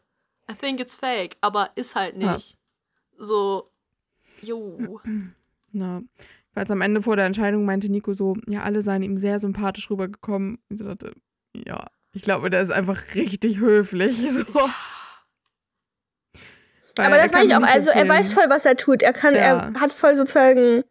I 0.52 0.56
think 0.56 0.80
it's 0.80 0.96
fake, 0.96 1.38
aber 1.42 1.70
ist 1.76 1.96
halt 1.96 2.16
Ja. 2.22 2.34
nicht. 2.34 2.58
So, 3.18 3.70
jo. 4.42 5.00
Na, 5.72 6.02
weil 6.54 6.70
am 6.72 6.82
Ende 6.82 7.02
vor 7.02 7.16
der 7.16 7.26
Entscheidung 7.26 7.64
meinte 7.64 7.90
Nico 7.90 8.14
so, 8.14 8.36
ja, 8.48 8.64
alle 8.64 8.82
seien 8.82 9.04
ihm 9.04 9.16
sehr 9.16 9.40
sympathisch 9.40 9.90
rübergekommen. 9.90 10.58
Und 10.70 10.82
ich 10.82 10.86
dachte, 10.86 11.14
ja, 11.56 11.86
ich 12.12 12.24
glaube, 12.24 12.50
der 12.50 12.62
ist 12.62 12.72
einfach 12.72 13.00
richtig 13.16 13.60
höflich. 13.60 14.18
So. 14.32 14.44
Weil 14.54 14.70
Aber 17.06 17.18
er 17.18 17.24
das 17.24 17.32
kann 17.32 17.48
meine 17.48 17.52
ich 17.52 17.56
auch. 17.70 17.76
Also 17.76 17.90
er 17.90 17.96
erzählen. 17.96 18.10
weiß 18.10 18.34
voll, 18.34 18.46
was 18.50 18.66
er 18.66 18.78
tut. 18.78 19.04
Er 19.04 19.14
kann, 19.14 19.34
Ja. 19.36 19.40
er 19.42 19.74
hat 19.80 19.92
voll 19.94 20.16
sozusagen, 20.16 20.84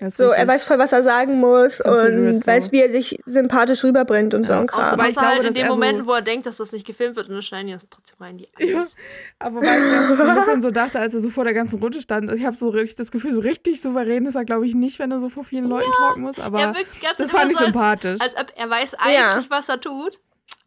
Er 0.00 0.10
so, 0.10 0.24
er 0.30 0.46
weiß 0.46 0.64
voll, 0.64 0.78
was 0.78 0.90
er 0.92 1.02
sagen 1.04 1.38
muss 1.38 1.80
und 1.80 2.44
weiß, 2.46 2.66
so. 2.66 2.72
wie 2.72 2.80
er 2.80 2.90
sich 2.90 3.18
sympathisch 3.26 3.84
rüberbringt 3.84 4.34
und 4.34 4.44
so 4.44 4.52
Ja. 4.52 4.60
ein 4.60 4.68
Außer, 4.68 4.82
Kram. 4.82 4.92
Wobei 4.98 5.08
ich 5.08 5.16
außer 5.16 5.20
glaube, 5.20 5.26
halt 5.28 5.38
in 5.40 5.44
dass 5.46 5.54
den 5.54 5.64
er 5.64 5.98
so- 6.00 6.06
wo 6.06 6.12
er 6.14 6.22
denkt, 6.22 6.46
dass 6.46 6.56
das 6.56 6.72
nicht 6.72 6.84
gefilmt 6.86 7.14
wird 7.16 7.28
und 7.28 7.34
dann 7.34 7.42
schneiden 7.42 7.68
die 7.68 7.72
das 7.74 7.86
trotzdem 7.88 8.16
rein 8.20 8.38
in 8.38 8.38
die 8.38 8.48
Ja, 8.72 8.80
Eis. 8.82 8.96
aber 9.38 9.60
weil 9.62 9.78
ich 9.78 10.18
so 10.18 10.26
ein 10.26 10.34
bisschen 10.34 10.62
so 10.62 10.70
dachte, 10.72 10.98
als 10.98 11.14
er 11.14 11.20
so 11.20 11.30
vor 11.30 11.44
der 11.44 11.54
ganzen 11.54 11.78
Runde 11.80 12.00
stand, 12.00 12.30
ich 12.32 12.44
habe 12.44 12.56
so 12.56 12.68
richtig 12.70 12.96
das 12.96 13.12
Gefühl, 13.12 13.34
so 13.34 13.40
richtig 13.40 13.80
souverän 13.80 14.26
ist 14.26 14.34
er, 14.34 14.44
glaube 14.44 14.66
ich, 14.66 14.74
nicht, 14.74 14.98
wenn 14.98 15.12
er 15.12 15.20
so 15.20 15.28
vor 15.28 15.44
vielen 15.44 15.66
Leuten 15.68 15.90
talken 15.92 16.22
muss. 16.22 16.38
Aber 16.40 16.60
er 16.60 16.72
das 17.16 17.30
fand 17.30 17.52
ich 17.52 17.56
so, 17.58 17.64
als, 17.64 17.72
sympathisch. 17.72 18.20
als 18.20 18.36
ob 18.36 18.52
er 18.56 18.68
weiß 18.68 18.94
eigentlich, 18.94 19.14
Ja. 19.16 19.44
was 19.48 19.68
er 19.68 19.80
tut. 19.80 20.18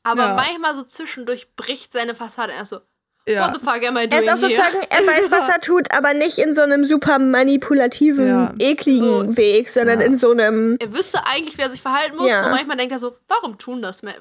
Aber 0.03 0.21
Ja. 0.21 0.33
manchmal 0.35 0.73
so 0.73 0.83
zwischendurch 0.83 1.53
bricht 1.57 1.91
seine 1.91 2.15
Fassade 2.15 2.53
erst 2.53 2.69
so, 2.69 2.79
ja. 3.27 3.47
what 3.47 3.59
the 3.59 3.65
fuck 3.65 3.85
am 3.87 3.97
I 3.97 4.01
Er 4.01 4.07
doing 4.07 4.21
ist 4.23 4.29
auch 4.29 4.37
here? 4.37 4.49
sozusagen, 4.55 4.77
er 4.89 4.99
weiß, 5.07 5.31
was 5.31 5.49
er 5.55 5.61
tut, 5.61 5.91
aber 5.91 6.13
nicht 6.13 6.37
in 6.37 6.53
so 6.53 6.61
einem 6.61 6.85
super 6.85 7.19
manipulativen, 7.19 8.27
Ja. 8.27 8.53
ekligen 8.59 9.27
So. 9.31 9.37
Weg, 9.37 9.69
sondern 9.69 9.99
Ja. 9.99 10.05
in 10.05 10.17
so 10.17 10.31
einem, 10.31 10.77
Er 10.79 10.93
wüsste 10.93 11.25
eigentlich, 11.25 11.57
wer 11.57 11.69
sich 11.69 11.81
verhalten 11.81 12.17
muss. 12.17 12.27
Ja. 12.29 12.45
Und 12.45 12.51
manchmal 12.51 12.77
denkt 12.77 12.93
er 12.93 12.99
so, 12.99 13.15
warum 13.27 13.57
tun 13.57 13.81
das 13.81 14.01
mehr? 14.03 14.15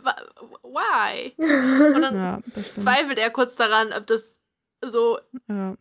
Why? 0.62 1.34
Und 1.94 2.02
dann 2.02 2.42
zweifelt 2.78 3.18
er 3.18 3.30
kurz 3.30 3.54
daran, 3.56 3.92
ob 3.96 4.06
das 4.06 4.36
so 4.84 5.18
Ja. 5.48 5.76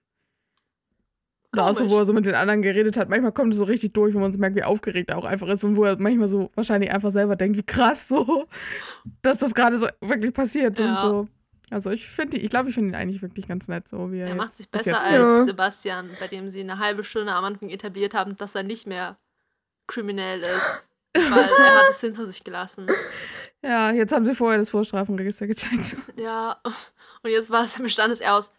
Oder 1.53 1.67
auch 1.67 1.73
so, 1.73 1.89
wo 1.89 1.97
er 1.99 2.03
so 2.05 2.11
mit 2.11 2.25
den 2.25 2.35
anderen 2.35 2.61
geredet 2.61 2.97
hat. 2.97 3.07
Manchmal 3.07 3.31
kommt 3.31 3.53
es 3.53 3.59
so 3.59 3.63
richtig 3.65 3.93
durch, 3.93 4.13
wo 4.13 4.19
man 4.19 4.29
so 4.33 4.37
merkt, 4.39 4.57
wie 4.57 4.63
aufgeregt 4.63 5.09
er 5.09 5.17
auch 5.17 5.23
einfach 5.23 5.47
ist 5.47 5.63
und 5.63 5.77
wo 5.77 5.85
er 5.85 5.97
manchmal 5.97 6.27
so 6.27 6.51
wahrscheinlich 6.55 6.91
einfach 6.91 7.11
selber 7.11 7.37
denkt, 7.37 7.57
wie 7.57 7.63
krass 7.63 8.09
so, 8.09 8.45
dass 9.21 9.37
das 9.37 9.55
gerade 9.55 9.77
so 9.77 9.87
wirklich 10.01 10.33
passiert 10.33 10.77
und 10.81 10.85
Ja. 10.85 10.99
so. 10.99 11.27
Also 11.71 11.89
ich 11.89 12.07
finde, 12.07 12.37
ich 12.37 12.49
glaube, 12.49 12.69
ich 12.69 12.75
finde 12.75 12.91
ihn 12.91 12.95
eigentlich 12.95 13.21
wirklich 13.21 13.47
ganz 13.47 13.67
nett, 13.67 13.87
so 13.87 14.11
wie 14.11 14.19
er, 14.19 14.27
Er 14.27 14.27
jetzt 14.29 14.37
macht 14.37 14.53
sich 14.53 14.69
besser 14.69 14.91
jetzt 14.91 15.03
als 15.03 15.13
Ja. 15.15 15.45
Sebastian, 15.45 16.09
bei 16.19 16.27
dem 16.27 16.49
sie 16.49 16.59
eine 16.61 16.79
halbe 16.79 17.03
Stunde 17.03 17.33
am 17.33 17.43
Anfang 17.43 17.69
etabliert 17.69 18.13
haben, 18.13 18.37
dass 18.37 18.53
er 18.55 18.63
nicht 18.63 18.85
mehr 18.85 19.17
kriminell 19.87 20.41
ist. 20.41 20.89
Weil 21.15 21.49
er 21.49 21.75
hat 21.77 21.89
es 21.91 22.01
hinter 22.01 22.25
sich 22.25 22.43
gelassen. 22.43 22.87
Ja, 23.63 23.89
jetzt 23.89 24.13
haben 24.13 24.25
sie 24.25 24.35
vorher 24.35 24.59
das 24.59 24.69
Vorstrafenregister 24.69 25.47
gecheckt. 25.47 25.97
Ja, 26.17 26.61
und 27.23 27.31
jetzt 27.31 27.49
war 27.49 27.63
es 27.63 27.79
bestand 27.79 28.13
es 28.13 28.19
eher 28.19 28.35
aus 28.35 28.51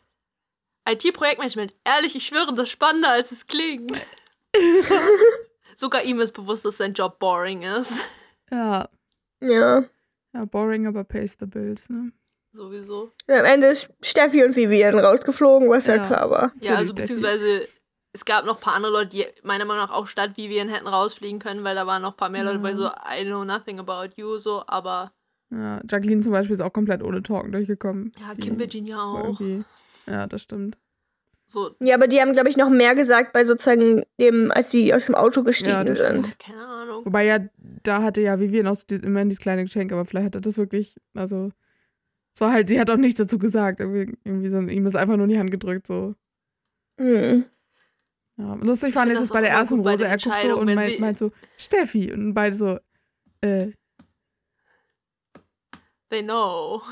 IT-Projektmanagement. 0.89 1.77
Ehrlich, 1.85 2.17
ich 2.17 2.27
schwöre, 2.27 2.53
das 2.57 2.65
ist 2.65 2.73
spannender, 2.73 3.13
als 3.13 3.31
es 3.31 3.47
klingt. 3.47 3.93
Sogar 5.77 6.03
ihm 6.03 6.19
ist 6.19 6.33
bewusst, 6.33 6.65
dass 6.65 6.79
sein 6.79 6.93
Job 6.93 7.21
boring 7.21 7.63
ist. 7.63 8.03
Ja. 8.51 8.89
ja. 9.41 9.85
Ja, 10.33 10.45
boring, 10.45 10.89
aber 10.89 11.05
pays 11.05 11.37
the 11.39 11.47
bills, 11.47 11.89
ne? 11.89 12.11
Sowieso. 12.57 13.13
Und 13.29 13.35
am 13.35 13.45
Ende 13.45 13.69
ist 13.69 13.91
Steffi 14.03 14.45
und 14.45 14.57
Vivian 14.57 14.99
rausgeflogen, 14.99 15.69
was 15.69 15.87
ja, 15.87 15.97
Ja. 15.97 16.07
klar 16.07 16.31
war. 16.31 16.53
Ja, 16.61 16.77
also 16.77 16.95
beziehungsweise 16.95 17.67
es 18.13 18.25
gab 18.25 18.47
noch 18.47 18.57
ein 18.57 18.63
paar 18.63 18.75
andere 18.75 18.93
Leute, 18.93 19.11
die 19.11 19.27
meiner 19.43 19.65
Meinung 19.67 19.85
nach 19.85 19.93
auch 19.93 20.07
statt 20.07 20.33
Vivian 20.37 20.69
hätten 20.69 20.87
rausfliegen 20.87 21.39
können, 21.39 21.65
weil 21.65 21.75
da 21.75 21.87
waren 21.87 22.03
noch 22.03 22.13
ein 22.15 22.17
paar 22.17 22.31
mehr 22.31 22.45
Leute, 22.45 22.63
weil 22.63 22.73
Ja. 22.73 22.77
so 22.77 22.87
I 23.21 23.25
know 23.25 23.45
nothing 23.45 23.79
about 23.79 24.15
you 24.17 24.39
so, 24.39 24.63
aber 24.67 25.13
Ja, 25.51 25.81
Jacqueline 25.89 26.23
zum 26.23 26.33
Beispiel 26.33 26.55
ist 26.55 26.61
auch 26.63 26.73
komplett 26.73 27.03
ohne 27.03 27.23
Talken 27.23 27.53
durchgekommen. 27.53 28.13
ja, 28.19 28.35
Die 28.35 28.41
Kim 28.41 28.59
Virginia 28.59 28.99
auch. 29.01 29.39
Ja, 30.09 30.27
das 30.27 30.43
stimmt. 30.43 30.77
So, 31.49 31.71
Ja, 31.81 31.95
aber 31.95 32.09
die 32.09 32.21
haben, 32.21 32.33
glaube 32.33 32.49
ich, 32.49 32.57
noch 32.57 32.71
mehr 32.71 32.97
gesagt, 32.97 33.33
bei 33.33 33.45
sozusagen 33.45 34.03
dem, 34.19 34.51
als 34.51 34.73
sie 34.73 34.93
aus 34.93 35.07
dem 35.07 35.15
Auto 35.15 35.45
gestiegen 35.45 35.71
Ja, 35.71 35.85
das 35.85 35.99
sind. 35.99 36.27
stimmt. 36.27 36.39
keine 36.41 36.67
Ahnung. 36.67 37.05
Wobei 37.05 37.25
ja, 37.25 37.39
da 37.85 38.03
hatte 38.03 38.21
ja 38.23 38.41
Vivian 38.41 38.67
auch 38.67 38.77
immerhin 38.91 39.29
dieses 39.29 39.43
kleine 39.43 39.63
Geschenk, 39.63 39.93
aber 39.93 40.05
vielleicht 40.07 40.27
hat 40.27 40.35
er 40.35 40.41
das 40.41 40.59
wirklich, 40.59 40.97
also, 41.15 41.51
es 42.37 42.41
war 42.43 42.53
halt, 42.53 42.68
sie 42.68 42.78
hat 42.78 42.91
auch 42.91 42.99
nichts 42.99 43.16
dazu 43.18 43.39
gesagt, 43.39 43.80
irgendwie, 43.80 44.49
so, 44.51 44.59
ihm 44.61 44.84
ist 44.84 44.95
einfach 44.95 45.16
nur 45.16 45.24
in 45.24 45.30
die 45.30 45.39
Hand 45.39 45.51
gedrückt, 45.51 45.87
so. 45.87 46.14
Hm. 47.01 47.47
Ja, 48.37 48.55
lustig 48.57 48.93
fand 48.93 49.07
find 49.07 49.14
ich 49.16 49.20
das 49.22 49.30
bei 49.32 49.41
der 49.41 49.49
ersten 49.49 49.80
Rose, 49.80 50.05
er 50.05 50.18
guckt 50.18 50.43
so 50.43 50.59
und 50.59 50.74
meint, 50.74 51.01
meint 51.01 51.18
so, 51.18 51.32
Steffi, 51.57 52.12
und 52.12 52.34
beide 52.34 52.55
so, 52.55 52.78
äh, 53.41 53.72
They 56.11 56.22
know. 56.22 56.82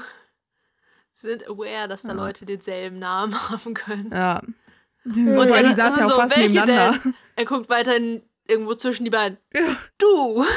Sind 1.12 1.47
aware, 1.47 1.88
dass 1.88 2.03
da 2.03 2.09
Ja. 2.09 2.14
Leute 2.14 2.47
denselben 2.47 2.99
Namen 2.99 3.34
haben 3.51 3.74
können. 3.74 4.11
ja. 4.11 4.40
Und 5.05 5.30
So, 5.34 5.40
weil 5.51 5.62
die 5.64 5.70
er- 5.70 5.76
saßen 5.76 5.99
ja 5.99 6.07
auch 6.07 6.11
so, 6.12 6.16
fast 6.16 6.36
nebeneinander. 6.38 6.99
Er 7.36 7.45
guckt 7.45 7.68
weiterhin 7.68 8.22
irgendwo 8.49 8.74
zwischen 8.76 9.05
die 9.05 9.11
beiden. 9.11 9.36
Ja. 9.55 9.76
Du! 9.99 10.42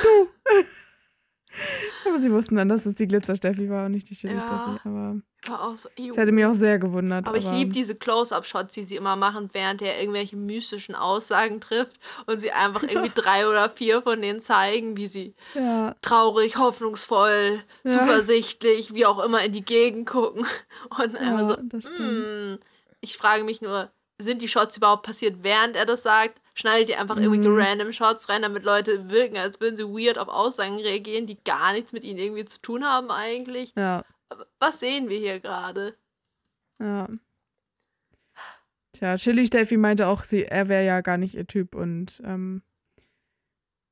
Aber 2.07 2.19
sie 2.19 2.31
wussten 2.31 2.55
dann, 2.55 2.69
dass 2.69 2.85
es 2.85 2.95
die 2.95 3.07
Glitzer-Steffi 3.07 3.69
war 3.69 3.85
und 3.85 3.91
nicht 3.91 4.09
die 4.09 4.13
Ja. 4.13 4.19
Chili-Steffi. 4.19 4.87
Aber 4.87 5.21
War 5.47 5.63
auch 5.63 5.75
so, 5.75 5.89
es 5.97 6.17
hätte 6.17 6.31
mich 6.31 6.45
auch 6.45 6.53
sehr 6.53 6.79
gewundert. 6.79 7.27
Aber 7.27 7.37
ich 7.37 7.49
liebe 7.51 7.71
diese 7.71 7.95
Close-Up-Shots, 7.95 8.73
die 8.73 8.83
sie 8.83 8.95
immer 8.95 9.15
machen, 9.15 9.49
während 9.53 9.81
er 9.81 9.99
irgendwelche 9.99 10.35
mystischen 10.35 10.95
Aussagen 10.95 11.59
trifft 11.61 11.97
und 12.25 12.39
sie 12.39 12.51
einfach 12.51 12.83
irgendwie 12.87 13.11
drei 13.13 13.47
oder 13.47 13.69
vier 13.69 14.01
von 14.01 14.21
denen 14.21 14.41
zeigen, 14.41 14.97
wie 14.97 15.07
sie 15.07 15.35
Ja, 15.55 15.95
traurig, 16.01 16.57
hoffnungsvoll, 16.57 17.61
Ja. 17.83 17.91
zuversichtlich, 17.91 18.93
wie 18.93 19.05
auch 19.05 19.23
immer 19.23 19.43
in 19.43 19.51
die 19.51 19.65
Gegend 19.65 20.07
gucken. 20.09 20.45
Und 20.89 21.15
einfach 21.17 21.39
ja 21.39 21.45
so, 21.45 21.57
das 21.63 21.85
hm, 21.97 22.57
ich 23.01 23.17
frage 23.17 23.43
mich 23.43 23.61
nur, 23.61 23.91
sind 24.19 24.41
die 24.41 24.47
Shots 24.47 24.77
überhaupt 24.77 25.03
passiert, 25.03 25.43
während 25.43 25.75
er 25.75 25.85
das 25.85 26.03
sagt? 26.03 26.41
Schneidet 26.57 26.89
ihr 26.89 26.99
einfach 26.99 27.17
irgendwelche 27.17 27.49
Mhm. 27.49 27.59
random 27.59 27.93
Shots 27.93 28.29
rein, 28.29 28.41
damit 28.41 28.63
Leute 28.63 29.11
wirken, 29.11 29.37
als 29.37 29.61
würden 29.61 29.77
sie 29.77 29.83
weird 29.83 30.17
auf 30.17 30.27
Aussagen 30.27 30.77
reagieren, 30.77 31.27
die 31.27 31.37
gar 31.43 31.71
nichts 31.73 31.93
mit 31.93 32.03
ihnen 32.03 32.17
irgendwie 32.17 32.45
zu 32.45 32.59
tun 32.59 32.83
haben 32.83 33.11
eigentlich? 33.11 33.73
Ja, 33.75 34.03
Was 34.59 34.79
sehen 34.79 35.07
wir 35.07 35.19
hier 35.19 35.39
gerade? 35.39 35.95
ja. 36.79 37.07
Tja, 38.93 39.15
Chili-Steffi 39.17 39.77
meinte 39.77 40.07
auch, 40.07 40.23
sie, 40.23 40.45
er 40.45 40.67
wäre 40.69 40.83
ja 40.83 41.01
gar 41.01 41.17
nicht 41.17 41.35
ihr 41.35 41.45
Typ 41.45 41.75
und 41.75 42.19
ähm, 42.25 42.63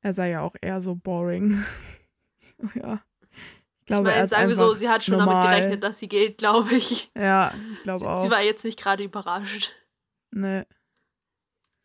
er 0.01 0.13
sei 0.15 0.31
ja 0.31 0.41
auch 0.41 0.55
eher 0.59 0.81
so 0.81 0.95
boring. 0.95 1.63
ja. 2.73 2.99
Ich 3.81 3.85
glaube, 3.85 4.09
ich 4.09 4.15
er 4.15 4.15
meine, 4.15 4.23
ist 4.23 4.29
sagen 4.31 4.49
wir 4.49 4.55
so, 4.55 4.73
sie 4.73 4.89
hat 4.89 5.03
schon 5.03 5.19
normal. 5.19 5.43
damit 5.43 5.57
gerechnet, 5.59 5.83
dass 5.83 5.99
sie 5.99 6.07
geht, 6.07 6.39
glaube 6.39 6.73
ich. 6.73 7.11
Ja, 7.15 7.53
ich 7.73 7.83
glaube 7.83 8.09
auch. 8.09 8.23
sie 8.23 8.31
war 8.31 8.41
jetzt 8.41 8.63
nicht 8.65 8.79
gerade 8.79 9.03
überrascht. 9.03 9.71
nee, 10.31 10.63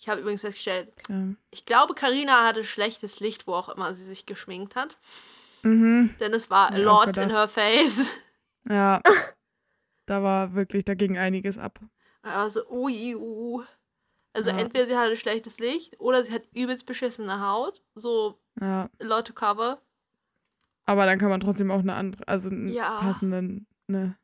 Ich 0.01 0.09
habe 0.09 0.23
übrigens 0.23 0.41
festgestellt, 0.41 0.97
tja. 0.97 1.35
ich 1.51 1.67
glaube, 1.67 1.95
Karina 1.95 2.47
hatte 2.47 2.65
schlechtes 2.65 3.21
Licht, 3.21 3.47
wo 3.47 3.53
auch 3.53 3.69
immer 3.69 3.95
sie 3.95 4.05
sich 4.05 4.25
geschminkt 4.25 4.75
hat. 4.75 4.97
Mhm. 5.63 6.15
Denn 6.19 6.33
es 6.33 6.49
war 6.49 6.73
a 6.73 6.79
Ja, 6.79 6.85
lot 6.85 7.17
in 7.19 7.29
her 7.31 7.47
face. 7.49 8.11
Ja. 8.69 9.01
Da 10.07 10.25
war 10.25 10.55
wirklich 10.55 10.85
dagegen 10.85 11.19
einiges 11.19 11.57
ab. 11.57 11.79
Also, 12.23 12.69
ui, 12.69 13.15
uh. 13.15 13.63
Also 14.33 14.51
Ja. 14.51 14.59
entweder 14.59 14.87
sie 14.87 14.97
hatte 14.97 15.17
schlechtes 15.17 15.61
Licht 15.61 16.01
oder 16.01 16.25
sie 16.25 16.33
hat 16.33 16.43
übelst 16.53 16.85
beschissene 16.85 17.47
Haut. 17.47 17.85
So 17.95 18.41
Ja. 18.61 18.89
a 19.01 19.05
lot 19.05 19.27
to 19.29 19.33
cover. 19.33 19.81
Aber 20.85 21.07
dann 21.07 21.21
kann 21.21 21.29
man 21.29 21.39
trotzdem 21.39 21.71
auch 21.71 21.79
eine 21.79 21.95
andere, 21.95 22.27
also 22.27 22.49
einen 22.51 22.71
Ja. 22.73 22.99
passenden, 22.99 23.69
ne. 23.87 24.17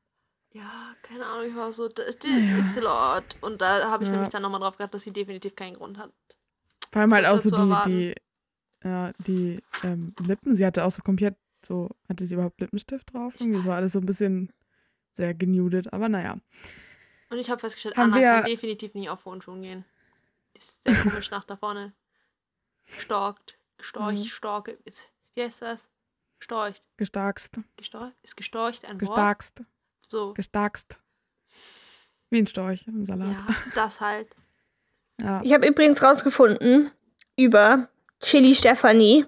Ja, 0.53 0.95
keine 1.03 1.27
Ahnung, 1.27 1.49
ich 1.51 1.57
war 1.57 1.73
so, 1.73 1.87
it's 1.87 2.77
a 2.79 2.81
lot. 2.81 3.25
Und 3.43 3.61
da 3.61 3.91
habe 3.91 4.05
ich 4.05 4.09
Ja. 4.09 4.15
nämlich 4.15 4.31
dann 4.31 4.43
nochmal 4.43 4.61
drauf 4.61 4.77
gehabt, 4.79 4.95
dass 4.95 5.03
sie 5.03 5.13
definitiv 5.13 5.55
keinen 5.55 5.75
Grund 5.75 5.99
hat. 5.99 6.13
Vor 6.93 7.03
allem 7.03 7.13
halt 7.13 7.27
auch 7.27 7.37
so 7.37 7.51
die, 7.51 7.91
die, 7.91 8.15
ja, 8.89 9.13
die 9.19 9.63
ähm, 9.83 10.15
Lippen, 10.21 10.57
sie 10.57 10.65
hatte 10.65 10.85
auch 10.85 10.91
so 10.91 11.03
komplett 11.03 11.37
so, 11.65 11.91
hatte 12.09 12.25
sie 12.25 12.35
überhaupt 12.35 12.61
Lippenstift 12.61 13.13
drauf? 13.13 13.35
Irgendwie 13.39 13.61
so 13.61 13.71
alles 13.73 13.93
so 13.93 13.99
ein 13.99 14.07
bisschen 14.07 14.53
sehr 15.13 15.35
genudet, 15.35 15.93
aber 15.93 16.09
naja. 16.09 16.39
Und 17.29 17.39
ich 17.39 17.51
habe 17.51 17.61
festgestellt, 17.61 17.97
Haben 17.97 18.13
Anna 18.13 18.21
wir- 18.23 18.33
kann 18.41 18.45
definitiv 18.45 18.95
nicht 18.95 19.11
auf 19.11 19.25
hohen 19.25 19.43
Schuhen 19.43 19.63
gehen. 19.63 19.85
Die 20.55 20.59
ist 20.61 20.79
sehr 20.87 20.95
komisch 21.11 21.31
nach 21.31 21.45
da 21.45 21.57
vorne. 21.57 21.93
Gestorkt. 22.87 23.59
Gestorcht, 23.79 24.19
Mhm. 24.19 24.25
Storke. 24.25 24.79
Wie 25.35 25.43
heißt 25.43 25.61
das? 25.63 25.87
Storcht. 26.39 26.83
Gestarkst, 26.97 27.61
Gestorcht? 27.77 28.15
Ist 28.23 28.37
gestorcht 28.37 28.85
ein 28.85 28.93
Wort? 29.01 29.01
gestarkst, 29.01 29.65
So. 30.09 30.35
gestarkst. 30.35 30.99
Wie 32.31 32.39
ein 32.39 32.47
Storch 32.47 32.87
im 32.87 33.05
Salat. 33.05 33.29
Ja, 33.29 33.47
das 33.75 34.01
halt. 34.01 34.29
Ja. 35.19 35.41
Ich 35.43 35.55
habe 35.55 35.67
übrigens 35.67 36.03
rausgefunden 36.03 36.91
über 37.39 37.89
Chili 38.21 38.55
Stephanie. 38.55 39.25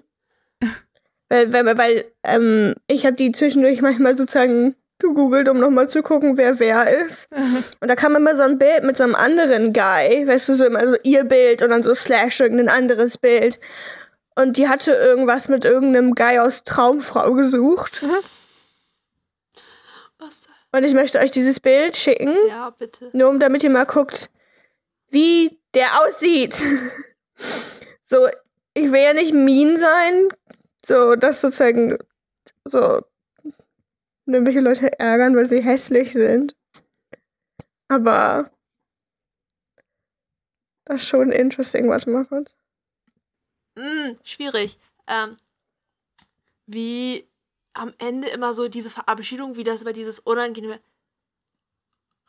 weil, 1.29 1.51
weil, 1.51 1.77
weil 1.79 2.11
ähm, 2.21 2.75
ich 2.85 3.07
habe 3.07 3.15
die 3.15 3.31
zwischendurch 3.31 3.81
manchmal 3.81 4.15
sozusagen 4.15 4.75
gegoogelt, 4.99 5.49
um 5.49 5.59
nochmal 5.59 5.89
zu 5.89 6.03
gucken, 6.03 6.37
wer 6.37 6.59
wer 6.59 7.05
ist. 7.05 7.27
Und 7.79 7.87
da 7.87 7.95
kam 7.95 8.15
immer 8.15 8.35
so 8.35 8.43
ein 8.43 8.59
Bild 8.59 8.83
mit 8.83 8.97
so 8.97 9.03
einem 9.03 9.15
anderen 9.15 9.73
Guy, 9.73 10.27
weißt 10.27 10.49
du, 10.49 10.53
so 10.53 10.65
immer 10.65 10.87
so 10.87 10.95
ihr 11.03 11.23
Bild 11.23 11.63
und 11.63 11.69
dann 11.69 11.83
so 11.83 11.95
slash 11.95 12.39
irgendein 12.39 12.69
anderes 12.69 13.17
Bild. 13.17 13.59
Und 14.35 14.57
die 14.57 14.67
hatte 14.67 14.91
irgendwas 14.91 15.47
mit 15.47 15.65
irgendeinem 15.65 16.15
Guy 16.15 16.39
aus 16.39 16.63
Traumfrau 16.63 17.33
gesucht. 17.33 18.03
Was? 20.17 20.48
Und 20.71 20.83
ich 20.83 20.93
möchte 20.93 21.19
euch 21.19 21.31
dieses 21.31 21.59
Bild 21.59 21.97
schicken, 21.97 22.35
Ja, 22.47 22.69
bitte. 22.69 23.09
nur 23.13 23.29
um 23.29 23.39
damit 23.39 23.63
ihr 23.63 23.69
mal 23.71 23.85
guckt, 23.85 24.29
wie 25.09 25.59
der 25.73 26.01
aussieht. 26.01 26.61
so, 28.01 28.27
ich 28.73 28.91
will 28.91 29.01
ja 29.01 29.13
nicht 29.13 29.33
mean 29.33 29.77
sein, 29.77 30.29
so 30.85 31.15
dass 31.15 31.41
sozusagen 31.41 31.97
so 32.65 33.01
irgendwelche 34.25 34.59
Leute 34.59 34.99
ärgern, 34.99 35.35
weil 35.35 35.47
sie 35.47 35.61
hässlich 35.61 36.13
sind. 36.13 36.55
Aber 37.87 38.51
das 40.85 41.01
ist 41.01 41.07
schon 41.07 41.31
interesting. 41.31 41.89
Warte 41.89 42.09
mal 42.11 42.25
kurz. 42.25 42.53
Hm, 43.75 44.19
schwierig. 44.23 44.77
Ähm, 45.07 45.37
wie 46.67 47.27
am 47.73 47.93
Ende 47.99 48.27
immer 48.29 48.53
so 48.53 48.67
diese 48.67 48.89
Verabschiedung, 48.89 49.55
wie 49.55 49.63
das 49.63 49.81
über 49.81 49.93
dieses 49.93 50.19
unangenehme 50.19 50.79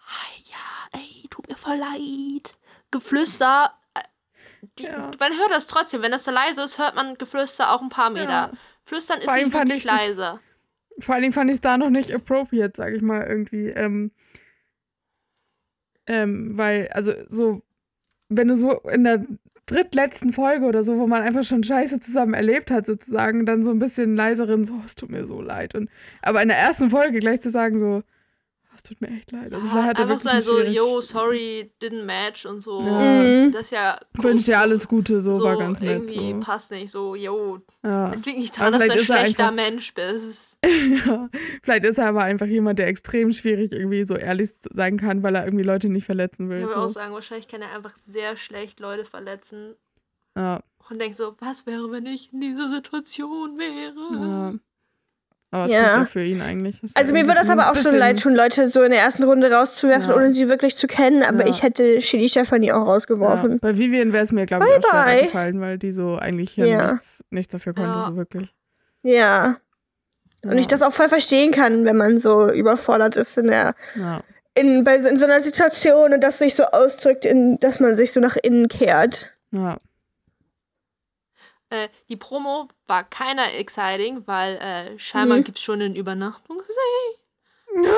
Hi, 0.06 0.42
ja, 0.44 0.98
ey, 1.00 1.28
tut 1.30 1.48
mir 1.48 1.56
voll 1.56 1.76
leid. 1.76 2.52
Geflüster. 2.90 3.72
äh, 3.94 4.00
Die, 4.78 4.84
Ja. 4.84 5.10
Man 5.20 5.38
hört 5.38 5.50
das 5.50 5.66
trotzdem. 5.66 6.02
Wenn 6.02 6.10
das 6.12 6.24
so 6.24 6.30
leise 6.30 6.62
ist, 6.62 6.78
hört 6.78 6.94
man 6.96 7.16
Geflüster 7.16 7.72
auch 7.72 7.80
ein 7.80 7.88
paar 7.90 8.10
Meter. 8.10 8.30
Ja. 8.30 8.52
Flüstern 8.84 9.18
ist 9.20 9.26
Vor 9.26 9.34
nicht 9.36 9.52
wirklich 9.52 9.84
das- 9.84 9.92
leise. 10.08 10.40
Vor 10.98 11.14
allen 11.14 11.22
Dingen 11.22 11.32
fand 11.32 11.48
ich 11.50 11.54
es 11.56 11.60
da 11.60 11.78
noch 11.78 11.90
nicht 11.90 12.12
appropriate, 12.12 12.72
sag 12.76 12.92
ich 12.92 13.00
mal, 13.02 13.22
irgendwie. 13.26 13.68
Ähm, 13.68 14.10
ähm, 16.06 16.56
weil, 16.58 16.88
also 16.88 17.12
so, 17.28 17.62
wenn 18.28 18.48
du 18.48 18.56
so 18.56 18.80
in 18.80 19.04
der 19.04 19.24
drittletzten 19.70 20.32
Folge 20.32 20.66
oder 20.66 20.82
so, 20.82 20.98
wo 20.98 21.06
man 21.06 21.22
einfach 21.22 21.44
schon 21.44 21.62
Scheiße 21.62 22.00
zusammen 22.00 22.34
erlebt 22.34 22.70
hat, 22.70 22.86
sozusagen, 22.86 23.46
dann 23.46 23.62
so 23.62 23.70
ein 23.70 23.78
bisschen 23.78 24.16
leiseren, 24.16 24.64
so, 24.64 24.74
es 24.84 24.94
tut 24.94 25.10
mir 25.10 25.26
so 25.26 25.40
leid. 25.40 25.74
Und, 25.74 25.88
aber 26.22 26.42
in 26.42 26.48
der 26.48 26.58
ersten 26.58 26.90
Folge 26.90 27.18
gleich 27.20 27.40
zu 27.40 27.50
sagen, 27.50 27.78
so, 27.78 27.86
"Oh, 27.86 28.02
es 28.80 28.82
tut 28.82 29.00
mir 29.02 29.08
echt 29.10 29.30
leid. 29.32 29.52
Also 29.52 29.68
Ja, 29.68 29.74
er 29.74 29.88
einfach 29.90 30.08
wirklich 30.08 30.22
so 30.22 30.28
ein 30.30 30.36
ein 30.36 30.42
so, 30.42 30.56
schweres- 30.56 30.74
yo, 30.74 31.00
sorry, 31.02 31.70
didn't 31.82 32.04
match 32.04 32.46
und 32.46 32.62
so. 32.62 32.80
Ja. 32.80 33.22
Mhm. 33.22 33.52
Das 33.52 33.62
ist 33.64 33.72
ja. 33.72 34.00
Wünsche 34.14 34.46
dir 34.46 34.58
alles 34.60 34.88
Gute, 34.88 35.20
so, 35.20 35.34
so 35.34 35.44
war 35.44 35.58
ganz 35.58 35.80
nett. 35.80 35.90
irgendwie 36.10 36.32
So. 36.32 36.40
passt 36.40 36.70
nicht 36.70 36.90
so, 36.90 37.14
yo, 37.14 37.60
Ja. 37.84 38.12
es 38.12 38.24
liegt 38.24 38.38
nicht 38.38 38.56
daran, 38.58 38.72
dass 38.72 38.84
du 38.86 38.92
ein 38.92 38.98
er 38.98 39.04
schlechter 39.04 39.44
einfach- 39.48 39.54
Mensch 39.54 39.92
bist. 39.94 40.56
ja. 41.06 41.28
Vielleicht 41.62 41.84
ist 41.84 41.98
er 41.98 42.08
aber 42.08 42.22
einfach 42.24 42.46
jemand, 42.46 42.78
der 42.78 42.86
extrem 42.88 43.32
schwierig 43.32 43.72
irgendwie 43.72 44.04
so 44.04 44.14
ehrlich 44.16 44.50
sein 44.72 44.96
kann, 44.96 45.22
weil 45.22 45.34
er 45.34 45.44
irgendwie 45.44 45.64
Leute 45.64 45.88
nicht 45.90 46.04
verletzen 46.06 46.48
will. 46.48 46.58
Ich 46.58 46.62
würde 46.64 46.74
So. 46.74 46.80
auch 46.80 46.88
sagen, 46.88 47.12
wahrscheinlich 47.12 47.48
kann 47.48 47.60
er 47.62 47.74
einfach 47.76 47.96
sehr 47.96 48.36
schlecht 48.36 48.80
Leute 48.80 49.04
verletzen 49.04 49.74
Ja. 50.36 50.60
und 50.88 50.98
denkt 51.00 51.16
so, 51.16 51.34
was 51.40 51.66
wäre, 51.66 51.90
wenn 51.90 52.06
ich 52.06 52.32
in 52.32 52.40
dieser 52.40 52.70
Situation 52.70 53.58
wäre? 53.58 54.26
Ja. 54.26 54.54
Aber 55.52 55.64
es 55.66 55.72
Ja. 55.72 55.98
ja 55.98 56.04
für 56.04 56.22
ihn 56.22 56.40
eigentlich. 56.42 56.80
er 56.82 56.88
Also 56.94 57.12
mir 57.12 57.26
würde 57.26 57.40
das 57.40 57.48
aber 57.50 57.70
auch 57.70 57.74
schon 57.76 57.96
leid 57.96 58.20
tun, 58.20 58.34
Leute 58.36 58.68
so 58.68 58.82
in 58.82 58.90
der 58.92 59.00
ersten 59.00 59.24
Runde 59.24 59.50
rauszuwerfen, 59.50 60.10
Ja. 60.10 60.16
ohne 60.16 60.32
sie 60.32 60.48
wirklich 60.48 60.76
zu 60.76 60.86
kennen. 60.86 61.22
Aber 61.24 61.40
Ja. 61.42 61.48
ich 61.48 61.62
hätte 61.64 61.98
Chili 61.98 62.28
Stephanie 62.28 62.72
auch 62.72 62.86
Ja. 62.86 62.92
rausgeworfen. 62.92 63.58
Bei 63.60 63.76
Vivian 63.76 64.12
wäre 64.12 64.22
es 64.22 64.30
mir, 64.30 64.46
glaube 64.46 64.66
ich, 64.78 64.84
auch 64.86 64.92
bye. 65.04 65.22
gefallen, 65.22 65.60
weil 65.60 65.78
die 65.78 65.90
so 65.90 66.16
eigentlich 66.16 66.50
hier 66.52 66.66
Ja. 66.66 66.92
nichts, 66.92 67.24
nichts 67.30 67.50
dafür 67.52 67.74
konnte, 67.74 67.90
Ja. 67.98 68.06
so 68.06 68.16
wirklich. 68.16 68.54
Ja. 69.02 69.56
Und 70.42 70.56
ich 70.56 70.68
das 70.68 70.82
auch 70.82 70.92
voll 70.92 71.08
verstehen 71.08 71.50
kann, 71.52 71.84
wenn 71.84 71.96
man 71.96 72.16
so 72.18 72.50
überfordert 72.50 73.16
ist 73.16 73.36
in 73.36 73.48
der 73.48 73.74
Ja. 73.96 74.20
in, 74.54 74.84
bei 74.84 74.98
so, 75.00 75.08
in 75.08 75.16
so 75.18 75.24
einer 75.26 75.40
Situation 75.40 76.12
und 76.12 76.22
das 76.22 76.38
sich 76.38 76.54
so 76.54 76.64
ausdrückt, 76.64 77.24
in, 77.24 77.58
dass 77.60 77.78
man 77.80 77.96
sich 77.96 78.12
so 78.12 78.20
nach 78.20 78.36
innen 78.42 78.68
kehrt. 78.68 79.32
Ja. 79.52 79.76
Äh, 81.70 81.88
die 82.08 82.16
Promo 82.16 82.68
war 82.86 83.04
keiner 83.04 83.54
exciting, 83.54 84.26
weil 84.26 84.56
äh, 84.56 84.98
scheinbar 84.98 85.38
Mhm. 85.38 85.44
gibt 85.44 85.58
es 85.58 85.64
schon 85.64 85.80
einen 85.80 85.94
Übernachtungssee. 85.96 86.70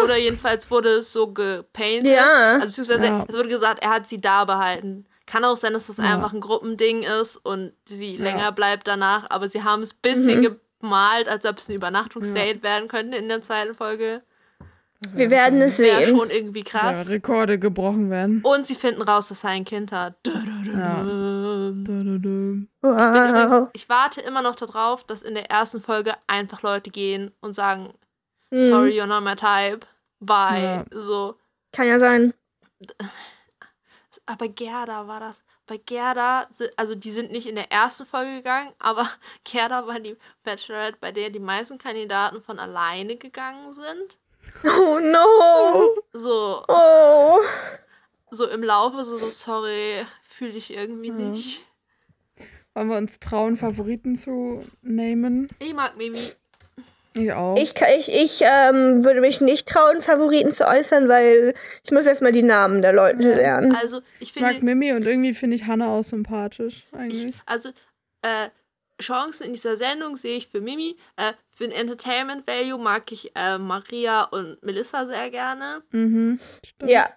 Oder 0.04 0.16
jedenfalls 0.18 0.70
wurde 0.70 0.90
es 0.96 1.12
so 1.12 1.32
gepainted. 1.32 2.12
Ja. 2.14 2.54
Also 2.56 2.66
beziehungsweise 2.68 3.06
Ja. 3.06 3.24
es 3.26 3.34
wurde 3.34 3.48
gesagt, 3.48 3.82
er 3.82 3.90
hat 3.90 4.06
sie 4.06 4.20
da 4.20 4.44
behalten. 4.44 5.06
Kann 5.24 5.44
auch 5.46 5.56
sein, 5.56 5.72
dass 5.72 5.86
das 5.86 5.96
Ja. 5.96 6.04
einfach 6.14 6.32
ein 6.34 6.40
Gruppending 6.40 7.02
ist 7.04 7.36
und 7.38 7.72
sie 7.86 8.16
Ja. 8.16 8.22
länger 8.22 8.52
bleibt 8.52 8.86
danach, 8.86 9.24
aber 9.30 9.48
sie 9.48 9.62
haben 9.62 9.82
es 9.82 9.94
ein 9.94 9.98
bisschen 10.02 10.40
Mhm. 10.42 10.60
gemalt, 10.80 11.28
als 11.28 11.46
ob 11.46 11.56
es 11.56 11.68
ein 11.70 11.74
Übernachtungsdate 11.76 12.62
werden 12.62 12.88
könnte 12.88 13.16
in 13.16 13.28
der 13.28 13.42
zweiten 13.42 13.74
Folge. 13.74 14.22
Das 15.02 15.16
Wir 15.16 15.30
werden 15.30 15.60
es 15.62 15.78
Wäre 15.78 16.04
sehen. 16.06 16.16
schon 16.16 16.30
irgendwie 16.30 16.62
da 16.62 16.70
krass. 16.70 17.08
Rekorde 17.08 17.58
gebrochen 17.58 18.08
werden. 18.10 18.40
Und 18.42 18.66
sie 18.66 18.74
finden 18.76 19.02
raus, 19.02 19.28
dass 19.28 19.42
er 19.44 19.50
ein 19.50 19.64
Kind 19.64 19.90
hat. 19.92 20.14
Ja. 20.26 21.02
Dum. 21.02 21.84
Dum-dum-dum. 21.84 22.68
Ich, 22.72 22.80
bin 22.80 22.90
übrigens, 22.90 23.52
Wow. 23.52 23.68
ich 23.72 23.88
warte 23.88 24.20
immer 24.20 24.42
noch 24.42 24.54
darauf, 24.54 25.04
dass 25.04 25.22
in 25.22 25.34
der 25.34 25.50
ersten 25.50 25.80
Folge 25.80 26.14
einfach 26.26 26.62
Leute 26.62 26.90
gehen 26.90 27.32
und 27.40 27.54
sagen, 27.54 27.92
Hm, 28.50 28.66
sorry, 28.68 28.90
you're 29.00 29.06
not 29.06 29.24
my 29.24 29.34
type. 29.34 29.86
Bye. 30.20 30.62
Ja. 30.62 30.84
So. 31.00 31.36
Kann 31.72 31.88
ja 31.88 31.98
sein. 31.98 32.32
Aber 34.26 34.48
Gerda 34.48 35.06
war 35.08 35.20
das. 35.20 35.42
Bei 35.66 35.78
Gerda, 35.78 36.48
also 36.76 36.94
die 36.94 37.10
sind 37.12 37.30
nicht 37.32 37.46
in 37.46 37.54
der 37.54 37.70
ersten 37.72 38.04
Folge 38.04 38.36
gegangen, 38.36 38.72
aber 38.78 39.08
Gerda 39.44 39.86
war 39.86 40.00
die 40.00 40.16
Bachelorette, 40.42 40.98
bei 41.00 41.12
der 41.12 41.30
die 41.30 41.38
meisten 41.40 41.78
Kandidaten 41.78 42.42
von 42.42 42.58
alleine 42.58 43.16
gegangen 43.16 43.72
sind. 43.72 44.18
Oh 44.64 44.98
no. 45.00 45.94
So, 46.12 46.64
Oh. 46.68 47.40
so 48.30 48.46
im 48.48 48.62
Laufe, 48.62 49.04
so, 49.04 49.16
so 49.16 49.28
sorry, 49.30 50.04
fühle 50.22 50.52
ich 50.52 50.72
irgendwie 50.74 51.08
Ja. 51.08 51.14
nicht. 51.14 51.60
Wollen 52.74 52.88
wir 52.88 52.96
uns 52.96 53.18
trauen, 53.20 53.56
Favoriten 53.56 54.16
zu 54.16 54.64
nehmen? 54.82 55.48
Ich 55.58 55.74
mag 55.74 55.96
Mimi. 55.96 56.18
Ich 57.14 57.30
auch. 57.34 57.58
Ich, 57.58 57.74
ich, 57.98 58.08
ich 58.10 58.40
ähm, 58.40 59.04
würde 59.04 59.20
mich 59.20 59.42
nicht 59.42 59.68
trauen, 59.68 60.00
Favoriten 60.00 60.52
zu 60.54 60.66
äußern, 60.66 61.08
weil 61.10 61.54
ich 61.84 61.90
muss 61.90 62.06
erstmal 62.06 62.32
die 62.32 62.42
Namen 62.42 62.80
der 62.80 62.94
Leute 62.94 63.22
Ja. 63.28 63.36
lernen. 63.36 63.74
Also, 63.76 64.00
ich 64.20 64.34
Ich 64.34 64.40
mag 64.40 64.54
finde, 64.54 64.74
Mimi 64.74 64.92
und 64.94 65.04
irgendwie 65.04 65.34
finde 65.34 65.56
ich 65.56 65.66
Hannah 65.66 65.88
auch 65.88 66.02
sympathisch, 66.04 66.86
ich, 66.92 66.98
eigentlich. 66.98 67.36
also, 67.44 67.68
äh, 68.22 68.48
Chancen 69.00 69.46
in 69.46 69.52
dieser 69.52 69.76
Sendung 69.76 70.16
sehe 70.16 70.36
ich 70.36 70.48
für 70.48 70.60
Mimi. 70.60 70.96
Äh, 71.16 71.32
für 71.50 71.64
den 71.64 71.72
Entertainment 71.72 72.46
Value 72.46 72.78
mag 72.78 73.10
ich 73.12 73.32
äh, 73.34 73.58
Maria 73.58 74.24
und 74.24 74.62
Melissa 74.62 75.06
sehr 75.06 75.30
gerne. 75.30 75.82
Mhm. 75.90 76.38
Stimmt. 76.64 76.90
Ja. 76.90 77.10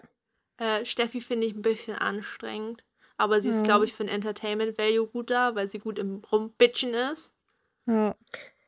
Äh, 0.58 0.86
Steffi 0.86 1.22
finde 1.22 1.48
ich 1.48 1.54
ein 1.54 1.62
bisschen 1.62 1.96
anstrengend. 1.96 2.84
Aber 3.18 3.40
sie 3.40 3.50
ist, 3.50 3.58
Ja. 3.58 3.64
glaube 3.64 3.86
ich, 3.86 3.94
für 3.94 4.04
den 4.04 4.14
Entertainment 4.14 4.78
Value 4.78 5.08
gut 5.08 5.30
da, 5.30 5.56
weil 5.56 5.68
sie 5.68 5.80
gut 5.80 6.00
im 6.00 6.22
Rumbitchen 6.32 6.94
ist. 6.94 7.32
Ja. 7.88 8.16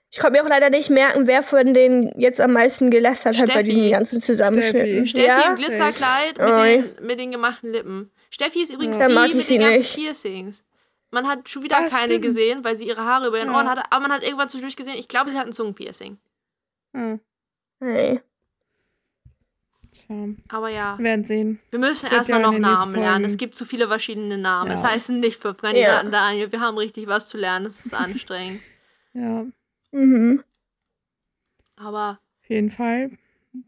Ich 0.10 0.20
konnte 0.20 0.34
mir 0.38 0.44
auch 0.46 0.50
leider 0.50 0.70
nicht 0.70 0.90
merken, 0.90 1.28
wer 1.28 1.44
von 1.44 1.74
denen 1.74 2.18
jetzt 2.18 2.40
am 2.40 2.54
meisten 2.54 2.90
gelästert 2.92 3.38
hat 3.38 3.48
bei 3.48 3.52
Steffi. 3.56 3.70
diesen 3.72 3.92
ganzen 3.92 4.22
Zusammenschnitten. 4.22 5.06
Steffi. 5.06 5.08
Steffi 5.08 5.28
ja? 5.28 5.50
im 5.50 5.56
Glitzerkleid 5.58 6.38
mit 6.38 6.48
den, 7.00 7.06
mit 7.06 7.20
den 7.20 7.32
gemachten 7.32 7.72
Lippen. 7.74 8.12
Steffi 8.30 8.64
ist 8.64 8.72
übrigens 8.72 9.00
Ja. 9.00 9.08
Die 9.08 9.34
mit 9.34 9.50
den 9.50 9.60
ganzen 9.60 9.78
nicht. 9.80 9.96
Piercings. 9.96 10.64
Man 11.12 11.28
hat 11.28 11.48
schon 11.50 11.64
wieder 11.64 11.78
Ah, 11.78 11.88
keine 11.90 12.08
stimmt. 12.10 12.22
gesehen, 12.24 12.64
weil 12.64 12.76
sie 12.78 12.86
ihre 12.88 13.02
Haare 13.06 13.28
über 13.28 13.38
ihren 13.38 13.50
Ja. 13.50 13.56
Ohren 13.56 13.70
hatte. 13.70 13.84
Aber 13.92 14.02
man 14.02 14.12
hat 14.12 14.24
irgendwann 14.24 14.50
zwischendurch 14.50 14.76
gesehen, 14.76 14.96
ich 14.98 15.08
glaube, 15.08 15.32
sie 15.32 15.38
hat 15.38 15.46
ein 15.48 15.54
Zungenpiercing. 15.54 16.18
ja. 16.94 17.20
Hey. 17.80 18.22
Tja. 19.92 20.16
Aber 20.50 20.70
ja, 20.70 20.98
Wir 20.98 21.06
werden 21.06 21.24
sehen. 21.26 21.60
wir 21.70 21.80
müssen 21.80 22.12
erstmal 22.12 22.42
ja 22.42 22.52
noch 22.52 22.58
Namen 22.60 22.96
lernen. 22.96 23.26
Es 23.26 23.38
gibt 23.38 23.56
zu 23.56 23.66
viele 23.66 23.88
verschiedene 23.88 24.38
Namen. 24.38 24.72
Es 24.72 24.82
Ja. 24.82 24.92
heißen 24.92 25.20
nicht 25.20 25.40
fünf 25.40 25.60
Kandidaten, 25.62 26.12
Daniel. 26.12 26.52
Wir 26.52 26.60
haben 26.60 26.78
richtig 26.78 27.08
was 27.08 27.30
zu 27.30 27.38
lernen. 27.38 27.66
Es 27.68 27.86
ist 27.86 27.94
anstrengend. 27.94 28.60
Ja. 29.14 29.46
Mhm. 29.92 30.44
Aber 31.78 32.20
Auf 32.44 32.50
jeden 32.50 32.70
Fall 32.70 33.12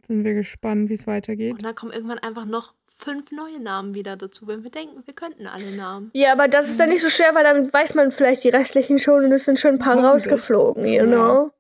sind 0.06 0.24
wir 0.26 0.34
gespannt, 0.34 0.90
wie 0.90 0.94
es 0.96 1.08
weitergeht. 1.08 1.54
und 1.54 1.64
dann 1.64 1.76
kommen 1.76 1.94
irgendwann 1.94 2.20
einfach 2.20 2.46
noch 2.46 2.74
fünf 3.02 3.32
neue 3.32 3.60
Namen 3.62 3.94
wieder 3.96 4.18
dazu, 4.18 4.46
wenn 4.48 4.64
wir 4.64 4.72
denken, 4.72 5.02
wir 5.06 5.14
könnten 5.14 5.48
alle 5.48 5.76
Namen. 5.76 6.12
Ja, 6.14 6.34
aber 6.34 6.48
das 6.48 6.70
ist 6.70 6.80
dann 6.80 6.90
nicht 6.90 7.02
so 7.02 7.10
schwer, 7.10 7.34
weil 7.34 7.44
dann 7.46 7.72
weiß 7.72 7.96
man 7.96 8.12
vielleicht 8.12 8.44
die 8.44 8.50
restlichen 8.50 9.00
schon 9.00 9.24
und 9.24 9.32
es 9.32 9.46
sind 9.46 9.60
schon 9.60 9.72
ein 9.72 9.80
paar 9.80 9.98
rausgeflogen, 10.04 10.86
you 10.86 10.92
Ja. 10.92 11.06
know? 11.06 11.52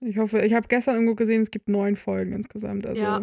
Ich 0.00 0.18
hoffe, 0.18 0.40
ich 0.40 0.52
habe 0.52 0.68
gestern 0.68 0.94
irgendwo 0.96 1.14
gesehen, 1.14 1.40
es 1.40 1.50
gibt 1.50 1.68
neun 1.68 1.96
Folgen 1.96 2.32
insgesamt. 2.32 2.86
Also 2.86 3.02
Ja, 3.02 3.22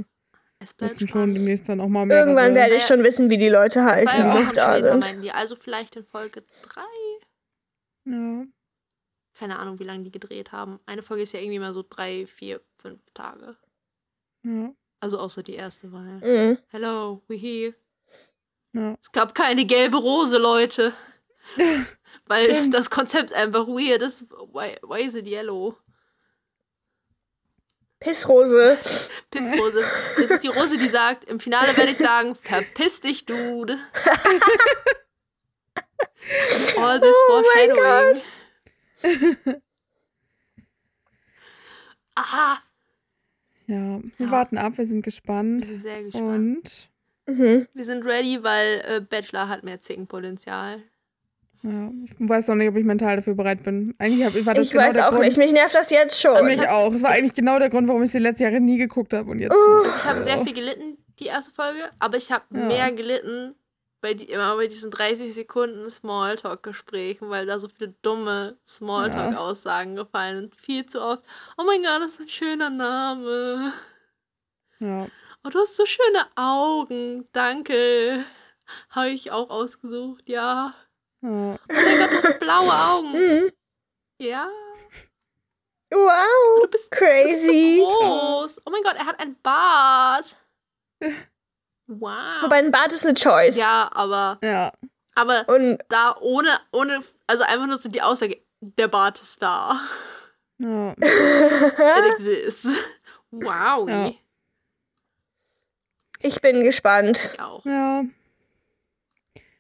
Es 0.60 0.74
bleibt 0.74 0.94
müssen 0.94 1.08
schon 1.08 1.34
demnächst 1.34 1.70
dann 1.70 1.80
auch 1.80 1.88
mal 1.88 2.06
mehr. 2.06 2.18
Irgendwann 2.22 2.56
werde 2.56 2.76
ich 2.76 2.84
schon 2.84 3.04
wissen, 3.04 3.30
wie 3.30 3.38
die 3.38 3.50
Leute 3.50 3.84
heißen, 3.86 4.08
Zwei 4.08 4.40
die 4.40 4.44
noch 4.46 4.54
da 4.54 4.82
sind. 4.82 5.24
die. 5.24 5.32
Also 5.32 5.56
vielleicht 5.56 5.96
in 5.96 6.04
Folge 6.06 6.44
drei. 6.64 6.82
Ja. 8.06 8.44
Keine 9.38 9.60
Ahnung, 9.60 9.80
wie 9.80 9.84
lange 9.84 10.04
die 10.04 10.12
gedreht 10.12 10.52
haben. 10.52 10.80
Eine 10.88 11.04
Folge 11.04 11.24
ist 11.24 11.34
ja 11.34 11.40
irgendwie 11.40 11.60
mal 11.60 11.74
so 11.74 11.84
drei, 11.88 12.26
vier, 12.26 12.60
fünf 12.78 13.02
Tage. 13.14 13.56
Ja. 14.44 14.74
Also 15.04 15.20
außer 15.20 15.44
die 15.44 15.56
erste 15.56 15.92
Wahl. 15.92 16.22
Mhm. 16.24 16.58
Hello, 16.70 17.22
we 17.28 17.36
here. 17.36 17.76
Ja. 18.72 18.96
Es 19.02 19.12
gab 19.12 19.36
keine 19.36 19.66
gelbe 19.66 19.98
Rose, 19.98 20.38
Leute. 20.38 20.94
Weil 22.28 22.46
Stimmt. 22.46 22.74
das 22.74 22.90
Konzept 22.90 23.34
einfach 23.34 23.68
weird 23.68 24.02
ist. 24.02 24.22
Why, 24.54 24.78
why 24.82 25.02
is 25.02 25.16
it 25.16 25.28
yellow? 25.28 25.76
Pissrose. 28.00 28.78
Pissrose. 29.30 29.84
Das 30.16 30.32
ist 30.32 30.42
die 30.42 30.48
Rose, 30.48 30.78
die 30.78 30.88
sagt, 30.88 31.26
im 31.26 31.42
Finale 31.42 31.76
werde 31.76 31.92
ich 31.92 31.98
sagen, 31.98 32.36
verpiss 32.36 33.02
dich, 33.02 33.26
Dude. 33.26 33.74
All 36.78 37.02
this 37.02 37.14
Oh 37.28 37.44
foreshadowing. 37.44 38.22
Aha. 42.16 42.64
Ja, 43.68 44.00
wir 44.18 44.26
Ja. 44.26 44.32
warten 44.32 44.58
ab, 44.58 44.78
wir 44.78 44.86
sind 44.86 44.98
Wir 44.98 45.04
gespannt. 45.04 45.66
sind 45.66 45.82
sehr 45.84 46.04
gespannt. 46.04 46.28
Und 46.28 46.90
Mhm. 47.26 47.68
Wir 47.74 47.86
sind 47.86 48.04
ready, 48.06 48.44
weil 48.44 48.82
äh, 48.86 49.00
Bachelor 49.00 49.48
hat 49.48 49.64
mehr 49.64 49.80
Zickenpotenzial. 49.80 50.84
ja, 51.64 51.90
ich 52.04 52.12
weiß 52.20 52.50
noch 52.50 52.56
nicht, 52.56 52.68
ob 52.68 52.76
ich 52.76 52.84
mental 52.86 53.16
dafür 53.16 53.36
bereit 53.36 53.64
bin. 53.64 53.96
Eigentlich 53.98 54.26
hab, 54.26 54.46
war 54.46 54.54
das 54.54 54.66
Ich 54.68 54.72
genau 54.74 54.84
weiß 54.88 54.94
der 54.94 55.06
auch 55.08 55.12
Grund. 55.12 55.24
nicht. 55.26 55.38
Mich 55.38 55.54
nervt 55.54 55.74
das 55.74 55.90
jetzt 55.90 56.20
schon. 56.20 56.32
Also 56.32 56.50
ich 56.50 56.68
auch. 56.68 56.92
Es 56.94 57.02
war 57.02 57.12
eigentlich 57.12 57.34
genau 57.34 57.58
der 57.60 57.70
Grund, 57.70 57.88
warum 57.88 58.04
ich 58.04 58.12
sie 58.12 58.20
letzte 58.20 58.44
Jahre 58.44 58.60
nie 58.60 58.78
geguckt 58.78 59.14
habe 59.14 59.32
und 59.32 59.40
jetzt. 59.40 59.54
Oh. 59.56 59.84
Also 59.86 59.98
ich 59.98 60.04
habe 60.04 60.22
sehr 60.24 60.44
viel 60.44 60.54
gelitten, 60.54 60.98
die 61.20 61.28
erste 61.28 61.54
Folge, 61.54 61.80
aber 62.00 62.18
ich 62.18 62.30
habe 62.30 62.44
Ja. 62.54 62.66
mehr 62.68 62.92
gelitten 62.92 63.56
bei, 64.04 64.14
die, 64.14 64.26
immer 64.26 64.58
bei 64.58 64.68
diesen 64.68 64.92
30 64.92 65.34
Sekunden 65.34 65.90
Smalltalk-Gesprächen, 65.90 67.30
weil 67.30 67.46
da 67.46 67.58
so 67.58 67.70
viele 67.70 67.96
dumme 68.02 68.58
Smalltalk-Aussagen 68.68 69.96
gefallen 69.96 70.42
sind. 70.42 70.56
Viel 70.58 70.86
zu 70.86 71.02
oft. 71.02 71.24
Oh 71.58 71.64
mein 71.64 71.82
Gott, 71.82 72.02
das 72.02 72.16
ist 72.16 72.20
ein 72.20 72.28
schöner 72.28 72.70
Name. 72.70 73.72
Ja. 74.80 75.08
Oh, 75.46 75.50
du 75.50 75.58
hast 75.58 75.78
so 75.78 75.86
schöne 75.86 76.28
Augen. 76.36 77.30
Danke. 77.32 78.26
Habe 78.90 79.12
ich 79.12 79.32
auch 79.32 79.50
ausgesucht, 79.50 80.28
ja. 80.28 80.74
ja. 81.22 81.30
Oh 81.30 81.58
mein 81.70 81.98
Gott, 81.98 82.12
du 82.12 82.24
hast 82.24 82.40
blaue 82.40 82.74
Augen. 82.74 83.12
Mhm. 83.14 83.52
Ja. 84.20 84.50
Wow. 85.92 86.62
Du 86.62 86.68
bist, 86.68 86.88
du 86.88 86.90
bist 86.90 86.92
Crazy. 86.92 87.78
so 87.80 87.86
groß. 87.86 88.62
Oh 88.66 88.70
mein 88.70 88.84
Gott, 88.84 88.96
er 88.96 89.06
hat 89.06 89.22
ein 89.22 89.38
Bart. 89.42 90.36
Wow. 92.00 92.44
Wobei 92.44 92.58
ein 92.58 92.72
Bart 92.72 92.94
ist 92.94 93.06
eine 93.06 93.14
Choice. 93.16 93.56
Ja, 93.56 93.90
aber, 93.94 94.40
Ja. 94.44 94.72
aber 95.16 95.48
Und 95.48 95.80
da 95.90 96.16
ohne, 96.22 96.50
ohne, 96.72 97.04
also 97.28 97.44
einfach 97.44 97.68
nur 97.68 97.78
so 97.78 97.90
die 97.90 98.02
Aussage, 98.02 98.42
der 98.62 98.88
Bart 98.88 99.22
ist 99.22 99.42
da. 99.42 99.80
Ja. 100.60 100.92
It 100.94 102.06
exists. 102.12 102.78
Wow. 103.32 103.90
Ja. 103.90 104.12
ich 106.22 106.40
bin 106.42 106.64
gespannt. 106.64 107.32
Ich 107.34 107.40
auch. 107.42 107.66
ja. 107.66 108.04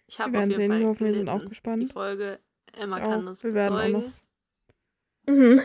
Ich 0.08 0.20
habe 0.20 0.34
Wir 0.34 0.40
auf 0.40 0.42
werden 0.42 0.50
jeden 0.52 0.62
sehen. 0.62 0.72
Fall 0.72 0.80
Wir 0.82 0.88
hoffen, 0.88 1.08
wir 1.08 1.14
sind 1.16 1.30
auch 1.30 1.42
Die 1.42 1.50
gespannt. 1.50 1.92
Folge, 1.94 2.40
Emma 2.74 3.00
Ja, 3.00 3.06
kann 3.06 3.26
das 3.26 3.44
wir 3.44 3.54
werden 3.56 3.74
auch 3.76 3.82
bezeugen. 3.82 4.14
Mhm. 5.26 5.62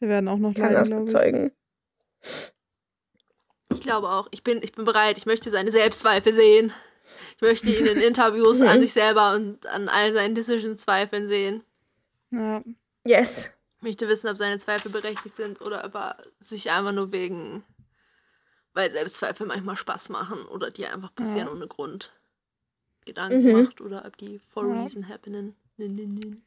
Wir 0.00 0.08
werden 0.08 0.28
auch 0.28 0.38
noch 0.38 0.52
Kann 0.54 0.72
leiden, 0.72 0.76
das 1.04 1.12
glaube 1.12 1.52
ich. 2.20 2.53
Ich 3.74 3.80
glaube 3.80 4.08
auch. 4.08 4.28
Ich 4.30 4.42
bin, 4.44 4.62
ich 4.62 4.72
bin 4.72 4.84
bereit. 4.84 5.18
Ich 5.18 5.26
möchte 5.26 5.50
seine 5.50 5.70
Selbstzweifel 5.72 6.32
sehen. 6.32 6.72
Ich 7.36 7.42
möchte 7.42 7.68
ihn 7.70 7.86
in 7.86 7.98
Interviews 8.00 8.60
an 8.60 8.80
sich 8.80 8.92
selber 8.92 9.34
und 9.34 9.66
an 9.66 9.88
all 9.88 10.12
seinen 10.12 10.34
Decisions 10.34 10.80
zweifeln 10.82 11.28
sehen. 11.28 11.62
Ja. 12.30 12.62
Yes. 13.04 13.50
Ich 13.78 13.82
möchte 13.82 14.08
wissen, 14.08 14.28
ob 14.28 14.38
seine 14.38 14.58
Zweifel 14.58 14.90
berechtigt 14.90 15.36
sind 15.36 15.60
oder 15.60 15.84
ob 15.84 15.94
er 15.94 16.16
sich 16.40 16.70
einfach 16.70 16.92
nur 16.92 17.12
wegen, 17.12 17.62
weil 18.72 18.90
Selbstzweifel 18.90 19.46
manchmal 19.46 19.76
Spaß 19.76 20.08
machen 20.08 20.46
oder 20.46 20.70
die 20.70 20.86
einfach 20.86 21.14
passieren 21.14 21.48
Ja. 21.48 21.52
ohne 21.52 21.66
Grund 21.68 22.12
Gedanken 23.04 23.42
Mhm. 23.42 23.62
macht 23.64 23.80
oder 23.82 24.04
ob 24.06 24.16
die 24.16 24.38
for 24.38 24.66
Ja. 24.66 24.80
reason 24.82 25.06
happening. 25.08 25.54
Nin, 25.76 25.94
nin, 25.94 26.14
nin. 26.14 26.42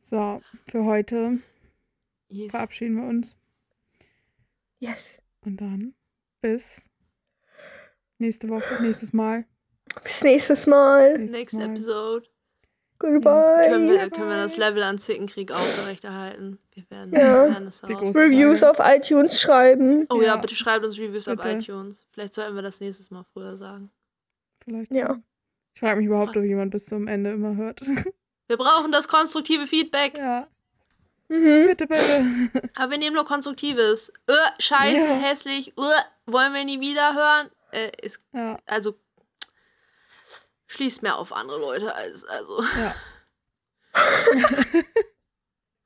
So, 0.00 0.42
für 0.66 0.84
heute 0.84 1.38
Yes. 2.28 2.50
verabschieden 2.50 2.96
wir 2.96 3.08
uns. 3.08 3.36
Yes. 4.80 5.20
Und 5.44 5.60
dann 5.60 5.94
bis 6.40 6.88
nächste 8.18 8.48
Woche, 8.48 8.82
nächstes 8.82 9.12
Mal. 9.12 9.44
Bis 10.02 10.22
nächstes 10.22 10.66
Mal. 10.66 11.18
Nächstes 11.18 11.30
Next 11.38 11.54
Mal. 11.56 11.70
episode. 11.70 12.26
Goodbye. 13.00 13.68
Können 13.68 13.90
wir, 13.90 14.10
können 14.10 14.28
wir 14.28 14.36
das 14.36 14.56
Level 14.56 14.82
an 14.82 14.98
Zickenkrieg 14.98 15.52
aufrechterhalten? 15.52 16.58
Wir 16.72 16.84
werden, 16.90 17.12
Ja. 17.12 17.44
wir 17.46 17.52
werden 17.54 17.70
große 17.70 18.18
Reviews 18.18 18.60
Frage. 18.60 18.80
auf 18.80 18.96
iTunes 18.96 19.40
schreiben. 19.40 20.06
Oh 20.10 20.20
ja, 20.20 20.26
Ja. 20.34 20.36
bitte 20.36 20.56
schreibt 20.56 20.84
uns 20.84 20.98
Reviews 20.98 21.28
auf 21.28 21.36
Bitte. 21.36 21.50
iTunes. 21.58 22.04
Vielleicht 22.10 22.34
sollten 22.34 22.56
wir 22.56 22.62
das 22.62 22.80
nächstes 22.80 23.10
Mal 23.12 23.24
früher 23.32 23.56
sagen. 23.56 23.90
Vielleicht. 24.64 24.92
Ja. 24.92 25.22
Ich 25.74 25.80
frage 25.80 25.98
mich 25.98 26.06
überhaupt, 26.06 26.36
ob 26.36 26.42
jemand 26.42 26.72
bis 26.72 26.86
zum 26.86 27.06
Ende 27.06 27.30
immer 27.30 27.54
hört. 27.54 27.80
Wir 28.48 28.56
brauchen 28.56 28.90
das 28.90 29.06
konstruktive 29.06 29.66
Feedback. 29.66 30.16
ja, 30.18 30.48
Mhm. 31.28 31.66
bitte, 31.66 31.86
bitte. 31.86 32.70
Aber 32.74 32.90
wir 32.92 32.98
nehmen 32.98 33.16
nur 33.16 33.26
konstruktives. 33.26 34.10
Äh, 34.26 34.32
scheiße, 34.58 35.06
Ja. 35.06 35.14
hässlich, 35.18 35.76
äh, 35.76 36.02
wollen 36.26 36.54
wir 36.54 36.64
nie 36.64 36.80
wieder 36.80 37.14
hören. 37.14 37.50
Äh, 37.72 37.90
ist, 38.02 38.20
Ja, 38.32 38.58
also 38.66 38.94
schließt 40.68 41.02
mehr 41.02 41.16
auf 41.18 41.32
andere 41.32 41.58
Leute 41.58 41.94
als, 41.94 42.24
also. 42.24 42.62
ja. 42.62 42.94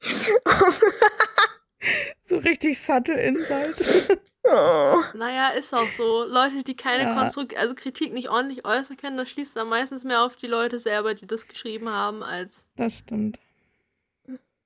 so 2.27 2.39
richtig 2.39 2.81
subtle 2.81 3.21
Insight. 3.21 3.77
oh. 4.45 5.03
Naja, 5.15 5.51
ist 5.51 5.75
auch 5.75 5.89
so. 5.89 6.25
Leute, 6.25 6.63
die 6.65 6.77
keine 6.77 7.05
Ja. 7.05 7.15
Konstrukt 7.15 7.57
also 7.57 7.75
Kritik 7.75 8.13
nicht 8.13 8.29
ordentlich 8.29 8.65
äußern 8.65 8.97
können, 8.97 9.17
das 9.17 9.31
schließt 9.31 9.57
dann 9.57 9.69
meistens 9.69 10.05
mehr 10.05 10.23
auf 10.23 10.37
die 10.37 10.47
Leute 10.47 10.79
selber, 10.79 11.15
die 11.15 11.27
das 11.27 11.49
geschrieben 11.49 11.89
haben, 11.89 12.23
als 12.23 12.65
Das 12.77 12.99
stimmt. 12.99 13.39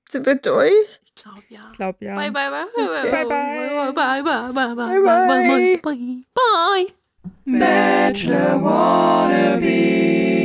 Sind 0.09 0.25
wir 0.25 0.35
durch? 0.35 0.71
ich 1.03 1.15
glaube 1.23 1.41
ja. 1.49 1.59
Ich 1.71 1.77
glaube, 1.77 2.05
ja. 2.05 2.15
Bye 2.15 2.31
bye 2.31 2.49
bye. 2.49 2.65
Okay. 2.75 3.11
Bye, 3.11 3.25
bye. 3.25 3.93
Bye 3.93 4.23
bye 4.23 4.43
bye 4.53 4.73
bye 4.73 4.73
Bye, 4.73 5.01
bye 5.01 5.17
bye. 5.27 5.79
bye 5.83 5.95
bye 5.95 6.23
bye. 6.33 6.87
Bachelor 7.45 8.61
wannabe. 8.61 10.35